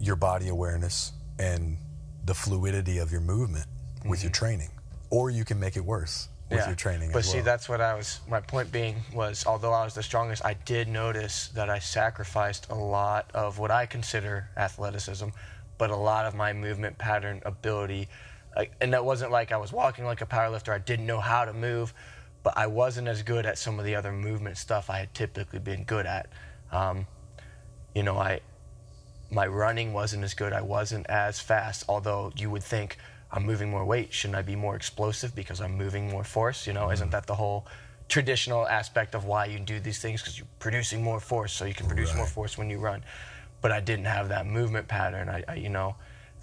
your 0.01 0.15
body 0.17 0.49
awareness 0.49 1.13
and 1.39 1.77
the 2.25 2.35
fluidity 2.35 2.99
of 2.99 3.11
your 3.11 3.21
movement 3.21 3.67
with 4.05 4.23
your 4.23 4.31
training, 4.31 4.71
or 5.11 5.31
you 5.31 5.45
can 5.45 5.59
make 5.59 5.77
it 5.77 5.85
worse 5.85 6.29
with 6.51 6.65
your 6.67 6.77
training. 6.77 7.11
But 7.13 7.25
see, 7.25 7.39
well. 7.39 7.45
that's 7.45 7.69
what 7.69 7.81
I 7.81 7.95
was. 7.95 8.21
My 8.29 8.41
point 8.41 8.71
being 8.71 8.97
was, 9.13 9.45
although 9.45 9.73
I 9.73 9.85
was 9.85 9.95
the 9.95 10.03
strongest, 10.03 10.45
I 10.45 10.55
did 10.55 10.89
notice 10.89 11.49
that 11.49 11.69
I 11.69 11.79
sacrificed 11.81 12.71
a 12.71 12.75
lot 12.75 13.31
of 13.35 13.59
what 13.59 13.71
I 13.71 13.85
consider 13.87 14.49
athleticism, 14.57 15.27
but 15.79 15.91
a 15.91 15.97
lot 15.97 16.27
of 16.27 16.35
my 16.35 16.53
movement 16.53 16.97
pattern 16.99 17.43
ability. 17.45 18.09
Like, 18.57 18.73
and 18.81 18.93
that 18.93 19.05
wasn't 19.05 19.31
like 19.31 19.53
I 19.53 19.57
was 19.57 19.73
walking 19.73 20.05
like 20.05 20.21
a 20.21 20.27
powerlifter. 20.27 20.73
I 20.73 20.79
didn't 20.79 21.07
know 21.07 21.21
how 21.21 21.45
to 21.45 21.53
move, 21.53 21.95
but 22.43 22.55
I 22.57 22.67
wasn't 22.67 23.09
as 23.09 23.23
good 23.23 23.47
at 23.47 23.59
some 23.59 23.79
of 23.79 23.85
the 23.85 23.95
other 23.95 24.13
movement 24.13 24.57
stuff 24.59 24.91
I 24.91 24.99
had 24.99 25.15
typically 25.15 25.59
been 25.61 25.85
good 25.85 26.07
at. 26.07 26.29
Um, 26.73 27.07
you 27.95 28.03
know, 28.03 28.17
I 28.19 28.41
my 29.31 29.47
running 29.47 29.93
wasn't 29.93 30.25
as 30.25 30.35
good. 30.35 30.53
I 30.53 30.63
wasn't 30.63 31.07
as 31.09 31.39
fast. 31.39 31.85
Although 31.89 32.33
you 32.37 32.51
would 32.51 32.63
think 32.63 32.97
I'm 33.31 33.45
moving 33.45 33.71
more 33.71 33.85
weight, 33.85 34.13
shouldn't 34.13 34.37
I 34.37 34.43
be 34.43 34.57
more 34.57 34.75
explosive 34.75 35.35
because 35.35 35.61
I'm 35.61 35.77
moving 35.77 36.11
more 36.11 36.25
force? 36.25 36.67
You 36.67 36.73
know, 36.73 36.85
Mm-hmm. 36.85 36.93
isn't 36.95 37.11
that 37.11 37.27
the 37.27 37.35
whole 37.35 37.67
traditional 38.09 38.67
aspect 38.67 39.15
of 39.15 39.27
why 39.27 39.45
you 39.45 39.59
do 39.59 39.81
these 39.81 39.99
things? 39.99 40.23
Because 40.23 40.39
you're 40.39 40.47
producing 40.59 41.03
more 41.03 41.21
force, 41.21 41.53
so 41.53 41.67
you 41.67 41.75
can 41.75 41.87
produce 41.87 42.15
more 42.17 42.27
force 42.27 42.57
when 42.57 42.71
you 42.71 42.79
run. 42.79 43.05
But 43.61 43.71
I 43.73 43.81
didn't 43.81 44.07
have 44.07 44.29
that 44.31 44.47
movement 44.47 44.89
pattern. 44.89 45.29
I, 45.29 45.45
I 45.47 45.55
you 45.57 45.69
know, 45.69 45.97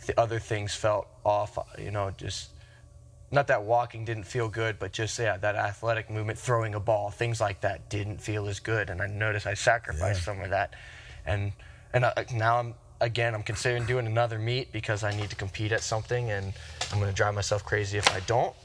the 0.08 0.20
other 0.20 0.40
things 0.40 0.74
felt 0.76 1.08
off. 1.24 1.58
You 1.78 1.92
know, 1.92 2.12
just 2.16 2.50
not 3.32 3.48
that 3.48 3.64
walking 3.64 4.06
didn't 4.06 4.26
feel 4.26 4.48
good, 4.50 4.80
but 4.80 4.92
just 4.92 5.18
yeah, 5.20 5.38
that 5.38 5.56
athletic 5.56 6.10
movement, 6.10 6.38
throwing 6.40 6.76
a 6.76 6.80
ball, 6.80 7.10
things 7.10 7.42
like 7.42 7.62
that 7.62 7.90
didn't 7.90 8.22
feel 8.22 8.48
as 8.48 8.60
good. 8.60 8.90
And 8.90 9.02
I 9.02 9.08
noticed 9.08 9.46
I 9.48 9.54
sacrificed 9.56 10.20
Yeah. 10.22 10.26
some 10.34 10.42
of 10.42 10.50
that, 10.52 10.74
and 11.26 11.52
and 11.94 12.06
I, 12.06 12.26
now 12.34 12.60
I'm 12.60 12.74
again 13.02 13.34
I'm 13.36 13.44
considering 13.44 13.86
doing 13.86 14.06
another 14.08 14.40
meet 14.40 14.72
because 14.72 15.04
I 15.04 15.16
need 15.16 15.30
to 15.30 15.36
compete 15.36 15.72
at 15.72 15.82
something, 15.82 16.30
and 16.32 16.54
I'm 16.92 17.00
going 17.00 17.10
to 17.12 17.16
drive 17.16 17.34
myself 17.36 17.64
crazy 17.66 17.98
if 17.98 18.10
I 18.16 18.20
don't. 18.22 18.56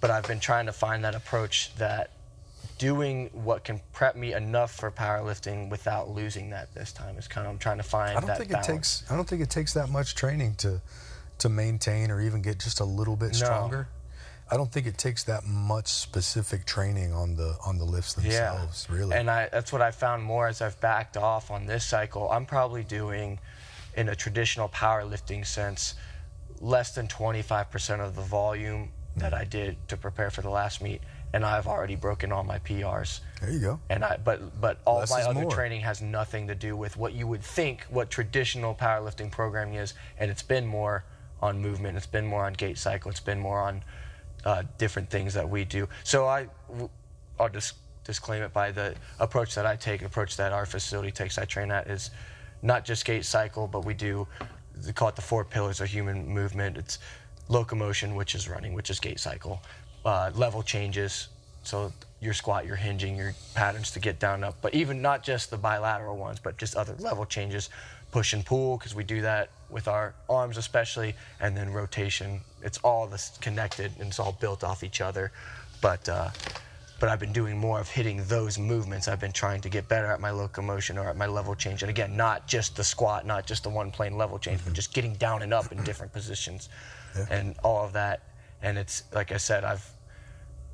But 0.00 0.10
I've 0.10 0.26
been 0.26 0.40
trying 0.40 0.66
to 0.66 0.72
find 0.72 1.04
that 1.04 1.14
approach 1.14 1.74
that 1.76 2.10
doing 2.78 3.30
what 3.32 3.64
can 3.64 3.80
prep 3.92 4.16
me 4.16 4.32
enough 4.34 4.74
for 4.74 4.90
powerlifting 4.90 5.70
without 5.70 6.08
losing 6.10 6.50
that 6.50 6.74
this 6.74 6.92
time 6.92 7.16
is 7.18 7.28
kind 7.28 7.46
of 7.46 7.52
I'm 7.52 7.58
trying 7.58 7.76
to 7.78 7.82
find 7.82 8.10
I 8.16 8.20
don't 8.20 8.26
that 8.26 8.38
think 8.38 8.50
balance. 8.50 8.68
it 8.68 8.72
takes. 8.72 9.04
I 9.10 9.16
don't 9.16 9.28
think 9.28 9.42
it 9.42 9.50
takes 9.50 9.74
that 9.74 9.88
much 9.88 10.14
training 10.14 10.54
to 10.56 10.80
to 11.38 11.48
maintain 11.48 12.10
or 12.10 12.20
even 12.20 12.42
get 12.42 12.58
just 12.60 12.80
a 12.80 12.84
little 12.84 13.16
bit 13.16 13.34
stronger. 13.34 13.76
No. 13.76 13.86
I 14.50 14.56
don't 14.58 14.70
think 14.70 14.86
it 14.86 14.98
takes 14.98 15.24
that 15.24 15.46
much 15.46 15.88
specific 15.88 16.66
training 16.66 17.12
on 17.12 17.34
the 17.36 17.56
on 17.64 17.78
the 17.78 17.84
lifts 17.84 18.14
themselves. 18.14 18.86
yeah. 18.90 18.96
Really. 18.96 19.16
And 19.16 19.30
I, 19.30 19.48
that's 19.50 19.72
what 19.72 19.80
I 19.82 19.90
found 19.90 20.22
more 20.22 20.46
as 20.48 20.60
I've 20.60 20.78
backed 20.80 21.16
off 21.16 21.50
on 21.50 21.66
this 21.66 21.84
cycle. 21.84 22.30
I'm 22.30 22.44
probably 22.44 22.84
doing, 22.84 23.40
in 23.96 24.10
a 24.10 24.14
traditional 24.14 24.68
powerlifting 24.68 25.46
sense, 25.46 25.94
less 26.60 26.94
than 26.94 27.08
25% 27.08 28.00
of 28.00 28.14
the 28.16 28.22
volume 28.22 28.90
that 29.16 29.32
Mm. 29.32 29.38
I 29.38 29.44
did 29.44 29.88
to 29.88 29.96
prepare 29.96 30.30
for 30.30 30.42
the 30.42 30.50
last 30.50 30.82
meet, 30.82 31.00
and 31.34 31.44
I've 31.44 31.66
already 31.66 31.96
broken 31.96 32.30
all 32.30 32.44
my 32.44 32.60
PRs. 32.60 33.18
there 33.40 33.50
you 33.50 33.58
go. 33.58 33.80
And 33.90 34.04
I, 34.04 34.18
but 34.22 34.60
but 34.60 34.78
all 34.84 34.98
Less 35.00 35.10
my 35.10 35.22
other 35.22 35.42
more. 35.42 35.50
training 35.50 35.80
has 35.80 36.00
nothing 36.00 36.46
to 36.46 36.54
do 36.54 36.76
with 36.76 36.96
what 36.96 37.12
you 37.12 37.26
would 37.26 37.42
think 37.42 37.84
what 37.90 38.08
traditional 38.08 38.72
powerlifting 38.72 39.32
programming 39.32 39.74
is, 39.74 39.94
and 40.18 40.30
it's 40.30 40.44
been 40.44 40.64
more 40.64 41.04
on 41.42 41.60
movement. 41.60 41.96
It's 41.96 42.06
been 42.06 42.24
more 42.24 42.44
on 42.44 42.52
gait 42.52 42.78
cycle. 42.78 43.10
It's 43.10 43.18
been 43.18 43.40
more 43.40 43.60
on 43.60 43.82
uh, 44.44 44.62
different 44.78 45.10
things 45.10 45.34
that 45.34 45.48
we 45.48 45.64
do. 45.64 45.88
So 46.04 46.26
I, 46.26 46.46
I'll 47.40 47.48
just 47.48 47.74
disclaim 48.04 48.44
it 48.44 48.52
by 48.52 48.70
the 48.70 48.94
approach 49.18 49.56
that 49.56 49.66
I 49.66 49.74
take, 49.74 50.02
approach 50.02 50.36
that 50.36 50.52
our 50.52 50.66
facility 50.66 51.10
takes. 51.10 51.36
I 51.36 51.46
train 51.46 51.72
at 51.72 51.88
is 51.88 52.10
not 52.62 52.84
just 52.84 53.04
gait 53.04 53.24
cycle, 53.24 53.66
but 53.66 53.84
we 53.84 53.92
do 53.92 54.28
they 54.76 54.92
call 54.92 55.08
it 55.08 55.16
the 55.16 55.22
four 55.22 55.44
pillars 55.44 55.80
of 55.80 55.88
human 55.88 56.28
movement. 56.28 56.76
It's 56.76 57.00
locomotion, 57.48 58.14
which 58.14 58.36
is 58.36 58.48
running, 58.48 58.72
which 58.72 58.88
is 58.88 59.00
gait 59.00 59.18
cycle, 59.18 59.60
uh, 60.04 60.30
level 60.34 60.62
changes, 60.62 61.28
so 61.62 61.92
your 62.20 62.34
squat, 62.34 62.66
your 62.66 62.76
hinging, 62.76 63.16
your 63.16 63.34
patterns 63.54 63.90
to 63.92 64.00
get 64.00 64.18
down 64.18 64.42
up, 64.44 64.56
but 64.62 64.74
even 64.74 65.02
not 65.02 65.22
just 65.22 65.50
the 65.50 65.56
bilateral 65.56 66.16
ones, 66.16 66.38
but 66.42 66.56
just 66.56 66.74
other 66.74 66.94
level 66.98 67.24
changes, 67.26 67.70
push 68.10 68.32
and 68.32 68.44
pull 68.44 68.78
because 68.78 68.94
we 68.94 69.04
do 69.04 69.20
that 69.20 69.50
with 69.70 69.88
our 69.88 70.14
arms 70.28 70.56
especially, 70.56 71.14
and 71.40 71.56
then 71.56 71.70
rotation. 71.72 72.40
It's 72.62 72.78
all 72.78 73.06
this 73.06 73.36
connected 73.40 73.92
and 73.98 74.08
it's 74.08 74.18
all 74.18 74.32
built 74.40 74.64
off 74.64 74.82
each 74.82 75.00
other, 75.00 75.32
but. 75.80 76.08
Uh, 76.08 76.30
but 77.00 77.08
I've 77.08 77.18
been 77.20 77.32
doing 77.32 77.58
more 77.58 77.80
of 77.80 77.88
hitting 77.88 78.22
those 78.28 78.56
movements. 78.58 79.08
I've 79.08 79.20
been 79.20 79.32
trying 79.32 79.60
to 79.62 79.68
get 79.68 79.88
better 79.88 80.06
at 80.06 80.20
my 80.20 80.30
locomotion 80.30 80.96
or 80.96 81.08
at 81.10 81.16
my 81.16 81.26
level 81.26 81.54
change. 81.54 81.82
And 81.82 81.90
again, 81.90 82.16
not 82.16 82.46
just 82.46 82.76
the 82.76 82.84
squat, 82.84 83.26
not 83.26 83.46
just 83.46 83.64
the 83.64 83.68
one 83.68 83.90
plane 83.90 84.16
level 84.16 84.38
change, 84.38 84.64
but 84.64 84.72
just 84.72 84.94
getting 84.94 85.12
down 85.16 85.42
and 85.42 85.52
up 85.52 85.70
in 85.72 85.82
different 85.84 86.12
positions 86.12 86.68
and 87.30 87.56
all 87.62 87.84
of 87.84 87.92
that. 87.94 88.22
And 88.64 88.78
it's 88.78 89.04
like 89.12 89.30
I 89.30 89.36
said, 89.36 89.62
I've 89.62 89.86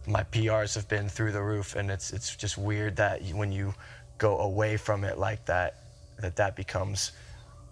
my 0.06 0.22
PRs 0.22 0.74
have 0.76 0.88
been 0.88 1.08
through 1.08 1.32
the 1.32 1.42
roof, 1.42 1.74
and 1.76 1.90
it's 1.90 2.12
it's 2.12 2.34
just 2.36 2.56
weird 2.56 2.96
that 2.96 3.20
when 3.34 3.52
you 3.52 3.74
go 4.18 4.38
away 4.38 4.76
from 4.76 5.04
it 5.04 5.18
like 5.18 5.44
that, 5.46 5.82
that 6.20 6.36
that 6.36 6.56
becomes. 6.56 7.12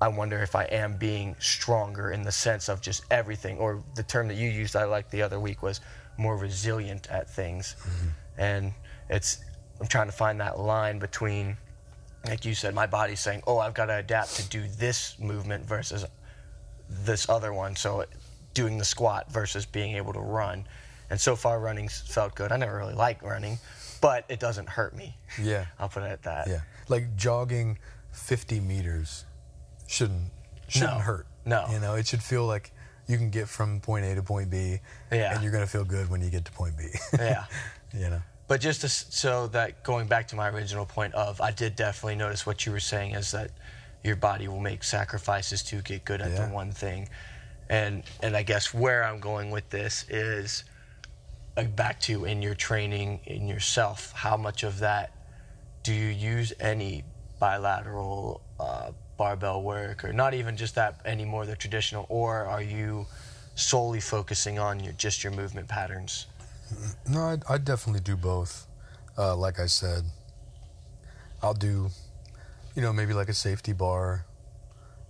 I 0.01 0.07
wonder 0.07 0.39
if 0.40 0.55
I 0.55 0.65
am 0.65 0.97
being 0.97 1.35
stronger 1.40 2.12
in 2.12 2.23
the 2.23 2.31
sense 2.31 2.69
of 2.69 2.81
just 2.81 3.03
everything, 3.11 3.59
or 3.59 3.82
the 3.97 4.03
term 4.05 4.28
that 4.28 4.36
you 4.36 4.49
used 4.49 4.77
I 4.77 4.85
liked 4.85 5.11
the 5.11 5.23
other 5.23 5.40
week 5.40 5.62
was 5.62 5.81
more 6.16 6.36
resilient 6.36 7.09
at 7.11 7.28
things, 7.31 7.74
mm-hmm. 7.81 8.09
and 8.39 8.73
it's 9.09 9.39
I'm 9.81 9.86
trying 9.86 10.07
to 10.07 10.12
find 10.12 10.40
that 10.40 10.59
line 10.59 10.99
between, 10.99 11.57
like 12.27 12.45
you 12.45 12.55
said, 12.55 12.74
my 12.74 12.86
body's 12.86 13.20
saying, 13.20 13.43
oh, 13.47 13.59
I've 13.59 13.74
got 13.74 13.86
to 13.86 13.97
adapt 13.97 14.36
to 14.36 14.49
do 14.49 14.65
this 14.78 15.19
movement 15.19 15.65
versus 15.65 16.05
this 16.89 17.28
other 17.28 17.53
one. 17.53 17.77
So 17.77 18.05
doing 18.55 18.79
the 18.79 18.85
squat 18.85 19.31
versus 19.33 19.66
being 19.66 19.97
able 19.97 20.12
to 20.12 20.20
run. 20.20 20.66
And 21.11 21.20
so 21.20 21.37
far, 21.37 21.59
running's 21.61 22.01
felt 22.01 22.35
good. 22.35 22.53
I 22.53 22.57
never 22.57 22.77
really 22.77 22.95
liked 22.95 23.23
running, 23.23 23.59
but 24.01 24.25
it 24.29 24.41
doesn't 24.41 24.69
hurt 24.69 24.95
me. 24.95 25.16
Yeah. 25.41 25.66
I'll 25.79 25.89
put 25.89 26.03
it 26.03 26.11
at 26.11 26.23
that. 26.25 26.49
Yeah. 26.49 26.61
Like 26.89 27.16
jogging 27.16 27.79
50 28.12 28.61
meters 28.61 29.25
shouldn't 29.87 30.31
shouldn't 30.69 30.99
No. 30.99 30.99
hurt. 31.01 31.27
No. 31.47 31.66
You 31.70 31.79
know, 31.81 31.95
it 31.95 32.07
should 32.07 32.23
feel 32.23 32.45
like 32.47 32.73
you 33.07 33.16
can 33.16 33.31
get 33.31 33.49
from 33.49 33.81
point 33.81 34.05
A 34.05 34.15
to 34.16 34.23
point 34.23 34.51
B. 34.51 34.81
Yeah. 35.11 35.33
And 35.35 35.43
you're 35.43 35.53
going 35.53 35.65
to 35.65 35.70
feel 35.70 35.85
good 35.85 36.11
when 36.11 36.20
you 36.20 36.29
get 36.31 36.45
to 36.45 36.53
point 36.53 36.77
B. 36.77 36.89
Yeah. 37.19 37.45
you 37.95 38.11
know. 38.11 38.20
But 38.49 38.61
just 38.61 38.81
to, 38.83 38.89
so 38.89 39.47
that 39.49 39.83
going 39.83 40.09
back 40.09 40.29
to 40.29 40.37
my 40.37 40.49
original 40.49 40.85
point 40.87 41.15
of, 41.15 41.41
I 41.41 41.51
did 41.53 41.75
definitely 41.77 42.16
notice 42.16 42.45
what 42.47 42.65
you 42.66 42.73
were 42.73 42.81
saying 42.81 43.15
is 43.15 43.31
that 43.33 43.51
your 44.05 44.16
body 44.16 44.47
will 44.49 44.61
make 44.61 44.85
sacrifices 44.85 45.62
to 45.65 45.81
get 45.83 46.05
good 46.05 46.20
at 46.23 46.31
Yeah. 46.33 46.47
the 46.47 46.53
one 46.55 46.73
thing, 46.73 47.09
and 47.69 48.03
and 48.23 48.36
I 48.36 48.43
guess 48.43 48.73
where 48.73 49.05
I'm 49.05 49.20
going 49.20 49.51
with 49.51 49.69
this 49.70 50.05
is 50.09 50.65
back 51.74 52.01
to 52.03 52.24
in 52.24 52.40
your 52.40 52.55
training 52.55 53.20
in 53.27 53.49
yourself. 53.49 54.12
How 54.12 54.36
much 54.36 54.62
of 54.62 54.78
that 54.78 55.12
do 55.82 55.93
you 55.93 56.09
use 56.09 56.53
any 56.61 57.05
bilateral 57.40 58.43
uh, 58.61 58.93
barbell 59.16 59.62
work, 59.62 60.05
or 60.05 60.12
not 60.12 60.35
even 60.35 60.57
just 60.57 60.74
that 60.77 61.01
anymore, 61.05 61.47
the 61.47 61.57
traditional, 61.57 62.07
or 62.09 62.45
are 62.45 62.62
you 62.62 63.07
solely 63.55 64.01
focusing 64.01 64.59
on 64.59 64.81
your 64.81 64.93
just 64.95 65.24
your 65.24 65.32
movement 65.32 65.69
patterns? 65.69 66.27
No, 67.09 67.23
I'd, 67.23 67.43
I'd 67.49 67.65
definitely 67.65 68.01
do 68.01 68.16
both. 68.16 68.66
Uh, 69.16 69.35
like 69.35 69.59
I 69.59 69.66
said, 69.66 70.05
I'll 71.43 71.55
do, 71.55 71.90
you 72.77 72.82
know, 72.82 72.93
maybe 72.93 73.15
like 73.15 73.28
a 73.28 73.35
safety 73.35 73.73
bar 73.73 74.27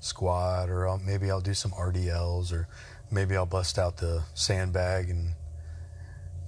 squat, 0.00 0.68
or 0.68 0.88
I'll, 0.88 0.98
maybe 0.98 1.30
I'll 1.30 1.40
do 1.40 1.54
some 1.54 1.72
RDLs, 1.72 2.52
or 2.52 2.68
maybe 3.10 3.36
I'll 3.36 3.46
bust 3.46 3.78
out 3.78 3.96
the 3.96 4.22
sandbag 4.34 5.10
and 5.10 5.34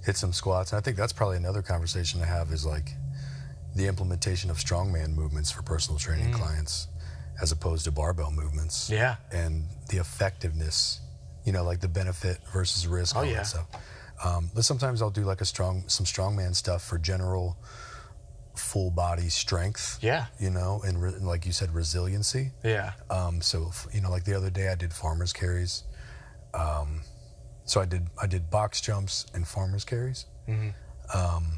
hit 0.05 0.17
some 0.17 0.33
squats. 0.33 0.71
And 0.71 0.77
I 0.77 0.81
think 0.81 0.97
that's 0.97 1.13
probably 1.13 1.37
another 1.37 1.61
conversation 1.61 2.19
to 2.19 2.25
have 2.25 2.51
is 2.51 2.65
like 2.65 2.89
the 3.75 3.87
implementation 3.87 4.49
of 4.49 4.57
strongman 4.57 5.15
movements 5.15 5.51
for 5.51 5.61
personal 5.61 5.99
training 5.99 6.33
clients 6.33 6.87
as 7.41 7.51
opposed 7.51 7.85
to 7.85 7.91
barbell 7.91 8.31
movements. 8.31 8.89
Yeah. 8.89 9.15
And 9.31 9.65
the 9.89 9.97
effectiveness, 9.97 10.99
you 11.45 11.51
know, 11.51 11.63
like 11.63 11.79
the 11.79 11.87
benefit 11.87 12.39
versus 12.53 12.87
risk. 12.87 13.15
Oh, 13.15 13.19
all 13.19 13.25
yeah. 13.25 13.37
That 13.37 13.47
stuff. 13.47 13.67
Um, 14.23 14.51
but 14.53 14.63
sometimes 14.63 15.01
I'll 15.01 15.09
do 15.09 15.23
like 15.23 15.41
a 15.41 15.45
strong, 15.45 15.83
some 15.87 16.05
strongman 16.05 16.55
stuff 16.55 16.83
for 16.83 16.97
general 16.99 17.57
full 18.55 18.91
body 18.91 19.29
strength. 19.29 19.99
Yeah. 20.01 20.25
You 20.39 20.49
know, 20.49 20.81
and, 20.85 21.01
re- 21.01 21.13
and 21.13 21.25
like 21.27 21.45
you 21.45 21.51
said, 21.51 21.73
resiliency. 21.73 22.51
Yeah. 22.63 22.93
Um, 23.09 23.41
so 23.41 23.67
f- 23.69 23.87
you 23.93 24.01
know, 24.01 24.09
like 24.11 24.23
the 24.25 24.33
other 24.35 24.49
day, 24.49 24.69
I 24.69 24.75
did 24.75 24.93
farmers 24.93 25.33
carries. 25.33 25.83
Um, 26.53 27.01
so 27.65 27.79
I 27.81 27.85
did 27.85 28.07
I 28.21 28.27
did 28.27 28.49
box 28.49 28.81
jumps 28.81 29.25
and 29.33 29.47
farmers 29.47 29.85
carries. 29.85 30.25
Um, 31.13 31.57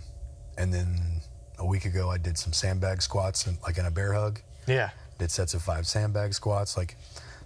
and 0.57 0.73
then 0.73 1.21
a 1.59 1.65
week 1.65 1.85
ago, 1.85 2.09
I 2.11 2.17
did 2.17 2.37
some 2.37 2.53
sandbag 2.53 3.01
squats 3.01 3.47
and 3.47 3.57
like 3.63 3.77
in 3.77 3.85
a 3.85 3.91
bear 3.91 4.13
hug. 4.13 4.39
Yeah. 4.67 4.91
Did 5.17 5.31
sets 5.31 5.53
of 5.53 5.61
five 5.61 5.87
sandbag 5.87 6.33
squats, 6.33 6.75
like 6.77 6.95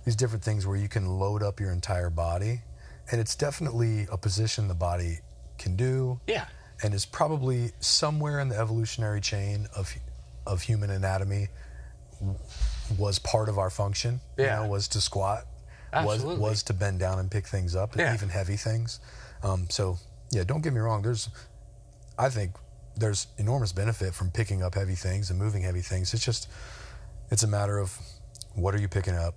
these 0.06 0.15
different 0.15 0.44
things 0.44 0.65
where 0.65 0.78
you 0.78 0.88
can 0.90 1.06
load 1.19 1.44
up 1.44 1.60
your 1.60 1.72
entire 1.72 2.10
body, 2.10 2.61
and 3.11 3.19
it's 3.22 3.36
definitely 3.36 4.07
a 4.11 4.18
position 4.18 4.68
the 4.68 4.74
body 4.74 5.19
can 5.57 5.76
do 5.76 6.19
Yeah. 6.28 6.45
And 6.84 6.94
is 6.94 7.06
probably 7.06 7.72
somewhere 7.80 8.40
in 8.40 8.49
the 8.49 8.58
evolutionary 8.58 9.22
chain 9.22 9.68
of 9.76 9.94
of 10.45 10.62
human 10.62 10.90
anatomy 10.90 11.49
was 12.98 13.20
part 13.20 13.49
of 13.49 13.58
our 13.58 13.70
function. 13.70 14.22
You 14.38 14.45
Yeah. 14.45 14.56
know, 14.60 14.68
was 14.68 14.88
to 14.90 15.02
squat, 15.02 15.45
was 15.94 16.16
Absolutely. 16.16 16.41
was 16.41 16.64
to 16.64 16.74
bend 16.74 16.99
down 16.99 17.20
and 17.20 17.30
pick 17.30 17.48
things 17.48 17.76
up, 17.76 17.95
Yeah. 17.95 18.14
even 18.14 18.30
heavy 18.30 18.58
things. 18.58 18.99
Um, 19.44 19.68
so 19.70 19.98
yeah, 20.32 20.44
don't 20.44 20.62
get 20.62 20.74
me 20.74 20.80
wrong. 20.80 21.02
There's, 21.02 21.30
I 22.18 22.30
think 22.30 22.56
there's 22.95 23.28
enormous 23.38 23.72
benefit 23.74 24.14
from 24.14 24.32
picking 24.32 24.64
up 24.64 24.76
heavy 24.76 24.95
things 24.95 25.30
and 25.30 25.38
moving 25.38 25.64
heavy 25.64 25.82
things. 25.82 26.14
It's 26.14 26.24
just, 26.26 26.48
it's 27.30 27.44
a 27.44 27.48
matter 27.48 27.78
of 27.78 27.98
what 28.56 28.74
are 28.74 28.80
you 28.80 28.88
picking 28.88 29.16
up, 29.16 29.36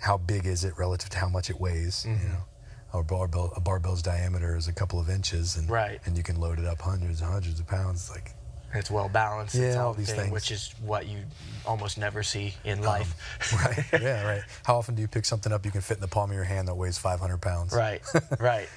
how 0.00 0.16
big 0.18 0.46
is 0.46 0.64
it 0.64 0.74
relative 0.78 1.10
to 1.10 1.18
how 1.18 1.28
much 1.28 1.50
it 1.50 1.60
weighs. 1.60 2.04
Mm-hmm. 2.04 2.22
You 2.22 2.28
know, 2.30 2.44
a 2.92 3.02
barbell 3.02 3.52
a 3.56 3.60
barbell's 3.60 4.02
diameter 4.02 4.56
is 4.56 4.68
a 4.68 4.72
couple 4.72 4.98
of 4.98 5.08
inches, 5.10 5.56
and 5.56 5.68
Right. 5.70 6.00
and 6.06 6.16
you 6.16 6.22
can 6.22 6.40
load 6.40 6.58
it 6.58 6.64
up 6.64 6.80
hundreds 6.80 7.20
and 7.20 7.30
hundreds 7.30 7.60
of 7.60 7.66
pounds. 7.66 8.10
Like 8.10 8.32
It's 8.74 8.90
well 8.90 9.08
balanced. 9.08 9.54
Yeah, 9.54 9.76
all 9.80 9.88
all 9.88 9.94
these 9.94 10.08
thing, 10.08 10.20
things. 10.20 10.32
which 10.32 10.50
is 10.50 10.74
what 10.80 11.06
you 11.06 11.24
almost 11.66 11.98
never 11.98 12.22
see 12.22 12.54
in 12.64 12.82
life. 12.82 13.14
right, 13.64 13.84
yeah, 14.02 14.24
right. 14.26 14.42
How 14.64 14.76
often 14.76 14.94
do 14.94 15.02
you 15.02 15.08
pick 15.08 15.24
something 15.24 15.52
up 15.52 15.64
you 15.64 15.70
can 15.70 15.80
fit 15.82 15.96
in 15.98 16.00
the 16.00 16.08
palm 16.08 16.30
of 16.30 16.34
your 16.34 16.44
hand 16.44 16.68
that 16.68 16.74
weighs 16.76 16.98
500 16.98 17.38
pounds? 17.40 17.72
right, 17.72 18.02
right. 18.40 18.68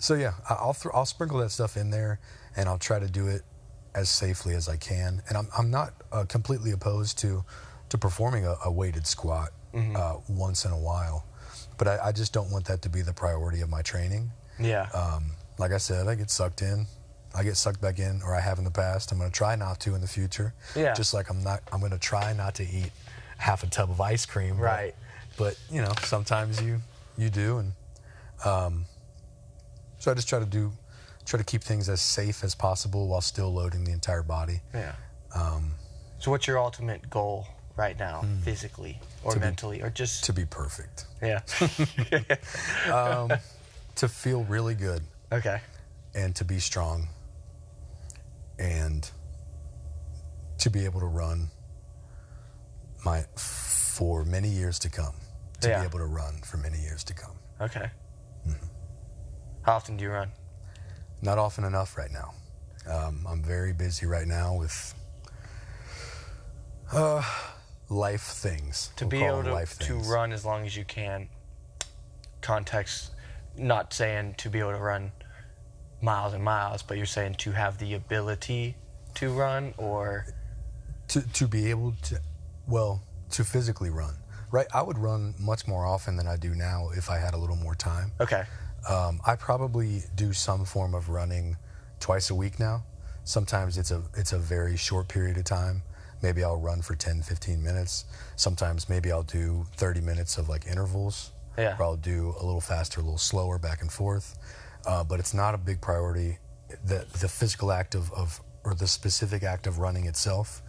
So 0.00 0.14
yeah, 0.14 0.32
I'll 0.48 0.74
th- 0.74 0.92
I'll 0.94 1.06
sprinkle 1.06 1.38
that 1.38 1.50
stuff 1.50 1.76
in 1.76 1.90
there, 1.90 2.20
and 2.56 2.68
I'll 2.68 2.78
try 2.78 2.98
to 2.98 3.08
do 3.08 3.26
it 3.28 3.42
as 3.94 4.08
safely 4.10 4.54
as 4.54 4.68
I 4.68 4.76
can. 4.76 5.22
And 5.28 5.38
I'm 5.38 5.48
I'm 5.56 5.70
not 5.70 5.94
uh, 6.12 6.24
completely 6.24 6.72
opposed 6.72 7.18
to 7.18 7.44
to 7.88 7.98
performing 7.98 8.44
a, 8.46 8.56
a 8.64 8.70
weighted 8.72 9.06
squat 9.06 9.50
uh, 9.74 10.16
once 10.28 10.64
in 10.64 10.70
a 10.72 10.78
while, 10.78 11.26
but 11.78 11.88
I, 11.88 11.98
I 12.06 12.12
just 12.12 12.32
don't 12.32 12.50
want 12.50 12.64
that 12.66 12.82
to 12.82 12.88
be 12.88 13.02
the 13.02 13.12
priority 13.12 13.60
of 13.60 13.68
my 13.68 13.82
training. 13.82 14.30
Yeah. 14.58 14.88
Um, 14.94 15.32
like 15.58 15.72
I 15.72 15.78
said, 15.78 16.08
I 16.08 16.14
get 16.14 16.30
sucked 16.30 16.62
in. 16.62 16.86
I 17.36 17.42
get 17.42 17.56
sucked 17.56 17.80
back 17.80 17.98
in, 17.98 18.22
or 18.24 18.34
I 18.34 18.40
have 18.40 18.58
in 18.58 18.64
the 18.64 18.70
past. 18.70 19.10
I'm 19.10 19.18
going 19.18 19.30
to 19.30 19.36
try 19.36 19.56
not 19.56 19.80
to 19.80 19.94
in 19.94 20.00
the 20.00 20.06
future. 20.08 20.54
Yeah. 20.76 20.94
Just 20.94 21.12
like 21.14 21.30
I'm 21.30 21.42
not. 21.42 21.60
I'm 21.72 21.80
going 21.80 21.90
to 21.92 21.98
try 21.98 22.32
not 22.32 22.54
to 22.56 22.62
eat 22.62 22.90
half 23.38 23.62
a 23.64 23.66
tub 23.66 23.90
of 23.90 24.00
ice 24.00 24.24
cream. 24.26 24.56
but- 24.56 24.62
Right. 24.62 24.94
But, 25.36 25.58
you 25.68 25.82
know, 25.82 25.92
sometimes 26.04 26.62
you 26.62 26.80
you 27.18 27.28
do, 27.30 27.58
and 27.58 27.72
um, 28.44 28.84
so 29.98 30.10
I 30.10 30.14
just 30.14 30.28
try 30.28 30.38
to 30.38 30.44
do 30.46 30.72
try 31.24 31.38
to 31.38 31.44
keep 31.44 31.62
things 31.62 31.88
as 31.88 32.00
safe 32.00 32.44
as 32.44 32.54
possible 32.54 33.08
while 33.08 33.20
still 33.22 33.52
loading 33.52 33.82
the 33.84 33.90
entire 33.92 34.22
body. 34.22 34.60
yeah. 34.74 34.92
Um, 35.34 35.72
So, 36.20 36.30
what's 36.30 36.46
your 36.46 36.58
ultimate 36.58 37.08
goal 37.10 37.46
right 37.76 37.98
now, 37.98 38.24
physically 38.44 39.00
or. 39.24 39.32
To 39.32 39.38
be- 39.38 39.44
mentally, 39.44 39.82
or 39.82 39.90
just 39.90 40.24
to 40.24 40.32
be 40.32 40.44
perfect, 40.44 41.06
yeah? 41.22 41.40
to 43.96 44.08
feel 44.08 44.44
really 44.44 44.74
good, 44.74 45.02
okay. 45.32 45.60
and 46.14 46.34
to 46.36 46.44
be 46.44 46.58
strong, 46.58 47.08
and 48.58 49.10
to 50.58 50.70
be 50.70 50.84
able 50.84 51.00
to 51.00 51.06
run 51.06 51.48
my 53.04 53.24
for 53.36 54.24
many 54.24 54.48
years 54.48 54.78
to 54.80 54.88
come. 54.90 55.14
To 55.60 55.68
Yeah. 55.68 55.80
be 55.80 55.86
able 55.86 55.98
to 55.98 56.06
run 56.06 56.40
for 56.42 56.56
many 56.58 56.78
years 56.78 57.04
to 57.04 57.14
come. 57.14 57.36
Okay. 57.60 57.90
Mm-hmm. 58.46 58.66
How 59.62 59.74
often 59.76 59.96
do 59.96 60.04
you 60.04 60.10
run? 60.10 60.30
Not 61.22 61.38
often 61.38 61.64
enough 61.64 61.96
right 61.96 62.10
now. 62.10 62.34
Um, 62.86 63.26
I'm 63.28 63.42
very 63.42 63.72
busy 63.72 64.04
right 64.06 64.26
now 64.26 64.54
with 64.56 64.94
uh, 66.92 67.22
life 67.88 68.22
things. 68.22 68.90
To 68.96 69.04
We'll 69.04 69.10
be 69.10 69.24
able 69.24 69.42
to, 69.42 69.66
to 69.66 69.94
run 69.96 70.32
as 70.32 70.44
long 70.44 70.66
as 70.66 70.76
you 70.76 70.84
can. 70.84 71.28
Context, 72.40 73.12
not 73.56 73.92
saying 73.94 74.34
to 74.38 74.50
be 74.50 74.58
able 74.58 74.72
to 74.72 74.78
run 74.78 75.12
miles 76.02 76.34
and 76.34 76.44
miles, 76.44 76.82
but 76.82 76.96
you're 76.96 77.06
saying 77.06 77.36
to 77.36 77.52
have 77.52 77.78
the 77.78 77.94
ability 77.94 78.76
to 79.14 79.30
run, 79.32 79.72
or 79.78 80.26
to 81.08 81.20
to 81.32 81.46
be 81.46 81.70
able 81.70 81.94
to, 82.02 82.20
well, 82.66 83.02
to 83.30 83.44
physically 83.44 83.90
run. 83.90 84.14
Right, 84.50 84.66
I 84.72 84.82
would 84.82 84.98
run 84.98 85.34
much 85.40 85.66
more 85.66 85.84
often 85.84 86.16
than 86.16 86.28
I 86.28 86.36
do 86.36 86.54
now 86.54 86.90
if 86.94 87.10
I 87.10 87.18
had 87.18 87.34
a 87.34 87.36
little 87.36 87.56
more 87.56 87.74
time. 87.74 88.12
okay, 88.20 88.44
Um, 88.88 89.20
I 89.26 89.34
probably 89.34 90.02
do 90.14 90.32
some 90.32 90.64
form 90.64 90.94
of 90.94 91.08
running 91.08 91.56
twice 91.98 92.30
a 92.30 92.34
week 92.36 92.60
now. 92.60 92.84
Sometimes 93.24 93.78
it's 93.78 93.90
a 93.90 94.02
it's 94.14 94.32
a 94.32 94.38
very 94.38 94.76
short 94.76 95.08
period 95.08 95.38
of 95.38 95.44
time. 95.44 95.82
Maybe 96.24 96.42
I'll 96.42 96.56
run 96.56 96.80
for 96.80 96.94
10, 96.94 97.20
15 97.20 97.62
minutes. 97.62 98.06
Sometimes 98.36 98.88
maybe 98.88 99.12
I'll 99.12 99.22
do 99.22 99.66
30 99.76 100.00
minutes 100.00 100.38
of 100.38 100.48
like 100.48 100.66
intervals. 100.66 101.32
Yeah. 101.58 101.76
Or 101.78 101.84
I'll 101.84 101.96
do 101.96 102.34
a 102.40 102.44
little 102.44 102.62
faster, 102.62 103.00
a 103.00 103.02
little 103.02 103.18
slower, 103.18 103.58
back 103.58 103.82
and 103.82 103.92
forth. 103.92 104.38
Uh, 104.86 105.04
but 105.04 105.20
it's 105.20 105.34
not 105.34 105.54
a 105.54 105.58
big 105.58 105.82
priority. 105.82 106.38
The 106.86 107.06
the 107.20 107.28
physical 107.28 107.70
act 107.70 107.94
of, 107.94 108.10
of 108.14 108.40
or 108.64 108.74
the 108.74 108.86
specific 108.86 109.42
act 109.42 109.66
of 109.66 109.78
running 109.78 110.06
itself 110.06 110.62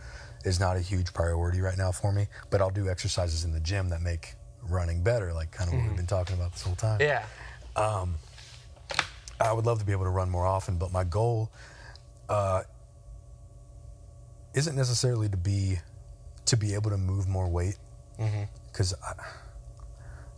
is 0.44 0.60
not 0.60 0.76
a 0.76 0.82
huge 0.82 1.14
priority 1.14 1.62
right 1.62 1.78
now 1.78 1.92
for 1.92 2.12
me. 2.12 2.28
But 2.50 2.62
I'll 2.62 2.70
do 2.70 2.90
exercises 2.90 3.46
in 3.46 3.54
the 3.54 3.62
gym 3.62 3.90
that 3.90 4.02
make 4.02 4.36
running 4.70 5.04
better, 5.04 5.32
like 5.32 5.52
kind 5.52 5.70
of 5.70 5.76
what 5.76 5.88
we've 5.88 5.96
been 5.96 6.06
talking 6.06 6.36
about 6.36 6.52
this 6.52 6.64
whole 6.64 6.76
time. 6.76 7.00
yeah, 7.00 7.24
I 9.40 9.54
would 9.54 9.66
love 9.66 9.80
to 9.80 9.86
be 9.86 9.94
able 9.94 10.04
to 10.04 10.10
run 10.10 10.30
more 10.30 10.46
often, 10.46 10.78
but 10.78 10.92
my 10.92 11.06
goal 11.06 11.50
uh, 12.30 12.64
isn't 14.56 14.76
necessarily 14.76 15.30
to 15.30 15.38
be 15.38 15.78
to 16.46 16.58
be 16.58 16.74
able 16.74 16.90
to 16.92 16.98
move 16.98 17.28
more 17.28 17.48
weight 17.50 17.78
because 18.72 18.94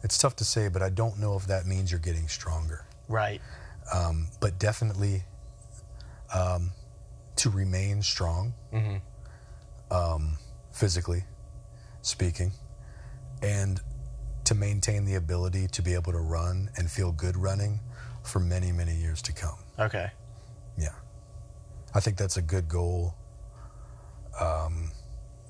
it's 0.03 0.17
tough 0.17 0.35
to 0.37 0.43
say, 0.45 0.67
but 0.69 0.81
I 0.81 0.89
don't 0.89 1.19
know 1.19 1.35
if 1.35 1.47
that 1.47 1.65
means 1.65 1.91
you're 1.91 1.99
getting 1.99 2.27
stronger. 2.27 2.85
right, 3.07 3.41
Um, 3.93 4.27
but 4.39 4.57
definitely 4.59 5.23
um, 6.33 6.71
to 7.37 7.49
remain 7.49 8.01
strong, 8.01 8.53
um, 9.91 10.37
physically 10.71 11.23
speaking, 12.01 12.51
and 13.41 13.81
to 14.45 14.55
maintain 14.55 15.03
the 15.05 15.15
ability 15.15 15.67
to 15.67 15.81
be 15.81 15.93
able 15.93 16.11
to 16.13 16.19
run 16.19 16.69
and 16.77 16.89
feel 16.89 17.11
good 17.11 17.35
running 17.35 17.79
for 18.23 18.39
many, 18.39 18.71
many 18.71 18.95
years 18.95 19.21
to 19.23 19.33
come. 19.33 19.57
okay, 19.79 20.11
Yeah. 20.77 20.93
I 21.93 21.99
think 21.99 22.17
that's 22.17 22.37
a 22.37 22.41
good 22.41 22.67
goal. 22.69 23.15
Um, 24.39 24.91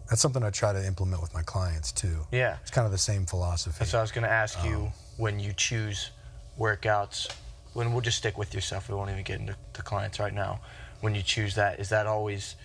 that's 0.09 0.21
something 0.21 0.43
I 0.43 0.49
try 0.49 0.71
to 0.73 0.85
implement 0.85 1.21
with 1.21 1.33
my 1.33 1.41
clients 1.43 1.91
too. 1.91 2.25
yeah. 2.31 2.57
It's 2.61 2.71
kind 2.71 2.85
of 2.85 2.91
the 2.91 2.97
same 2.97 3.25
philosophy. 3.25 3.83
So 3.85 3.97
I 3.97 4.01
was 4.01 4.11
going 4.11 4.23
to 4.23 4.31
ask 4.31 4.59
Um, 4.61 4.67
you 4.69 4.91
when 5.17 5.39
you 5.39 5.53
choose 5.53 6.11
workouts. 6.57 7.29
When 7.73 7.91
we'll 7.91 8.01
just 8.01 8.17
stick 8.17 8.37
with 8.37 8.53
yourself. 8.53 8.89
We 8.89 8.95
won't 8.95 9.11
even 9.11 9.23
get 9.23 9.39
into 9.39 9.55
the 9.73 9.81
clients 9.83 10.19
right 10.19 10.33
now. 10.33 10.61
When 11.01 11.13
you 11.13 11.21
choose 11.21 11.53
that, 11.55 11.79
is 11.79 11.89
that 11.89 12.07
always 12.07 12.55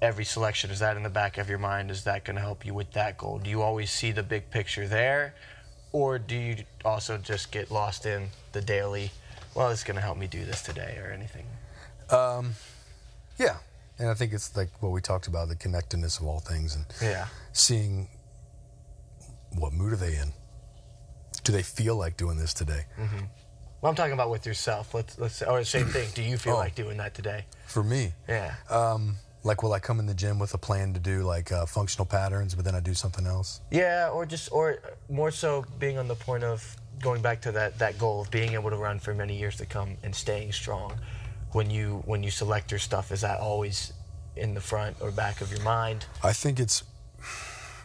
every 0.00 0.24
selection? 0.24 0.70
Is 0.70 0.78
that 0.78 0.96
in 0.96 1.02
the 1.02 1.10
back 1.10 1.36
of 1.36 1.50
your 1.50 1.58
mind? 1.58 1.90
Is 1.90 2.04
that 2.04 2.24
going 2.24 2.36
to 2.36 2.40
help 2.42 2.64
you 2.64 2.72
with 2.72 2.92
that 2.92 3.18
goal? 3.18 3.38
Do 3.38 3.50
you 3.50 3.60
always 3.60 3.90
see 3.90 4.10
the 4.10 4.22
big 4.22 4.50
picture 4.50 4.88
there, 4.88 5.34
or 5.92 6.18
do 6.18 6.34
you 6.34 6.56
also 6.84 7.18
just 7.18 7.50
get 7.52 7.70
lost 7.70 8.06
in 8.06 8.28
the 8.52 8.62
daily? 8.62 9.10
Well, 9.54 9.68
it's 9.70 9.84
going 9.84 9.96
to 9.96 10.00
help 10.00 10.16
me 10.16 10.26
do 10.28 10.44
this 10.46 10.62
today, 10.62 10.96
or 11.04 11.10
anything. 11.12 11.44
yeah. 13.38 13.56
And 13.98 14.08
I 14.08 14.14
think 14.14 14.32
it's 14.32 14.56
like 14.56 14.70
what 14.82 14.90
we 14.90 15.00
talked 15.00 15.26
about 15.26 15.48
the 15.48 15.56
connectedness 15.56 16.18
of 16.18 16.26
all 16.26 16.40
things 16.40 16.74
and 16.74 16.84
Yeah. 17.00 17.26
seeing 17.52 18.08
what 19.52 19.72
mood 19.72 19.92
are 19.92 19.96
they 19.96 20.16
in? 20.16 20.32
Do 21.44 21.52
they 21.52 21.62
feel 21.62 21.96
like 21.96 22.16
doing 22.16 22.36
this 22.38 22.54
today? 22.54 22.86
Well, 23.80 23.90
I'm 23.90 23.96
talking 23.96 24.12
about 24.12 24.30
with 24.30 24.46
yourself. 24.46 24.94
Let's 24.94 25.18
let's 25.18 25.36
say, 25.36 25.46
or 25.46 25.62
same 25.64 25.88
thing. 25.88 26.08
Do 26.14 26.22
you 26.22 26.38
feel 26.38 26.54
Oh. 26.54 26.58
like 26.58 26.74
doing 26.74 26.96
that 26.98 27.14
today? 27.14 27.46
For 27.66 27.82
me, 27.82 28.14
Yeah. 28.28 28.54
um, 28.70 29.16
like 29.42 29.62
will 29.62 29.72
I 29.72 29.80
come 29.80 29.98
in 29.98 30.06
the 30.06 30.14
gym 30.14 30.38
with 30.38 30.54
a 30.54 30.58
plan 30.58 30.94
to 30.94 31.00
do 31.00 31.24
like 31.24 31.50
uh, 31.50 31.66
functional 31.66 32.06
patterns, 32.06 32.54
but 32.54 32.64
then 32.64 32.76
I 32.76 32.80
do 32.80 32.94
something 32.94 33.26
else? 33.26 33.60
Yeah, 33.70 34.08
or 34.12 34.24
just 34.24 34.50
or 34.52 34.78
more 35.08 35.32
so 35.32 35.64
being 35.80 35.98
on 35.98 36.06
the 36.06 36.14
point 36.14 36.44
of 36.44 36.76
going 37.00 37.22
back 37.22 37.40
to 37.42 37.52
that 37.52 37.78
that 37.80 37.98
goal 37.98 38.20
of 38.22 38.30
being 38.30 38.52
able 38.54 38.70
to 38.70 38.76
run 38.76 39.00
for 39.00 39.12
many 39.14 39.36
years 39.36 39.56
to 39.56 39.66
come 39.66 39.96
and 40.04 40.14
staying 40.14 40.52
strong. 40.52 40.98
When 41.52 41.70
you 41.70 42.02
when 42.06 42.22
you 42.22 42.30
select 42.30 42.70
your 42.70 42.80
stuff, 42.80 43.12
is 43.12 43.20
that 43.20 43.38
always 43.40 43.92
in 44.36 44.54
the 44.54 44.60
front 44.60 44.96
or 45.00 45.10
back 45.10 45.40
of 45.40 45.50
your 45.50 45.62
mind? 45.62 46.06
I 46.22 46.32
think 46.32 46.58
it's. 46.58 46.84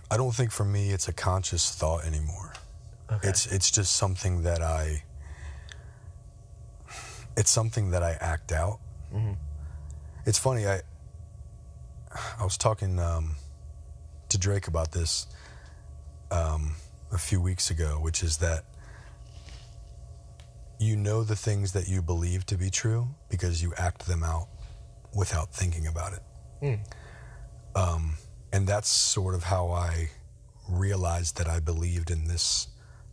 I 0.10 0.15
don't 0.15 0.34
think 0.34 0.52
for 0.52 0.64
me 0.64 0.91
it's 0.91 1.07
a 1.07 1.14
conscious 1.14 1.69
thought 1.76 2.06
anymore. 2.06 2.53
Okay. 3.11 3.27
It's 3.27 3.45
it's 3.45 3.69
just 3.72 3.95
something 3.95 4.44
that 4.44 4.61
I. 4.61 5.03
It's 7.35 7.52
something 7.52 7.91
that 7.91 8.03
I 8.03 8.18
act 8.19 8.52
out. 8.52 8.80
Mm. 9.14 9.35
It's 10.26 10.39
funny. 10.39 10.65
I. 10.65 10.81
I 12.39 12.44
was 12.44 12.57
talking 12.57 12.99
um, 12.99 13.35
to 14.30 14.38
Drake 14.38 14.68
about 14.68 14.91
this 14.91 15.27
um, 16.31 16.76
a 17.11 17.18
few 17.18 17.41
weeks 17.41 17.69
ago, 17.69 17.99
which 18.02 18.23
is 18.23 18.38
that 18.38 18.64
you 20.80 20.95
know 20.95 21.24
the 21.24 21.36
things 21.36 21.74
that 21.74 21.88
you 21.88 22.02
believe 22.02 22.45
to 22.45 22.58
be 22.58 22.70
true 22.70 23.08
because 23.30 23.62
you 23.62 23.74
act 23.78 24.08
them 24.08 24.24
out 24.24 24.48
without 25.16 25.54
thinking 25.54 25.88
about 25.88 26.14
it 26.14 26.22
and 28.52 28.68
that's 28.68 28.90
sort 28.90 29.36
of 29.36 29.44
how 29.44 29.70
I 29.70 30.10
realized 30.70 31.38
that 31.38 31.48
I 31.48 31.60
believed 31.60 32.12
in 32.12 32.28
this 32.28 32.68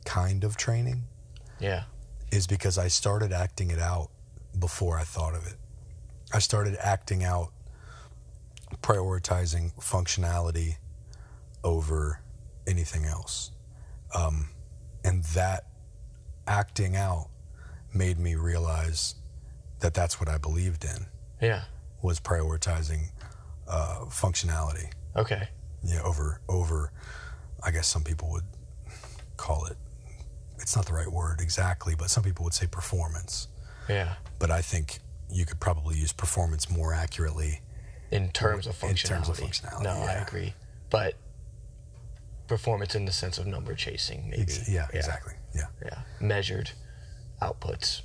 kind 0.04 0.44
of 0.44 0.56
training 0.56 1.04
yeah. 1.60 1.84
is 2.30 2.46
because 2.46 2.78
I 2.78 2.88
started 2.88 3.32
acting 3.32 3.70
it 3.70 3.78
out 3.78 4.10
before 4.58 4.98
I 4.98 5.02
thought 5.02 5.34
of 5.34 5.46
it. 5.46 5.56
I 6.32 6.38
started 6.38 6.76
acting 6.80 7.24
out 7.24 7.52
prioritizing 8.82 9.74
functionality 9.76 10.76
over 11.62 12.20
anything 12.66 13.04
else. 13.04 13.50
Um, 14.14 14.48
and 15.04 15.22
that 15.34 15.66
acting 16.46 16.96
out 16.96 17.28
made 17.94 18.18
me 18.18 18.34
realize 18.34 19.14
that 19.80 19.94
that's 19.94 20.18
what 20.20 20.28
I 20.28 20.38
believed 20.38 20.84
in 20.84 21.06
Yeah. 21.40 21.64
was 22.02 22.20
prioritizing 22.20 23.08
uh, 23.68 24.00
functionality 24.08 24.90
Okay. 25.16 25.48
yeah, 25.82 26.02
over 26.02 26.40
over. 26.48 26.92
I 27.62 27.70
guess 27.70 27.86
some 27.86 28.04
people 28.04 28.30
would 28.32 28.44
call 29.38 29.64
it. 29.66 29.76
It's 30.58 30.76
not 30.76 30.86
the 30.86 30.92
right 30.92 31.10
word 31.10 31.40
exactly, 31.40 31.94
but 31.94 32.10
some 32.10 32.22
people 32.22 32.44
would 32.44 32.52
say 32.54 32.66
performance. 32.66 33.48
Yeah. 33.88 34.14
But 34.38 34.50
I 34.50 34.60
think 34.60 34.98
you 35.30 35.46
could 35.46 35.60
probably 35.60 35.96
use 35.96 36.12
performance 36.12 36.68
more 36.70 36.92
accurately. 36.92 37.60
In 38.10 38.30
terms 38.32 38.66
of 38.66 38.74
functionality. 38.76 38.90
In 38.90 38.96
terms 39.08 39.28
of 39.30 39.36
functionality, 39.38 39.82
No, 39.82 39.90
I 39.90 40.12
agree. 40.12 40.54
But 40.90 41.14
performance 42.46 42.94
in 42.94 43.04
the 43.06 43.12
sense 43.12 43.38
of 43.38 43.46
number 43.46 43.74
chasing, 43.74 44.28
maybe. 44.28 44.42
Ex- 44.42 44.68
yeah, 44.68 44.86
exactly. 44.92 45.34
Yeah. 45.54 45.66
Yeah. 45.84 46.00
Measured 46.20 46.70
outputs 47.42 48.02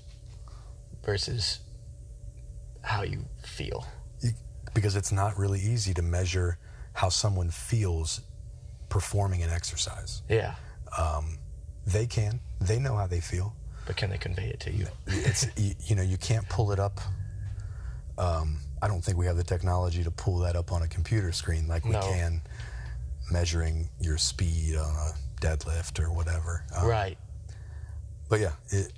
versus 1.03 1.59
how 2.81 3.03
you 3.03 3.25
feel. 3.43 3.85
Because 4.73 4.95
it's 4.95 5.11
not 5.11 5.37
really 5.37 5.59
easy 5.59 5.93
to 5.95 6.01
measure 6.01 6.57
how 6.93 7.09
someone 7.09 7.49
feels 7.49 8.21
performing 8.89 9.41
an 9.43 9.49
exercise. 9.49 10.21
Yeah. 10.29 10.55
They 11.87 12.05
can. 12.05 12.39
They 12.61 12.77
know 12.77 12.95
how 12.95 13.07
they 13.07 13.19
feel. 13.19 13.55
But 13.87 13.95
can 13.97 14.11
they 14.11 14.17
convey 14.17 14.49
it 14.49 14.59
to 14.61 14.71
you? 14.71 14.85
It's 15.07 15.47
you, 15.57 15.73
you 15.85 15.95
know 15.95 16.03
you 16.03 16.17
can't 16.17 16.47
pull 16.49 16.71
it 16.71 16.79
up. 16.79 16.99
Um, 18.17 18.59
I 18.81 18.87
don't 18.87 19.03
think 19.03 19.17
we 19.17 19.25
have 19.25 19.37
the 19.37 19.43
technology 19.43 20.03
to 20.03 20.11
pull 20.11 20.37
that 20.39 20.55
up 20.55 20.71
on 20.71 20.83
a 20.83 20.87
computer 20.87 21.31
screen 21.31 21.67
like 21.67 21.85
we 21.85 21.91
No. 21.91 22.01
can 22.01 22.41
measuring 23.31 23.89
your 23.99 24.17
speed 24.17 24.75
on 24.75 24.93
a 24.95 25.11
deadlift 25.41 25.99
or 25.99 26.11
whatever. 26.11 26.63
Um, 26.75 26.87
Right. 26.87 27.17
But 28.29 28.39
yeah, 28.41 28.51
it. 28.69 28.93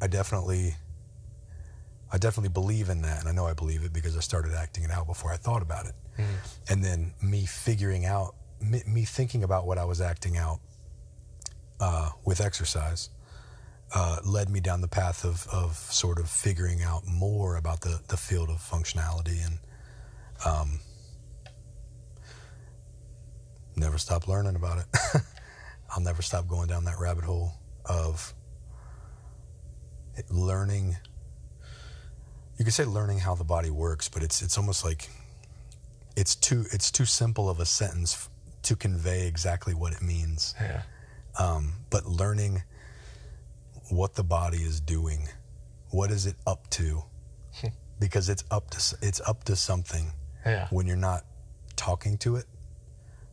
I 0.00 0.06
definitely. 0.06 0.74
I 2.12 2.18
definitely 2.18 2.48
believe 2.48 2.88
in 2.88 3.02
that, 3.02 3.20
and 3.20 3.28
I 3.28 3.32
know 3.32 3.46
I 3.46 3.52
believe 3.54 3.84
it 3.84 3.92
because 3.92 4.16
I 4.16 4.20
started 4.20 4.52
acting 4.52 4.82
it 4.82 4.90
out 4.90 5.06
before 5.06 5.32
I 5.32 5.36
thought 5.36 5.62
about 5.62 5.86
it, 5.86 5.94
and 6.68 6.82
then 6.82 7.14
me 7.22 7.46
figuring 7.46 8.04
out, 8.04 8.34
me, 8.60 8.82
me 8.84 9.04
thinking 9.04 9.44
about 9.44 9.64
what 9.64 9.78
I 9.78 9.84
was 9.84 10.00
acting 10.00 10.36
out 10.36 10.58
uh, 11.78 12.10
with 12.24 12.40
exercise, 12.40 13.10
uh, 13.94 14.18
led 14.24 14.48
me 14.50 14.60
down 14.60 14.80
the 14.80 14.88
path 14.88 15.24
of, 15.24 15.46
of 15.52 15.76
sort 15.76 16.18
of 16.18 16.28
figuring 16.28 16.82
out 16.82 17.06
more 17.06 17.56
about 17.56 17.80
the, 17.80 18.00
the 18.08 18.16
field 18.16 18.50
of 18.50 18.56
functionality 18.56 19.44
and 19.44 19.58
um, 20.44 20.80
never 23.76 23.98
stop 23.98 24.28
learning 24.28 24.56
about 24.56 24.78
it. 24.78 24.86
I'll 25.90 26.02
never 26.02 26.22
stop 26.22 26.46
going 26.46 26.68
down 26.68 26.84
that 26.84 26.98
rabbit 27.00 27.24
hole 27.24 27.52
of 27.84 28.32
learning. 30.30 30.96
You 32.58 32.64
could 32.64 32.74
say 32.74 32.84
learning 32.84 33.18
how 33.20 33.34
the 33.34 33.44
body 33.44 33.70
works, 33.70 34.08
but 34.08 34.22
it's 34.22 34.42
it's 34.42 34.58
almost 34.58 34.84
like 34.84 35.08
it's 36.16 36.34
too 36.34 36.64
it's 36.72 36.90
too 36.90 37.04
simple 37.06 37.48
of 37.48 37.60
a 37.60 37.64
sentence 37.66 38.28
to 38.62 38.76
convey 38.76 39.26
exactly 39.26 39.72
what 39.72 39.92
it 39.94 40.02
means 40.02 40.54
Yeah. 40.60 40.82
um, 41.38 41.72
but 41.88 42.04
learning 42.04 42.62
what 43.88 44.14
the 44.14 44.22
body 44.24 44.58
is 44.58 44.80
doing, 44.80 45.28
what 45.90 46.10
is 46.10 46.26
it 46.26 46.36
up 46.46 46.68
to, 46.70 47.02
because 47.98 48.28
it's 48.28 48.44
up 48.50 48.70
to 48.70 48.96
it's 49.00 49.20
up 49.26 49.44
to 49.44 49.56
something. 49.56 50.12
Yeah. 50.44 50.68
When 50.70 50.86
you're 50.86 50.96
not 50.96 51.24
talking 51.76 52.18
to 52.18 52.36
it, 52.36 52.44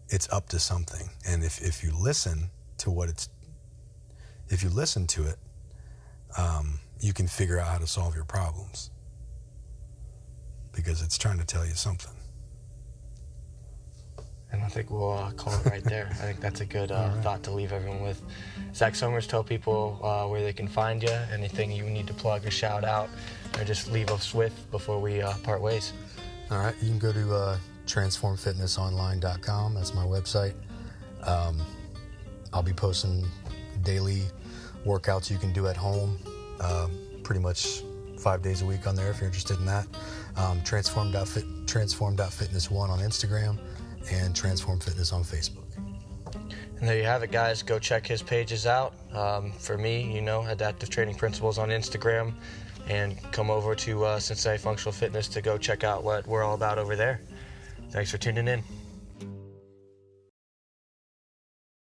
it's 0.10 0.32
up 0.32 0.48
to 0.50 0.60
something, 0.60 1.10
and 1.28 1.44
if 1.44 1.62
if 1.62 1.84
you 1.84 1.92
listen 2.00 2.50
to 2.78 2.92
what 2.92 3.10
it's, 3.10 3.28
if 4.50 4.64
you 4.64 4.70
listen 4.70 5.08
to 5.08 5.24
it, 5.28 5.36
um, 6.38 6.80
you 7.00 7.14
can 7.14 7.28
figure 7.28 7.60
out 7.60 7.68
how 7.68 7.78
to 7.78 7.88
solve 7.88 8.16
your 8.16 8.26
problems 8.26 8.92
because 10.72 11.02
it's 11.02 11.18
trying 11.18 11.40
to 11.40 11.46
tell 11.46 11.66
you 11.66 11.74
something. 11.74 12.14
And 14.52 14.64
I 14.64 14.68
think 14.68 14.90
we'll 14.90 15.12
uh, 15.12 15.32
call 15.32 15.54
it 15.60 15.66
right 15.66 15.84
there. 15.84 16.08
I 16.12 16.14
think 16.16 16.40
that's 16.40 16.62
a 16.62 16.66
good 16.66 16.92
uh, 16.92 17.12
thought 17.22 17.44
to 17.44 17.52
leave 17.52 17.74
everyone 17.74 18.02
with. 18.02 18.22
Zach 18.74 18.96
Somers, 18.96 19.28
tell 19.28 19.44
people 19.44 20.00
uh, 20.02 20.28
where 20.28 20.42
they 20.42 20.54
can 20.54 20.68
find 20.68 21.04
you, 21.04 21.10
anything 21.34 21.72
you 21.72 21.84
need 21.84 22.08
to 22.08 22.14
plug 22.14 22.46
or 22.46 22.52
shout 22.52 22.86
out, 22.86 23.10
or 23.58 23.66
just 23.66 23.92
leave 23.92 24.10
us 24.10 24.34
with 24.34 24.54
before 24.72 25.00
we 25.02 25.22
uh, 25.22 25.34
part 25.44 25.62
ways. 25.62 25.92
All 26.50 26.60
right, 26.60 26.76
you 26.82 26.88
can 26.88 27.00
go 27.00 27.12
to 27.12 27.36
uh, 27.36 27.58
transformfitnessonline.com. 27.88 29.74
That's 29.74 29.94
my 29.94 30.06
website. 30.06 30.54
Um, 31.24 31.62
I'll 32.54 32.64
be 32.64 32.74
posting 32.74 33.26
daily 33.84 34.24
workouts 34.86 35.30
you 35.30 35.38
can 35.38 35.54
do 35.54 35.68
at 35.68 35.78
home, 35.78 36.18
uh, 36.60 36.88
pretty 37.24 37.42
much 37.42 37.84
five 38.20 38.42
days 38.42 38.62
a 38.62 38.66
week 38.66 38.88
on 38.88 38.96
there 38.96 39.10
if 39.10 39.18
you're 39.20 39.28
interested 39.28 39.58
in 39.60 39.66
that. 39.66 39.88
Um, 40.36 40.62
transform.fit, 40.64 41.46
transform.fitness1 41.68 42.90
on 42.90 43.00
Instagram 43.00 43.58
and 44.12 44.36
Transform 44.36 44.80
Fitness 44.80 45.12
on 45.12 45.24
Facebook. 45.24 45.66
And 46.80 46.88
there 46.88 46.98
you 46.98 47.04
have 47.04 47.24
it, 47.24 47.32
guys. 47.32 47.64
Go 47.64 47.80
check 47.80 48.06
his 48.06 48.22
pages 48.22 48.68
out. 48.68 48.94
Um, 49.14 49.52
for 49.52 49.78
me, 49.78 50.14
you 50.14 50.22
know, 50.22 50.46
Adaptive 50.46 50.90
Training 50.90 51.16
Principles 51.16 51.58
on 51.58 51.70
Instagram, 51.70 52.34
and 52.88 53.20
come 53.32 53.50
over 53.50 53.76
to 53.76 54.06
uh, 54.06 54.20
Cincinnati 54.20 54.62
Functional 54.62 54.92
Fitness 54.94 55.28
to 55.30 55.42
go 55.42 55.58
check 55.58 55.84
out 55.84 56.04
what 56.04 56.28
we're 56.28 56.44
all 56.44 56.56
about 56.56 56.78
over 56.78 56.96
there. 56.96 57.22
Thanks 57.90 58.12
for 58.12 58.18
tuning 58.18 58.48
in. 58.48 58.64